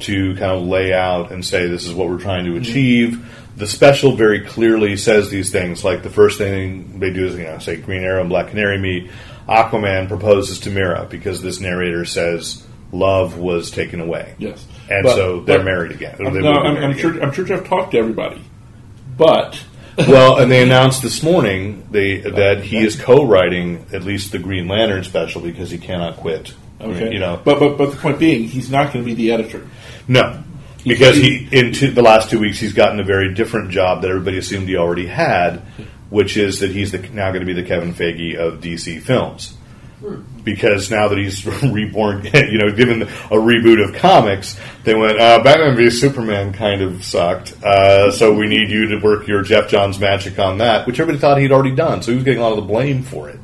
to 0.00 0.34
kind 0.34 0.50
of 0.50 0.62
lay 0.62 0.92
out 0.92 1.30
and 1.30 1.44
say 1.44 1.66
this 1.66 1.86
is 1.86 1.94
what 1.94 2.08
we're 2.08 2.18
trying 2.18 2.44
to 2.46 2.56
achieve. 2.56 3.28
The 3.56 3.68
special 3.68 4.16
very 4.16 4.40
clearly 4.40 4.96
says 4.96 5.30
these 5.30 5.52
things. 5.52 5.84
Like 5.84 6.02
the 6.02 6.10
first 6.10 6.38
thing 6.38 6.98
they 6.98 7.12
do 7.12 7.26
is 7.26 7.36
you 7.36 7.44
know 7.44 7.58
say 7.58 7.76
Green 7.76 8.02
Arrow 8.02 8.20
and 8.20 8.28
Black 8.28 8.48
Canary 8.48 8.78
meet. 8.78 9.10
Aquaman 9.48 10.08
proposes 10.08 10.60
to 10.60 10.70
Mera 10.70 11.06
because 11.08 11.42
this 11.42 11.60
narrator 11.60 12.04
says 12.04 12.66
love 12.92 13.38
was 13.38 13.70
taken 13.70 14.00
away. 14.00 14.34
Yes, 14.38 14.64
and 14.90 15.02
But- 15.04 15.16
so 15.16 15.40
they're 15.40 15.58
but- 15.58 15.64
married 15.64 15.92
again. 15.92 16.16
I'm, 16.24 16.32
they 16.34 16.40
no, 16.40 16.52
I'm, 16.52 16.74
married 16.74 16.84
I'm 16.84 16.90
again. 16.90 17.00
sure. 17.00 17.22
I'm 17.22 17.32
sure 17.32 17.44
Geoff 17.44 17.66
talked 17.66 17.92
to 17.92 17.98
everybody, 17.98 18.42
but 19.16 19.60
well, 19.98 20.38
and 20.38 20.50
they 20.50 20.62
announced 20.68 21.02
this 21.02 21.22
morning 21.22 21.86
they, 21.90 22.18
that 22.18 22.62
he 22.64 22.78
is 22.78 22.96
co-writing 23.00 23.86
at 23.92 24.02
least 24.04 24.32
the 24.32 24.38
Green 24.38 24.68
Lantern 24.68 25.04
special 25.04 25.40
because 25.40 25.70
he 25.70 25.78
cannot 25.78 26.16
quit. 26.16 26.54
okay, 26.80 27.12
you 27.12 27.18
know, 27.18 27.40
But 27.44 27.58
but 27.58 27.76
but 27.78 27.90
the 27.90 27.96
point 27.96 28.18
being, 28.18 28.44
he's 28.44 28.70
not 28.70 28.92
going 28.92 29.04
to 29.04 29.08
be 29.08 29.14
the 29.14 29.32
editor. 29.32 29.66
No, 30.08 30.42
because 30.84 31.16
he 31.16 31.48
in 31.52 31.72
two, 31.72 31.90
the 31.92 32.02
last 32.02 32.30
two 32.30 32.38
weeks 32.40 32.58
he's 32.58 32.72
gotten 32.72 32.98
a 33.00 33.04
very 33.04 33.34
different 33.34 33.70
job 33.70 34.02
that 34.02 34.10
everybody 34.10 34.38
assumed 34.38 34.68
he 34.68 34.76
already 34.76 35.06
had, 35.06 35.58
which 36.10 36.36
is 36.36 36.60
that 36.60 36.70
he's 36.72 36.90
the, 36.92 36.98
now 36.98 37.28
going 37.30 37.40
to 37.40 37.46
be 37.46 37.52
the 37.52 37.62
Kevin 37.62 37.94
Feige 37.94 38.36
of 38.36 38.60
DC 38.60 39.00
films. 39.02 39.54
Because 40.44 40.90
now 40.90 41.08
that 41.08 41.18
he's 41.18 41.46
reborn, 41.62 42.24
you 42.34 42.58
know, 42.58 42.72
given 42.72 43.02
a 43.02 43.06
reboot 43.36 43.86
of 43.86 43.94
comics, 43.94 44.58
they 44.84 44.94
went, 44.94 45.20
uh, 45.20 45.42
Batman 45.42 45.76
v 45.76 45.90
Superman 45.90 46.52
kind 46.52 46.82
of 46.82 47.04
sucked, 47.04 47.52
uh, 47.62 48.10
so 48.10 48.34
we 48.34 48.48
need 48.48 48.70
you 48.70 48.88
to 48.88 48.96
work 48.96 49.28
your 49.28 49.42
Geoff 49.42 49.68
Johns 49.68 49.98
magic 49.98 50.38
on 50.38 50.58
that, 50.58 50.86
which 50.86 50.98
everybody 50.98 51.20
thought 51.20 51.38
he'd 51.38 51.52
already 51.52 51.74
done, 51.74 52.02
so 52.02 52.10
he 52.10 52.16
was 52.16 52.24
getting 52.24 52.40
a 52.40 52.42
lot 52.42 52.52
of 52.52 52.56
the 52.56 52.72
blame 52.72 53.02
for 53.02 53.28
it. 53.28 53.38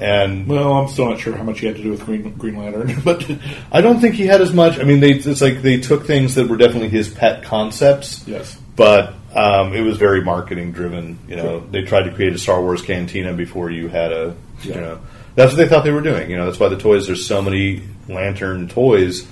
And 0.00 0.46
Well, 0.46 0.72
I'm 0.72 0.88
still 0.88 1.10
not 1.10 1.20
sure 1.20 1.36
how 1.36 1.42
much 1.42 1.60
he 1.60 1.66
had 1.66 1.76
to 1.76 1.82
do 1.82 1.90
with 1.90 2.04
Green 2.06 2.32
Green 2.32 2.56
Lantern, 2.56 3.00
but 3.04 3.30
I 3.70 3.82
don't 3.82 4.00
think 4.00 4.14
he 4.14 4.26
had 4.26 4.40
as 4.40 4.52
much. 4.52 4.78
I 4.78 4.84
mean, 4.84 5.00
they 5.00 5.12
it's 5.12 5.42
like 5.42 5.60
they 5.60 5.78
took 5.78 6.06
things 6.06 6.34
that 6.36 6.48
were 6.48 6.56
definitely 6.56 6.88
his 6.88 7.10
pet 7.10 7.42
concepts, 7.44 8.26
yes, 8.26 8.58
but 8.76 9.14
um, 9.34 9.74
it 9.74 9.82
was 9.82 9.98
very 9.98 10.24
marketing 10.24 10.72
driven. 10.72 11.18
You 11.28 11.36
know, 11.36 11.60
they 11.60 11.82
tried 11.82 12.04
to 12.04 12.14
create 12.14 12.32
a 12.32 12.38
Star 12.38 12.62
Wars 12.62 12.80
cantina 12.80 13.34
before 13.34 13.70
you 13.70 13.88
had 13.88 14.10
a 14.10 14.34
you 14.62 14.74
know 14.74 15.00
That's 15.34 15.52
what 15.52 15.56
they 15.56 15.68
thought 15.68 15.84
they 15.84 15.92
were 15.92 16.00
doing. 16.00 16.30
You 16.30 16.36
know, 16.36 16.46
that's 16.46 16.58
why 16.58 16.68
the 16.68 16.76
toys. 16.76 17.06
There's 17.06 17.26
so 17.26 17.40
many 17.40 17.82
Lantern 18.08 18.68
toys 18.68 19.26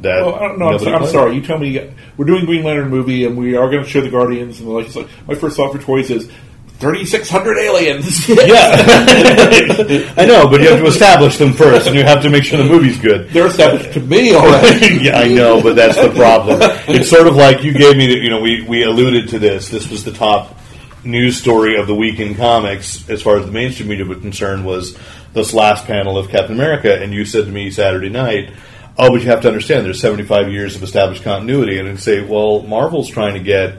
that. 0.00 0.20
Oh, 0.22 0.34
I 0.34 0.40
don't 0.40 0.58
know. 0.58 0.68
I'm, 0.68 0.78
so- 0.78 0.94
I'm 0.94 1.06
sorry. 1.06 1.34
You 1.36 1.42
tell 1.42 1.58
me 1.58 1.90
we're 2.16 2.26
doing 2.26 2.44
Green 2.46 2.64
Lantern 2.64 2.88
movie 2.90 3.24
and 3.24 3.36
we 3.36 3.56
are 3.56 3.70
going 3.70 3.84
to 3.84 3.88
show 3.88 4.00
the 4.00 4.10
Guardians 4.10 4.60
and 4.60 4.68
the 4.68 4.72
like, 4.72 4.86
it's 4.86 4.96
like 4.96 5.08
my 5.26 5.34
first 5.34 5.56
thought 5.56 5.72
for 5.72 5.78
toys 5.80 6.10
is 6.10 6.30
3,600 6.78 7.56
aliens. 7.58 8.28
yeah. 8.28 8.36
I 10.18 10.26
know, 10.26 10.46
but 10.48 10.60
you 10.60 10.68
have 10.68 10.80
to 10.80 10.86
establish 10.86 11.38
them 11.38 11.54
first, 11.54 11.86
and 11.86 11.96
you 11.96 12.02
have 12.04 12.20
to 12.22 12.28
make 12.28 12.44
sure 12.44 12.58
the 12.58 12.68
movie's 12.68 12.98
good. 12.98 13.30
They're 13.30 13.46
established 13.46 13.94
to 13.94 14.00
me 14.00 14.34
already. 14.34 14.96
yeah, 15.04 15.18
I 15.18 15.28
know, 15.28 15.62
but 15.62 15.74
that's 15.74 15.96
the 15.96 16.10
problem. 16.10 16.58
It's 16.88 17.08
sort 17.08 17.28
of 17.28 17.36
like 17.36 17.64
you 17.64 17.72
gave 17.72 17.96
me. 17.96 18.06
The, 18.06 18.18
you 18.18 18.28
know, 18.28 18.40
we 18.42 18.62
we 18.62 18.82
alluded 18.82 19.30
to 19.30 19.38
this. 19.38 19.70
This 19.70 19.88
was 19.88 20.04
the 20.04 20.12
top 20.12 20.58
news 21.06 21.38
story 21.38 21.76
of 21.78 21.86
the 21.86 21.94
week 21.94 22.20
in 22.20 22.34
comics, 22.34 23.08
as 23.08 23.22
far 23.22 23.38
as 23.38 23.46
the 23.46 23.52
mainstream 23.52 23.88
media 23.88 24.04
was 24.04 24.18
concerned, 24.18 24.66
was 24.66 24.96
this 25.32 25.54
last 25.54 25.86
panel 25.86 26.18
of 26.18 26.28
Captain 26.28 26.54
America. 26.54 27.00
And 27.00 27.12
you 27.12 27.24
said 27.24 27.46
to 27.46 27.50
me 27.52 27.70
Saturday 27.70 28.08
night, 28.08 28.50
"Oh, 28.98 29.10
but 29.10 29.22
you 29.22 29.28
have 29.28 29.40
to 29.42 29.48
understand, 29.48 29.86
there's 29.86 30.00
75 30.00 30.50
years 30.50 30.76
of 30.76 30.82
established 30.82 31.22
continuity." 31.22 31.78
And 31.78 31.88
I'd 31.88 32.00
say, 32.00 32.20
"Well, 32.20 32.62
Marvel's 32.62 33.08
trying 33.10 33.34
to 33.34 33.40
get." 33.40 33.74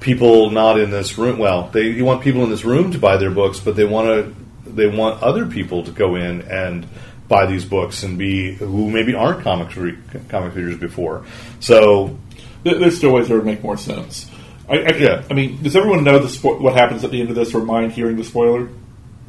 People 0.00 0.50
not 0.50 0.80
in 0.80 0.90
this 0.90 1.16
room. 1.16 1.38
Well, 1.38 1.70
they 1.72 1.82
you 1.82 2.04
want 2.04 2.22
people 2.22 2.42
in 2.42 2.50
this 2.50 2.64
room 2.64 2.90
to 2.90 2.98
buy 2.98 3.18
their 3.18 3.30
books, 3.30 3.60
but 3.60 3.76
they 3.76 3.84
want 3.84 4.08
to 4.08 4.34
they 4.68 4.88
want 4.88 5.22
other 5.22 5.46
people 5.46 5.84
to 5.84 5.92
go 5.92 6.16
in 6.16 6.40
and 6.42 6.88
buy 7.28 7.46
these 7.46 7.64
books 7.64 8.02
and 8.02 8.18
be 8.18 8.54
who 8.54 8.90
maybe 8.90 9.14
aren't 9.14 9.42
comic 9.44 9.76
re- 9.76 9.94
comic 10.28 10.56
readers 10.56 10.76
before. 10.78 11.22
So 11.60 12.18
There- 12.64 12.78
There's 12.78 12.96
still 12.96 13.10
ways 13.12 13.28
that 13.28 13.34
would 13.34 13.44
make 13.46 13.62
more 13.62 13.76
sense. 13.76 14.26
I, 14.68 14.78
I, 14.78 14.96
Yeah. 14.96 15.22
I 15.30 15.34
mean, 15.34 15.62
does 15.62 15.76
everyone 15.76 16.04
know 16.04 16.18
the 16.18 16.28
spo- 16.28 16.60
what 16.60 16.74
happens 16.74 17.04
at 17.04 17.10
the 17.10 17.20
end 17.20 17.30
of 17.30 17.36
this 17.36 17.54
or 17.54 17.62
mind 17.62 17.92
hearing 17.92 18.16
the 18.16 18.24
spoiler? 18.24 18.68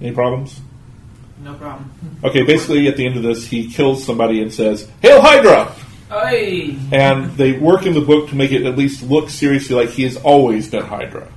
Any 0.01 0.11
problems? 0.11 0.59
No 1.43 1.53
problem. 1.55 1.91
Okay, 2.23 2.43
basically 2.43 2.87
at 2.87 2.95
the 2.97 3.05
end 3.05 3.17
of 3.17 3.23
this, 3.23 3.45
he 3.45 3.69
kills 3.69 4.03
somebody 4.03 4.41
and 4.41 4.53
says, 4.53 4.89
"Hail 5.01 5.21
Hydra!" 5.21 5.73
And 6.91 7.35
they 7.37 7.53
work 7.53 7.85
in 7.85 7.93
the 7.93 8.01
book 8.01 8.29
to 8.29 8.35
make 8.35 8.51
it 8.51 8.65
at 8.65 8.77
least 8.77 9.03
look 9.03 9.29
seriously 9.29 9.75
like 9.75 9.89
he 9.89 10.03
has 10.03 10.15
always 10.17 10.69
been 10.69 10.83
Hydra. 10.83 11.27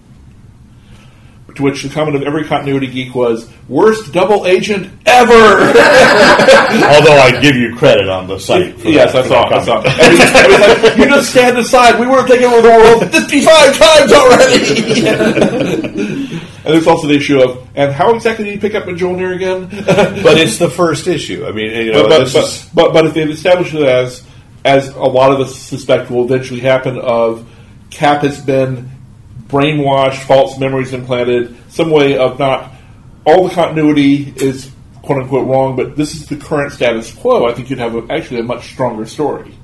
To 1.56 1.62
which 1.62 1.82
the 1.82 1.88
comment 1.88 2.16
of 2.16 2.22
every 2.22 2.44
continuity 2.44 2.86
geek 2.86 3.14
was, 3.14 3.50
"Worst 3.68 4.12
double 4.12 4.46
agent 4.46 4.92
ever." 5.06 5.32
although 5.32 7.18
I 7.18 7.38
give 7.40 7.56
you 7.56 7.74
credit 7.74 8.08
on 8.08 8.26
the 8.28 8.38
site, 8.38 8.78
for 8.78 8.88
yes, 8.88 9.12
that, 9.14 9.24
I 9.24 9.28
saw. 9.28 9.48
that 9.48 9.60
I 9.60 9.64
saw. 9.64 9.80
he- 9.82 9.88
and 10.68 10.82
like, 10.82 10.96
you 10.98 11.06
just 11.06 11.30
stand 11.30 11.56
aside. 11.56 11.98
We 11.98 12.06
weren't 12.06 12.28
taking 12.28 12.46
over 12.46 12.60
the 12.60 12.68
world 12.68 13.10
fifty-five 13.10 13.78
times 13.78 14.12
already. 14.12 15.06
and 16.66 16.74
there's 16.74 16.86
also 16.86 17.06
the 17.06 17.14
issue 17.14 17.40
of, 17.40 17.66
and 17.74 17.92
how 17.92 18.14
exactly 18.14 18.44
did 18.44 18.54
you 18.54 18.60
pick 18.60 18.74
up 18.74 18.84
Mjolnir 18.84 19.34
again? 19.34 19.68
But 20.22 20.38
it's 20.38 20.58
the 20.58 20.68
first 20.68 21.06
issue. 21.06 21.46
I 21.46 21.52
mean, 21.52 21.70
you 21.70 21.92
know, 21.92 22.02
but, 22.02 22.32
but, 22.32 22.44
is 22.44 22.68
but, 22.74 22.92
but 22.92 23.06
if 23.06 23.14
they've 23.14 23.30
established 23.30 23.72
it 23.72 23.82
as, 23.82 24.24
as 24.64 24.88
a 24.88 25.00
lot 25.00 25.32
of 25.32 25.40
us 25.40 25.56
suspect 25.56 26.10
will 26.10 26.24
eventually 26.24 26.60
happen, 26.60 26.98
of 26.98 27.48
Cap 27.90 28.22
has 28.22 28.40
been 28.40 28.90
brainwashed, 29.48 30.22
false 30.24 30.58
memories 30.58 30.92
implanted, 30.92 31.56
some 31.70 31.90
way 31.90 32.16
of 32.16 32.38
not 32.38 32.72
all 33.24 33.48
the 33.48 33.54
continuity 33.54 34.32
is 34.36 34.70
quote 35.02 35.22
unquote 35.22 35.46
wrong, 35.46 35.76
but 35.76 35.96
this 35.96 36.14
is 36.14 36.26
the 36.26 36.36
current 36.36 36.72
status 36.72 37.12
quo. 37.12 37.46
I 37.46 37.54
think 37.54 37.70
you'd 37.70 37.78
have 37.78 37.94
a, 37.94 38.12
actually 38.12 38.40
a 38.40 38.44
much 38.44 38.72
stronger 38.72 39.06
story 39.06 39.54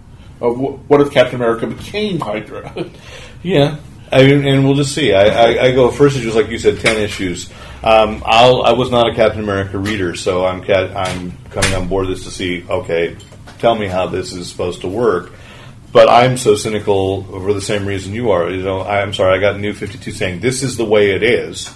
of 0.41 0.57
wh- 0.57 0.91
what 0.91 1.01
if 1.01 1.11
Captain 1.13 1.37
America 1.37 1.67
became 1.67 2.21
Hydra. 2.21 2.75
Yeah, 3.45 3.79
I 4.13 4.23
mean, 4.23 4.47
and 4.47 4.65
we'll 4.65 4.77
just 4.77 4.95
see. 4.95 5.13
I, 5.13 5.25
I, 5.25 5.65
I 5.65 5.73
go 5.73 5.91
first 5.91 6.17
issues 6.17 6.37
like 6.37 6.47
you 6.49 6.59
said, 6.59 6.79
ten 6.79 6.97
issues. 6.97 7.51
Um, 7.83 8.23
I 8.25 8.73
was 8.73 8.89
not 8.89 9.11
a 9.11 9.15
Captain 9.17 9.43
America 9.43 9.79
reader, 9.79 10.15
so 10.15 10.47
I'm 10.47 10.63
I'm 10.71 11.33
coming 11.51 11.75
on 11.75 11.89
board 11.89 12.07
this 12.07 12.23
to 12.23 12.31
see. 12.31 12.65
Okay, 12.71 13.17
tell 13.59 13.75
me 13.75 13.89
how 13.89 14.07
this 14.07 14.33
is 14.33 14.49
supposed 14.49 14.83
to 14.83 14.87
work. 14.87 15.33
But 15.93 16.09
I'm 16.09 16.39
so 16.39 16.55
cynical 16.55 17.25
for 17.25 17.53
the 17.53 17.61
same 17.61 17.87
reason 17.87 18.15
you 18.15 18.31
are. 18.31 18.51
You 18.51 18.63
know, 18.63 18.83
I'm 18.83 19.13
sorry. 19.13 19.37
I 19.37 19.41
got 19.41 19.61
New 19.61 19.75
Fifty 19.75 19.99
Two 19.99 20.13
saying 20.13 20.41
this 20.41 20.63
is 20.63 20.77
the 20.77 20.85
way 20.85 21.11
it 21.11 21.23
is. 21.23 21.71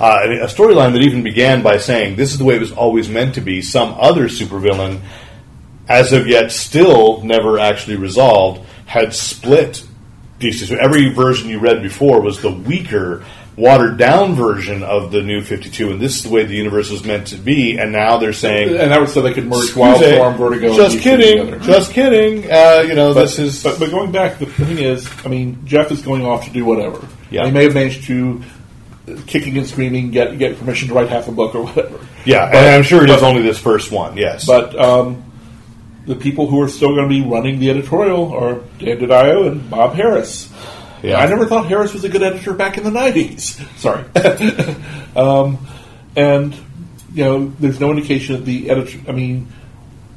Uh, 0.00 0.20
a 0.24 0.46
storyline 0.46 0.92
that 0.92 1.02
even 1.02 1.22
began 1.22 1.62
by 1.62 1.76
saying 1.76 2.16
this 2.16 2.32
is 2.32 2.38
the 2.38 2.44
way 2.44 2.54
it 2.54 2.60
was 2.60 2.72
always 2.72 3.08
meant 3.08 3.34
to 3.34 3.40
be. 3.40 3.60
Some 3.60 3.94
other 3.98 4.28
supervillain 4.28 5.00
as 5.88 6.12
of 6.12 6.26
yet 6.26 6.52
still 6.52 7.22
never 7.22 7.58
actually 7.58 7.96
resolved, 7.96 8.64
had 8.86 9.14
split 9.14 9.84
DC. 10.38 10.68
So 10.68 10.76
every 10.76 11.12
version 11.12 11.48
you 11.48 11.58
read 11.58 11.82
before 11.82 12.20
was 12.20 12.40
the 12.40 12.50
weaker, 12.50 13.24
watered 13.58 13.96
down 13.98 14.34
version 14.34 14.82
of 14.84 15.10
the 15.10 15.20
new 15.22 15.42
52, 15.42 15.90
and 15.90 16.00
this 16.00 16.16
is 16.16 16.22
the 16.22 16.30
way 16.30 16.44
the 16.44 16.54
universe 16.54 16.90
was 16.90 17.04
meant 17.04 17.26
to 17.26 17.36
be, 17.36 17.76
and 17.76 17.90
now 17.90 18.16
they're 18.18 18.32
saying. 18.32 18.68
and 18.68 18.92
that 18.92 19.00
was 19.00 19.12
so 19.12 19.20
they 19.20 19.34
could 19.34 19.46
merge 19.46 19.64
"Excuse 19.64 19.84
Wildstorm, 19.84 20.36
Vertigo, 20.38 20.74
Just 20.76 20.94
and 20.94 21.02
kidding. 21.02 21.60
Just 21.62 21.92
kidding. 21.92 22.50
Uh, 22.50 22.84
you 22.86 22.94
know, 22.94 23.12
But, 23.12 23.22
this 23.22 23.38
is. 23.38 23.62
but, 23.62 23.78
but 23.80 23.90
going 23.90 24.12
back, 24.12 24.38
the 24.38 24.46
thing 24.46 24.78
is, 24.78 25.08
I 25.24 25.28
mean, 25.28 25.66
Geoff 25.66 25.90
is 25.90 26.02
going 26.02 26.24
off 26.24 26.44
to 26.46 26.50
do 26.52 26.64
whatever. 26.64 27.06
Yeah. 27.30 27.46
He 27.46 27.50
may 27.50 27.64
have 27.64 27.74
managed 27.74 28.04
to, 28.04 28.42
kicking 29.26 29.58
and 29.58 29.66
screaming, 29.66 30.10
get 30.12 30.38
get 30.38 30.56
permission 30.58 30.88
to 30.88 30.94
write 30.94 31.08
half 31.08 31.28
a 31.28 31.32
book 31.32 31.54
or 31.54 31.64
whatever. 31.64 31.98
yeah, 32.24 32.46
and 32.46 32.56
I'm 32.76 32.82
sure 32.84 33.02
it 33.02 33.10
is 33.10 33.22
only 33.22 33.42
this 33.42 33.58
first 33.58 33.90
one, 33.90 34.16
yes. 34.16 34.46
But 34.46 34.78
um, 34.78 35.24
the 36.06 36.14
people 36.14 36.46
who 36.46 36.62
are 36.62 36.68
still 36.68 36.94
going 36.94 37.08
to 37.08 37.14
be 37.14 37.22
running 37.22 37.58
the 37.58 37.70
editorial 37.70 38.32
are 38.32 38.60
Dan 38.78 38.98
DiDio 38.98 39.48
and 39.50 39.68
Bob 39.68 39.94
Harras. 39.94 40.48
Yeah. 41.02 41.18
I 41.18 41.26
never 41.26 41.46
thought 41.46 41.66
Harras 41.66 41.92
was 41.92 42.04
a 42.04 42.08
good 42.08 42.22
editor 42.22 42.52
back 42.54 42.78
in 42.78 42.84
the 42.84 42.90
90s. 42.90 43.58
Sorry. 43.78 44.04
um, 45.16 45.66
and, 46.16 46.54
you 47.12 47.24
know, 47.24 47.46
there's 47.60 47.80
no 47.80 47.90
indication 47.90 48.36
that 48.36 48.44
the 48.44 48.70
editor, 48.70 48.98
I 49.08 49.12
mean, 49.12 49.48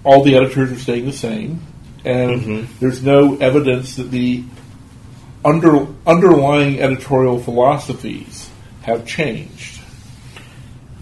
all 0.04 0.24
the 0.24 0.36
editors 0.36 0.72
are 0.72 0.80
staying 0.80 1.06
the 1.06 1.14
same. 1.14 1.62
And 2.04 2.42
Mm-hmm. 2.42 2.74
there's 2.80 3.04
no 3.04 3.38
evidence 3.38 3.98
that 3.98 4.10
the 4.10 4.44
under, 5.46 5.86
underlying 6.08 6.80
editorial 6.82 7.40
philosophies 7.40 8.50
have 8.82 9.06
changed. 9.06 9.80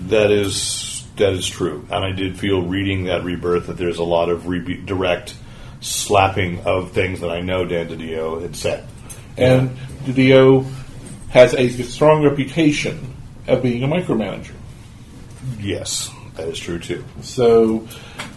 That 0.08 0.32
is 0.32 1.06
that 1.18 1.34
is 1.34 1.46
true, 1.48 1.86
and 1.92 2.06
I 2.06 2.12
did 2.14 2.40
feel 2.40 2.62
reading 2.62 3.06
that 3.06 3.26
rebirth 3.26 3.68
that 3.68 3.76
there's 3.78 3.98
a 3.98 4.04
lot 4.04 4.30
of 4.30 4.48
re- 4.48 4.78
direct 4.86 5.36
slapping 5.82 6.62
of 6.62 6.92
things 6.94 7.20
that 7.20 7.30
I 7.30 7.42
know 7.42 7.66
Dan 7.66 7.90
DiDio 7.90 8.42
had 8.42 8.56
said. 8.56 8.88
And 9.40 9.70
DiDio 10.04 10.70
has 11.30 11.54
a 11.54 11.70
strong 11.84 12.24
reputation 12.24 13.16
of 13.48 13.64
being 13.64 13.84
a 13.84 13.88
micromanager. 13.88 14.54
Yes, 15.60 16.12
that 16.36 16.48
is 16.48 16.60
true 16.60 16.80
too. 16.80 17.04
So, 17.22 17.88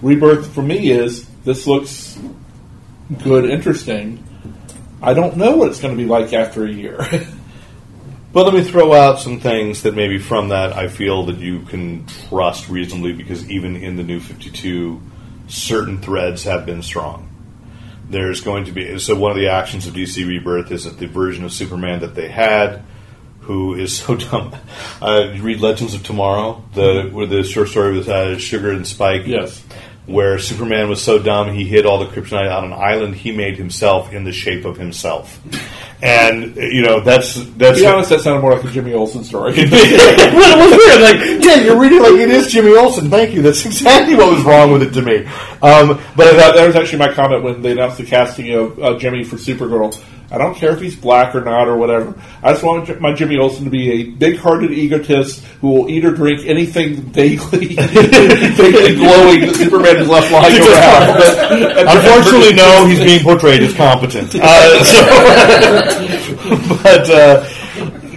Rebirth 0.00 0.54
for 0.54 0.62
me 0.62 0.90
is 0.90 1.28
this 1.44 1.66
looks 1.66 2.18
good, 3.22 3.48
interesting. 3.48 4.22
I 5.02 5.14
don't 5.14 5.36
know 5.36 5.56
what 5.56 5.68
it's 5.68 5.80
going 5.80 5.96
to 5.96 6.02
be 6.02 6.08
like 6.08 6.32
after 6.32 6.64
a 6.64 6.72
year. 6.72 7.04
But 8.32 8.46
let 8.46 8.54
me 8.54 8.62
throw 8.64 8.94
out 8.94 9.20
some 9.20 9.40
things 9.40 9.82
that 9.82 9.94
maybe 9.94 10.16
from 10.16 10.48
that 10.48 10.72
I 10.72 10.88
feel 10.88 11.26
that 11.26 11.36
you 11.36 11.60
can 11.60 12.06
trust 12.28 12.70
reasonably 12.70 13.12
because 13.12 13.48
even 13.50 13.76
in 13.76 13.96
the 13.96 14.02
new 14.02 14.20
52, 14.20 15.02
certain 15.48 16.00
threads 16.00 16.44
have 16.44 16.64
been 16.64 16.82
strong. 16.82 17.28
There's 18.12 18.42
going 18.42 18.66
to 18.66 18.72
be 18.72 18.98
so 18.98 19.16
one 19.16 19.30
of 19.30 19.38
the 19.38 19.48
actions 19.48 19.86
of 19.86 19.94
DC 19.94 20.28
Rebirth 20.28 20.70
is 20.70 20.84
that 20.84 20.98
the 20.98 21.06
version 21.06 21.44
of 21.44 21.52
Superman 21.52 22.00
that 22.00 22.14
they 22.14 22.28
had, 22.28 22.82
who 23.40 23.74
is 23.74 23.96
so 23.96 24.16
dumb. 24.30 24.54
Uh, 25.00 25.32
read 25.40 25.60
Legends 25.60 25.94
of 25.94 26.02
Tomorrow, 26.02 26.62
the 26.74 27.08
where 27.10 27.26
the 27.26 27.42
short 27.42 27.68
story 27.68 27.96
with 27.96 28.08
uh, 28.08 28.36
Sugar 28.38 28.70
and 28.70 28.86
Spike. 28.86 29.26
yes. 29.26 29.64
Where 30.06 30.38
Superman 30.38 30.88
was 30.88 31.00
so 31.00 31.18
dumb 31.18 31.52
he 31.52 31.64
hid 31.64 31.86
all 31.86 31.98
the 31.98 32.06
kryptonite 32.06 32.52
on 32.52 32.64
an 32.64 32.72
island 32.72 33.14
he 33.14 33.30
made 33.30 33.56
himself 33.56 34.12
in 34.12 34.24
the 34.24 34.32
shape 34.32 34.64
of 34.64 34.76
himself. 34.76 35.40
And 36.02 36.56
you 36.56 36.82
know 36.82 37.00
that's 37.00 37.34
To 37.34 37.40
that's 37.44 37.78
be 37.78 37.86
honest, 37.86 38.10
that 38.10 38.20
sounded 38.20 38.40
more 38.40 38.54
like 38.54 38.64
a 38.64 38.70
Jimmy 38.70 38.92
Olsen 38.92 39.22
story. 39.22 39.54
it 39.56 39.70
was 39.70 40.76
weird. 40.76 41.00
Like, 41.00 41.44
yeah, 41.44 41.64
you're 41.64 41.78
reading 41.78 42.02
like 42.02 42.14
it 42.14 42.28
is 42.28 42.50
Jimmy 42.50 42.76
Olsen. 42.76 43.08
Thank 43.08 43.32
you. 43.34 43.42
That's 43.42 43.64
exactly 43.64 44.16
what 44.16 44.32
was 44.32 44.42
wrong 44.42 44.72
with 44.72 44.82
it 44.82 44.92
to 44.94 45.02
me. 45.02 45.18
Um, 45.62 46.00
but 46.16 46.26
I 46.26 46.32
that, 46.32 46.36
thought 46.36 46.54
that 46.56 46.66
was 46.66 46.74
actually 46.74 46.98
my 46.98 47.12
comment 47.12 47.44
when 47.44 47.62
they 47.62 47.70
announced 47.70 47.98
the 47.98 48.04
casting 48.04 48.52
of 48.52 48.78
uh, 48.80 48.98
Jimmy 48.98 49.22
for 49.22 49.36
Supergirl. 49.36 49.96
I 50.30 50.38
don't 50.38 50.54
care 50.54 50.72
if 50.72 50.80
he's 50.80 50.96
black 50.96 51.34
or 51.34 51.42
not 51.42 51.68
or 51.68 51.76
whatever. 51.76 52.14
I 52.42 52.52
just 52.52 52.64
want 52.64 53.00
my 53.00 53.12
Jimmy 53.12 53.36
Olsen 53.36 53.64
to 53.64 53.70
be 53.70 53.90
a 53.90 54.04
big-hearted 54.04 54.70
egotist 54.70 55.44
who 55.60 55.68
will 55.68 55.90
eat 55.90 56.04
or 56.04 56.10
drink 56.12 56.46
anything 56.46 56.96
vaguely, 57.02 57.74
vaguely 57.74 57.76
glowing 58.96 59.40
that 59.40 59.54
Superman 59.56 59.96
has 59.96 60.08
left 60.08 60.32
lying 60.32 60.60
around. 60.62 61.88
Unfortunately, 61.88 62.54
no, 62.54 62.86
he's 62.86 63.00
being 63.00 63.22
portrayed 63.22 63.62
as 63.62 63.74
competent. 63.74 64.34
Uh, 64.34 64.84
so- 64.84 66.78
but 66.82 67.10
uh, 67.10 67.48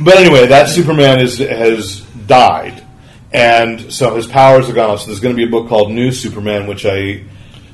but 0.02 0.18
anyway, 0.18 0.46
that 0.48 0.70
Superman 0.70 1.20
is 1.20 1.38
has 1.40 2.02
died, 2.28 2.84
and 3.34 3.92
so 3.94 4.16
his 4.16 4.28
powers 4.28 4.70
are 4.70 4.74
gone. 4.74 4.98
So 4.98 5.08
there's 5.08 5.20
going 5.20 5.36
to 5.36 5.38
be 5.38 5.48
a 5.48 5.52
book 5.52 5.68
called 5.68 5.92
New 5.92 6.12
Superman, 6.12 6.68
which 6.68 6.86
I 6.86 7.24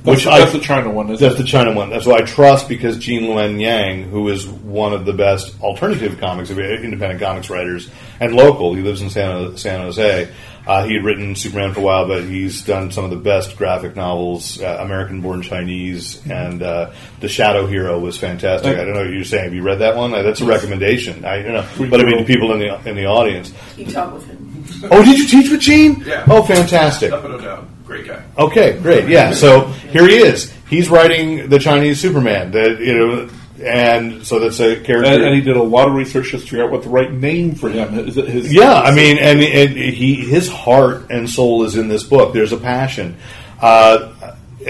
which 0.03 0.25
that's 0.25 0.53
I, 0.53 0.57
the 0.57 0.63
China 0.63 0.89
one. 0.89 1.09
Isn't 1.11 1.27
That's 1.27 1.39
it? 1.39 1.43
the 1.43 1.47
China 1.47 1.73
one. 1.73 1.89
That's 1.89 2.05
what 2.05 2.21
I 2.21 2.25
trust 2.25 2.67
because 2.67 2.97
Gene 2.97 3.23
Luen 3.23 3.59
Yang, 3.59 4.03
who 4.09 4.29
is 4.29 4.47
one 4.47 4.93
of 4.93 5.05
the 5.05 5.13
best 5.13 5.59
alternative 5.61 6.19
comics, 6.19 6.49
independent 6.49 7.19
comics 7.21 7.49
writers, 7.49 7.89
and 8.19 8.33
local, 8.35 8.73
he 8.73 8.81
lives 8.81 9.01
in 9.01 9.09
San, 9.09 9.57
San 9.57 9.81
Jose. 9.81 10.31
Uh, 10.65 10.85
he 10.85 10.93
had 10.93 11.03
written 11.03 11.35
Superman 11.35 11.73
for 11.73 11.79
a 11.79 11.83
while, 11.83 12.07
but 12.07 12.23
he's 12.23 12.63
done 12.63 12.91
some 12.91 13.03
of 13.03 13.09
the 13.09 13.17
best 13.17 13.57
graphic 13.57 13.95
novels, 13.95 14.61
uh, 14.61 14.77
American 14.79 15.21
Born 15.21 15.41
Chinese, 15.41 16.23
and 16.27 16.61
uh, 16.61 16.91
The 17.19 17.27
Shadow 17.27 17.65
Hero 17.65 17.97
was 17.99 18.17
fantastic. 18.17 18.77
I 18.77 18.83
don't 18.85 18.93
know 18.93 19.01
what 19.01 19.11
you're 19.11 19.23
saying. 19.23 19.45
Have 19.45 19.53
you 19.55 19.63
read 19.63 19.79
that 19.79 19.95
one? 19.95 20.11
That's 20.11 20.41
a 20.41 20.45
recommendation. 20.45 21.25
I, 21.25 21.37
you 21.37 21.51
know, 21.51 21.67
but 21.89 21.99
I 21.99 22.03
mean, 22.03 22.19
to 22.19 22.25
people 22.25 22.53
in 22.53 22.59
the 22.59 22.89
in 22.89 22.95
the 22.95 23.05
audience. 23.07 23.51
You 23.75 23.85
talk 23.87 24.13
with 24.13 24.27
him. 24.27 24.65
Oh, 24.91 25.03
did 25.03 25.17
you 25.17 25.27
teach 25.27 25.49
with 25.51 25.61
Gene? 25.61 26.03
Yeah. 26.05 26.25
Oh, 26.27 26.43
fantastic. 26.43 27.11
Up 27.11 27.23
and 27.23 27.33
no 27.33 27.39
doubt. 27.39 27.67
Great 27.91 28.07
guy. 28.07 28.23
Okay, 28.37 28.79
great. 28.79 29.09
Yeah. 29.09 29.33
So 29.33 29.65
here 29.65 30.07
he 30.07 30.15
is. 30.15 30.49
He's 30.69 30.89
writing 30.89 31.49
the 31.49 31.59
Chinese 31.59 31.99
Superman. 31.99 32.51
That 32.51 32.79
you 32.79 32.97
know, 32.97 33.29
and 33.61 34.25
so 34.25 34.39
that's 34.39 34.61
a 34.61 34.79
character. 34.81 35.11
And, 35.11 35.23
and 35.23 35.35
he 35.35 35.41
did 35.41 35.57
a 35.57 35.61
lot 35.61 35.89
of 35.89 35.95
research 35.95 36.31
just 36.31 36.45
to 36.45 36.51
figure 36.51 36.63
out 36.63 36.71
what 36.71 36.83
the 36.83 36.89
right 36.89 37.11
name 37.11 37.53
for 37.53 37.69
him 37.69 37.99
is. 37.99 38.15
It 38.15 38.29
his, 38.29 38.53
yeah, 38.53 38.75
I 38.75 38.95
mean, 38.95 39.17
and, 39.17 39.41
and 39.41 39.71
he 39.71 40.15
his 40.15 40.47
heart 40.47 41.11
and 41.11 41.29
soul 41.29 41.63
is 41.63 41.75
in 41.75 41.89
this 41.89 42.05
book. 42.05 42.33
There's 42.33 42.53
a 42.53 42.57
passion. 42.57 43.17
Uh, 43.59 44.10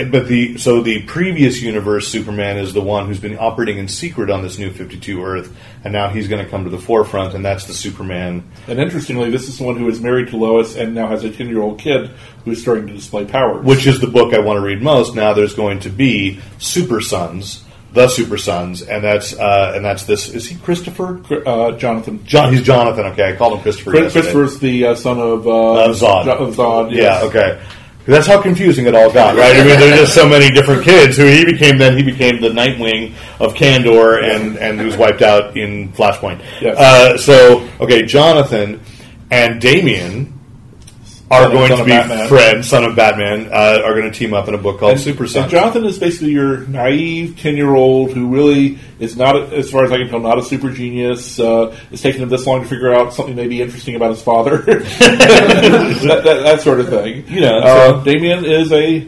but 0.10 0.28
the 0.28 0.58
so 0.58 0.82
the 0.82 1.02
previous 1.04 1.62
universe 1.62 2.08
Superman 2.08 2.58
is 2.58 2.74
the 2.74 2.82
one 2.82 3.08
who's 3.08 3.20
been 3.20 3.38
operating 3.38 3.78
in 3.78 3.88
secret 3.88 4.30
on 4.30 4.42
this 4.42 4.58
new 4.58 4.72
52 4.72 5.24
Earth, 5.24 5.56
and 5.84 5.92
now 5.94 6.10
he's 6.10 6.28
going 6.28 6.44
to 6.44 6.50
come 6.50 6.64
to 6.64 6.70
the 6.70 6.78
forefront, 6.80 7.34
and 7.34 7.44
that's 7.44 7.66
the 7.66 7.74
Superman. 7.74 8.44
And 8.68 8.80
interestingly, 8.80 9.30
this 9.30 9.48
is 9.48 9.58
someone 9.58 9.78
who 9.78 9.88
is 9.90 10.00
married 10.02 10.30
to 10.30 10.38
Lois 10.38 10.76
and 10.76 10.96
now 10.96 11.08
has 11.08 11.24
a 11.24 11.30
ten-year-old 11.32 11.80
kid 11.80 12.12
who's 12.46 12.62
starting 12.62 12.88
to 12.88 12.94
display 12.94 13.26
powers. 13.26 13.66
which 13.66 13.86
is 13.86 14.00
the 14.00 14.08
book 14.08 14.34
I 14.34 14.40
want 14.40 14.58
to 14.58 14.62
read 14.62 14.82
most. 14.82 15.16
Now 15.16 15.34
there's 15.34 15.54
going 15.56 15.80
to 15.82 15.90
be 15.90 16.40
Super 16.58 17.02
Sons, 17.02 17.64
the 17.94 18.08
Super 18.08 18.38
Sons, 18.38 18.82
and 18.82 19.04
that's 19.04 19.38
uh, 19.38 19.74
and 19.76 19.84
that's 19.84 20.06
this. 20.06 20.30
Is 20.30 20.48
he 20.48 20.56
Christopher? 20.56 21.22
uh, 21.46 21.74
Jonathan. 21.74 22.24
John. 22.26 22.54
He's 22.54 22.64
Jonathan. 22.64 23.06
Okay, 23.08 23.34
I 23.34 23.36
called 23.36 23.54
him 23.58 23.62
Christopher. 23.62 23.92
Chris-. 23.92 24.14
Christopher's 24.14 24.60
the 24.60 24.88
uh, 24.88 24.96
son 24.96 25.20
of 25.20 25.46
uh, 25.48 25.90
Zod. 25.94 26.26
Zod. 26.54 26.92
Yeah. 26.92 26.98
yes. 27.02 27.24
Okay. 27.26 27.62
That's 28.06 28.26
how 28.26 28.42
confusing 28.42 28.88
it 28.88 28.96
all 28.96 29.12
got, 29.12 29.36
right? 29.36 29.56
I 29.56 29.64
mean, 29.64 29.80
there's 29.80 30.00
just 30.00 30.16
so 30.16 30.28
many 30.28 30.50
different 30.50 30.84
kids 30.84 31.18
who 31.18 31.26
he 31.26 31.46
became. 31.46 31.78
Then 31.78 31.96
he 31.96 32.04
became 32.04 32.42
the 32.42 32.50
Nightwing 32.50 33.14
of 33.40 33.54
Kandor, 33.54 34.24
and 34.24 34.58
and 34.58 34.80
he 34.80 34.86
was 34.86 34.98
wiped 34.98 35.22
out 35.22 35.56
in 35.56 35.90
Flashpoint. 35.94 36.42
Yes. 36.60 36.78
Uh, 36.78 37.18
so 37.18 37.68
okay, 37.80 38.04
Jonathan 38.04 38.82
and 39.30 39.62
Damian 39.62 40.41
are 41.32 41.44
Son 41.44 41.52
going 41.54 41.68
son 41.70 41.78
to 41.80 41.84
be 41.86 41.92
Batman. 41.92 42.28
friends. 42.28 42.70
Son 42.70 42.84
of 42.84 42.96
Batman 42.96 43.48
uh, 43.52 43.82
are 43.86 43.94
going 43.98 44.12
to 44.12 44.18
team 44.18 44.34
up 44.34 44.48
in 44.48 44.54
a 44.54 44.58
book 44.58 44.80
called 44.80 45.00
Super 45.00 45.24
And 45.24 45.32
Sons. 45.32 45.52
Jonathan 45.52 45.86
is 45.86 45.98
basically 45.98 46.32
your 46.32 46.68
naive 46.68 47.40
ten-year-old 47.40 48.12
who 48.12 48.28
really 48.28 48.78
is 49.00 49.16
not, 49.16 49.36
as 49.54 49.72
far 49.72 49.86
as 49.86 49.92
I 49.92 49.98
can 49.98 50.10
tell, 50.10 50.20
not 50.20 50.38
a 50.38 50.44
super 50.44 50.70
genius. 50.72 51.40
Uh, 51.40 51.76
it's 51.90 52.02
taken 52.02 52.22
him 52.22 52.30
this 52.30 52.46
long 52.46 52.62
to 52.62 52.68
figure 52.68 52.94
out 52.94 53.14
something 53.14 53.36
maybe 53.36 53.62
interesting 53.62 53.96
about 53.96 54.10
his 54.12 54.22
father, 54.22 54.58
that, 54.66 56.22
that, 56.24 56.24
that 56.44 56.62
sort 56.62 56.80
of 56.80 56.90
thing. 56.90 57.26
You 57.28 57.42
know, 57.42 57.58
uh, 57.60 57.90
so- 58.00 58.04
Damian 58.04 58.46
is 58.46 58.72
a 58.74 59.08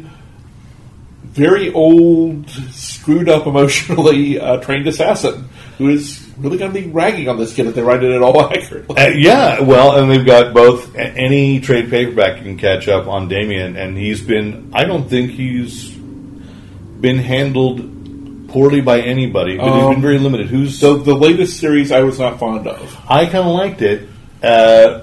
very 1.23 1.73
old, 1.73 2.49
screwed 2.49 3.27
up 3.27 3.47
emotionally 3.47 4.39
uh, 4.39 4.57
trained 4.57 4.87
assassin 4.87 5.49
who 5.77 5.89
is 5.89 6.22
really 6.37 6.57
going 6.57 6.73
to 6.73 6.81
be 6.81 6.87
ragging 6.87 7.27
on 7.29 7.37
this 7.37 7.53
kid 7.53 7.67
if 7.67 7.75
they 7.75 7.81
write 7.81 8.03
it 8.03 8.11
at 8.11 8.21
all 8.21 8.41
accurately. 8.53 8.95
Uh, 8.97 9.09
yeah, 9.09 9.59
well, 9.61 9.97
and 9.97 10.11
they've 10.11 10.25
got 10.25 10.53
both. 10.53 10.95
Any 10.95 11.59
trade 11.59 11.89
paperback 11.89 12.37
you 12.37 12.43
can 12.43 12.57
catch 12.57 12.87
up 12.87 13.07
on 13.07 13.27
Damian, 13.27 13.75
and 13.75 13.97
he's 13.97 14.21
been. 14.21 14.71
I 14.73 14.85
don't 14.85 15.09
think 15.09 15.31
he's 15.31 15.89
been 15.91 17.17
handled 17.19 18.47
poorly 18.49 18.81
by 18.81 18.99
anybody, 19.01 19.57
but 19.57 19.65
he's 19.73 19.83
Um, 19.83 19.93
been 19.93 20.01
very 20.01 20.19
limited. 20.19 20.47
Who's 20.47 20.77
So 20.79 20.95
the 20.97 21.15
latest 21.15 21.59
series 21.59 21.91
I 21.91 22.01
was 22.01 22.19
not 22.19 22.39
fond 22.39 22.67
of. 22.67 22.97
I 23.09 23.25
kind 23.25 23.47
of 23.47 23.53
liked 23.55 23.81
it. 23.81 24.07
Uh, 24.41 25.01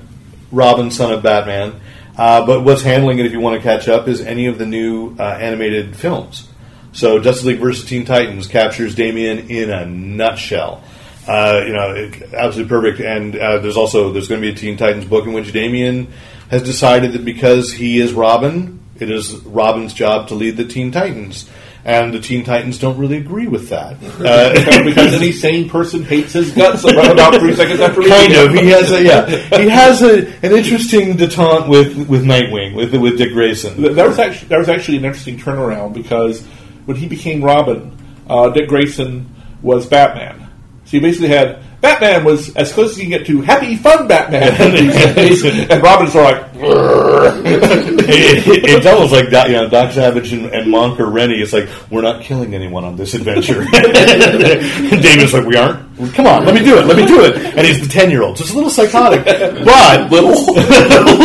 Robin, 0.52 0.90
son 0.90 1.12
of 1.12 1.22
Batman. 1.22 1.74
Uh, 2.16 2.44
but 2.44 2.64
what's 2.64 2.82
handling 2.82 3.18
it, 3.18 3.26
if 3.26 3.32
you 3.32 3.40
want 3.40 3.56
to 3.56 3.62
catch 3.62 3.88
up, 3.88 4.06
is 4.06 4.20
any 4.20 4.46
of 4.46 4.58
the 4.58 4.66
new 4.66 5.14
uh, 5.18 5.22
animated 5.22 5.96
films. 5.96 6.48
So 6.92 7.18
Justice 7.18 7.44
League 7.46 7.60
versus 7.60 7.84
Teen 7.88 8.04
Titans 8.04 8.46
captures 8.46 8.94
Damian 8.94 9.48
in 9.50 9.70
a 9.70 9.86
nutshell. 9.86 10.82
Uh, 11.26 11.62
you 11.66 11.72
know, 11.72 11.94
it, 11.94 12.34
absolutely 12.34 12.68
perfect. 12.68 13.00
And 13.00 13.36
uh, 13.36 13.58
there's 13.58 13.76
also 13.76 14.12
there's 14.12 14.28
going 14.28 14.40
to 14.40 14.46
be 14.46 14.52
a 14.52 14.56
Teen 14.56 14.76
Titans 14.76 15.04
book 15.04 15.26
in 15.26 15.32
which 15.32 15.52
Damian 15.52 16.12
has 16.50 16.62
decided 16.62 17.12
that 17.12 17.24
because 17.24 17.72
he 17.72 17.98
is 17.98 18.12
Robin, 18.12 18.80
it 18.98 19.10
is 19.10 19.34
Robin's 19.36 19.94
job 19.94 20.28
to 20.28 20.34
lead 20.34 20.56
the 20.56 20.64
Teen 20.64 20.90
Titans. 20.92 21.48
And 21.82 22.12
the 22.12 22.20
Teen 22.20 22.44
Titans 22.44 22.78
don't 22.78 22.98
really 22.98 23.16
agree 23.16 23.46
with 23.46 23.70
that. 23.70 23.96
Uh, 24.20 24.84
because 24.84 25.14
any 25.14 25.32
sane 25.32 25.68
person 25.68 26.04
hates 26.04 26.34
his 26.34 26.52
guts 26.52 26.84
about 26.84 27.34
three 27.40 27.54
seconds 27.54 27.80
after 27.80 28.00
reading 28.00 28.12
kind 28.12 28.34
of. 28.34 28.52
He 28.52 28.68
has 28.68 28.92
a 28.92 29.02
yeah. 29.02 29.26
He 29.58 29.68
has 29.68 30.02
a, 30.02 30.26
an 30.44 30.52
interesting 30.52 31.14
detente 31.14 31.68
with 31.68 32.06
with 32.06 32.24
Nightwing 32.24 32.74
with 32.74 32.94
with 32.94 33.16
Dick 33.16 33.32
Grayson. 33.32 33.82
That 33.82 34.06
was 34.06 34.18
actually 34.18 34.48
that 34.48 34.58
was 34.58 34.68
actually 34.68 34.98
an 34.98 35.06
interesting 35.06 35.38
turnaround 35.38 35.94
because 35.94 36.44
when 36.84 36.98
he 36.98 37.08
became 37.08 37.42
Robin, 37.42 37.96
uh, 38.28 38.50
Dick 38.50 38.68
Grayson 38.68 39.34
was 39.62 39.86
Batman. 39.86 40.49
So 40.90 40.96
you 40.96 41.02
basically 41.02 41.28
had 41.28 41.62
Batman 41.80 42.24
was 42.24 42.54
as 42.56 42.72
close 42.72 42.90
as 42.90 42.98
you 42.98 43.04
can 43.04 43.18
get 43.18 43.26
to 43.28 43.42
happy, 43.42 43.76
fun 43.76 44.08
Batman, 44.08 44.42
and 45.70 45.82
Robin's 45.84 46.16
like, 46.16 46.49
it, 46.62 48.46
it- 48.46 48.70
it's 48.70 48.86
almost 48.86 49.12
like 49.12 49.30
Doc, 49.30 49.48
you 49.48 49.54
know 49.54 49.68
Doc 49.68 49.92
Savage 49.92 50.32
and, 50.32 50.46
and 50.46 50.70
Monk 50.70 51.00
or 51.00 51.06
Renny. 51.10 51.40
It's 51.40 51.52
like 51.52 51.68
we're 51.90 52.02
not 52.02 52.22
killing 52.22 52.54
anyone 52.54 52.84
on 52.84 52.96
this 52.96 53.14
adventure. 53.14 53.60
And 53.62 53.72
David's 55.02 55.32
like 55.32 55.46
we 55.46 55.56
aren't. 55.56 55.88
Come 56.14 56.26
on, 56.26 56.46
let 56.46 56.54
me 56.54 56.62
do 56.64 56.78
it. 56.78 56.86
Let 56.86 56.96
me 56.96 57.04
do 57.04 57.22
it. 57.24 57.36
And 57.36 57.66
he's 57.66 57.80
the 57.80 57.88
ten 57.88 58.10
year 58.10 58.22
old, 58.22 58.38
so 58.38 58.42
it's 58.44 58.52
a 58.52 58.56
little 58.56 58.70
psychotic, 58.70 59.22
but 59.24 60.10
little, 60.10 60.30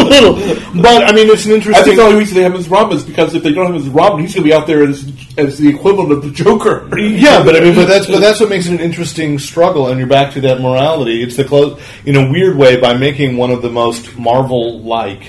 little. 0.09 0.81
But 0.81 1.05
I 1.05 1.13
mean, 1.13 1.29
it's 1.29 1.45
an 1.45 1.51
interesting. 1.53 1.81
I 1.81 1.85
think 1.85 1.95
the 1.97 2.03
only 2.03 2.17
reason 2.19 2.35
they 2.35 2.43
have 2.43 2.51
him 2.53 2.59
as 2.59 2.67
Robin 2.67 2.97
is 2.97 3.03
because 3.03 3.33
if 3.35 3.43
they 3.43 3.53
don't 3.53 3.67
have 3.67 3.75
him 3.75 3.81
as 3.81 3.87
Robin, 3.87 4.19
he's 4.19 4.33
going 4.35 4.43
to 4.43 4.49
be 4.49 4.53
out 4.53 4.67
there 4.67 4.83
as, 4.83 5.09
as 5.37 5.57
the 5.57 5.69
equivalent 5.69 6.11
of 6.11 6.23
the 6.23 6.31
Joker. 6.31 6.89
Yeah, 6.99 7.41
but 7.43 7.55
I 7.55 7.61
mean, 7.61 7.75
but 7.75 7.85
that's 7.85 8.07
but 8.07 8.19
that's 8.19 8.41
what 8.41 8.49
makes 8.49 8.67
it 8.67 8.73
an 8.73 8.79
interesting 8.81 9.39
struggle, 9.39 9.87
and 9.87 9.97
you're 9.97 10.09
back 10.09 10.33
to 10.33 10.41
that 10.41 10.59
morality. 10.59 11.23
It's 11.23 11.37
the 11.37 11.45
close, 11.45 11.81
in 12.05 12.17
a 12.17 12.29
weird 12.29 12.57
way, 12.57 12.75
by 12.75 12.95
making 12.97 13.37
one 13.37 13.51
of 13.51 13.61
the 13.61 13.69
most 13.71 14.17
Marvel-like 14.17 15.24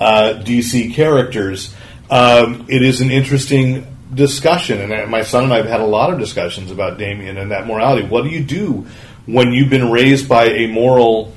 uh, 0.00 0.40
DC 0.44 0.94
characters. 0.94 1.74
Um, 2.10 2.66
it 2.68 2.82
is 2.82 3.00
an 3.00 3.10
interesting 3.10 3.86
discussion, 4.12 4.92
and 4.92 5.10
my 5.10 5.22
son 5.22 5.44
and 5.44 5.52
I 5.52 5.56
have 5.58 5.66
had 5.66 5.80
a 5.80 5.86
lot 5.86 6.12
of 6.12 6.18
discussions 6.18 6.70
about 6.70 6.98
Damian 6.98 7.36
and 7.36 7.50
that 7.50 7.66
morality. 7.66 8.06
What 8.06 8.24
do 8.24 8.30
you 8.30 8.42
do 8.42 8.86
when 9.26 9.52
you've 9.52 9.70
been 9.70 9.90
raised 9.90 10.28
by 10.28 10.46
a 10.46 10.66
moral? 10.66 11.32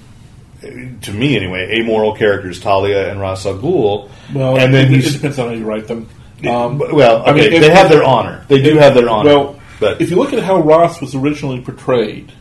To 0.61 1.13
me, 1.13 1.35
anyway, 1.35 1.79
amoral 1.79 2.15
characters, 2.15 2.59
Talia 2.59 3.11
and 3.11 3.21
Ra's 3.21 3.45
al 3.45 3.59
Ghul, 3.59 4.09
Well, 4.33 4.57
and 4.57 4.73
then 4.73 4.91
it, 4.91 5.05
it 5.05 5.11
depends 5.13 5.37
on 5.37 5.49
how 5.49 5.53
you 5.53 5.63
write 5.65 5.87
them. 5.87 6.09
Um, 6.45 6.79
well, 6.79 7.21
okay, 7.21 7.29
I 7.29 7.33
mean, 7.33 7.53
if- 7.53 7.61
they 7.61 7.69
have 7.69 7.89
their 7.89 8.03
honor. 8.03 8.43
They 8.47 8.61
do 8.61 8.77
have 8.77 8.95
their 8.95 9.07
honor. 9.07 9.29
Well, 9.29 9.59
but 9.79 10.01
if 10.01 10.09
you 10.09 10.15
look 10.15 10.33
at 10.33 10.41
how 10.43 10.59
Ra's 10.59 10.99
was 10.99 11.13
originally 11.13 11.61
portrayed, 11.61 12.31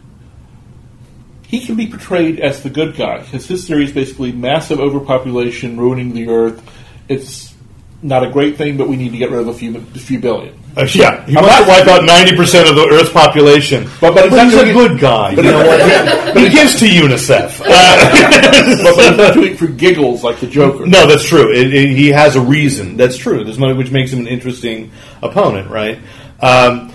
he 1.46 1.60
can 1.64 1.74
be 1.76 1.86
portrayed 1.86 2.40
as 2.40 2.62
the 2.62 2.70
good 2.70 2.96
guy. 2.96 3.18
Because 3.22 3.46
his 3.46 3.66
theory 3.66 3.84
is 3.84 3.92
basically 3.92 4.32
massive 4.32 4.80
overpopulation 4.80 5.76
ruining 5.78 6.12
the 6.12 6.28
earth. 6.28 6.62
It's 7.08 7.54
not 8.02 8.24
a 8.24 8.30
great 8.30 8.56
thing, 8.56 8.76
but 8.76 8.88
we 8.88 8.96
need 8.96 9.12
to 9.12 9.18
get 9.18 9.30
rid 9.30 9.40
of 9.40 9.48
a 9.48 9.54
few, 9.54 9.76
a 9.76 9.80
few 9.80 10.18
billion. 10.20 10.58
Uh, 10.76 10.86
yeah, 10.92 11.24
he 11.24 11.34
wants 11.34 11.56
to 11.56 11.64
wipe 11.66 11.86
out 11.88 12.04
ninety 12.04 12.36
percent 12.36 12.68
of 12.68 12.76
the 12.76 12.86
Earth's 12.92 13.10
population. 13.10 13.84
But- 13.98 14.14
but 14.14 14.30
not 14.30 14.44
he's 14.44 14.54
a 14.56 14.72
good 14.74 15.00
guy. 15.00 15.30
You 15.30 15.42
know 15.44 15.66
what? 15.66 16.36
He 16.36 16.50
gives 16.50 16.78
to 16.80 16.84
UNICEF. 16.86 17.62
Uh, 17.62 17.64
but, 18.84 18.92
but 18.94 19.04
he's 19.06 19.16
not 19.16 19.32
doing 19.32 19.52
it 19.52 19.58
for 19.58 19.68
giggles 19.68 20.22
like 20.22 20.38
the 20.40 20.46
Joker. 20.46 20.84
no, 20.86 21.06
that's 21.06 21.24
true. 21.24 21.50
It, 21.50 21.72
it- 21.72 21.96
he 21.96 22.08
has 22.08 22.36
a 22.36 22.42
reason. 22.42 22.98
That's 22.98 23.16
true. 23.16 23.42
There's 23.42 23.58
money, 23.58 23.72
which 23.72 23.90
makes 23.90 24.12
him 24.12 24.18
an 24.20 24.26
interesting 24.26 24.90
opponent, 25.22 25.70
right? 25.70 25.98
Um, 26.40 26.92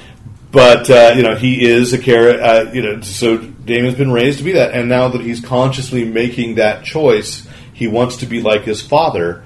but 0.52 0.88
uh, 0.91 1.14
you 1.15 1.23
know, 1.23 1.34
he 1.34 1.65
is 1.68 1.94
a 1.94 1.98
character. 1.98 2.44
Uh, 2.44 2.72
you 2.73 2.84
know, 2.84 3.02
so 3.02 3.38
Damon's 3.66 3.96
been 3.96 4.12
raised 4.12 4.40
to 4.40 4.44
be 4.44 4.54
that, 4.54 4.74
and 4.74 4.90
now 4.90 5.08
that 5.10 5.22
he's 5.22 5.40
consciously 5.40 6.04
making 6.04 6.56
that 6.56 6.84
choice, 6.84 7.48
he 7.74 7.88
wants 7.88 8.18
to 8.18 8.26
be 8.26 8.42
like 8.42 8.64
his 8.64 8.82
father. 8.82 9.44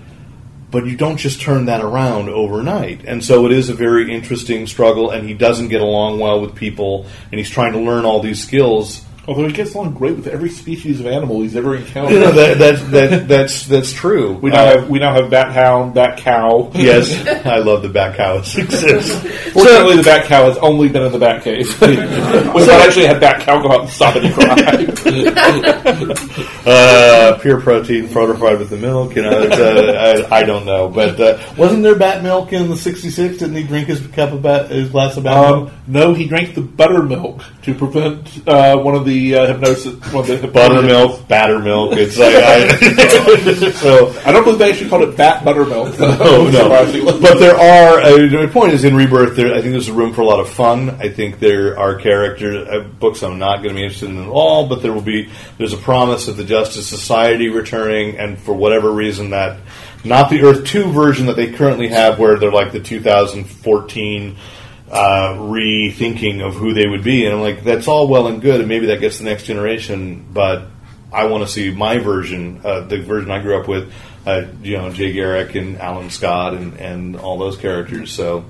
But 0.72 0.88
you 0.88 0.98
don't 0.98 1.18
just 1.18 1.42
turn 1.42 1.66
that 1.66 1.82
around 1.82 2.30
overnight. 2.30 3.06
And 3.06 3.24
so 3.24 3.46
it 3.46 3.52
is 3.52 3.70
a 3.70 3.74
very 3.74 4.14
interesting 4.14 4.68
struggle, 4.68 5.12
and 5.12 5.28
he 5.28 5.34
doesn't 5.34 5.70
get 5.70 5.82
along 5.82 6.20
well 6.20 6.42
with 6.42 6.56
people, 6.56 7.06
and 7.32 7.40
he's 7.40 7.50
trying 7.50 7.74
to 7.74 7.80
learn 7.80 8.04
all 8.04 8.20
these 8.20 8.44
skills 8.44 9.05
Although 9.28 9.48
he 9.48 9.54
gets 9.54 9.74
along 9.74 9.94
great 9.96 10.16
with 10.16 10.28
every 10.28 10.50
species 10.50 11.00
of 11.00 11.08
animal 11.08 11.42
he's 11.42 11.56
ever 11.56 11.76
encountered. 11.76 12.20
Know, 12.22 12.32
that, 12.34 12.58
that, 12.60 12.92
that, 12.92 13.28
that's 13.28 13.66
that's 13.66 13.92
true. 13.92 14.34
we 14.34 14.52
now 14.52 14.66
Uh, 14.66 14.80
have 14.80 14.90
we 14.90 15.00
now 15.00 15.14
have 15.16 15.30
bat 15.32 15.52
hound, 15.52 15.94
bat 15.96 16.18
cow. 16.20 16.70
yes, 16.76 17.12
I 17.46 17.58
love 17.58 17.82
the 17.82 17.90
bat 17.90 18.16
cows 18.18 18.56
exist. 18.58 19.12
Fortunately, 19.54 19.98
the 19.98 20.04
bat 20.04 20.26
cow 20.26 20.46
has 20.48 20.58
only 20.60 20.90
been 20.90 21.04
in 21.04 21.12
the 21.12 21.20
bat 21.20 21.44
cave. 21.44 21.66
We've 21.82 22.68
not 22.68 22.82
actually 22.82 23.08
had 23.08 23.20
bat 23.20 23.42
cow 23.42 23.62
go 23.62 23.72
out 23.72 23.82
and 23.82 23.90
stop 23.90 24.16
any 24.16 24.32
crime. 24.32 24.56
uh, 26.66 27.38
pure 27.42 27.62
protein 27.62 28.08
fortified 28.08 28.60
with 28.60 28.70
the 28.70 28.78
milk. 28.78 29.16
You 29.16 29.24
know, 29.24 29.42
it's, 29.42 29.58
uh, 29.58 30.28
I, 30.30 30.38
I 30.40 30.44
don't 30.44 30.66
know, 30.66 30.88
but 30.90 31.20
uh, 31.20 31.40
wasn't 31.58 31.84
there 31.84 31.96
bat 31.96 32.24
milk 32.24 32.54
in 32.54 32.70
the 32.70 32.78
'66? 32.78 33.38
Didn't 33.40 33.56
he 33.56 33.64
drink 33.64 33.88
his 33.88 34.06
cup 34.08 34.32
of 34.34 34.42
bat, 34.42 34.70
his 34.70 34.90
glass 34.90 35.18
of 35.18 35.24
bat 35.24 35.36
milk? 35.52 35.70
um, 35.70 35.76
no, 35.88 36.14
he 36.14 36.28
drank 36.28 36.56
the 36.56 36.62
buttermilk 36.62 37.42
to 37.64 37.74
prevent 37.74 38.48
uh, 38.48 38.78
one 38.78 38.96
of 38.96 39.06
the 39.06 39.15
uh, 39.36 39.48
hypnosis. 39.54 39.94
Of 39.94 40.28
the 40.28 40.50
Buttermilk, 40.52 41.22
battermilk. 41.28 41.98
It's 41.98 42.18
like 42.18 42.36
I, 42.36 43.72
so. 43.72 44.14
I 44.26 44.32
don't 44.32 44.44
believe 44.44 44.60
they 44.60 44.72
actually 44.72 44.90
called 44.90 45.04
it 45.04 45.18
bat 45.18 45.44
buttermilk. 45.44 45.96
Oh 46.28 46.50
no! 46.52 46.70
But 47.22 47.40
there 47.40 47.56
are. 47.56 48.02
Uh, 48.02 48.18
the 48.18 48.50
point 48.52 48.74
is, 48.74 48.84
in 48.84 48.96
Rebirth, 48.96 49.36
there, 49.36 49.54
I 49.54 49.62
think 49.62 49.72
there's 49.72 49.92
room 49.92 50.14
for 50.14 50.22
a 50.22 50.26
lot 50.26 50.40
of 50.40 50.50
fun. 50.50 50.90
I 51.02 51.10
think 51.10 51.40
there 51.40 51.78
are 51.78 51.96
character 51.96 52.66
uh, 52.70 52.80
books 52.82 53.22
I'm 53.24 53.38
not 53.38 53.58
going 53.58 53.70
to 53.70 53.76
be 53.76 53.84
interested 53.84 54.10
in 54.10 54.22
at 54.22 54.28
all. 54.28 54.68
But 54.68 54.82
there 54.82 54.94
will 54.94 55.02
be. 55.02 55.30
There's 55.58 55.74
a 55.74 55.78
promise 55.78 56.28
of 56.28 56.38
the 56.38 56.44
Justice 56.44 56.88
Society 56.88 57.50
returning, 57.50 58.18
and 58.18 58.40
for 58.40 58.54
whatever 58.54 58.92
reason, 58.92 59.32
that 59.32 59.60
not 60.04 60.30
the 60.30 60.42
Earth 60.44 60.66
Two 60.66 60.92
version 60.92 61.26
that 61.28 61.36
they 61.36 61.52
currently 61.52 61.90
have, 61.90 62.20
where 62.20 62.38
they're 62.38 62.52
like 62.52 62.72
the 62.72 62.80
2014 62.80 64.38
uh, 64.96 65.36
rethinking 65.36 66.42
of 66.42 66.56
who 66.56 66.74
they 66.74 66.88
would 66.88 67.04
be, 67.04 67.26
and 67.26 67.36
I'm 67.36 67.42
like, 67.42 67.64
that's 67.64 67.88
all 67.88 68.08
well 68.08 68.28
and 68.28 68.42
good, 68.42 68.62
and 68.62 68.70
maybe 68.70 68.86
that 68.88 69.02
gets 69.02 69.18
the 69.18 69.26
next 69.26 69.44
generation, 69.44 70.26
but 70.32 70.68
I 71.12 71.26
want 71.26 71.46
to 71.46 71.50
see 71.52 71.72
my 71.72 71.98
version, 71.98 72.62
uh, 72.64 72.82
the 72.82 73.00
version 73.00 73.30
I 73.30 73.40
grew 73.42 73.60
up 73.60 73.68
with, 73.68 73.92
uh, 74.26 74.46
you 74.62 74.78
know, 74.78 74.92
Jay 74.92 75.12
Garrick 75.14 75.56
and 75.56 75.78
Alan 75.80 76.10
Scott 76.10 76.54
and, 76.54 76.78
and 76.80 77.16
all 77.16 77.38
those 77.38 77.58
characters. 77.58 78.12
So 78.12 78.46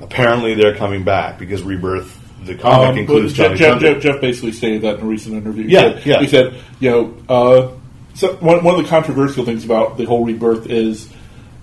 apparently 0.00 0.54
they're 0.54 0.76
coming 0.76 1.02
back 1.04 1.38
because 1.38 1.62
Rebirth, 1.62 2.12
the 2.44 2.54
comic 2.54 2.90
Um, 2.90 2.98
includes 2.98 3.32
Geoff, 3.32 3.56
Johnny 3.56 3.80
Geoff, 3.80 3.80
Geoff, 3.80 4.02
Geoff 4.02 4.20
basically 4.20 4.52
stated 4.52 4.82
that 4.82 4.98
in 4.98 5.00
a 5.00 5.08
recent 5.08 5.34
interview. 5.34 5.64
He 5.64 5.72
Yeah, 5.72 5.80
said, 5.80 6.06
yeah. 6.06 6.20
He 6.20 6.28
said, 6.28 6.62
you 6.78 6.90
know, 6.90 7.14
uh, 7.28 7.70
so 8.14 8.34
one, 8.36 8.62
one 8.62 8.78
of 8.78 8.82
the 8.84 8.88
controversial 8.88 9.44
things 9.44 9.64
about 9.64 9.96
the 9.96 10.04
whole 10.04 10.24
rebirth 10.24 10.70
is 10.70 11.08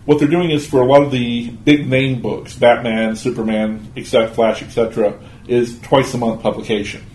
what 0.06 0.20
they're 0.20 0.28
doing 0.28 0.52
is 0.52 0.68
for 0.68 0.82
a 0.82 0.86
lot 0.86 1.02
of 1.02 1.12
the 1.12 1.50
big 1.50 1.88
name 1.88 2.22
books, 2.22 2.56
Batman, 2.56 3.16
Superman, 3.16 3.92
except 3.96 4.36
Flash, 4.36 4.62
etc., 4.62 5.20
is 5.48 5.80
twice 5.82 6.14
a 6.14 6.18
month 6.18 6.42
publication. 6.42 7.06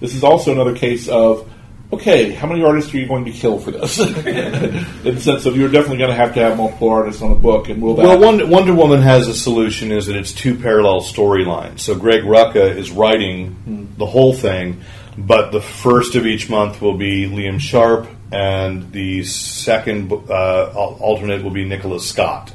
This 0.00 0.14
is 0.14 0.24
also 0.24 0.52
another 0.52 0.74
case 0.74 1.08
of 1.08 1.50
okay, 1.92 2.32
how 2.32 2.46
many 2.46 2.62
artists 2.64 2.92
are 2.92 2.98
you 2.98 3.06
going 3.06 3.24
to 3.24 3.30
kill 3.30 3.58
for 3.58 3.70
this? 3.70 3.98
In 4.00 5.14
the 5.14 5.20
sense 5.20 5.46
of 5.46 5.56
you're 5.56 5.70
definitely 5.70 5.98
going 5.98 6.10
to 6.10 6.16
have 6.16 6.34
to 6.34 6.40
have 6.40 6.56
multiple 6.56 6.88
artists 6.88 7.22
on 7.22 7.32
a 7.32 7.36
book, 7.36 7.68
and 7.68 7.80
will 7.80 7.94
that? 7.94 8.02
Well, 8.02 8.18
Wonder, 8.18 8.46
Wonder 8.46 8.74
Woman 8.74 9.00
has 9.02 9.28
a 9.28 9.34
solution 9.34 9.92
is 9.92 10.06
that 10.06 10.16
it's 10.16 10.32
two 10.32 10.56
parallel 10.56 11.00
storylines. 11.00 11.80
So 11.80 11.94
Greg 11.94 12.22
Rucka 12.22 12.76
is 12.76 12.90
writing 12.90 13.52
hmm. 13.52 13.86
the 13.96 14.06
whole 14.06 14.34
thing, 14.34 14.82
but 15.16 15.52
the 15.52 15.60
first 15.60 16.14
of 16.14 16.26
each 16.26 16.50
month 16.50 16.80
will 16.80 16.96
be 16.96 17.28
Liam 17.28 17.60
Sharp, 17.60 18.08
and 18.32 18.90
the 18.92 19.22
second 19.24 20.12
uh, 20.12 20.72
alternate 20.74 21.42
will 21.42 21.50
be 21.50 21.64
Nicola 21.64 22.00
Scott. 22.00 22.52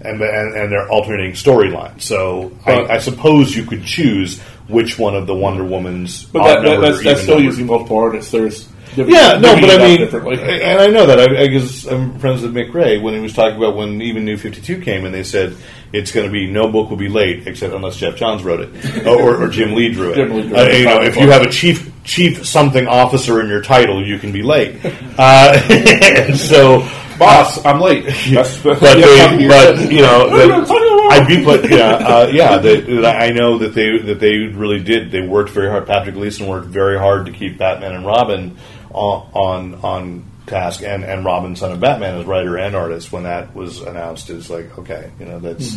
And, 0.00 0.20
and, 0.20 0.54
and 0.54 0.70
they're 0.70 0.88
alternating 0.88 1.32
storylines. 1.32 2.02
So 2.02 2.52
But- 2.66 2.90
I, 2.90 2.94
I 2.96 2.98
suppose 2.98 3.56
you 3.56 3.64
could 3.64 3.84
choose 3.84 4.38
which 4.68 4.98
one 4.98 5.14
of 5.14 5.26
the 5.26 5.34
Wonder 5.34 5.64
Woman's 5.64 6.24
but 6.24 6.42
that, 6.44 6.62
that, 6.62 6.80
that's, 6.80 7.02
that's 7.04 7.22
still 7.22 7.34
even-numbered- 7.38 7.44
using 7.44 7.66
multiple 7.66 7.98
artists. 7.98 8.30
There's 8.30 8.64
different- 8.88 9.10
yeah, 9.12 9.38
no, 9.38 9.54
but 9.58 9.70
I 9.70 9.78
mean, 9.78 10.00
differently. 10.00 10.38
and 10.42 10.78
I 10.80 10.88
know 10.88 11.06
that. 11.06 11.20
I, 11.20 11.42
I 11.42 11.46
guess 11.46 11.86
I'm 11.86 12.18
friends 12.18 12.42
with 12.42 12.52
Mick 12.54 12.74
Ray 12.74 12.98
when 12.98 13.14
he 13.14 13.20
was 13.20 13.32
talking 13.32 13.56
about 13.56 13.76
when 13.76 14.02
even 14.02 14.26
New 14.26 14.36
52 14.36 14.82
came 14.82 15.06
and 15.06 15.14
they 15.14 15.24
said 15.24 15.56
it's 15.92 16.12
going 16.12 16.26
to 16.26 16.32
be 16.32 16.50
no 16.50 16.70
book 16.70 16.90
will 16.90 16.96
be 16.98 17.08
late 17.08 17.46
except 17.46 17.72
unless 17.72 17.96
Geoff 17.96 18.16
Johns 18.16 18.42
wrote 18.42 18.60
it 18.60 19.06
or, 19.06 19.42
or 19.44 19.48
Jim 19.48 19.74
Lee 19.74 19.90
drew 19.90 20.10
it. 20.10 20.16
Jim 20.16 20.32
Lee 20.34 20.42
drew 20.48 20.56
Uh, 20.56 20.62
it. 20.64 20.78
you 20.80 20.84
know, 20.84 21.00
if 21.02 21.16
you 21.16 21.30
have 21.30 21.42
a 21.42 21.50
chief 21.50 21.90
chief 22.04 22.46
something 22.46 22.86
officer 22.86 23.40
in 23.40 23.48
your 23.48 23.62
title, 23.62 24.06
you 24.06 24.18
can 24.18 24.30
be 24.32 24.42
late. 24.42 24.78
Uh, 25.18 25.60
and 25.70 26.36
so. 26.36 26.88
Boss, 27.16 27.64
I'm 27.64 27.80
late. 27.80 28.04
That's, 28.32 28.58
But, 28.60 28.80
they, 28.80 29.38
you're 29.38 29.48
but 29.48 29.92
you 29.92 30.02
know, 30.02 30.26
What 30.26 30.40
are 30.40 30.44
you 30.46 30.50
that- 30.50 30.66
talking? 30.66 30.90
I 31.10 31.24
do, 31.28 31.44
but 31.44 31.70
yeah, 31.70 31.90
uh, 31.94 32.26
yeah. 32.32 32.58
That, 32.58 32.86
that 33.02 33.22
I 33.22 33.28
know 33.28 33.58
that 33.58 33.72
they 33.72 33.98
that 33.98 34.18
they 34.18 34.36
really 34.38 34.82
did. 34.82 35.12
They 35.12 35.20
worked 35.20 35.50
very 35.50 35.68
hard. 35.68 35.86
Patrick 35.86 36.16
Gleason 36.16 36.48
worked 36.48 36.66
very 36.66 36.98
hard 36.98 37.26
to 37.26 37.32
keep 37.32 37.56
Batman 37.58 37.94
and 37.94 38.04
Robin 38.04 38.56
on 38.90 39.28
on, 39.32 39.74
on 39.84 40.24
task, 40.46 40.82
and 40.82 41.04
and 41.04 41.24
Robin, 41.24 41.54
son 41.54 41.70
of 41.70 41.78
Batman, 41.78 42.16
as 42.18 42.24
writer 42.26 42.56
and 42.56 42.74
artist. 42.74 43.12
When 43.12 43.22
that 43.24 43.54
was 43.54 43.80
announced, 43.82 44.28
is 44.30 44.50
like 44.50 44.76
okay, 44.78 45.12
you 45.20 45.26
know, 45.26 45.38
that's 45.38 45.76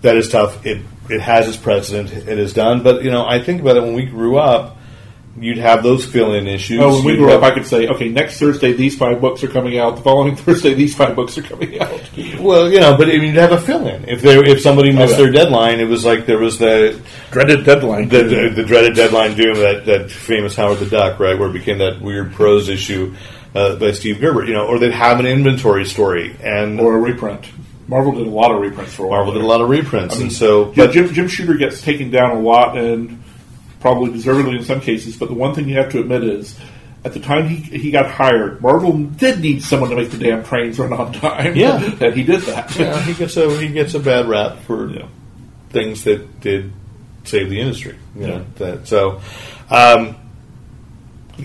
that 0.00 0.16
is 0.16 0.30
tough. 0.30 0.64
It 0.64 0.80
it 1.10 1.20
has 1.20 1.46
its 1.46 1.58
precedent. 1.58 2.10
It 2.12 2.38
is 2.38 2.54
done, 2.54 2.82
but 2.82 3.02
you 3.04 3.10
know, 3.10 3.26
I 3.26 3.42
think 3.42 3.60
about 3.60 3.76
it 3.76 3.82
when 3.82 3.92
we 3.94 4.06
grew 4.06 4.38
up. 4.38 4.78
You'd 5.36 5.58
have 5.58 5.82
those 5.82 6.06
fill-in 6.06 6.46
issues. 6.46 6.78
Oh, 6.80 6.94
when 6.94 7.04
we 7.04 7.16
grew 7.16 7.32
up, 7.32 7.42
I 7.42 7.50
could 7.52 7.66
say, 7.66 7.88
okay, 7.88 8.08
next 8.08 8.38
Thursday 8.38 8.72
these 8.72 8.96
five 8.96 9.20
books 9.20 9.42
are 9.42 9.48
coming 9.48 9.78
out. 9.78 9.96
The 9.96 10.02
following 10.02 10.36
Thursday 10.36 10.74
these 10.74 10.94
five 10.94 11.16
books 11.16 11.36
are 11.36 11.42
coming 11.42 11.80
out. 11.80 12.00
Well, 12.38 12.70
you 12.70 12.78
know, 12.78 12.96
but 12.96 13.08
I 13.08 13.12
mean, 13.18 13.24
you'd 13.24 13.34
have 13.36 13.50
a 13.50 13.60
fill-in 13.60 14.08
if 14.08 14.22
they 14.22 14.38
if 14.38 14.60
somebody 14.60 14.92
missed 14.92 15.14
Oh, 15.14 15.24
yeah. 15.24 15.30
their 15.30 15.32
deadline. 15.32 15.80
It 15.80 15.88
was 15.88 16.04
like 16.04 16.26
there 16.26 16.38
was 16.38 16.58
the 16.60 17.00
Dreaded 17.32 17.64
deadline. 17.64 18.08
the, 18.08 18.22
the, 18.22 18.48
the 18.54 18.62
dreaded 18.62 18.94
deadline 18.94 19.34
doom 19.36 19.54
that 19.56 19.86
that 19.86 20.10
famous 20.10 20.54
Howard 20.54 20.78
the 20.78 20.86
Duck, 20.86 21.18
right, 21.18 21.36
where 21.36 21.48
it 21.48 21.52
became 21.52 21.78
that 21.78 22.00
weird 22.00 22.32
prose 22.32 22.68
issue 22.68 23.16
uh, 23.56 23.74
by 23.74 23.90
Steve 23.90 24.20
Gerber, 24.20 24.44
you 24.44 24.52
know, 24.52 24.66
or 24.68 24.78
they'd 24.78 24.92
have 24.92 25.18
an 25.18 25.26
inventory 25.26 25.84
story, 25.84 26.36
and 26.44 26.78
or 26.80 26.94
a 26.96 27.00
reprint. 27.00 27.44
Marvel 27.88 28.12
did 28.12 28.28
a 28.28 28.30
lot 28.30 28.52
of 28.54 28.60
reprints 28.60 28.94
for 28.94 29.04
a 29.04 29.08
while. 29.08 29.18
Marvel 29.24 29.34
did 29.34 29.42
a 29.42 29.46
lot 29.46 29.60
of 29.60 29.68
reprints, 29.68 30.14
I 30.14 30.18
mean, 30.18 30.26
and 30.28 30.32
so 30.32 30.66
but 30.66 30.92
Jim, 30.92 31.12
Jim 31.12 31.26
Shooter 31.26 31.54
gets 31.54 31.82
taken 31.82 32.10
down 32.12 32.30
a 32.36 32.38
lot, 32.38 32.78
and 32.78 33.20
probably 33.84 34.10
deservedly 34.12 34.56
in 34.56 34.64
some 34.64 34.80
cases. 34.80 35.14
But 35.14 35.28
the 35.28 35.34
one 35.34 35.54
thing 35.54 35.68
you 35.68 35.76
have 35.76 35.90
to 35.92 36.00
admit 36.00 36.24
is, 36.24 36.58
at 37.04 37.12
the 37.12 37.20
time 37.20 37.46
he 37.46 37.56
he 37.56 37.90
got 37.90 38.10
hired, 38.10 38.62
Marvel 38.62 38.96
did 38.96 39.40
need 39.40 39.62
someone 39.62 39.90
to 39.90 39.96
make 39.96 40.10
the 40.10 40.16
damn 40.16 40.42
trains 40.42 40.78
run 40.78 40.94
on 40.94 41.12
time. 41.12 41.54
Yeah. 41.54 41.76
and 42.00 42.14
he 42.14 42.22
did 42.22 42.40
that. 42.42 42.74
yeah, 42.78 42.98
he 43.02 43.12
gets 43.12 43.36
a 43.36 43.54
he 43.60 43.68
gets 43.68 43.92
a 43.92 44.00
bad 44.00 44.26
rap 44.26 44.58
for 44.60 44.88
Yeah. 44.90 45.06
things 45.68 46.02
that 46.04 46.40
did 46.40 46.72
save 47.24 47.50
the 47.50 47.60
industry, 47.60 47.98
you 48.16 48.26
know. 48.26 48.46
That 48.56 48.88
so. 48.88 49.20
Um, 49.70 50.16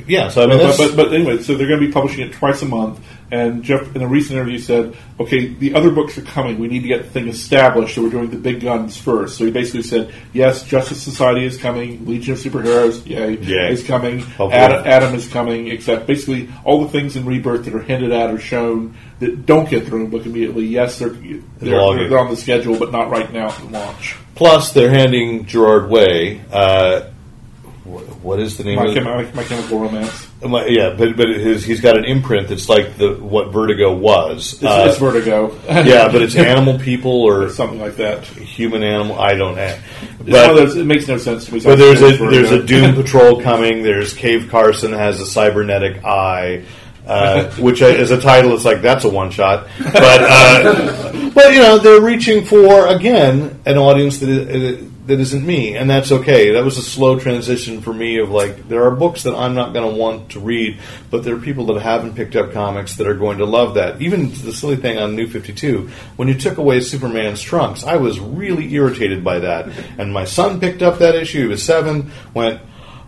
yeah, 0.08 0.30
so 0.30 0.44
I 0.44 0.48
mean, 0.48 0.60
But, 0.60 0.78
but, 0.78 0.96
but 0.96 1.14
anyway, 1.14 1.42
so 1.44 1.56
they're 1.56 1.68
going 1.68 1.82
to 1.82 1.88
be 1.88 1.92
publishing 1.92 2.26
it 2.26 2.32
twice 2.34 2.62
a 2.62 2.66
month. 2.66 3.00
And 3.32 3.64
Geoff, 3.64 3.96
in 3.96 4.02
a 4.02 4.08
recent 4.08 4.34
interview, 4.38 4.58
said, 4.58 4.96
"Okay, 5.20 5.48
the 5.48 5.76
other 5.76 5.92
books 5.92 6.18
are 6.18 6.24
coming. 6.24 6.58
We 6.58 6.68
need 6.68 6.82
to 6.82 6.88
get 6.88 7.04
the 7.04 7.10
thing 7.10 7.28
established. 7.28 7.96
So 7.96 8.02
we're 8.04 8.10
doing 8.10 8.30
the 8.30 8.38
big 8.38 8.62
guns 8.62 8.98
first. 8.98 9.38
So 9.38 9.46
he 9.46 9.52
basically 9.52 9.84
said, 9.84 10.12
"Yes, 10.34 10.64
Justice 10.64 11.02
Society 11.02 11.46
is 11.46 11.58
coming. 11.58 12.06
Legion 12.06 12.34
of 12.34 12.40
Superheroes, 12.40 13.06
yay, 13.06 13.38
Yay. 13.38 13.72
is 13.72 13.84
coming. 13.84 14.20
Hopefully. 14.20 14.54
Adam, 14.54 14.84
Adam 14.88 15.16
is 15.16 15.28
coming. 15.28 15.68
Except 15.68 16.08
basically 16.08 16.50
all 16.64 16.82
the 16.84 16.90
things 16.90 17.16
in 17.16 17.26
Rebirth 17.26 17.66
that 17.66 17.76
are 17.76 17.82
hinted 17.84 18.12
at 18.12 18.32
or 18.32 18.40
shown 18.40 18.96
that 19.20 19.46
don't 19.46 19.70
get 19.70 19.92
own 19.94 20.10
book 20.10 20.26
immediately. 20.26 20.66
Yes, 20.66 21.00
they're 21.00 21.10
they're, 21.10 21.40
they're, 21.60 22.10
they're 22.10 22.20
on 22.20 22.30
the 22.30 22.38
schedule, 22.38 22.78
but 22.78 22.92
not 22.92 23.10
right 23.10 23.32
now 23.32 23.50
at 23.50 23.72
launch. 23.72 24.16
plus 24.36 24.72
they're 24.72 24.92
handing 24.92 25.46
Gerard 25.46 25.90
Way. 25.90 26.42
Uh, 26.52 27.02
what 28.22 28.40
is 28.40 28.58
the 28.58 28.64
name 28.64 28.76
My, 28.78 28.86
of 28.86 29.36
my 29.36 29.44
Chemical 29.44 29.80
Romance. 29.80 30.28
My- 30.44 30.66
Yeah, 30.68 30.94
but 30.98 31.16
but 31.18 31.28
his, 31.30 31.64
he's 31.66 31.82
got 31.82 31.98
an 31.98 32.06
imprint 32.06 32.48
that's 32.48 32.70
like 32.70 32.98
the 32.98 33.14
what 33.16 33.52
Vertigo 33.52 33.94
was. 33.94 34.54
It's, 34.54 34.64
Uh, 34.64 34.86
it's 34.90 34.98
Vertigo. 34.98 35.56
yeah, 35.68 36.12
but 36.12 36.22
it's 36.22 36.36
animal 36.36 36.80
people 36.80 37.12
or 37.24 37.50
something 37.60 37.80
like 37.80 37.96
that. 37.98 38.24
human 38.26 38.84
animal. 38.84 39.20
I 39.20 39.34
don't 39.34 39.56
know. 39.56 39.62
It's 39.62 40.20
one 40.20 40.20
of 40.22 40.26
But, 40.28 40.54
those, 40.56 40.76
it 40.78 40.86
makes 40.86 41.08
no 41.08 41.18
sense 41.18 41.46
to 41.46 41.54
me. 41.54 41.60
but 41.62 41.78
there's 41.78 42.02
a 42.02 42.12
Vertigo. 42.16 42.30
there's 42.32 42.52
a 42.52 42.64
Doom 42.64 42.96
Patrol 43.02 43.42
coming. 43.42 43.84
There's 43.84 44.14
Cave 44.14 44.48
Carson 44.50 44.94
has 44.94 45.20
a 45.20 45.26
cybernetic 45.26 46.04
eye. 46.06 46.64
Uh, 47.08 47.50
which 47.56 47.82
is 47.82 48.12
a 48.12 48.22
title. 48.22 48.54
It's 48.54 48.66
like 48.66 48.84
that's 48.84 49.04
a 49.04 49.10
one 49.10 49.32
shot, 49.32 49.68
but 49.80 49.96
uh, 50.22 51.30
but 51.34 51.54
you 51.54 51.60
know 51.60 51.80
they're 51.80 52.02
reaching 52.02 52.46
for 52.46 52.86
again 52.86 53.60
an 53.66 53.78
audience 53.80 54.20
that 54.20 54.30
is, 54.30 54.84
that 55.10 55.20
isn't 55.20 55.46
me, 55.46 55.76
and 55.76 55.90
that's 55.90 56.12
okay. 56.12 56.52
That 56.54 56.64
was 56.64 56.78
a 56.78 56.82
slow 56.82 57.20
transition 57.20 57.82
for 57.82 57.94
me. 57.94 58.20
Of 58.20 58.30
like 58.30 58.70
there 58.70 58.84
are 58.86 58.92
books 58.92 59.24
that 59.24 59.36
I'm 59.36 59.56
not 59.56 59.74
going 59.74 59.92
to 59.92 60.00
want 60.00 60.32
to 60.32 60.40
read, 60.40 60.80
but 61.12 61.24
there 61.24 61.36
are 61.36 61.40
people 61.40 61.66
that 61.68 61.82
haven't 61.82 62.16
picked 62.16 62.36
up 62.36 62.54
comics 62.54 62.96
that 62.96 63.08
are 63.08 63.16
going 63.16 63.40
to 63.40 63.46
love 63.46 63.74
that. 63.74 64.02
Even 64.02 64.30
the 64.30 64.54
silly 64.54 64.78
thing 64.78 64.98
on 64.98 65.16
New 65.16 65.28
Fifty 65.28 65.54
Two, 65.54 65.90
when 66.16 66.28
you 66.28 66.36
took 66.36 66.58
away 66.58 66.80
Superman's 66.80 67.42
trunks, 67.42 67.84
I 67.84 67.98
was 67.98 68.20
really 68.20 68.74
irritated 68.74 69.24
by 69.24 69.40
that, 69.40 69.68
and 69.98 70.14
my 70.14 70.26
son 70.26 70.60
picked 70.60 70.82
up 70.82 71.00
that 71.00 71.16
issue. 71.16 71.42
He 71.42 71.48
was 71.48 71.64
seven. 71.64 72.12
Went, 72.34 72.62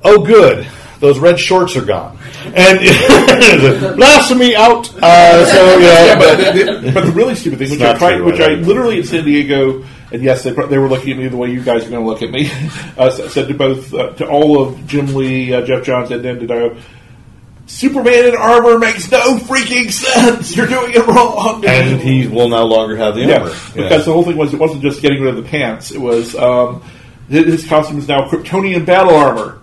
oh 0.04 0.26
good. 0.26 0.68
those 1.02 1.18
red 1.18 1.40
shorts 1.40 1.76
are 1.76 1.86
gone, 1.86 2.18
and 2.46 2.80
blasphemy 3.98 4.56
out. 4.56 4.94
Uh, 5.02 5.46
so 5.46 5.78
yeah, 5.80 6.06
yeah, 6.06 6.20
but, 6.20 6.38
but, 6.38 6.54
the, 6.54 6.92
but 6.94 7.06
the 7.06 7.12
really 7.12 7.36
stupid 7.36 7.60
thing, 7.60 7.72
which 7.72 7.82
I 7.82 7.92
not 7.92 7.98
tried, 7.98 8.18
true, 8.18 8.26
which 8.26 8.40
I 8.40 8.54
literally 8.54 9.00
in 9.00 9.06
San 9.06 9.26
Diego, 9.26 9.84
and 10.12 10.22
yes, 10.22 10.44
they, 10.44 10.52
they 10.52 10.78
were 10.78 10.90
looking 10.90 11.12
at 11.12 11.18
me 11.18 11.28
the 11.28 11.38
way 11.38 11.52
you 11.52 11.64
guys 11.64 11.86
are 11.86 11.90
going 11.90 12.04
to 12.04 12.08
look 12.08 12.22
at 12.22 12.32
me. 12.32 12.52
Uh, 12.98 13.10
said 13.10 13.48
to 13.48 13.54
both 13.54 13.94
uh, 13.94 14.12
to 14.14 14.28
all 14.28 14.62
of 14.62 14.86
Jim 14.86 15.16
Lee, 15.16 15.54
uh, 15.54 15.66
Geoff 15.66 15.84
Johns, 15.84 16.12
and 16.12 16.24
DiDio, 16.24 16.80
Superman 17.66 18.26
in 18.26 18.36
armor 18.36 18.78
makes 18.78 19.10
no 19.10 19.38
freaking 19.38 19.90
sense. 19.92 20.56
You're 20.56 20.68
doing 20.68 20.92
it 20.94 21.08
wrong. 21.08 21.64
and 21.66 22.00
he 22.02 22.28
will 22.28 22.50
no 22.50 22.66
longer 22.66 22.98
have 22.98 23.16
the 23.16 23.22
yeah, 23.22 23.40
armor. 23.40 23.56
because 23.74 24.06
the 24.06 24.14
whole 24.14 24.24
thing 24.24 24.36
was 24.36 24.54
it 24.54 24.60
wasn't 24.60 24.82
just 24.82 25.02
getting 25.02 25.22
rid 25.22 25.36
of 25.36 25.44
the 25.44 25.50
pants; 25.50 25.92
it 25.92 26.02
was 26.02 26.36
um, 26.36 26.84
his 27.30 27.66
costume 27.66 27.98
is 27.98 28.08
now 28.08 28.28
Kryptonian 28.28 28.86
battle 28.86 29.16
armor. 29.16 29.61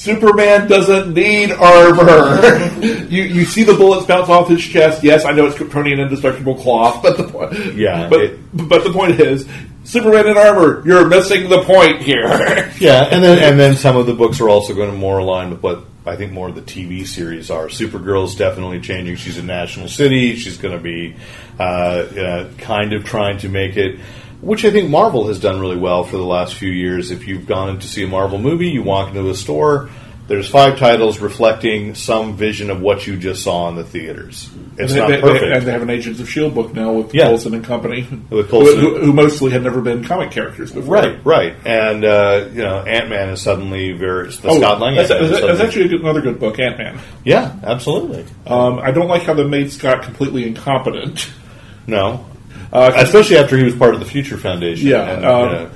Superman 0.00 0.66
doesn't 0.66 1.12
need 1.12 1.50
armor. 1.52 2.40
you 3.10 3.22
you 3.24 3.44
see 3.44 3.64
the 3.64 3.74
bullets 3.74 4.06
bounce 4.06 4.28
off 4.30 4.48
his 4.48 4.62
chest. 4.64 5.04
Yes, 5.04 5.26
I 5.26 5.32
know 5.32 5.46
it's 5.46 5.56
Kryptonian 5.56 6.00
indestructible 6.00 6.54
cloth, 6.54 7.02
but 7.02 7.16
the 7.18 7.24
point, 7.24 7.74
Yeah, 7.74 8.08
but 8.08 8.20
it- 8.22 8.38
but 8.52 8.82
the 8.82 8.92
point 8.92 9.20
is, 9.20 9.46
Superman 9.84 10.26
in 10.26 10.36
armor. 10.38 10.82
You're 10.86 11.06
missing 11.06 11.48
the 11.48 11.62
point 11.64 12.00
here. 12.02 12.26
Yeah, 12.80 13.08
and 13.10 13.22
then 13.22 13.38
and 13.40 13.60
then 13.60 13.76
some 13.76 13.96
of 13.98 14.06
the 14.06 14.14
books 14.14 14.40
are 14.40 14.48
also 14.48 14.74
going 14.74 14.90
to 14.90 14.96
more 14.96 15.18
align 15.18 15.50
with 15.50 15.62
what 15.62 15.84
I 16.06 16.16
think 16.16 16.32
more 16.32 16.48
of 16.48 16.54
the 16.54 16.62
TV 16.62 17.06
series 17.06 17.50
are. 17.50 17.66
Supergirl's 17.66 18.34
definitely 18.36 18.80
changing. 18.80 19.16
She's 19.16 19.36
a 19.36 19.42
National 19.42 19.86
City. 19.86 20.34
She's 20.36 20.56
going 20.56 20.74
to 20.74 20.82
be 20.82 21.14
uh, 21.58 21.62
uh, 21.62 22.50
kind 22.56 22.94
of 22.94 23.04
trying 23.04 23.36
to 23.40 23.50
make 23.50 23.76
it, 23.76 24.00
which 24.40 24.64
I 24.64 24.70
think 24.70 24.90
Marvel 24.90 25.26
has 25.28 25.38
done 25.38 25.60
really 25.60 25.76
well 25.78 26.04
for 26.04 26.16
the 26.16 26.24
last 26.24 26.54
few 26.54 26.70
years. 26.70 27.10
If 27.10 27.26
you've 27.28 27.46
gone 27.46 27.78
to 27.78 27.86
see 27.86 28.04
a 28.04 28.08
Marvel 28.08 28.38
movie, 28.38 28.68
you 28.70 28.82
walk 28.82 29.08
into 29.08 29.28
a 29.30 29.34
store. 29.34 29.90
There's 30.28 30.48
five 30.48 30.78
titles 30.78 31.18
reflecting 31.18 31.96
some 31.96 32.36
vision 32.36 32.70
of 32.70 32.80
what 32.80 33.04
you 33.04 33.16
just 33.16 33.42
saw 33.42 33.68
in 33.68 33.74
the 33.74 33.82
theaters. 33.82 34.48
It's 34.78 34.92
and, 34.92 35.00
not 35.00 35.08
they, 35.08 35.16
they- 35.16 35.20
perfect. 35.22 35.44
and 35.56 35.66
they 35.66 35.72
have 35.72 35.82
an 35.82 35.90
Agents 35.90 36.20
of 36.20 36.28
Shield 36.30 36.54
book 36.54 36.72
now 36.72 36.92
with 36.92 37.12
Yeah. 37.12 37.24
Coulson 37.26 37.52
and 37.52 37.64
company, 37.64 38.06
With 38.30 38.48
Coulson. 38.48 38.78
who, 38.78 38.98
who 39.00 39.12
mostly 39.12 39.50
had 39.50 39.64
never 39.64 39.80
been 39.80 40.04
comic 40.04 40.30
characters 40.30 40.70
before. 40.70 40.94
Right, 40.94 41.18
right, 41.26 41.56
and 41.66 42.04
uh, 42.04 42.46
you 42.52 42.62
know, 42.62 42.78
Ant 42.78 43.10
Man 43.10 43.30
is 43.30 43.42
suddenly 43.42 43.90
very 43.90 44.26
the 44.26 44.32
Scott 44.34 44.78
Lang. 44.80 44.92
Oh, 44.92 44.96
that's, 44.98 45.10
Ant-Man 45.10 45.24
is 45.24 45.30
that's, 45.32 45.46
that's 45.46 45.60
actually 45.62 45.88
good, 45.88 46.00
another 46.02 46.20
good 46.20 46.38
book, 46.38 46.60
Ant 46.60 46.78
Man. 46.78 47.00
yeah, 47.24 47.56
absolutely. 47.64 48.24
Um, 48.46 48.78
I 48.78 48.92
don't 48.92 49.08
like 49.08 49.24
how 49.24 49.34
they 49.34 49.42
made 49.42 49.72
Scott 49.72 50.04
completely 50.04 50.46
incompetent. 50.46 51.28
No, 51.88 52.24
Uh, 52.72 52.92
especially 52.96 53.36
after 53.36 53.56
he 53.56 53.64
was 53.64 53.74
part 53.74 53.94
of 53.94 54.00
the 54.00 54.06
Future 54.06 54.36
Foundation. 54.36 54.86
yeah, 54.86 55.10
and, 55.10 55.24
um, 55.24 55.40
you 55.40 55.54
know, 55.54 55.70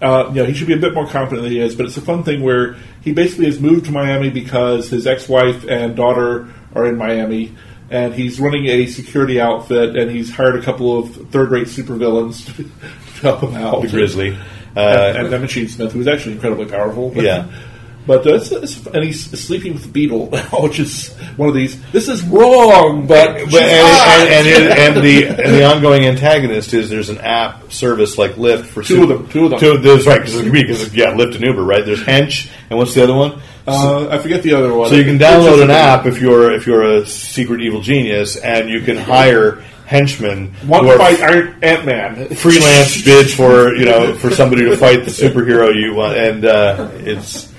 uh, 0.00 0.32
yeah, 0.32 0.44
he 0.44 0.54
should 0.54 0.66
be 0.66 0.74
a 0.74 0.78
bit 0.78 0.94
more 0.94 1.06
competent 1.06 1.42
than 1.42 1.52
he 1.52 1.60
is. 1.60 1.74
But 1.74 1.86
it's 1.86 1.96
a 1.96 2.02
fun 2.02 2.22
thing 2.22 2.42
where 2.42 2.76
he 3.02 3.12
basically 3.12 3.46
has 3.46 3.60
moved 3.60 3.86
to 3.86 3.92
Miami 3.92 4.30
because 4.30 4.88
his 4.88 5.06
ex-wife 5.06 5.64
and 5.68 5.96
daughter 5.96 6.48
are 6.74 6.86
in 6.86 6.96
Miami, 6.96 7.54
and 7.90 8.14
he's 8.14 8.38
running 8.40 8.66
a 8.66 8.86
security 8.86 9.40
outfit, 9.40 9.96
and 9.96 10.10
he's 10.10 10.30
hired 10.30 10.56
a 10.56 10.62
couple 10.62 10.98
of 10.98 11.30
third-rate 11.30 11.66
supervillains 11.66 12.46
to, 12.46 12.62
to 12.62 12.68
help 13.22 13.40
him 13.42 13.54
out. 13.54 13.82
the 13.82 13.88
Grizzly. 13.88 14.38
Uh, 14.76 15.12
and, 15.16 15.32
and 15.32 15.42
Machine 15.42 15.66
Smith, 15.66 15.92
who's 15.92 16.06
actually 16.06 16.34
incredibly 16.34 16.66
powerful. 16.66 17.12
Yeah. 17.16 17.50
But 18.08 18.26
it's, 18.26 18.50
and 18.86 19.04
he's 19.04 19.24
sleeping 19.38 19.74
with 19.74 19.82
the 19.84 19.88
Beetle 19.90 20.26
which 20.62 20.80
is 20.80 21.14
one 21.36 21.48
of 21.50 21.54
these. 21.54 21.80
This 21.92 22.08
is 22.08 22.22
wrong, 22.24 23.06
but 23.06 23.34
but 23.50 23.62
and, 23.62 24.28
and, 24.28 24.32
and, 24.32 24.46
it- 24.48 24.78
and 24.78 24.96
the 24.96 25.26
and 25.44 25.54
the 25.54 25.64
ongoing 25.64 26.06
antagonist 26.06 26.72
is 26.74 26.88
there's 26.90 27.10
an 27.10 27.18
app 27.18 27.70
service 27.70 28.18
like 28.18 28.32
Lyft 28.32 28.64
for 28.64 28.82
Two 28.82 29.02
of 29.04 29.08
them, 29.10 29.28
two 29.28 29.44
of 29.44 29.50
them. 29.50 29.60
Two, 29.60 29.78
there's 29.78 30.06
right 30.06 30.22
because 30.24 30.92
yeah, 30.94 31.12
Lyft 31.12 31.34
and 31.36 31.44
Uber, 31.44 31.62
right? 31.62 31.84
There's 31.84 32.02
Hench, 32.02 32.50
and 32.70 32.78
what's 32.78 32.94
the 32.94 33.02
other 33.04 33.14
one? 33.14 33.40
uh, 33.66 34.08
I 34.08 34.16
forget 34.18 34.42
the 34.42 34.54
other 34.54 34.74
one. 34.74 34.88
So 34.88 34.96
you 34.96 35.04
can 35.04 35.18
download 35.18 35.62
an 35.62 35.70
app 35.70 36.06
if 36.06 36.20
you're 36.22 36.50
if 36.52 36.66
you're 36.66 36.82
a 36.82 37.06
secret 37.06 37.60
evil 37.60 37.82
genius, 37.82 38.36
and 38.36 38.70
you 38.70 38.80
can 38.80 38.96
hire 38.96 39.62
henchmen 39.86 40.54
One 40.66 40.86
fight 40.98 41.20
Ant 41.62 41.84
Man. 41.86 42.28
freelance 42.34 43.02
bids 43.04 43.34
for 43.34 43.74
you 43.74 43.84
know 43.84 44.14
for 44.14 44.30
somebody 44.30 44.64
to 44.64 44.76
fight 44.78 45.04
the 45.04 45.10
superhero 45.10 45.74
you 45.74 45.92
want, 45.94 46.16
and 46.16 46.44
uh, 46.46 46.90
it's 46.94 47.52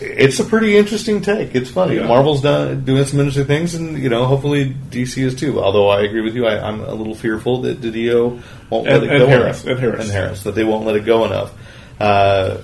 it's 0.00 0.40
a 0.40 0.44
pretty 0.44 0.76
interesting 0.76 1.20
take. 1.22 1.54
It's 1.54 1.70
funny. 1.70 1.96
Yeah. 1.96 2.06
Marvel's 2.06 2.40
done, 2.42 2.84
doing 2.84 3.04
some 3.04 3.20
interesting 3.20 3.46
things, 3.46 3.74
and 3.74 3.98
you 3.98 4.08
know 4.08 4.24
hopefully 4.26 4.74
DC 4.90 5.22
is 5.22 5.34
too. 5.34 5.60
Although 5.62 5.88
I 5.88 6.02
agree 6.02 6.22
with 6.22 6.34
you, 6.34 6.46
I, 6.46 6.58
I'm 6.66 6.80
a 6.80 6.94
little 6.94 7.14
fearful 7.14 7.62
that 7.62 7.80
DiDio 7.80 8.40
won't 8.70 8.88
And- 8.88 9.02
let 9.02 9.14
it 9.14 9.18
go 9.18 9.26
Harras, 9.26 9.64
enough. 9.64 9.66
and 9.66 9.78
Harras. 9.80 10.00
and 10.00 10.10
Harras 10.10 10.42
that 10.44 10.54
they 10.54 10.64
won't 10.64 10.86
let 10.86 10.96
it 10.96 11.04
go 11.04 11.24
enough. 11.24 11.52
Uh, 12.00 12.58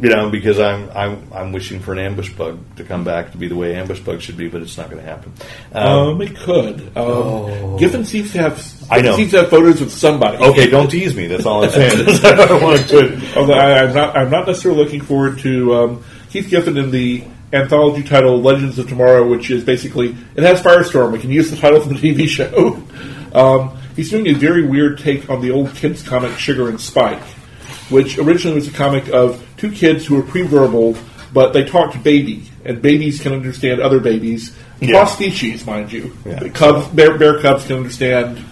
you 0.00 0.08
know, 0.10 0.30
because 0.30 0.60
I'm 0.60 0.88
I'm 0.94 1.32
I'm 1.32 1.50
wishing 1.52 1.80
for 1.80 1.92
an 1.92 1.98
ambush 1.98 2.32
bug 2.32 2.60
to 2.76 2.84
come 2.84 3.02
back 3.02 3.32
to 3.32 3.36
be 3.36 3.48
the 3.48 3.56
way 3.56 3.74
ambush 3.74 3.98
bug 3.98 4.20
should 4.20 4.36
be, 4.36 4.46
but 4.48 4.62
it's 4.62 4.78
not 4.78 4.88
going 4.90 5.02
to 5.02 5.08
happen. 5.08 5.32
Um, 5.72 6.22
it 6.22 6.36
could. 6.36 6.96
Um, 6.96 7.76
Giffen 7.78 8.04
seems 8.04 8.30
to 8.30 8.38
have. 8.38 8.74
Oh. 8.82 8.86
I 8.92 9.00
know. 9.00 9.16
Seems 9.16 9.32
to 9.32 9.38
have 9.38 9.50
photos 9.50 9.80
of 9.80 9.90
somebody. 9.90 10.36
Okay, 10.38 10.70
don't 10.70 10.88
tease 10.88 11.16
me. 11.16 11.26
That's 11.26 11.44
all 11.46 11.64
I'm 11.64 11.70
saying. 11.70 12.06
I 12.24 12.46
don't 12.46 12.62
want 12.62 12.88
to. 12.90 13.20
Although 13.36 13.54
I, 13.54 13.82
I'm 13.82 13.92
not. 13.92 14.16
I'm 14.16 14.30
not 14.30 14.46
necessarily 14.46 14.84
looking 14.84 15.00
forward 15.00 15.40
to 15.40 15.74
um, 15.74 16.04
Keith 16.30 16.48
Giffen 16.50 16.76
in 16.76 16.90
the 16.90 17.24
anthology 17.52 18.02
title 18.02 18.40
Legends 18.40 18.78
of 18.78 18.88
Tomorrow, 18.88 19.28
which 19.28 19.50
is 19.50 19.64
basically 19.64 20.16
it 20.34 20.42
has 20.42 20.60
Firestorm. 20.60 21.12
We 21.12 21.18
can 21.18 21.30
use 21.30 21.50
the 21.50 21.56
title 21.56 21.80
from 21.80 21.94
the 21.94 22.00
TV 22.00 22.28
show. 22.28 22.82
Um, 23.34 23.78
he's 23.96 24.10
doing 24.10 24.26
a 24.28 24.34
very 24.34 24.66
weird 24.66 24.98
take 24.98 25.30
on 25.30 25.40
the 25.40 25.50
old 25.50 25.74
kids 25.74 26.02
comic 26.02 26.36
Sugar 26.38 26.68
and 26.68 26.80
Spike, 26.80 27.22
which 27.90 28.18
originally 28.18 28.56
was 28.56 28.68
a 28.68 28.72
comic 28.72 29.08
of 29.08 29.44
two 29.56 29.70
kids 29.70 30.06
who 30.06 30.16
were 30.16 30.22
pre-verbal, 30.22 30.96
but 31.32 31.52
they 31.52 31.64
talked 31.64 32.02
baby, 32.02 32.50
and 32.64 32.80
babies 32.82 33.20
can 33.20 33.32
understand 33.32 33.80
other 33.80 34.00
babies. 34.00 34.56
Yeah. 34.80 34.92
Cross 34.92 35.14
species, 35.14 35.66
mind 35.66 35.92
you. 35.92 36.16
Yeah. 36.24 36.48
Cubs, 36.48 36.86
bear, 36.88 37.18
bear 37.18 37.40
cubs 37.40 37.66
can 37.66 37.76
understand. 37.76 38.44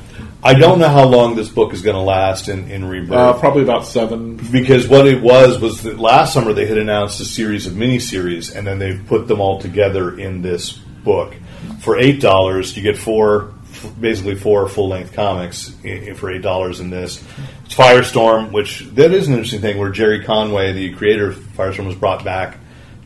I 0.42 0.54
don't 0.54 0.78
know 0.78 0.88
how 0.88 1.04
long 1.06 1.34
this 1.34 1.48
book 1.48 1.72
is 1.72 1.82
going 1.82 1.96
to 1.96 2.02
last 2.02 2.48
in, 2.48 2.70
in 2.70 2.84
rebirth. 2.84 3.12
Uh, 3.18 3.32
probably 3.38 3.62
about 3.62 3.84
seven. 3.86 4.36
because 4.52 4.86
what 4.86 5.06
it 5.06 5.20
was 5.20 5.60
was 5.60 5.82
that 5.82 5.98
last 5.98 6.32
summer 6.34 6.52
they 6.52 6.66
had 6.66 6.78
announced 6.78 7.20
a 7.20 7.24
series 7.24 7.66
of 7.66 7.72
miniseries, 7.72 8.54
and 8.54 8.66
then 8.66 8.78
they've 8.78 9.04
put 9.08 9.26
them 9.28 9.40
all 9.40 9.60
together 9.60 10.16
in 10.18 10.42
this 10.42 10.72
book. 10.72 11.34
For 11.80 11.98
eight 11.98 12.20
dollars, 12.20 12.76
you 12.76 12.82
get 12.82 12.96
four, 12.96 13.54
f- 13.70 13.92
basically 14.00 14.36
four 14.36 14.68
full 14.68 14.88
length 14.88 15.14
comics 15.14 15.74
for 16.16 16.30
eight 16.30 16.42
dollars 16.42 16.80
in 16.80 16.90
this. 16.90 17.22
It's 17.64 17.74
Firestorm, 17.74 18.52
which 18.52 18.80
that 18.94 19.12
is 19.12 19.26
an 19.26 19.34
interesting 19.34 19.60
thing, 19.60 19.78
where 19.78 19.90
Gerry 19.90 20.22
Conway, 20.24 20.72
the 20.72 20.92
creator 20.94 21.28
of 21.30 21.36
Firestorm, 21.36 21.86
was 21.86 21.96
brought 21.96 22.24
back 22.24 22.58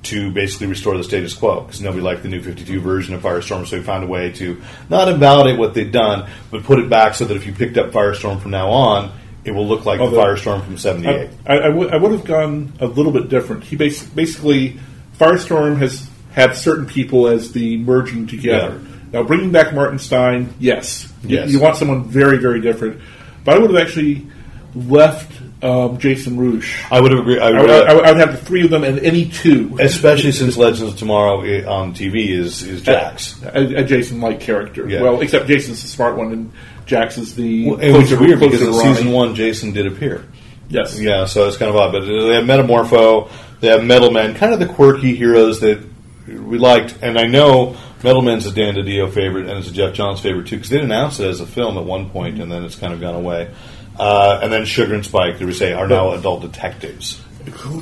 to 0.05 0.31
basically 0.31 0.67
restore 0.67 0.97
the 0.97 1.05
status 1.05 1.35
quo 1.35 1.61
because 1.61 1.81
nobody 1.81 2.03
liked 2.03 2.23
the 2.23 2.29
new 2.29 2.43
52 2.43 2.81
version 2.81 3.15
of 3.15 3.23
Firestorm, 3.23 3.67
so 3.67 3.77
he 3.77 3.83
found 3.83 4.05
a 4.05 4.07
way 4.07 4.33
to 4.33 4.61
not 4.89 5.09
invalidate 5.09 5.59
what 5.59 5.75
they'd 5.75 5.93
done, 5.93 6.29
but 6.51 6.63
put 6.65 6.79
it 6.79 6.89
back 6.89 7.15
so 7.15 7.25
that 7.27 7.37
if 7.37 7.47
you 7.47 7.53
picked 7.53 7.77
up 7.77 7.91
Firestorm 7.91 8.41
from 8.41 8.51
now 8.51 8.71
on, 8.71 9.13
it 9.45 9.51
will 9.53 9.67
look 9.67 9.85
like 9.85 9.99
the 9.99 10.17
Firestorm 10.17 10.65
from 10.65 10.79
'78. 10.79 11.31
I, 11.47 11.55
I, 11.55 11.69
would, 11.69 12.13
have 12.13 12.25
gone 12.25 12.73
a 12.81 12.87
little 12.87 13.13
bit 13.13 13.29
different. 13.29 13.65
He 13.65 13.77
bas- 13.77 14.05
basically 14.05 14.79
Firestorm 15.19 15.77
has 15.79 16.09
had 16.33 16.55
certain 16.57 16.87
people 16.87 17.27
as 17.29 17.53
the 17.53 17.77
merging 17.79 18.27
together. 18.27 18.81
Now 19.13 19.23
bringing 19.25 19.51
back 19.51 19.75
Martin 19.75 19.99
Stein, 19.99 20.55
yes, 20.59 21.13
You- 21.23 21.37
Yes. 21.37 21.51
You, 21.51 21.61
want 21.61 21.77
someone 21.77 22.05
very 22.05 22.39
very 22.39 22.61
different. 22.61 23.01
But 23.45 23.57
I 23.57 23.59
would 23.59 23.71
have 23.75 23.83
actually 23.83 24.27
left 24.75 25.33
um, 25.63 25.99
Jason 25.99 26.37
Rusch. 26.39 26.85
I 26.91 27.01
would 27.01 27.11
have 27.13 27.21
agreed. 27.21 27.39
I 27.41 27.49
I 27.49 27.51
would, 27.53 27.61
would, 27.63 27.71
I 27.71 27.95
would- 27.95 28.05
I 28.05 28.13
would 28.13 28.21
have 28.21 28.33
the 28.33 28.39
three 28.45 28.65
of 28.65 28.71
them 28.71 28.85
and 28.85 28.99
any 29.01 29.27
two. 29.29 29.77
especially 29.81 30.33
since 30.33 30.57
Legends 30.57 30.93
of 30.93 30.99
Tomorrow 30.99 31.39
on 31.71 31.95
TV 31.95 32.29
is 32.31 32.63
is 32.63 32.83
Jax. 32.83 33.41
A, 33.43 33.77
a 33.81 33.85
Jason 33.85 34.21
like 34.21 34.41
character. 34.41 34.89
Yeah. 34.89 35.03
Well, 35.03 35.21
except 35.21 35.47
Jason's 35.49 35.83
the 35.83 35.89
smart 35.89 36.17
one 36.17 36.33
and 36.33 36.53
Jax 36.87 37.19
is 37.19 37.35
the 37.35 37.69
Well, 37.71 37.81
it 37.81 37.91
was 37.93 38.09
closer- 38.09 38.21
weird 38.21 38.39
closer 38.39 38.59
because 38.59 38.69
in 38.81 38.95
season 38.95 39.13
one, 39.13 39.35
Jason 39.35 39.73
did 39.73 39.87
appear. 39.87 40.25
Yes. 40.69 40.99
Yeah, 41.01 41.25
so 41.27 41.49
it's 41.49 41.57
kind 41.57 41.69
of 41.69 41.77
odd. 41.77 41.93
But 41.93 42.07
they 42.07 42.35
have 42.35 42.45
Metamorpho, 42.45 43.29
they 43.61 43.69
have 43.69 43.83
Metal 43.85 44.09
Metalman, 44.11 44.37
kind 44.37 44.53
of 44.55 44.61
the 44.61 44.67
quirky 44.67 45.15
heroes 45.17 45.61
that 45.61 45.85
we 46.29 46.59
liked. 46.59 46.97
And 47.03 47.19
I 47.19 47.25
know 47.27 47.77
Metal 48.05 48.23
Metalman's 48.23 48.47
a 48.47 48.53
Dan 48.53 48.75
DiDio 48.77 49.13
favorite 49.13 49.49
and 49.49 49.59
it's 49.59 49.69
a 49.69 49.73
Geoff 49.73 49.95
Johns 49.95 50.21
favorite 50.21 50.47
too 50.47 50.57
because 50.57 50.71
they 50.71 50.79
announced 50.81 51.19
it 51.21 51.27
as 51.27 51.41
a 51.41 51.47
film 51.47 51.77
at 51.77 51.85
one 51.85 52.09
point 52.11 52.41
and 52.41 52.51
then 52.51 52.65
it's 52.65 52.77
kind 52.77 52.93
of 52.95 53.01
gone 53.01 53.15
away. 53.17 53.51
Uh, 53.99 54.41
and 54.43 54.53
then 54.53 54.65
Sugar 54.65 54.95
and 54.95 55.05
Spike, 55.05 55.39
did 55.39 55.47
we 55.47 55.53
say, 55.53 55.73
are 55.73 55.87
now 55.87 56.13
adult 56.13 56.43
detectives. 56.43 57.21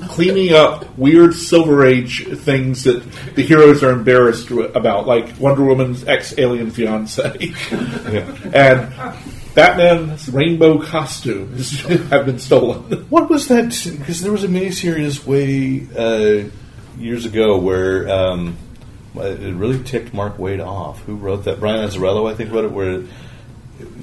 cleaning 0.09 0.53
up 0.53 0.97
weird 0.99 1.35
Silver 1.35 1.85
Age 1.85 2.27
things 2.39 2.85
that 2.85 3.03
the 3.35 3.43
heroes 3.43 3.83
are 3.83 3.91
embarrassed 3.91 4.51
about, 4.51 5.07
like 5.07 5.39
Wonder 5.39 5.65
Woman's 5.65 6.05
ex-alien 6.05 6.71
fiance, 6.71 7.53
and 8.53 8.93
Batman's 9.55 10.29
rainbow 10.29 10.81
costumes 10.81 11.81
have 12.11 12.27
been 12.27 12.39
stolen. 12.39 13.07
What 13.11 13.29
was 13.29 13.49
that? 13.49 13.65
Because 13.99 14.21
there 14.23 14.33
was 14.33 14.45
a 14.45 14.49
miniseries 14.49 15.25
way 15.27 15.87
uh, 15.97 16.49
years 16.97 17.25
ago 17.25 17.59
where 17.59 18.09
um, 18.09 18.57
it 19.17 19.55
really 19.55 19.83
ticked 19.83 20.15
Mark 20.15 20.37
Waid 20.37 20.65
off. 20.65 21.01
Who 21.03 21.17
wrote 21.17 21.45
that? 21.45 21.61
Brian 21.61 21.87
Azzarello, 21.89 22.31
I 22.31 22.35
think, 22.35 22.53
wrote 22.53 22.67
it. 22.67 22.73
Where 22.73 23.03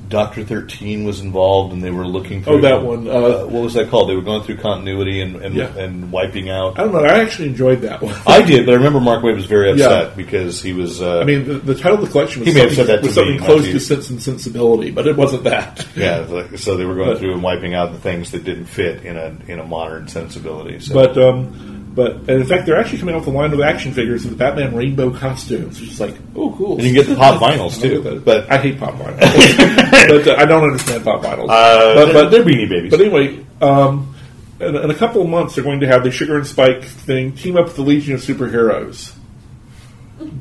Doctor 0.09 0.43
Thirteen 0.43 1.03
was 1.05 1.19
involved, 1.21 1.73
and 1.73 1.83
they 1.83 1.91
were 1.91 2.05
looking. 2.07 2.43
Through, 2.43 2.57
Oh, 2.57 2.61
that 2.61 2.81
one, 2.83 3.07
uh, 3.07 3.45
what 3.45 3.63
was 3.63 3.73
that 3.75 3.89
called? 3.89 4.09
They 4.09 4.15
were 4.15 4.21
going 4.21 4.43
through 4.43 4.57
continuity 4.57 5.21
and 5.21 5.35
and, 5.37 5.55
Yeah. 5.55 5.75
and 5.77 6.11
wiping 6.11 6.49
out. 6.49 6.77
I 6.79 6.83
don't 6.83 6.93
know. 6.93 6.99
I 6.99 7.19
actually 7.21 7.49
enjoyed 7.49 7.81
that 7.81 8.01
one. 8.01 8.15
I 8.27 8.41
did, 8.41 8.65
but 8.65 8.73
I 8.73 8.75
remember 8.77 8.99
Mark 8.99 9.23
Waid 9.23 9.35
was 9.35 9.45
very 9.45 9.71
upset 9.71 10.09
Yeah. 10.09 10.13
because 10.15 10.61
he 10.61 10.73
was. 10.73 11.01
Uh, 11.01 11.19
I 11.19 11.23
mean, 11.23 11.45
the, 11.45 11.53
the 11.55 11.75
title 11.75 11.97
of 11.97 12.01
the 12.05 12.11
collection 12.11 12.41
was 12.41 12.47
He 12.49 12.53
may 12.53 12.61
have 12.61 12.69
something, 12.75 12.85
said 12.85 12.95
that 12.97 13.01
to 13.01 13.07
was 13.07 13.15
something 13.15 13.37
me, 13.37 13.45
close 13.45 13.65
to 13.65 13.71
to. 13.73 13.79
Sense 13.79 14.09
and 14.09 14.21
Sensibility, 14.21 14.91
but 14.91 15.07
it 15.07 15.15
wasn't 15.17 15.43
that. 15.45 15.85
yeah, 15.95 16.19
like, 16.29 16.57
so 16.57 16.77
they 16.77 16.85
were 16.85 16.95
going 16.95 17.09
But- 17.09 17.19
through 17.19 17.33
and 17.33 17.43
wiping 17.43 17.73
out 17.73 17.91
the 17.91 17.99
things 17.99 18.31
that 18.31 18.43
didn't 18.43 18.65
fit 18.65 19.03
in 19.05 19.17
a 19.17 19.35
in 19.47 19.59
a 19.59 19.65
modern 19.65 20.07
sensibility. 20.07 20.79
So. 20.79 20.93
But 20.93 21.17
um, 21.17 21.74
but 21.95 22.11
and 22.17 22.29
in 22.29 22.45
fact, 22.45 22.65
they're 22.65 22.77
actually 22.77 22.99
coming 22.99 23.15
out 23.15 23.19
with 23.19 23.33
a 23.33 23.37
line 23.37 23.53
of 23.53 23.61
action 23.61 23.93
figures 23.93 24.25
of 24.25 24.31
the 24.31 24.35
Batman 24.35 24.75
rainbow 24.75 25.11
costumes, 25.11 25.79
which 25.79 25.91
is 25.91 25.99
like, 25.99 26.13
oh, 26.35 26.53
cool. 26.57 26.73
and 26.73 26.83
you 26.83 26.93
get 26.93 27.07
the 27.07 27.15
pop 27.15 27.41
vinyls 27.41 27.81
too. 27.81 28.21
But 28.25 28.51
I 28.51 28.57
hate 28.57 28.77
pop 28.77 28.95
vinyls, 28.95 29.19
but 30.07 30.27
uh, 30.27 30.35
I 30.37 30.45
don't 30.45 30.63
understand 30.63 31.05
pop 31.05 31.23
vinyls. 31.23 31.49
uh, 31.49 31.95
but, 31.95 32.13
but 32.13 32.29
they're 32.29 32.43
beanie 32.43 32.69
babies. 32.69 32.91
But 32.91 32.99
anyway, 32.99 33.45
um, 33.61 34.13
in, 34.59 34.75
in 34.75 34.91
a 34.91 34.95
couple 34.95 35.21
of 35.21 35.29
months, 35.29 35.55
they're 35.55 35.63
going 35.63 35.79
to 35.79 35.87
have 35.87 36.03
the 36.03 36.11
Sugar 36.11 36.35
and 36.35 36.45
Spike 36.45 36.83
thing 36.83 37.33
team 37.33 37.55
up 37.55 37.65
with 37.65 37.77
the 37.77 37.81
Legion 37.81 38.15
of 38.15 38.21
Superheroes. 38.21 39.15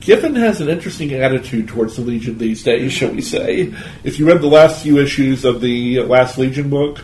Giffen 0.01 0.35
has 0.37 0.61
an 0.61 0.69
interesting 0.69 1.13
attitude 1.15 1.69
towards 1.69 1.97
the 1.97 2.03
Legion 2.03 2.39
these 2.39 2.63
days, 2.63 2.93
shall 2.93 3.11
we 3.11 3.21
say. 3.21 3.75
If 4.03 4.19
you 4.19 4.27
read 4.27 4.41
the 4.41 4.47
last 4.49 4.83
few 4.83 4.99
issues 4.99 5.45
of 5.45 5.61
the 5.61 6.01
last 6.01 6.39
Legion 6.39 6.71
book, 6.71 7.01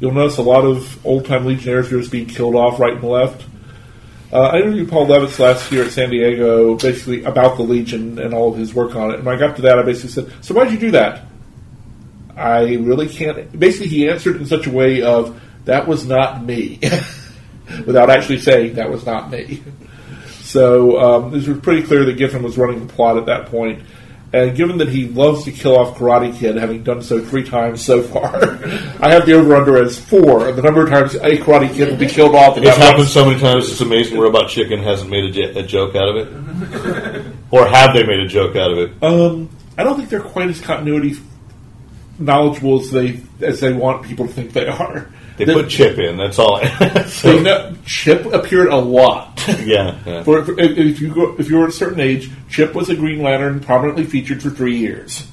you'll 0.00 0.12
notice 0.12 0.38
a 0.38 0.42
lot 0.42 0.64
of 0.64 1.04
old 1.04 1.26
time 1.26 1.44
Legionnaires 1.44 1.92
are 1.92 1.98
just 1.98 2.10
being 2.10 2.26
killed 2.26 2.54
off 2.54 2.80
right 2.80 2.94
and 2.94 3.04
left. 3.04 3.44
Uh, 4.32 4.42
I 4.42 4.58
interviewed 4.58 4.88
Paul 4.88 5.06
Levitz 5.08 5.40
last 5.40 5.72
year 5.72 5.84
at 5.84 5.90
San 5.90 6.10
Diego, 6.10 6.76
basically 6.76 7.24
about 7.24 7.56
the 7.56 7.64
Legion 7.64 8.20
and 8.20 8.32
all 8.32 8.52
of 8.52 8.56
his 8.56 8.72
work 8.72 8.94
on 8.94 9.10
it. 9.10 9.16
And 9.16 9.26
when 9.26 9.34
I 9.34 9.38
got 9.38 9.56
to 9.56 9.62
that, 9.62 9.78
I 9.78 9.82
basically 9.82 10.10
said, 10.10 10.32
"So 10.40 10.54
why'd 10.54 10.70
you 10.70 10.78
do 10.78 10.92
that?" 10.92 11.26
I 12.36 12.74
really 12.76 13.08
can't. 13.08 13.58
Basically, 13.58 13.88
he 13.88 14.08
answered 14.08 14.36
in 14.36 14.46
such 14.46 14.66
a 14.66 14.70
way 14.70 15.02
of 15.02 15.40
that 15.64 15.88
was 15.88 16.06
not 16.06 16.44
me, 16.44 16.78
without 17.86 18.08
actually 18.08 18.38
saying 18.38 18.74
that 18.74 18.90
was 18.90 19.04
not 19.04 19.30
me. 19.30 19.62
So 20.42 20.98
um, 20.98 21.26
it 21.32 21.46
was 21.46 21.58
pretty 21.60 21.84
clear 21.84 22.04
that 22.06 22.14
Giffen 22.14 22.42
was 22.42 22.58
running 22.58 22.84
the 22.84 22.92
plot 22.92 23.16
at 23.16 23.26
that 23.26 23.46
point. 23.46 23.84
And 24.32 24.56
given 24.56 24.78
that 24.78 24.88
he 24.88 25.08
loves 25.08 25.44
to 25.44 25.52
kill 25.52 25.76
off 25.76 25.98
Karate 25.98 26.36
Kid, 26.36 26.56
having 26.56 26.84
done 26.84 27.02
so 27.02 27.24
three 27.24 27.42
times 27.42 27.84
so 27.84 28.00
far, 28.00 28.36
I 29.00 29.12
have 29.12 29.26
the 29.26 29.32
over 29.32 29.56
under 29.56 29.82
as 29.82 29.98
four. 29.98 30.48
And 30.48 30.56
the 30.56 30.62
number 30.62 30.84
of 30.84 30.90
times 30.90 31.14
a 31.16 31.36
Karate 31.38 31.74
Kid 31.74 31.88
will 31.90 31.96
be 31.96 32.06
killed 32.06 32.36
off. 32.36 32.56
in 32.56 32.62
It's 32.64 32.76
happened 32.76 33.08
so 33.08 33.24
many 33.24 33.40
times. 33.40 33.68
It's 33.70 33.80
amazing. 33.80 34.18
Robot 34.18 34.48
Chicken 34.48 34.80
hasn't 34.80 35.10
made 35.10 35.24
a, 35.24 35.30
j- 35.32 35.58
a 35.58 35.62
joke 35.64 35.96
out 35.96 36.08
of 36.08 36.16
it, 36.16 37.26
or 37.50 37.66
have 37.66 37.92
they 37.92 38.04
made 38.06 38.20
a 38.20 38.28
joke 38.28 38.54
out 38.54 38.70
of 38.70 38.78
it? 38.78 39.02
Um, 39.02 39.50
I 39.76 39.82
don't 39.82 39.96
think 39.96 40.08
they're 40.10 40.20
quite 40.20 40.48
as 40.48 40.60
continuity 40.60 41.16
knowledgeable 42.20 42.80
as 42.80 42.90
they 42.90 43.20
as 43.40 43.60
they 43.60 43.72
want 43.72 44.04
people 44.04 44.26
to 44.28 44.32
think 44.32 44.52
they 44.52 44.68
are. 44.68 45.10
They 45.40 45.46
The- 45.46 45.52
put 45.54 45.68
Chip 45.68 45.98
in. 45.98 46.16
That's 46.16 46.38
all. 46.38 46.60
so, 47.08 47.74
Chip 47.84 48.26
appeared 48.26 48.68
a 48.68 48.76
lot. 48.76 49.42
yeah, 49.64 49.98
yeah. 50.06 50.22
For, 50.22 50.44
for- 50.44 50.58
if, 50.60 50.76
if 50.78 51.00
you 51.00 51.12
go, 51.14 51.34
if 51.38 51.48
you 51.50 51.56
were 51.58 51.64
at 51.64 51.70
a 51.70 51.72
certain 51.72 52.00
age, 52.00 52.30
Chip 52.48 52.74
was 52.74 52.88
a 52.88 52.94
Green 52.94 53.22
Lantern 53.22 53.60
prominently 53.60 54.04
featured 54.04 54.42
for 54.42 54.50
three 54.50 54.76
years. 54.76 55.26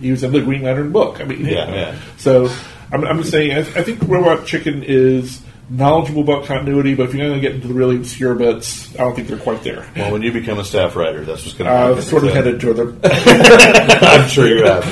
He 0.00 0.10
was 0.10 0.22
in 0.24 0.32
the 0.32 0.40
Green 0.40 0.62
Lantern 0.62 0.92
book. 0.92 1.20
I 1.20 1.24
mean, 1.24 1.46
Yeah, 1.46 1.72
yeah. 1.72 1.98
So 2.18 2.50
I'm, 2.92 3.04
I'm 3.04 3.22
saying, 3.24 3.52
I, 3.52 3.58
I 3.60 3.82
think 3.82 4.02
Robot 4.02 4.44
Chicken 4.46 4.82
is 4.82 5.40
knowledgeable 5.70 6.20
about 6.22 6.44
continuity, 6.44 6.94
but 6.94 7.04
if 7.08 7.14
you're 7.14 7.26
going 7.26 7.40
to 7.40 7.46
get 7.46 7.54
into 7.54 7.68
the 7.68 7.72
really 7.74 7.96
obscure 7.96 8.34
bits, 8.34 8.92
I 8.96 8.98
don't 8.98 9.14
think 9.16 9.28
they're 9.28 9.38
quite 9.38 9.62
there. 9.62 9.86
Well, 9.96 10.12
when 10.12 10.20
you 10.22 10.30
become 10.30 10.58
a 10.58 10.64
staff 10.64 10.94
writer, 10.94 11.24
that's 11.24 11.42
what's 11.44 11.56
going 11.56 11.70
to 11.70 11.76
happen. 11.76 12.02
sort 12.02 12.24
of 12.24 12.30
So- 12.30 12.34
headed 12.34 12.60
toward 12.60 12.76
them. 12.76 13.00
I'm 13.04 14.28
sure 14.28 14.46
you 14.46 14.64
have. 14.64 14.84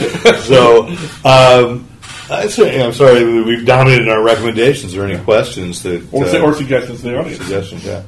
So, 0.44 0.86
um, 1.26 1.88
I 2.32 2.46
say, 2.48 2.82
I'm 2.82 2.92
sorry, 2.92 3.24
we- 3.24 3.42
we've 3.42 3.66
dominated 3.66 4.08
our 4.08 4.22
recommendations. 4.22 4.94
Are 4.94 5.00
there 5.00 5.08
any 5.10 5.22
questions 5.24 5.82
that 5.82 6.02
or, 6.12 6.24
uh, 6.26 6.38
or 6.40 6.54
suggestions 6.54 7.00
to 7.02 7.08
the 7.08 7.18
audience. 7.18 7.38
suggestions? 7.38 7.84
Yeah. 7.84 8.02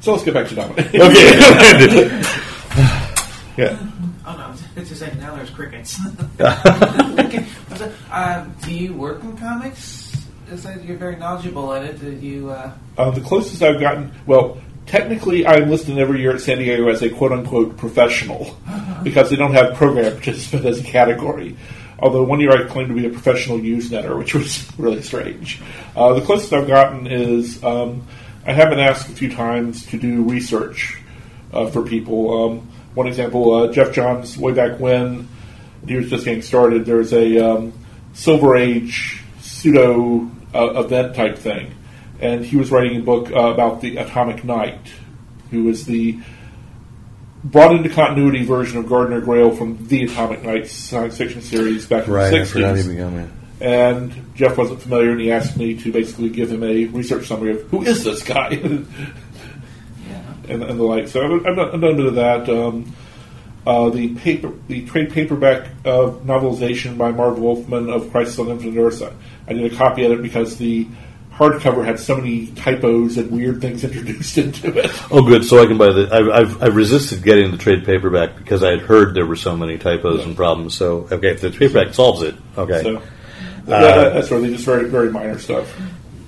So 0.00 0.12
let's 0.12 0.24
get 0.24 0.34
back 0.34 0.48
to 0.48 0.54
Dominic. 0.54 0.86
Okay. 0.94 2.22
yeah. 3.56 3.78
Oh 4.26 4.36
no, 4.36 4.54
it's 4.76 4.88
just 4.88 5.00
saying 5.00 5.18
now 5.20 5.34
there's 5.36 5.50
crickets. 5.50 5.98
okay. 6.40 7.46
So, 7.76 7.92
uh, 8.10 8.44
do 8.64 8.72
you 8.74 8.94
work 8.94 9.22
in 9.22 9.36
comics? 9.36 10.26
Is 10.50 10.62
that 10.64 10.84
you're 10.84 10.96
very 10.96 11.16
knowledgeable 11.16 11.72
at 11.72 11.84
it? 11.84 12.00
Did 12.00 12.22
you? 12.22 12.50
Uh, 12.50 12.72
Uh, 12.98 13.10
the 13.10 13.20
closest 13.20 13.62
I've 13.62 13.80
gotten, 13.80 14.10
well, 14.26 14.58
technically 14.86 15.46
I'm 15.46 15.70
listed 15.70 15.98
every 15.98 16.20
year 16.20 16.34
at 16.34 16.40
San 16.40 16.58
Diego 16.58 16.88
as 16.88 17.02
a 17.02 17.10
quote 17.10 17.32
unquote 17.32 17.76
professional 17.76 18.56
because 19.02 19.30
they 19.30 19.36
don't 19.36 19.54
have 19.54 19.74
program 19.74 20.12
participant 20.12 20.66
as 20.66 20.80
a 20.80 20.84
category. 20.84 21.56
Although 21.98 22.24
one 22.24 22.40
year 22.40 22.50
I 22.50 22.68
claimed 22.68 22.88
to 22.88 22.94
be 22.94 23.06
a 23.06 23.10
professional 23.10 23.58
Usenetter, 23.58 24.18
which 24.18 24.34
was 24.34 24.68
really 24.78 25.02
strange. 25.02 25.60
Uh, 25.94 26.14
the 26.14 26.20
closest 26.20 26.52
I've 26.52 26.66
gotten 26.66 27.06
is 27.06 27.62
um, 27.62 28.06
I 28.44 28.52
have 28.52 28.70
been 28.70 28.80
asked 28.80 29.08
a 29.08 29.12
few 29.12 29.30
times 29.30 29.86
to 29.86 29.98
do 29.98 30.22
research 30.22 30.98
uh, 31.52 31.68
for 31.68 31.82
people. 31.82 32.44
Um, 32.44 32.68
one 32.94 33.06
example, 33.06 33.54
uh, 33.54 33.72
Geoff 33.72 33.92
Johns, 33.92 34.36
way 34.36 34.52
back 34.52 34.80
when 34.80 35.28
he 35.86 35.96
was 35.96 36.10
just 36.10 36.24
getting 36.24 36.42
started, 36.42 36.84
there 36.84 36.96
was 36.96 37.12
a 37.12 37.38
um, 37.38 37.72
Silver 38.14 38.56
Age 38.56 39.22
pseudo 39.40 40.30
uh, 40.54 40.82
event 40.84 41.14
type 41.14 41.38
thing. 41.38 41.72
And 42.22 42.44
he 42.44 42.56
was 42.56 42.70
writing 42.70 42.98
a 43.00 43.02
book 43.02 43.30
uh, 43.32 43.52
about 43.52 43.80
the 43.80 43.96
Atomic 43.96 44.44
Knight, 44.44 44.78
who 45.50 45.64
was 45.64 45.84
the 45.86 46.18
brought 47.44 47.74
into 47.74 47.88
continuity 47.88 48.44
version 48.44 48.78
of 48.78 48.88
Gardner 48.88 49.20
Grayle 49.20 49.56
from 49.58 49.88
the 49.88 50.04
Atomic 50.04 50.44
Knight 50.44 50.68
science 50.68 51.18
fiction 51.18 51.42
series 51.42 51.86
back 51.86 52.06
in 52.06 52.12
the 52.12 52.18
60s. 52.44 52.54
And 53.60 54.34
Geoff 54.36 54.56
wasn't 54.56 54.82
familiar, 54.82 55.10
and 55.10 55.20
he 55.20 55.32
asked 55.32 55.56
me 55.56 55.74
to 55.78 55.92
basically 55.92 56.28
give 56.30 56.50
him 56.50 56.62
a 56.62 56.84
research 56.86 57.26
summary 57.26 57.50
of 57.52 57.62
who 57.70 57.82
is 57.82 58.04
this 58.04 58.22
guy, 58.22 58.48
and, 58.62 58.86
yeah. 60.08 60.22
and 60.48 60.62
the 60.62 60.74
like. 60.84 61.08
So 61.08 61.20
I've, 61.24 61.46
I've 61.46 61.56
done 61.56 61.70
I've 61.74 61.80
done 61.80 61.92
a 61.92 61.96
bit 61.96 62.06
of 62.06 62.14
that. 62.14 62.48
Um, 62.48 62.94
uh, 63.64 63.90
the 63.90 64.14
paper, 64.16 64.52
the 64.66 64.84
trade 64.86 65.12
paperback 65.12 65.68
uh, 65.84 66.10
novelization 66.24 66.98
by 66.98 67.12
Marv 67.12 67.38
Wolfman 67.38 67.90
of 67.90 68.10
Crisis 68.10 68.38
on 68.40 68.48
Infinite 68.48 68.80
Earths. 68.80 69.02
I- 69.02 69.12
I 69.46 69.54
did 69.54 69.72
a 69.72 69.76
copy 69.76 70.04
of 70.04 70.12
it 70.12 70.22
because 70.22 70.56
the 70.56 70.86
hardcover 71.42 71.84
had 71.84 71.98
so 71.98 72.16
many 72.16 72.46
typos 72.48 73.16
and 73.16 73.30
weird 73.30 73.60
things 73.60 73.84
introduced 73.84 74.38
into 74.38 74.78
it. 74.78 74.90
Oh, 75.10 75.22
good. 75.22 75.44
So 75.44 75.62
I 75.62 75.66
can 75.66 75.78
buy 75.78 75.92
the. 75.92 76.08
I've, 76.12 76.28
I've, 76.28 76.62
I've 76.62 76.76
resisted 76.76 77.22
getting 77.22 77.50
the 77.50 77.58
trade 77.58 77.84
paperback 77.84 78.36
because 78.36 78.62
I 78.62 78.70
had 78.70 78.80
heard 78.80 79.14
there 79.14 79.26
were 79.26 79.36
so 79.36 79.56
many 79.56 79.78
typos 79.78 80.24
and 80.24 80.36
problems. 80.36 80.74
So 80.74 81.08
okay, 81.10 81.30
if 81.30 81.40
the 81.40 81.50
paperback 81.50 81.94
solves 81.94 82.22
it, 82.22 82.34
okay. 82.56 82.82
So 82.82 83.02
that, 83.66 84.14
that's 84.14 84.30
really 84.30 84.50
just 84.50 84.64
very 84.64 84.88
very 84.88 85.10
minor 85.10 85.38
stuff. 85.38 85.74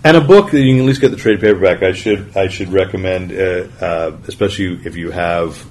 And 0.04 0.18
a 0.18 0.20
book 0.20 0.50
that 0.50 0.60
you 0.60 0.74
can 0.74 0.80
at 0.80 0.86
least 0.86 1.00
get 1.00 1.12
the 1.12 1.16
trade 1.16 1.40
paperback. 1.40 1.82
I 1.82 1.92
should 1.92 2.36
I 2.36 2.48
should 2.48 2.68
recommend, 2.68 3.32
uh, 3.32 3.68
uh, 3.80 4.16
especially 4.28 4.80
if 4.84 4.96
you 4.96 5.10
have 5.10 5.64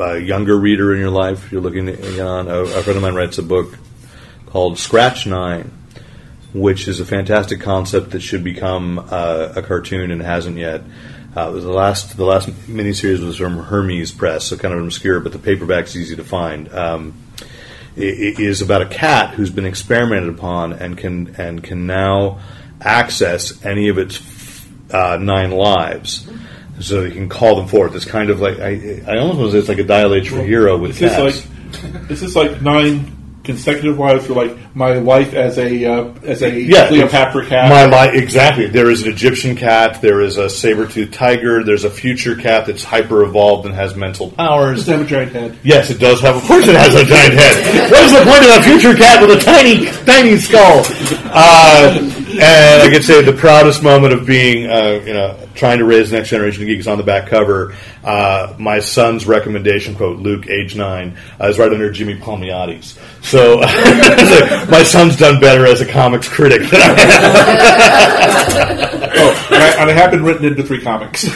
a 0.00 0.18
younger 0.18 0.56
reader 0.58 0.92
in 0.92 1.00
your 1.00 1.10
life. 1.10 1.52
You're 1.52 1.60
looking 1.60 1.88
on. 2.20 2.48
A, 2.48 2.62
a 2.62 2.82
friend 2.82 2.96
of 2.96 3.02
mine 3.02 3.14
writes 3.14 3.38
a 3.38 3.42
book 3.42 3.78
called 4.46 4.78
Scratch 4.78 5.26
Nine, 5.26 5.70
which 6.56 6.88
is 6.88 7.00
a 7.00 7.04
fantastic 7.04 7.60
concept 7.60 8.10
that 8.10 8.20
should 8.20 8.42
become 8.42 8.98
uh, 8.98 9.52
a 9.56 9.62
cartoon 9.62 10.10
and 10.10 10.22
hasn't 10.22 10.56
yet. 10.56 10.82
Uh, 11.34 11.50
the 11.50 11.70
last 11.70 12.16
the 12.16 12.24
last 12.24 12.48
miniseries 12.66 13.22
was 13.22 13.36
from 13.36 13.58
Hermes 13.58 14.10
Press, 14.10 14.46
so 14.46 14.56
kind 14.56 14.72
of 14.72 14.82
obscure, 14.82 15.20
but 15.20 15.32
the 15.32 15.38
paperback's 15.38 15.94
easy 15.94 16.16
to 16.16 16.24
find. 16.24 16.72
Um, 16.72 17.14
it, 17.94 18.38
it 18.38 18.40
is 18.40 18.62
about 18.62 18.80
a 18.80 18.86
cat 18.86 19.34
who's 19.34 19.50
been 19.50 19.66
experimented 19.66 20.30
upon 20.30 20.72
and 20.72 20.96
can 20.96 21.34
and 21.36 21.62
can 21.62 21.86
now 21.86 22.40
access 22.80 23.64
any 23.64 23.88
of 23.88 23.98
its 23.98 24.22
uh, 24.90 25.18
nine 25.20 25.50
lives. 25.50 26.26
So 26.80 27.02
you 27.02 27.12
can 27.12 27.28
call 27.28 27.56
them 27.56 27.68
forth. 27.68 27.94
It's 27.94 28.04
kind 28.04 28.30
of 28.30 28.40
like 28.40 28.58
I, 28.58 29.02
I 29.06 29.18
almost 29.18 29.38
want 29.38 29.50
to 29.50 29.52
say 29.52 29.58
it's 29.58 29.68
like 29.68 29.78
a 29.78 29.84
dial 29.84 30.14
H 30.14 30.30
for 30.30 30.42
hero 30.42 30.78
with 30.78 30.92
Is 30.92 30.98
this 31.00 31.12
cats. 31.12 32.00
like 32.00 32.10
is 32.10 32.36
like 32.36 32.62
nine 32.62 33.40
consecutive 33.44 33.98
lives 33.98 34.26
for 34.26 34.34
like 34.34 34.56
my 34.76 34.92
life 34.92 35.32
as 35.32 35.58
a 35.58 35.86
uh, 35.86 36.12
as 36.22 36.42
a 36.42 36.50
Yeah, 36.50 36.88
Cleopatra 36.88 37.46
cat? 37.46 37.70
My 37.70 37.86
li 37.86 38.18
exactly. 38.18 38.66
There 38.66 38.90
is 38.90 39.02
an 39.02 39.10
Egyptian 39.10 39.56
cat. 39.56 40.02
There 40.02 40.20
is 40.20 40.36
a 40.36 40.50
saber-toothed 40.50 41.14
tiger. 41.14 41.64
There's 41.64 41.84
a 41.84 41.90
future 41.90 42.36
cat 42.36 42.66
that's 42.66 42.84
hyper 42.84 43.24
evolved 43.24 43.64
and 43.64 43.74
has 43.74 43.96
mental 43.96 44.30
powers. 44.30 44.80
Does 44.80 44.88
it 44.88 44.92
have 44.92 45.00
a 45.00 45.08
giant 45.08 45.32
head? 45.32 45.58
Yes, 45.62 45.88
it 45.88 45.98
does 45.98 46.20
have. 46.20 46.36
Of 46.36 46.42
course, 46.44 46.68
it 46.68 46.76
has 46.76 46.94
a 46.94 47.06
giant 47.06 47.32
head. 47.32 47.90
What 47.90 48.04
is 48.04 48.12
the 48.12 48.24
point 48.24 48.44
of 48.44 48.50
a 48.50 48.62
future 48.62 48.94
cat 48.94 49.22
with 49.26 49.38
a 49.38 49.40
tiny, 49.40 49.86
tiny 50.04 50.36
skull? 50.36 50.84
Uh, 51.32 51.98
and 52.38 52.82
I 52.82 52.90
could 52.90 53.02
say 53.02 53.22
the 53.22 53.32
proudest 53.32 53.82
moment 53.82 54.12
of 54.12 54.26
being, 54.26 54.66
uh, 54.66 55.02
you 55.06 55.14
know, 55.14 55.38
trying 55.54 55.78
to 55.78 55.84
raise 55.84 56.10
the 56.10 56.18
next 56.18 56.28
generation 56.28 56.62
of 56.62 56.68
geeks 56.68 56.86
on 56.86 56.98
the 56.98 57.04
back 57.04 57.28
cover. 57.28 57.74
Uh, 58.04 58.54
my 58.58 58.78
son's 58.80 59.26
recommendation 59.26 59.94
quote, 59.94 60.18
Luke, 60.18 60.48
age 60.48 60.76
nine, 60.76 61.16
uh, 61.40 61.48
is 61.48 61.58
right 61.58 61.72
under 61.72 61.90
Jimmy 61.90 62.16
Palmiotti's. 62.16 62.98
So, 63.22 63.60
my 64.70 64.82
son's 64.82 65.16
done 65.16 65.40
better 65.40 65.66
as 65.66 65.80
a 65.80 65.86
comics 65.86 66.28
critic 66.28 66.68
than 66.70 66.80
I 66.80 67.00
have. 67.00 68.46
Oh, 69.18 69.48
and, 69.50 69.62
I, 69.62 69.80
and 69.80 69.90
I 69.90 69.92
have 69.94 70.10
been 70.10 70.22
written 70.24 70.44
into 70.44 70.62
three 70.62 70.82
comics. 70.82 71.26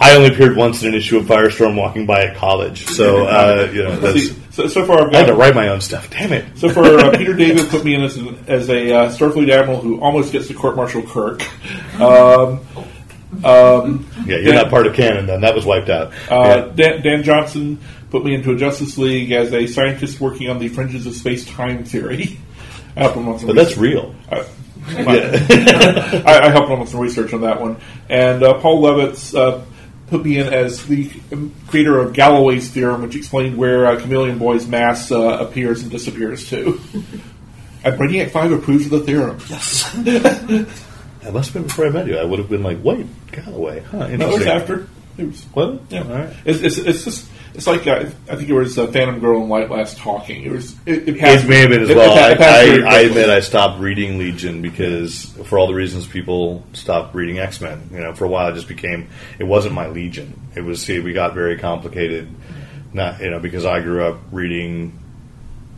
I 0.00 0.14
only 0.16 0.32
appeared 0.32 0.56
once 0.56 0.82
in 0.82 0.88
an 0.88 0.94
issue 0.94 1.18
of 1.18 1.26
Firestorm 1.26 1.76
walking 1.76 2.06
by 2.06 2.24
at 2.24 2.36
college, 2.36 2.86
so 2.86 3.26
uh, 3.26 3.70
you 3.72 3.82
know 3.84 3.96
that's. 3.98 4.28
See, 4.28 4.36
so, 4.50 4.66
so 4.68 4.86
far, 4.86 5.02
I've 5.08 5.14
I 5.14 5.18
had 5.18 5.26
to 5.26 5.34
write 5.34 5.54
my 5.54 5.68
own 5.68 5.80
stuff. 5.80 6.08
Damn 6.10 6.32
it! 6.32 6.56
So 6.56 6.68
far, 6.70 6.84
uh, 6.84 7.16
Peter 7.16 7.34
David 7.34 7.68
put 7.68 7.84
me 7.84 7.94
in 7.94 8.02
as, 8.02 8.16
an, 8.16 8.38
as 8.46 8.70
a 8.70 8.92
uh, 8.94 9.10
Starfleet 9.10 9.50
admiral 9.50 9.80
who 9.80 10.00
almost 10.00 10.32
gets 10.32 10.48
to 10.48 10.54
court 10.54 10.76
martial 10.76 11.02
Kirk. 11.02 11.42
Um, 12.00 12.60
um, 13.44 14.06
Yeah, 14.26 14.36
you're 14.38 14.54
not 14.54 14.70
part 14.70 14.86
of 14.86 14.94
canon. 14.94 15.26
Then 15.26 15.40
that 15.42 15.54
was 15.54 15.66
wiped 15.66 15.90
out. 15.90 16.12
uh, 16.30 16.44
Yeah. 16.44 16.72
Dan, 16.74 17.02
Dan 17.02 17.22
Johnson 17.24 17.78
put 18.10 18.24
me 18.24 18.34
into 18.34 18.52
a 18.52 18.56
Justice 18.56 18.96
League 18.98 19.32
as 19.32 19.52
a 19.52 19.66
scientist 19.66 20.20
working 20.20 20.48
on 20.50 20.58
the 20.58 20.68
fringes 20.68 21.06
of 21.06 21.14
space 21.14 21.44
time 21.46 21.84
theory. 21.84 22.38
I 22.96 23.00
helped 23.00 23.16
him 23.16 23.28
on 23.28 23.38
some 23.38 23.48
But 23.48 23.56
that's 23.56 23.76
research. 23.76 23.94
real. 24.04 24.14
Uh, 24.30 24.44
I, 26.26 26.40
I 26.44 26.50
helped 26.50 26.70
him 26.70 26.80
with 26.80 26.88
some 26.90 27.00
research 27.00 27.32
on 27.32 27.40
that 27.42 27.60
one. 27.60 27.76
And 28.08 28.42
uh, 28.42 28.60
Paul 28.60 28.82
Levitz 28.82 29.34
uh, 29.36 29.64
put 30.08 30.24
me 30.24 30.38
in 30.38 30.52
as 30.52 30.86
the 30.86 31.10
um, 31.32 31.54
creator 31.66 31.98
of 31.98 32.12
Galloway's 32.12 32.68
theorem, 32.70 33.02
which 33.02 33.16
explained 33.16 33.56
where 33.56 33.86
uh, 33.86 33.98
Chameleon 34.00 34.38
Boy's 34.38 34.66
mass 34.66 35.10
uh, 35.10 35.38
appears 35.40 35.82
and 35.82 35.90
disappears 35.90 36.48
to. 36.50 36.80
And 37.86 38.00
Brainiac 38.00 38.30
5 38.30 38.52
approves 38.52 38.86
of 38.86 38.92
the 38.92 39.00
theorem. 39.00 39.38
Yes. 39.50 39.92
That 39.92 41.32
must 41.34 41.52
have 41.52 41.52
been 41.52 41.62
before 41.64 41.84
I 41.86 41.90
met 41.90 42.06
you. 42.06 42.16
I 42.16 42.24
would 42.24 42.38
have 42.38 42.48
been 42.48 42.62
like, 42.62 42.82
wait, 42.82 43.04
Galloway, 43.30 43.80
huh? 43.80 44.08
No, 44.08 44.30
it 44.30 44.38
was 44.38 44.46
after. 44.46 44.88
It 45.16 45.26
was, 45.26 45.44
What? 45.52 45.80
yeah. 45.90 46.02
All 46.02 46.08
right. 46.08 46.34
It's, 46.44 46.60
it's, 46.60 46.78
it's 46.78 47.04
just, 47.04 47.28
it's 47.54 47.66
like, 47.68 47.86
uh, 47.86 48.06
I 48.28 48.34
think 48.36 48.48
it 48.48 48.52
was 48.52 48.76
uh, 48.76 48.88
Phantom 48.88 49.20
Girl 49.20 49.40
and 49.40 49.48
White 49.48 49.70
Last 49.70 49.96
Talking. 49.98 50.42
It 50.42 50.50
was, 50.50 50.74
it, 50.86 51.08
it, 51.08 51.18
passed- 51.20 51.44
It 51.44 51.48
may 51.48 51.60
have 51.60 51.70
been 51.70 51.82
as 51.82 51.90
it- 51.90 51.96
well. 51.96 52.16
it 52.30 52.40
it 52.40 52.40
I, 52.42 52.84
I, 52.88 52.96
I 52.96 53.00
admit 53.02 53.28
I 53.30 53.38
stopped 53.40 53.80
reading 53.80 54.18
Legion 54.18 54.60
because, 54.60 55.24
for 55.44 55.58
all 55.58 55.68
the 55.68 55.74
reasons 55.74 56.06
people 56.06 56.64
stopped 56.72 57.14
reading 57.14 57.38
X 57.38 57.60
Men. 57.60 57.88
You 57.92 58.00
know, 58.00 58.12
for 58.14 58.24
a 58.24 58.28
while 58.28 58.48
it 58.48 58.54
just 58.54 58.66
became 58.66 59.08
it 59.38 59.44
wasn't 59.44 59.74
my 59.74 59.86
Legion. 59.86 60.40
It 60.56 60.62
was 60.62 60.82
see, 60.82 60.98
we 60.98 61.12
got 61.12 61.34
very 61.34 61.56
complicated. 61.58 62.28
Not 62.92 63.20
you 63.20 63.30
know 63.30 63.38
because 63.38 63.64
I 63.64 63.80
grew 63.80 64.04
up 64.04 64.18
reading. 64.32 64.98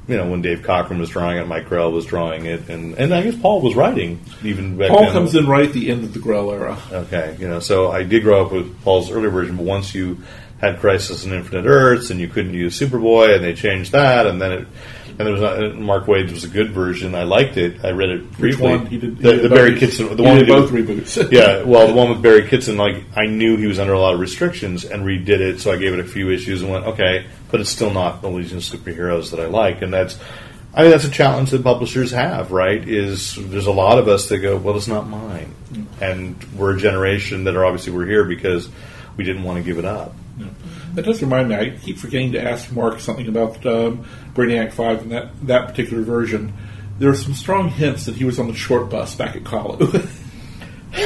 You 0.09 0.17
know 0.17 0.29
when 0.31 0.41
Dave 0.41 0.61
Cockrum 0.61 1.01
was 1.01 1.11
drawing 1.11 1.39
it, 1.39 1.49
Mike 1.49 1.69
Grell 1.69 1.91
was 1.91 2.07
drawing 2.07 2.47
it, 2.47 2.69
and, 2.69 2.95
and 2.95 3.13
I 3.13 3.23
guess 3.23 3.35
Paul 3.35 3.61
was 3.61 3.75
writing 3.75 4.21
even 4.45 4.77
back 4.77 4.91
Paul 4.91 5.05
then. 5.05 5.13
comes 5.13 5.35
in 5.35 5.49
right 5.49 5.67
at 5.67 5.73
the 5.73 5.91
end 5.91 6.05
of 6.05 6.15
the 6.15 6.21
Grell 6.21 6.53
era. 6.53 6.79
Okay, 6.93 7.37
you 7.41 7.49
know, 7.49 7.59
so 7.59 7.91
I 7.91 8.05
did 8.05 8.23
grow 8.23 8.47
up 8.47 8.53
with 8.53 8.83
Paul's 8.83 9.11
earlier 9.11 9.31
version, 9.31 9.57
but 9.57 9.65
once 9.65 9.95
you 9.95 10.23
had 10.61 10.79
Crisis 10.79 11.25
and 11.25 11.35
Infinite 11.35 11.67
Earths, 11.67 12.11
and 12.11 12.21
you 12.21 12.29
couldn't 12.29 12.55
use 12.55 12.79
Superboy, 12.79 13.35
and 13.35 13.45
they 13.45 13.55
changed 13.55 13.93
that, 13.93 14.27
and 14.27 14.41
then 14.41 14.53
it, 14.53 14.69
and 15.19 15.27
there 15.27 15.33
was 15.33 15.41
not, 15.41 15.75
Mark 15.77 16.07
Waid's 16.07 16.33
was 16.33 16.45
a 16.45 16.49
good 16.49 16.71
version. 16.73 17.15
I 17.15 17.23
liked 17.23 17.57
it. 17.57 17.85
I 17.85 17.91
read 17.91 18.11
it 18.11 18.33
briefly. 18.33 18.71
one? 18.71 18.87
He 18.87 18.99
did- 18.99 19.17
he 19.17 19.23
the, 19.23 19.33
did 19.33 19.43
the 19.43 19.55
Barry 19.55 19.79
Kitson, 19.79 20.09
the 20.09 20.23
he 20.23 20.29
one 20.29 20.39
did 20.39 20.47
both 20.47 20.71
did- 20.71 20.87
reboots. 20.87 21.33
yeah, 21.33 21.63
well, 21.63 21.87
the 21.87 21.95
one 21.95 22.11
with 22.11 22.21
Barry 22.21 22.47
Kitson, 22.47 22.77
like 22.77 23.05
I 23.17 23.27
knew 23.27 23.57
he 23.57 23.67
was 23.67 23.79
under 23.79 23.95
a 23.95 23.99
lot 23.99 24.13
of 24.13 24.21
restrictions, 24.21 24.85
and 24.85 25.05
redid 25.05 25.41
it, 25.41 25.61
so 25.61 25.73
I 25.73 25.79
gave 25.79 25.95
it 25.95 26.01
a 26.01 26.05
few 26.05 26.31
issues 26.31 26.63
and 26.63 26.71
went, 26.71 26.85
okay, 26.87 27.27
but 27.51 27.61
it's 27.61 27.71
still 27.71 27.91
not 27.91 28.21
the 28.21 28.29
Legion 28.29 28.59
of 28.59 28.63
Superheroes 28.63 29.31
that 29.31 29.41
I 29.41 29.47
like, 29.47 29.83
and 29.83 29.93
that's. 29.93 30.19
I 30.75 30.83
mean, 30.83 30.91
that's 30.91 31.05
a 31.05 31.11
challenge 31.11 31.53
that 31.53 31.65
publishers 31.65 32.11
have, 32.11 32.53
right? 32.53 32.87
Is 32.87 33.37
there's 33.37 33.67
a 33.67 33.73
lot 33.73 33.99
of 33.99 34.09
us 34.09 34.29
that 34.29 34.41
go, 34.41 34.59
well, 34.59 34.77
it's 34.77 34.87
not 34.87 35.09
mine, 35.09 35.55
mm. 35.73 35.87
and 36.03 36.45
we're 36.53 36.77
a 36.77 36.79
generation 36.79 37.45
that 37.45 37.57
are 37.57 37.65
obviously 37.65 37.95
we're 37.95 38.05
here 38.05 38.25
because 38.25 38.69
we 39.17 39.25
didn't 39.25 39.43
want 39.45 39.57
to 39.57 39.63
give 39.63 39.79
it 39.79 39.87
up. 39.87 40.15
That 40.97 41.05
does 41.05 41.21
remind 41.21 41.51
me. 41.51 41.55
I 41.55 41.71
keep 41.77 41.99
forgetting 41.99 42.33
to 42.33 42.43
ask 42.43 42.73
Mark 42.73 43.01
something 43.01 43.29
about 43.29 43.65
um, 43.67 44.07
Brainiac 44.33 44.73
Five 44.73 45.03
and 45.03 45.13
that 45.13 45.29
that 45.47 45.69
particular 45.69 46.03
version. 46.03 46.55
There 46.99 47.11
are 47.11 47.15
some 47.15 47.35
strong 47.35 47.69
hints 47.69 48.07
that 48.07 48.17
he 48.17 48.25
was 48.25 48.39
on 48.39 48.49
the 48.49 48.55
short 48.55 48.89
bus 48.89 49.15
back 49.15 49.37
at 49.37 49.45
Colu. 49.45 50.09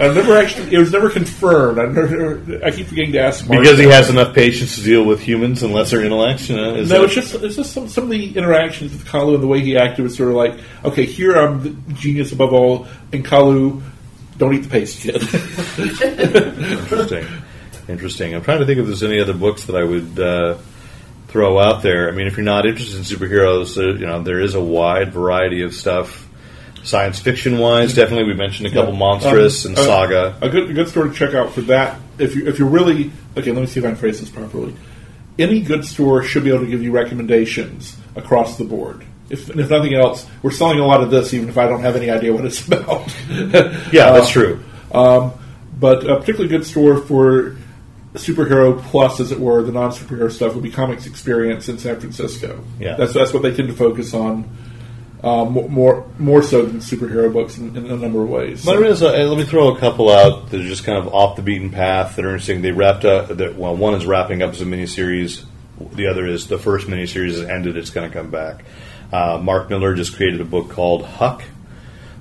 I've 0.00 0.14
never 0.14 0.36
actually. 0.36 0.72
It 0.72 0.78
was 0.78 0.92
never 0.92 1.10
confirmed. 1.10 1.80
I 1.80 1.86
never. 1.86 2.60
I 2.64 2.70
keep 2.70 2.86
forgetting 2.86 3.10
to 3.12 3.18
ask 3.18 3.46
Mark 3.48 3.60
Because 3.60 3.80
he 3.80 3.86
has 3.86 4.08
enough 4.08 4.36
patience 4.36 4.76
to 4.76 4.82
deal 4.82 5.04
with 5.04 5.20
humans 5.20 5.64
and 5.64 5.74
lesser 5.74 6.00
intellects, 6.00 6.48
you 6.48 6.54
know. 6.56 6.76
Is 6.76 6.90
No, 6.90 6.98
that- 6.98 7.04
it's 7.06 7.14
just 7.14 7.34
it's 7.34 7.56
just 7.56 7.72
some, 7.72 7.88
some 7.88 8.04
of 8.04 8.10
the 8.10 8.36
interactions 8.36 8.92
with 8.92 9.04
Colu 9.04 9.34
and 9.34 9.42
the 9.42 9.48
way 9.48 9.60
he 9.60 9.76
acted 9.76 10.04
was 10.04 10.16
sort 10.16 10.28
of 10.30 10.36
like, 10.36 10.54
okay, 10.84 11.04
here 11.06 11.34
I'm 11.34 11.62
the 11.64 11.70
genius 11.94 12.30
above 12.30 12.52
all, 12.52 12.86
and 13.12 13.24
Colu, 13.24 13.82
don't 14.38 14.54
eat 14.54 14.62
the 14.62 14.68
paste, 14.68 15.00
kid. 15.02 15.16
Interesting. 16.00 17.26
Interesting. 17.90 18.34
I'm 18.34 18.42
trying 18.42 18.60
to 18.60 18.66
think 18.66 18.78
if 18.78 18.86
there's 18.86 19.02
any 19.02 19.20
other 19.20 19.34
books 19.34 19.64
that 19.64 19.74
I 19.76 19.82
would 19.84 20.18
uh, 20.18 20.58
throw 21.28 21.58
out 21.58 21.82
there. 21.82 22.08
I 22.08 22.12
mean, 22.12 22.26
if 22.26 22.36
you're 22.36 22.44
not 22.44 22.66
interested 22.66 22.96
in 22.96 23.02
superheroes, 23.02 23.76
uh, 23.76 23.98
you 23.98 24.06
know, 24.06 24.22
there 24.22 24.40
is 24.40 24.54
a 24.54 24.60
wide 24.60 25.12
variety 25.12 25.62
of 25.62 25.74
stuff. 25.74 26.28
Science 26.82 27.18
fiction 27.18 27.58
wise, 27.58 27.92
definitely 27.94 28.24
we 28.24 28.34
mentioned 28.34 28.66
a 28.68 28.70
couple 28.70 28.92
Monstress 28.94 29.66
Um, 29.66 29.70
and 29.72 29.78
uh, 29.78 29.84
saga. 29.84 30.38
A 30.40 30.48
good, 30.48 30.70
a 30.70 30.72
good 30.72 30.88
store 30.88 31.04
to 31.08 31.12
check 31.12 31.34
out 31.34 31.52
for 31.52 31.60
that. 31.62 32.00
If 32.18 32.34
you 32.34 32.46
if 32.48 32.58
you're 32.58 32.68
really 32.68 33.10
okay, 33.36 33.52
let 33.52 33.60
me 33.60 33.66
see 33.66 33.80
if 33.80 33.84
I 33.84 33.88
can 33.88 33.96
phrase 33.96 34.18
this 34.20 34.30
properly. 34.30 34.74
Any 35.38 35.60
good 35.60 35.84
store 35.84 36.22
should 36.22 36.42
be 36.44 36.50
able 36.50 36.60
to 36.64 36.70
give 36.70 36.82
you 36.82 36.90
recommendations 36.92 37.96
across 38.16 38.56
the 38.56 38.64
board. 38.64 39.04
If, 39.28 39.50
if 39.50 39.68
nothing 39.70 39.94
else, 39.94 40.26
we're 40.42 40.50
selling 40.50 40.80
a 40.80 40.86
lot 40.86 41.02
of 41.02 41.10
this, 41.10 41.34
even 41.34 41.48
if 41.50 41.58
I 41.58 41.66
don't 41.68 41.80
have 41.82 41.96
any 41.96 42.08
idea 42.10 42.32
what 42.32 42.44
it's 42.46 42.66
about. 42.72 43.14
yeah, 43.28 44.12
that's 44.12 44.28
Uh, 44.28 44.30
true. 44.32 44.64
Um, 44.92 45.32
but 45.78 46.04
a 46.08 46.16
particularly 46.16 46.48
good 46.48 46.66
store 46.66 46.96
for 46.96 47.56
superhero 48.14 48.80
plus, 48.82 49.20
as 49.20 49.30
it 49.30 49.38
were, 49.38 49.62
the 49.62 49.72
non 49.72 49.90
superhero 49.90 50.30
stuff 50.30 50.54
would 50.54 50.62
be 50.62 50.70
Comix 50.70 51.06
Experience 51.06 51.68
in 51.68 51.78
San 51.78 52.00
Francisco. 52.00 52.64
Yeah. 52.78 52.96
that's 52.96 53.12
that's 53.12 53.32
what 53.32 53.42
they 53.42 53.54
tend 53.54 53.68
to 53.68 53.74
focus 53.74 54.14
on. 54.14 54.48
Mo- 55.22 55.68
more 55.68 56.06
more 56.18 56.42
so 56.42 56.64
than 56.64 56.78
superhero 56.78 57.30
books 57.30 57.58
in, 57.58 57.76
in 57.76 57.90
a 57.90 57.96
number 57.96 58.22
of 58.22 58.30
ways. 58.30 58.64
But 58.64 58.80
there 58.80 58.88
is 58.88 59.02
a, 59.02 59.10
let 59.10 59.36
me 59.36 59.44
throw 59.44 59.74
a 59.74 59.78
couple 59.78 60.08
out 60.08 60.50
that 60.50 60.60
are 60.60 60.64
just 60.64 60.84
kind 60.84 60.96
of 60.96 61.12
off 61.12 61.36
the 61.36 61.42
beaten 61.42 61.70
path 61.70 62.16
that 62.16 62.24
are 62.24 62.28
interesting. 62.30 62.62
They 62.62 62.72
wrapped 62.72 63.04
up. 63.04 63.28
That, 63.28 63.56
well, 63.56 63.76
one 63.76 63.94
is 63.94 64.06
wrapping 64.06 64.42
up 64.42 64.52
as 64.52 64.62
a 64.62 64.64
miniseries. 64.64 65.44
The 65.92 66.06
other 66.06 66.26
is 66.26 66.46
the 66.46 66.58
first 66.58 66.86
miniseries 66.88 67.32
has 67.32 67.42
ended. 67.42 67.76
It's 67.76 67.90
going 67.90 68.10
to 68.10 68.14
come 68.14 68.30
back. 68.30 68.64
Uh, 69.12 69.38
Mark 69.42 69.68
Millar 69.70 69.94
just 69.94 70.16
created 70.16 70.40
a 70.40 70.44
book 70.44 70.70
called 70.70 71.04
Huck, 71.04 71.42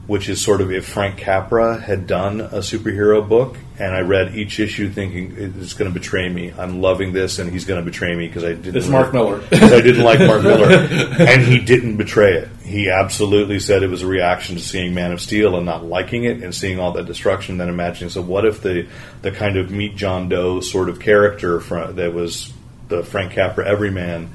which 0.07 0.28
is 0.28 0.41
sort 0.41 0.60
of 0.60 0.72
if 0.72 0.88
Frank 0.88 1.18
Capra 1.18 1.80
had 1.80 2.07
done 2.07 2.41
a 2.41 2.60
superhero 2.60 3.28
book. 3.28 3.57
And 3.80 3.95
I 3.95 4.01
read 4.01 4.35
each 4.35 4.60
issue 4.60 4.89
thinking 4.89 5.35
it's 5.38 5.73
going 5.73 5.89
to 5.89 5.97
betray 5.97 6.27
me. 6.27 6.51
I'm 6.57 6.81
loving 6.81 7.14
this, 7.14 7.39
and 7.39 7.49
he's 7.49 7.64
going 7.64 7.80
to 7.80 7.85
betray 7.89 8.14
me 8.14 8.27
because 8.27 8.43
I 8.43 8.49
didn't. 8.49 8.76
It's 8.76 8.88
Mark 8.89 9.14
Millar. 9.14 9.39
'cause 9.39 9.72
I 9.72 9.80
didn't 9.80 10.03
like 10.03 10.19
Mark 10.19 10.43
Millar, 10.43 10.68
and 11.19 11.41
he 11.41 11.60
didn't 11.60 11.95
betray 11.95 12.34
it. 12.34 12.49
He 12.65 12.89
absolutely 12.89 13.60
said 13.60 13.81
it 13.81 13.89
was 13.89 14.01
a 14.01 14.07
reaction 14.07 14.57
to 14.57 14.61
seeing 14.61 14.93
Man 14.93 15.14
of 15.14 15.22
Steel 15.22 15.56
and 15.56 15.65
not 15.65 15.85
liking 15.85 16.26
it, 16.26 16.43
and 16.43 16.53
seeing 16.53 16.77
all 16.77 16.91
that 16.91 17.06
destruction. 17.06 17.57
Then 17.57 17.69
imagining, 17.69 18.10
so 18.10 18.22
what 18.22 18.43
if 18.45 18.61
the 18.61 18.85
the 19.22 19.31
kind 19.31 19.56
of 19.56 19.72
meet 19.72 19.95
John 19.95 20.27
Doe 20.27 20.60
sort 20.60 20.89
of 20.89 20.99
character 20.99 21.61
from, 21.61 21.95
that 21.95 22.14
was 22.14 22.51
the 22.89 23.01
Frank 23.03 23.31
Capra 23.31 23.65
everyman 23.65 24.30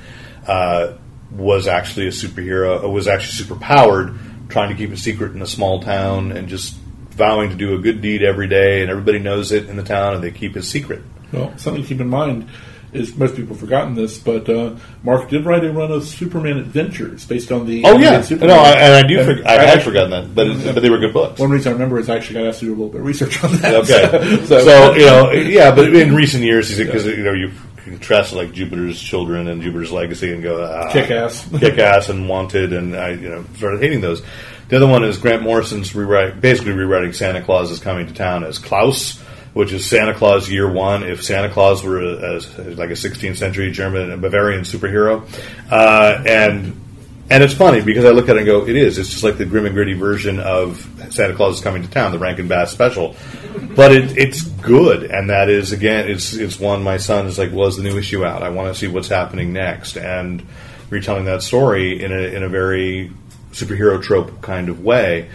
uh, 0.47 0.93
was 1.31 1.67
actually 1.67 2.07
a 2.07 2.11
superhero, 2.13 2.91
was 2.91 3.09
actually 3.09 3.33
super 3.33 3.57
powered, 3.57 4.19
trying 4.49 4.71
to 4.71 4.75
keep 4.75 4.91
it 4.91 4.97
secret 4.99 5.33
in 5.33 5.43
a 5.43 5.47
small 5.47 5.81
town, 5.83 6.33
and 6.33 6.49
just 6.49 6.77
vowing 7.15 7.51
to 7.51 7.57
do 7.57 7.75
a 7.75 7.79
good 7.79 8.01
deed 8.01 8.23
every 8.23 8.49
day, 8.49 8.83
and 8.83 8.91
everybody 8.91 9.19
knows 9.19 9.53
it 9.53 9.69
in 9.69 9.77
the 9.77 9.83
town, 9.83 10.15
and 10.15 10.23
they 10.25 10.31
keep 10.31 10.57
it 10.57 10.63
secret. 10.63 11.03
Well, 11.33 11.57
something 11.59 11.83
to 11.83 11.89
keep 11.89 12.01
in 12.01 12.09
mind 12.09 12.49
is 12.93 13.17
most 13.17 13.35
people 13.35 13.55
have 13.55 13.61
forgotten 13.61 13.95
this, 13.97 14.19
but 14.19 14.49
uh, 14.49 14.77
Mark 15.03 15.29
did 15.29 15.45
write 15.45 15.65
a 15.65 15.73
run 15.73 15.91
of 15.91 16.05
Superman 16.05 16.59
Adventures 16.59 17.27
based 17.27 17.51
on 17.51 17.67
the. 17.67 17.85
Oh 17.85 17.99
yeah, 17.99 18.21
Superman. 18.21 18.57
no, 18.57 18.63
I, 18.63 18.71
and 18.73 18.95
I 18.95 19.09
do. 19.09 19.19
And 19.21 19.41
For, 19.41 19.49
I 19.49 19.53
had 19.53 19.61
actually- 19.63 19.83
forgotten 19.85 20.11
that, 20.11 20.35
but 20.35 20.75
but 20.75 20.81
they 20.81 20.91
were 20.91 20.99
good 20.99 21.13
books. 21.13 21.41
One 21.41 21.51
reason 21.51 21.71
I 21.71 21.73
remember 21.73 21.99
is 21.99 22.09
I 22.09 22.17
actually 22.17 22.41
got 22.41 22.49
asked 22.49 22.61
to 22.61 22.67
do 22.67 22.71
a 22.71 22.77
little 22.77 22.91
bit 22.91 23.01
of 23.01 23.07
research 23.07 23.43
on 23.43 23.53
that. 23.57 23.75
Okay, 23.75 24.37
so, 24.47 24.61
so, 24.61 24.95
you 24.95 25.07
know, 25.07 25.33
yeah, 25.33 25.75
but 25.75 25.93
in 25.95 26.15
recent 26.15 26.45
years, 26.45 26.77
because 26.77 27.05
you 27.05 27.25
know 27.25 27.33
you 27.33 27.51
contrast 27.85 28.33
like 28.33 28.53
Jupiter's 28.53 29.01
Children 29.01 29.49
and 29.49 29.61
Jupiter's 29.61 29.91
Legacy 29.93 30.33
and 30.33 30.43
go 30.43 30.65
ah, 30.65 30.91
Kick-Ass. 30.93 31.49
Kick-Ass, 31.59 32.09
and 32.09 32.29
Wanted, 32.29 32.73
and 32.73 32.97
I 32.97 33.11
you 33.11 33.29
know 33.29 33.45
started 33.57 33.81
hating 33.83 34.01
those. 34.03 34.23
The 34.69 34.77
other 34.77 34.87
one 34.87 35.05
is 35.05 35.19
Grant 35.19 35.43
Morrison's 35.43 35.95
rewrite, 35.95 36.41
basically 36.41 36.73
rewriting 36.73 37.13
Santa 37.13 37.43
Claus 37.43 37.71
is 37.71 37.81
coming 37.81 38.07
to 38.07 38.15
town 38.15 38.45
as 38.45 38.59
Klaus. 38.59 39.21
Which 39.53 39.73
is 39.73 39.89
Santa 39.89 40.15
Claus 40.15 40.51
Year 40.51 40.69
One? 40.69 41.05
If 41.05 41.23
Santa 41.23 41.49
Claus 41.49 41.85
were 41.85 42.01
a, 42.01 42.39
a, 42.39 42.75
like 42.75 42.91
a 42.91 42.95
16th 42.95 43.37
century 43.37 43.71
German 43.71 44.21
Bavarian 44.21 44.63
superhero, 44.63 45.23
uh, 45.71 46.25
and 46.27 46.81
and 47.31 47.43
it's 47.43 47.55
funny 47.55 47.81
because 47.81 48.05
I 48.05 48.11
look 48.11 48.29
at 48.29 48.37
it 48.37 48.41
and 48.41 48.47
go, 48.47 48.67
it 48.67 48.77
is. 48.77 48.99
It's 48.99 49.11
just 49.11 49.25
like 49.25 49.39
the 49.39 49.47
grim 49.47 49.65
and 49.65 49.75
gritty 49.75 49.95
version 49.95 50.41
of 50.41 50.87
Santa 51.11 51.35
Claus 51.35 51.57
is 51.57 51.63
coming 51.63 51.83
to 51.83 51.89
town, 51.89 52.13
the 52.13 52.19
Rankin 52.19 52.49
Bass 52.49 52.71
special. 52.71 53.17
But 53.75 53.93
it, 53.93 54.19
it's 54.19 54.43
good, 54.43 55.05
and 55.05 55.31
that 55.31 55.49
is 55.49 55.73
again, 55.73 56.11
it's 56.11 56.35
it's 56.35 56.61
one 56.61 56.83
my 56.83 56.99
son 56.99 57.27
is 57.27 57.39
like, 57.39 57.53
well, 57.53 57.69
is 57.69 57.77
the 57.77 57.83
new 57.83 57.97
issue 57.97 58.25
out? 58.25 58.43
I 58.43 58.51
want 58.51 58.75
to 58.75 58.79
see 58.79 58.89
what's 58.89 59.09
happening 59.09 59.53
next, 59.53 59.97
and 59.97 60.45
retelling 60.91 61.25
that 61.25 61.43
story 61.43 62.03
in 62.03 62.13
a 62.13 62.19
in 62.19 62.43
a 62.43 62.49
very 62.49 63.11
superhero 63.55 64.03
trope 64.03 64.41
kind 64.43 64.69
of 64.69 64.81
way. 64.85 65.31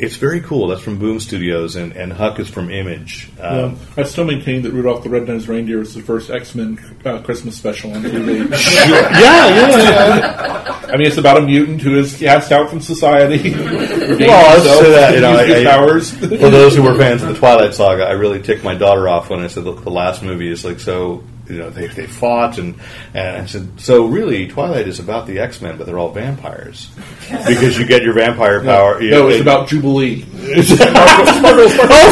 it's 0.00 0.14
very 0.14 0.40
cool. 0.40 0.68
That's 0.68 0.80
from 0.80 0.98
Boom 0.98 1.18
Studios, 1.18 1.74
and, 1.74 1.90
and 1.92 2.12
Huck 2.12 2.38
is 2.38 2.48
from 2.48 2.70
Image. 2.70 3.30
Um, 3.40 3.58
Um, 3.58 3.76
I 3.96 4.04
still 4.04 4.24
maintain 4.24 4.62
that 4.62 4.70
Rudolph 4.72 5.02
the 5.02 5.10
Red-Nosed 5.10 5.48
Reindeer 5.48 5.78
was 5.80 5.92
the 5.92 6.02
first 6.02 6.30
X-Men 6.30 6.78
uh, 7.04 7.18
Christmas 7.22 7.56
special 7.56 7.92
on 7.92 8.02
TV. 8.04 8.48
yeah, 8.48 8.48
yeah, 9.18 10.18
yeah. 10.18 10.86
I 10.88 10.96
mean, 10.96 11.06
it's 11.08 11.16
about 11.18 11.38
a 11.38 11.42
mutant 11.42 11.82
who 11.82 11.98
is 11.98 12.16
cast 12.16 12.52
out 12.52 12.70
from 12.70 12.80
society. 12.80 13.54
Well, 14.08 14.56
I'll 14.56 14.82
say 14.82 14.90
that. 14.92 15.14
You 15.14 15.20
know, 15.20 15.36
I, 15.36 15.44
his 15.44 15.66
I- 15.66 15.70
powers. 15.70 16.10
for 16.12 16.26
those 16.28 16.74
who 16.74 16.82
were 16.82 16.96
fans 16.96 17.22
of 17.22 17.28
the 17.28 17.34
Twilight 17.34 17.74
Saga, 17.74 18.04
I 18.04 18.12
really 18.12 18.40
ticked 18.40 18.64
my 18.64 18.74
daughter 18.74 19.06
off 19.08 19.28
when 19.30 19.40
I 19.40 19.48
said 19.48 19.64
the, 19.64 19.74
the 19.74 19.90
last 19.90 20.22
movie 20.22 20.48
is 20.50 20.64
like 20.64 20.80
so. 20.80 21.22
You 21.48 21.58
know, 21.58 21.70
they, 21.70 21.86
they 21.88 22.06
fought, 22.06 22.58
and, 22.58 22.74
and 23.14 23.36
I 23.42 23.46
said, 23.46 23.80
so 23.80 24.06
really, 24.06 24.48
Twilight 24.48 24.86
is 24.86 24.98
about 25.00 25.26
the 25.26 25.38
X 25.38 25.60
Men, 25.62 25.78
but 25.78 25.86
they're 25.86 25.98
all 25.98 26.10
vampires 26.12 26.90
because 27.46 27.78
you 27.78 27.86
get 27.86 28.02
your 28.02 28.12
vampire 28.14 28.62
power. 28.62 29.00
you 29.02 29.10
no, 29.10 29.22
know, 29.22 29.28
it's 29.28 29.38
it- 29.38 29.42
about 29.42 29.68
Jubilee. 29.68 30.24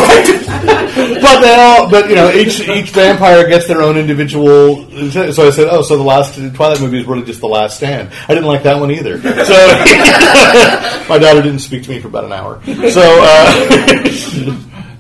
but 0.07 1.41
they 1.41 1.55
all, 1.55 1.89
but 1.91 2.09
you 2.09 2.15
know, 2.15 2.31
each 2.33 2.61
each 2.69 2.91
vampire 2.91 3.47
gets 3.49 3.67
their 3.67 3.83
own 3.83 3.97
individual. 3.97 4.89
So 5.11 5.47
I 5.47 5.51
said, 5.51 5.69
oh, 5.71 5.83
so 5.83 5.97
the 5.97 6.03
last 6.03 6.35
Twilight 6.55 6.81
movie 6.81 7.01
is 7.01 7.07
really 7.07 7.25
just 7.25 7.41
the 7.41 7.49
Last 7.49 7.77
Stand. 7.79 8.11
I 8.29 8.35
didn't 8.35 8.47
like 8.47 8.63
that 8.65 8.79
one 8.81 8.91
either. 8.91 9.21
So 9.21 9.29
my 11.09 11.19
daughter 11.19 11.43
didn't 11.43 11.61
speak 11.61 11.83
to 11.85 11.91
me 11.91 12.01
for 12.01 12.09
about 12.09 12.25
an 12.25 12.33
hour. 12.33 12.61
So 12.65 13.03
uh, 13.23 14.57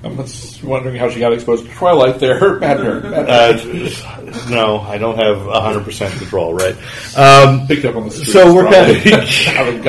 I'm 0.06 0.16
just 0.16 0.62
wondering 0.64 0.96
how 0.96 1.08
she 1.10 1.20
got 1.20 1.32
exposed 1.32 1.66
to 1.66 1.70
Twilight 1.72 2.18
there. 2.20 2.58
Bad 2.60 2.80
her. 2.84 3.00
Bad 3.00 3.60
her. 3.60 3.86
uh, 3.90 4.48
no, 4.50 4.80
I 4.80 4.98
don't 4.98 5.16
have 5.16 5.38
hundred 5.62 5.84
percent 5.84 6.14
control. 6.18 6.54
Right. 6.54 6.76
Um, 7.16 7.66
Picked 7.66 7.84
up 7.84 7.96
on 7.96 8.04
the 8.04 8.10
street. 8.10 8.28
so 8.32 8.54
we're 8.54 8.70
kind 8.70 8.90
of 8.96 9.06
out 9.48 9.68
of 9.68 9.82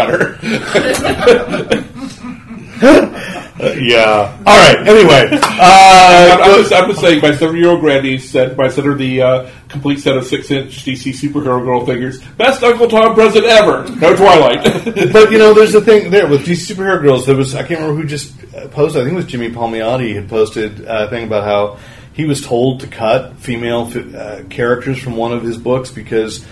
gutter. 3.58 3.80
yeah. 3.82 4.38
All 4.46 4.74
right. 4.74 4.88
Anyway, 4.88 5.30
uh, 5.32 6.38
I'm 6.42 6.62
just, 6.62 6.74
I'm 6.74 6.90
just 6.90 7.02
saying, 7.02 7.22
my 7.22 7.36
seven-year-old 7.36 7.82
granddie 7.82 8.18
said, 8.18 8.58
my 8.58 8.70
sent 8.70 8.88
her 8.88 8.96
the 8.96 9.22
uh, 9.22 9.50
complete 9.70 10.00
set 10.00 10.18
of 10.18 10.26
six-inch 10.26 10.84
DC 10.84 11.14
superhero 11.14 11.64
girl 11.64 11.86
figures. 11.86 12.22
Best 12.38 12.64
Uncle 12.64 12.88
Tom 12.88 13.14
present 13.14 13.46
ever. 13.46 13.88
No 13.96 14.16
Twilight. 14.16 14.64
but 15.14 15.32
you 15.32 15.38
know, 15.38 15.54
there's 15.54 15.74
the 15.74 15.82
thing 15.82 16.10
there 16.10 16.28
with 16.28 16.46
these 16.46 16.68
superhero 16.68 17.02
girls. 17.02 17.26
There 17.26 17.36
was 17.36 17.56
I 17.56 17.60
can't 17.60 17.80
remember 17.82 18.02
who 18.02 18.08
just 18.08 18.34
uh, 18.54 18.68
posted. 18.70 19.02
I 19.02 19.06
think 19.06 19.14
it 19.14 19.18
was 19.18 19.26
Jimmy 19.26 19.50
Palmiotti 19.50 20.14
had 20.14 20.30
posted 20.30 20.82
a 20.82 21.10
thing 21.10 21.26
about 21.26 21.44
how 21.44 21.80
he 22.14 22.26
was 22.26 22.42
told 22.42 22.80
to 22.80 22.88
cut 22.88 23.38
female 23.38 23.92
uh, 24.16 24.44
characters 24.50 25.00
from 25.00 25.16
one 25.16 25.34
of 25.34 25.44
his 25.44 25.58
books 25.58 25.92
because 25.92 26.44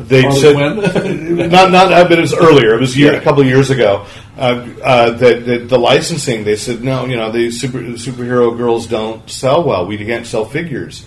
they 0.00 0.22
Harley 0.22 0.40
said 0.40 0.56
not 1.50 1.70
not 1.72 2.08
but 2.08 2.18
it 2.18 2.20
was 2.20 2.34
earlier. 2.34 2.74
It 2.74 2.80
was 2.80 2.94
a 2.94 2.98
year, 2.98 3.12
Yeah. 3.12 3.18
a 3.18 3.22
couple 3.22 3.40
of 3.42 3.48
years 3.48 3.70
ago. 3.70 4.06
Uh, 4.36 4.66
uh, 4.84 5.10
that 5.12 5.46
that 5.46 5.68
the 5.68 5.78
licensing 5.78 6.44
they 6.44 6.56
said 6.56 6.82
no, 6.82 7.04
you 7.06 7.16
know, 7.16 7.30
the 7.32 7.50
super 7.50 7.78
superhero 7.80 8.56
girls 8.56 8.86
don't 8.86 9.28
sell 9.28 9.64
well. 9.64 9.86
We 9.86 9.96
can't 9.98 10.26
sell 10.26 10.44
figures. 10.44 11.04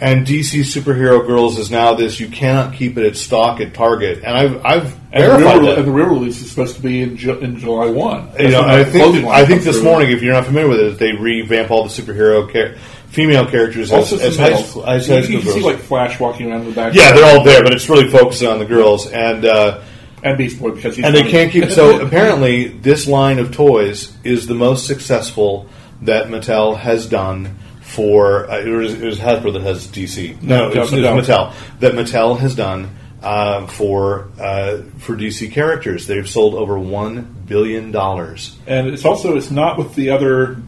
And 0.00 0.26
DC 0.26 0.60
superhero 0.62 1.24
girls 1.24 1.56
is 1.56 1.70
now 1.70 1.94
this. 1.94 2.18
You 2.18 2.28
cannot 2.28 2.74
keep 2.74 2.98
it 2.98 3.06
at 3.06 3.16
stock 3.16 3.60
at 3.60 3.72
Target, 3.74 4.18
and 4.24 4.36
I've 4.36 4.66
I've 4.66 4.84
and, 5.12 5.22
the 5.22 5.28
verified 5.38 5.60
real, 5.62 5.76
and 5.78 5.86
the 5.86 5.92
real 5.92 6.06
release 6.08 6.40
is 6.42 6.50
supposed 6.50 6.74
to 6.76 6.82
be 6.82 7.00
in, 7.00 7.16
Ju- 7.16 7.38
in 7.38 7.56
July 7.58 7.86
1. 7.86 8.28
You 8.40 8.48
know, 8.50 8.62
I 8.62 8.82
think 8.82 9.24
I 9.26 9.46
think 9.46 9.62
this 9.62 9.76
through. 9.76 9.84
morning, 9.84 10.10
if 10.10 10.20
you're 10.20 10.34
not 10.34 10.46
familiar 10.46 10.68
with 10.68 10.80
it, 10.80 10.98
they 10.98 11.12
revamp 11.12 11.70
all 11.70 11.84
the 11.84 11.90
superhero 11.90 12.52
char- 12.52 12.74
female 13.14 13.46
characters 13.46 13.92
as, 13.92 14.12
Also, 14.12 14.18
as 14.18 14.36
high 14.36 14.60
school, 14.62 14.86
as 14.86 15.08
you, 15.08 15.14
high 15.14 15.20
you 15.20 15.40
school 15.40 15.52
can 15.52 15.60
see 15.60 15.66
like 15.66 15.78
Flash 15.78 16.20
walking 16.20 16.50
around 16.50 16.62
in 16.62 16.70
the 16.70 16.74
back. 16.74 16.94
yeah, 16.94 17.12
they're 17.12 17.24
all 17.24 17.44
there, 17.44 17.62
but 17.62 17.72
it's 17.72 17.88
really 17.88 18.10
focusing 18.10 18.48
on 18.48 18.58
the 18.58 18.64
girls, 18.64 19.06
and 19.06 19.44
uh, 19.44 19.80
and 20.22 20.36
Beast 20.36 20.60
Boy 20.60 20.70
because 20.72 20.96
he's 20.96 21.04
and 21.04 21.14
they 21.14 21.30
can't 21.30 21.50
keep. 21.52 21.64
So 21.70 22.00
apparently, 22.04 22.68
this 22.68 23.06
line 23.06 23.38
of 23.38 23.52
toys 23.52 24.14
is 24.24 24.46
the 24.46 24.54
most 24.54 24.86
successful 24.86 25.68
that 26.02 26.26
Mattel 26.26 26.76
has 26.76 27.06
done. 27.06 27.58
For 27.80 28.50
uh, 28.50 28.58
it, 28.58 28.68
was, 28.68 28.94
it 28.94 29.04
was 29.04 29.20
Hasbro 29.20 29.52
that 29.52 29.62
has 29.62 29.86
DC. 29.86 30.42
No, 30.42 30.70
No, 30.70 30.82
it's, 30.82 30.90
Mattel. 30.90 31.18
it's 31.18 31.28
Mattel 31.28 31.54
that 31.78 31.92
Mattel 31.92 32.38
has 32.38 32.56
done 32.56 32.96
uh, 33.24 33.66
for 33.66 34.30
uh, 34.38 34.82
for 34.98 35.16
DC 35.16 35.52
characters. 35.52 36.06
They've 36.06 36.28
sold 36.28 36.54
over 36.54 36.78
one 36.78 37.44
billion 37.46 37.90
dollars. 37.90 38.56
And 38.66 38.88
it's 38.88 39.04
also 39.04 39.36
it's 39.36 39.50
not 39.50 39.78
with 39.78 39.94
the 39.94 40.10
other, 40.10 40.62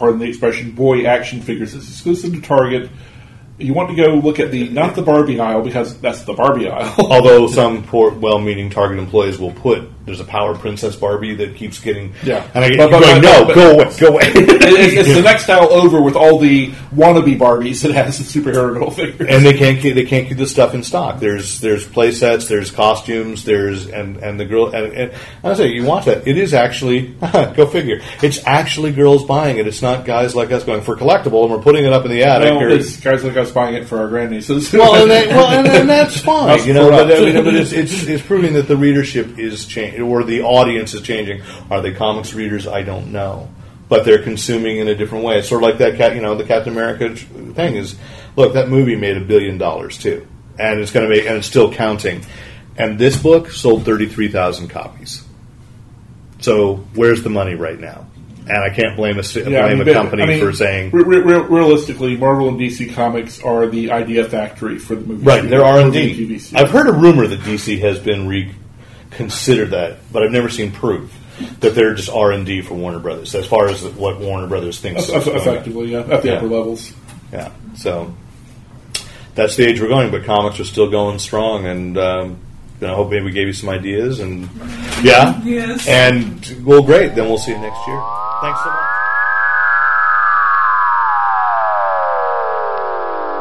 pardon 0.00 0.18
the 0.18 0.26
expression, 0.26 0.70
boy 0.72 1.04
action 1.04 1.42
figures. 1.42 1.74
It's 1.74 1.88
exclusive 1.88 2.32
to 2.32 2.40
Target. 2.40 2.90
You 3.58 3.74
want 3.74 3.90
to 3.90 3.94
go 3.94 4.14
look 4.14 4.40
at 4.40 4.50
the 4.50 4.70
not 4.70 4.94
the 4.94 5.02
Barbie 5.02 5.38
aisle 5.38 5.62
because 5.62 6.00
that's 6.00 6.22
the 6.22 6.32
Barbie 6.32 6.70
aisle. 6.70 6.94
Although 6.98 7.46
some 7.46 7.84
poor, 7.84 8.10
well-meaning 8.10 8.70
Target 8.70 8.98
employees 8.98 9.38
will 9.38 9.52
put 9.52 9.99
there's 10.10 10.20
a 10.20 10.24
Power 10.24 10.56
Princess 10.56 10.96
Barbie 10.96 11.34
that 11.36 11.54
keeps 11.56 11.78
getting 11.78 12.12
Yeah. 12.24 12.44
and 12.54 12.64
I 12.64 12.68
get 12.70 12.78
But- 12.78 12.90
but- 12.90 13.00
going, 13.02 13.22
no, 13.22 13.44
but- 13.46 13.54
go 13.54 13.70
away, 13.72 13.90
go 13.98 14.08
away. 14.08 14.22
it's, 14.34 15.08
it's 15.08 15.14
the 15.14 15.22
next 15.24 15.48
aisle 15.48 15.68
over 15.72 16.02
with 16.02 16.16
all 16.16 16.38
the 16.38 16.68
wannabe 16.94 17.38
Barbies 17.38 17.82
that 17.82 17.92
has 17.92 18.18
the 18.18 18.24
superhero 18.24 18.74
girl 18.78 18.90
figures. 18.90 19.28
and 19.30 19.44
they 19.46 19.54
can't 19.54 19.78
keep, 19.80 19.94
they 19.94 20.04
can't 20.04 20.28
keep 20.28 20.36
the 20.38 20.46
stuff 20.46 20.74
in 20.74 20.82
stock. 20.82 21.20
There's 21.20 21.60
there's 21.60 21.86
play 21.86 22.10
sets, 22.12 22.48
there's 22.48 22.70
costumes, 22.70 23.44
there's 23.44 23.86
and 23.86 24.16
and 24.18 24.38
the 24.40 24.44
girl 24.44 24.74
and, 24.74 24.92
and 24.92 25.12
I 25.44 25.54
say 25.54 25.68
you 25.68 25.84
watch 25.84 26.06
that. 26.06 26.26
It 26.26 26.36
is 26.36 26.52
actually 26.54 27.14
go 27.54 27.66
figure. 27.66 28.00
It's 28.22 28.44
actually 28.46 28.92
girls 28.92 29.24
buying 29.24 29.58
it. 29.58 29.66
It's 29.66 29.82
not 29.82 30.04
guys 30.04 30.34
like 30.34 30.50
us 30.50 30.64
going 30.64 30.82
for 30.82 30.96
collectible 30.96 31.42
and 31.44 31.52
we're 31.52 31.62
putting 31.62 31.84
it 31.84 31.92
up 31.92 32.04
in 32.04 32.10
the 32.10 32.24
attic. 32.24 32.48
no, 32.48 32.58
or- 32.60 32.68
it's 32.68 32.96
guys 32.98 33.22
like 33.24 33.36
us 33.36 33.50
buying 33.52 33.74
it 33.74 33.86
for 33.86 33.98
our 33.98 34.08
grandnieces. 34.08 34.72
well, 34.72 35.00
and, 35.02 35.10
that, 35.10 35.28
well, 35.28 35.46
and, 35.58 35.68
and 35.68 35.88
that's 35.88 36.20
fine, 36.20 36.48
That's 36.48 36.66
you 36.66 36.74
know. 36.74 36.90
But. 36.90 37.10
I 37.12 37.20
mean, 37.20 37.44
but 37.44 37.54
it's, 37.54 37.72
it's 37.72 38.02
it's 38.04 38.22
proving 38.22 38.54
that 38.54 38.66
the 38.68 38.76
readership 38.76 39.38
is 39.38 39.66
changing, 39.66 39.99
or 40.00 40.24
the 40.24 40.42
audience 40.42 40.94
is 40.94 41.02
changing. 41.02 41.42
Are 41.70 41.80
they 41.80 41.92
comics 41.92 42.34
readers? 42.34 42.66
I 42.66 42.82
don't 42.82 43.12
know, 43.12 43.50
but 43.88 44.04
they're 44.04 44.22
consuming 44.22 44.78
in 44.78 44.88
a 44.88 44.94
different 44.94 45.24
way. 45.24 45.38
It's 45.38 45.48
sort 45.48 45.62
of 45.62 45.68
like 45.68 45.78
that 45.78 45.96
cat, 45.96 46.14
you 46.14 46.22
know, 46.22 46.34
the 46.34 46.44
Captain 46.44 46.72
America 46.72 47.14
thing 47.16 47.76
is. 47.76 47.96
Look, 48.36 48.54
that 48.54 48.68
movie 48.68 48.94
made 48.94 49.16
a 49.16 49.20
billion 49.20 49.58
dollars 49.58 49.98
too, 49.98 50.26
and 50.58 50.80
it's 50.80 50.92
going 50.92 51.08
to 51.08 51.14
make, 51.14 51.26
and 51.26 51.38
it's 51.38 51.46
still 51.48 51.72
counting. 51.72 52.24
And 52.76 52.98
this 52.98 53.20
book 53.20 53.50
sold 53.50 53.84
thirty 53.84 54.06
three 54.06 54.28
thousand 54.28 54.68
copies. 54.68 55.24
So 56.40 56.76
where's 56.94 57.22
the 57.22 57.30
money 57.30 57.54
right 57.54 57.78
now? 57.78 58.06
And 58.48 58.58
I 58.58 58.70
can't 58.70 58.96
blame 58.96 59.18
a 59.18 59.22
Yeah, 59.22 59.64
I 59.64 59.68
blame 59.68 59.78
mean, 59.78 59.88
a 59.88 59.92
company 59.92 60.22
I 60.22 60.26
mean, 60.26 60.40
for 60.40 60.52
saying 60.52 60.90
re- 60.90 61.04
re- 61.04 61.20
re- 61.20 61.46
realistically, 61.46 62.16
Marvel 62.16 62.48
and 62.48 62.58
DC 62.58 62.94
Comics 62.94 63.40
are 63.42 63.66
the 63.66 63.92
idea 63.92 64.24
factory 64.24 64.78
for 64.78 64.96
the 64.96 65.02
movie. 65.06 65.22
Right, 65.24 65.48
they're 65.48 65.64
R 65.64 65.80
and 65.80 65.88
movie 65.92 66.14
D. 66.14 66.26
TV 66.26 66.40
series. 66.40 66.54
I've 66.54 66.70
heard 66.70 66.88
a 66.88 66.92
rumor 66.92 67.26
that 67.26 67.40
DC 67.40 67.80
has 67.80 67.98
been 67.98 68.26
reconsidered 69.10 69.70
that, 69.70 69.98
but 70.12 70.22
I've 70.22 70.30
never 70.32 70.48
seen 70.48 70.72
proof 70.72 71.12
that 71.60 71.74
they're 71.74 71.94
just 71.94 72.10
R 72.10 72.32
and 72.32 72.44
D 72.44 72.60
for 72.62 72.74
Warner 72.74 72.98
Brothers. 72.98 73.34
As 73.34 73.46
far 73.46 73.68
as 73.68 73.82
what 73.84 74.20
Warner 74.20 74.46
Brothers 74.46 74.78
thinks, 74.78 75.08
Eff- 75.08 75.14
eff- 75.14 75.16
is 75.20 75.24
going 75.26 75.36
on. 75.40 75.48
effectively, 75.48 75.92
yeah, 75.92 75.98
at 76.00 76.22
the 76.22 76.28
Yeah. 76.28 76.34
upper 76.34 76.46
levels. 76.46 76.92
yeah. 77.32 77.50
So 77.76 78.12
that's 79.34 79.56
the 79.56 79.64
age 79.66 79.80
we're 79.80 79.88
going, 79.88 80.10
but 80.10 80.24
comics 80.24 80.60
are 80.60 80.64
still 80.64 80.90
going 80.90 81.18
strong, 81.18 81.66
and 81.66 81.96
um, 81.98 82.36
you 82.80 82.86
know, 82.86 82.92
I 82.92 82.96
hope 82.96 83.10
maybe 83.10 83.24
we 83.24 83.32
gave 83.32 83.46
you 83.46 83.52
some 83.52 83.68
ideas, 83.68 84.20
and 84.20 84.48
yeah, 85.02 85.40
Yes. 85.44 85.86
and 85.86 86.56
well, 86.64 86.82
great. 86.82 87.14
Then 87.14 87.28
we'll 87.28 87.38
see 87.38 87.52
you 87.52 87.58
next 87.58 87.86
year. 87.86 88.02
Thanks 88.42 88.60
so 88.62 88.70
much. 88.70 88.89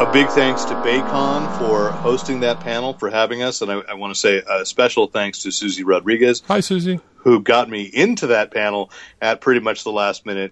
A 0.09 0.11
big 0.11 0.31
thanks 0.31 0.65
to 0.65 0.75
Baycon 0.75 1.51
for 1.51 1.91
hosting 1.91 2.39
that 2.39 2.59
panel, 2.59 2.97
for 2.97 3.11
having 3.11 3.43
us, 3.43 3.61
and 3.61 3.71
I, 3.71 3.75
I 3.89 3.93
want 3.93 4.11
to 4.11 4.19
say 4.19 4.41
a 4.41 4.65
special 4.65 5.05
thanks 5.05 5.43
to 5.43 5.51
Susie 5.51 5.83
Rodriguez, 5.83 6.41
Hi, 6.47 6.61
Susie. 6.61 6.99
who 7.17 7.43
got 7.43 7.69
me 7.69 7.83
into 7.83 8.25
that 8.25 8.51
panel 8.51 8.89
at 9.21 9.39
pretty 9.39 9.59
much 9.59 9.83
the 9.83 9.91
last 9.91 10.25
minute. 10.25 10.51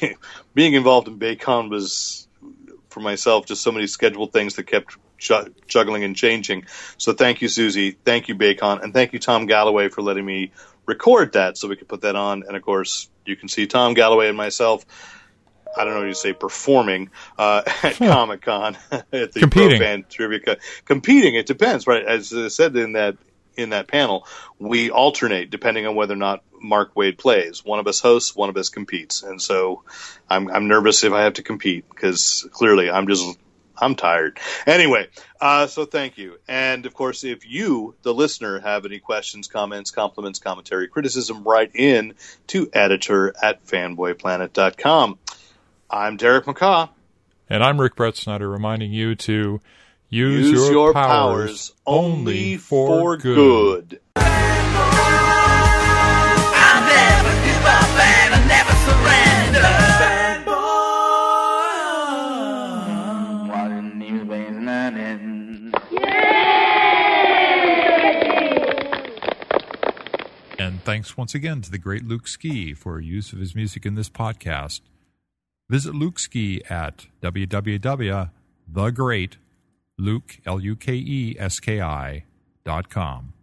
Being 0.54 0.72
involved 0.72 1.06
in 1.06 1.18
Baycon 1.18 1.68
was, 1.68 2.26
for 2.88 3.00
myself, 3.00 3.44
just 3.44 3.62
so 3.62 3.70
many 3.70 3.86
scheduled 3.88 4.32
things 4.32 4.54
that 4.54 4.66
kept 4.68 4.96
juggling 5.68 6.02
and 6.02 6.16
changing. 6.16 6.64
So 6.96 7.12
thank 7.12 7.42
you, 7.42 7.48
Susie. 7.48 7.90
Thank 8.06 8.28
you, 8.28 8.34
Baycon. 8.34 8.82
And 8.82 8.94
thank 8.94 9.12
you, 9.12 9.18
Tom 9.18 9.44
Galloway, 9.44 9.90
for 9.90 10.00
letting 10.00 10.24
me 10.24 10.52
record 10.86 11.34
that 11.34 11.58
so 11.58 11.68
we 11.68 11.76
could 11.76 11.88
put 11.88 12.00
that 12.00 12.16
on. 12.16 12.44
And 12.48 12.56
of 12.56 12.62
course, 12.62 13.10
you 13.26 13.36
can 13.36 13.50
see 13.50 13.66
Tom 13.66 13.92
Galloway 13.92 14.28
and 14.28 14.36
myself. 14.36 14.86
I 15.76 15.84
don't 15.84 15.94
know 15.94 16.00
what 16.00 16.08
you 16.08 16.14
say, 16.14 16.32
performing 16.32 17.10
uh, 17.38 17.62
at 17.82 17.96
Comic 17.96 18.42
Con 18.42 18.76
at 18.92 19.10
the 19.10 19.40
Competing. 19.40 19.78
Pro 19.78 19.78
Fan 19.78 20.04
Trivia. 20.08 20.40
Co- 20.40 20.56
Competing, 20.84 21.34
it 21.34 21.46
depends, 21.46 21.86
right? 21.86 22.04
As 22.04 22.32
I 22.32 22.48
said 22.48 22.76
in 22.76 22.92
that 22.92 23.16
in 23.56 23.70
that 23.70 23.86
panel, 23.86 24.26
we 24.58 24.90
alternate 24.90 25.50
depending 25.50 25.86
on 25.86 25.94
whether 25.94 26.14
or 26.14 26.18
not 26.18 26.42
Mark 26.60 26.94
Waid 26.94 27.18
plays. 27.18 27.64
One 27.64 27.78
of 27.78 27.86
us 27.86 28.00
hosts, 28.00 28.34
one 28.34 28.48
of 28.48 28.56
us 28.56 28.68
competes, 28.68 29.22
and 29.22 29.40
so 29.40 29.82
I'm 30.28 30.50
I'm 30.50 30.68
nervous 30.68 31.04
if 31.04 31.12
I 31.12 31.22
have 31.22 31.34
to 31.34 31.42
compete 31.42 31.88
because 31.88 32.48
clearly 32.52 32.90
I'm 32.90 33.06
just 33.06 33.38
I'm 33.76 33.96
tired. 33.96 34.38
Anyway, 34.66 35.08
uh, 35.40 35.66
so 35.66 35.84
thank 35.84 36.16
you, 36.16 36.38
and 36.46 36.86
of 36.86 36.94
course, 36.94 37.24
if 37.24 37.48
you, 37.48 37.94
the 38.02 38.14
listener, 38.14 38.60
have 38.60 38.86
any 38.86 39.00
questions, 39.00 39.48
comments, 39.48 39.90
compliments, 39.90 40.38
commentary, 40.38 40.88
criticism, 40.88 41.42
write 41.42 41.72
in 41.74 42.14
to 42.48 42.70
editor 42.72 43.34
at 43.42 43.66
fanboyplanet.com. 43.66 45.18
I'm 45.94 46.16
Derek 46.16 46.46
McCaw. 46.46 46.88
And 47.48 47.62
I'm 47.62 47.80
Rick 47.80 47.94
Brett 47.94 48.16
Snyder, 48.16 48.50
reminding 48.50 48.92
you 48.92 49.14
to 49.14 49.60
use, 50.08 50.50
use 50.50 50.60
your, 50.60 50.72
your, 50.72 50.92
powers, 50.92 51.70
powers 51.70 51.72
only 51.86 52.56
for, 52.56 52.88
for 52.88 53.16
good. 53.16 54.00
And 70.58 70.82
thanks 70.82 71.16
once 71.16 71.36
again 71.36 71.60
to 71.60 71.70
the 71.70 71.78
great 71.78 72.04
Luke 72.04 72.26
Ski 72.26 72.74
for 72.74 72.98
use 72.98 73.32
of 73.32 73.38
his 73.38 73.54
music 73.54 73.86
in 73.86 73.94
this 73.94 74.10
podcast. 74.10 74.80
Visit 75.68 75.94
at 76.68 77.06
L-U-K-E-S-K-I, 80.46 82.24
dot 82.64 82.90
com. 82.90 83.33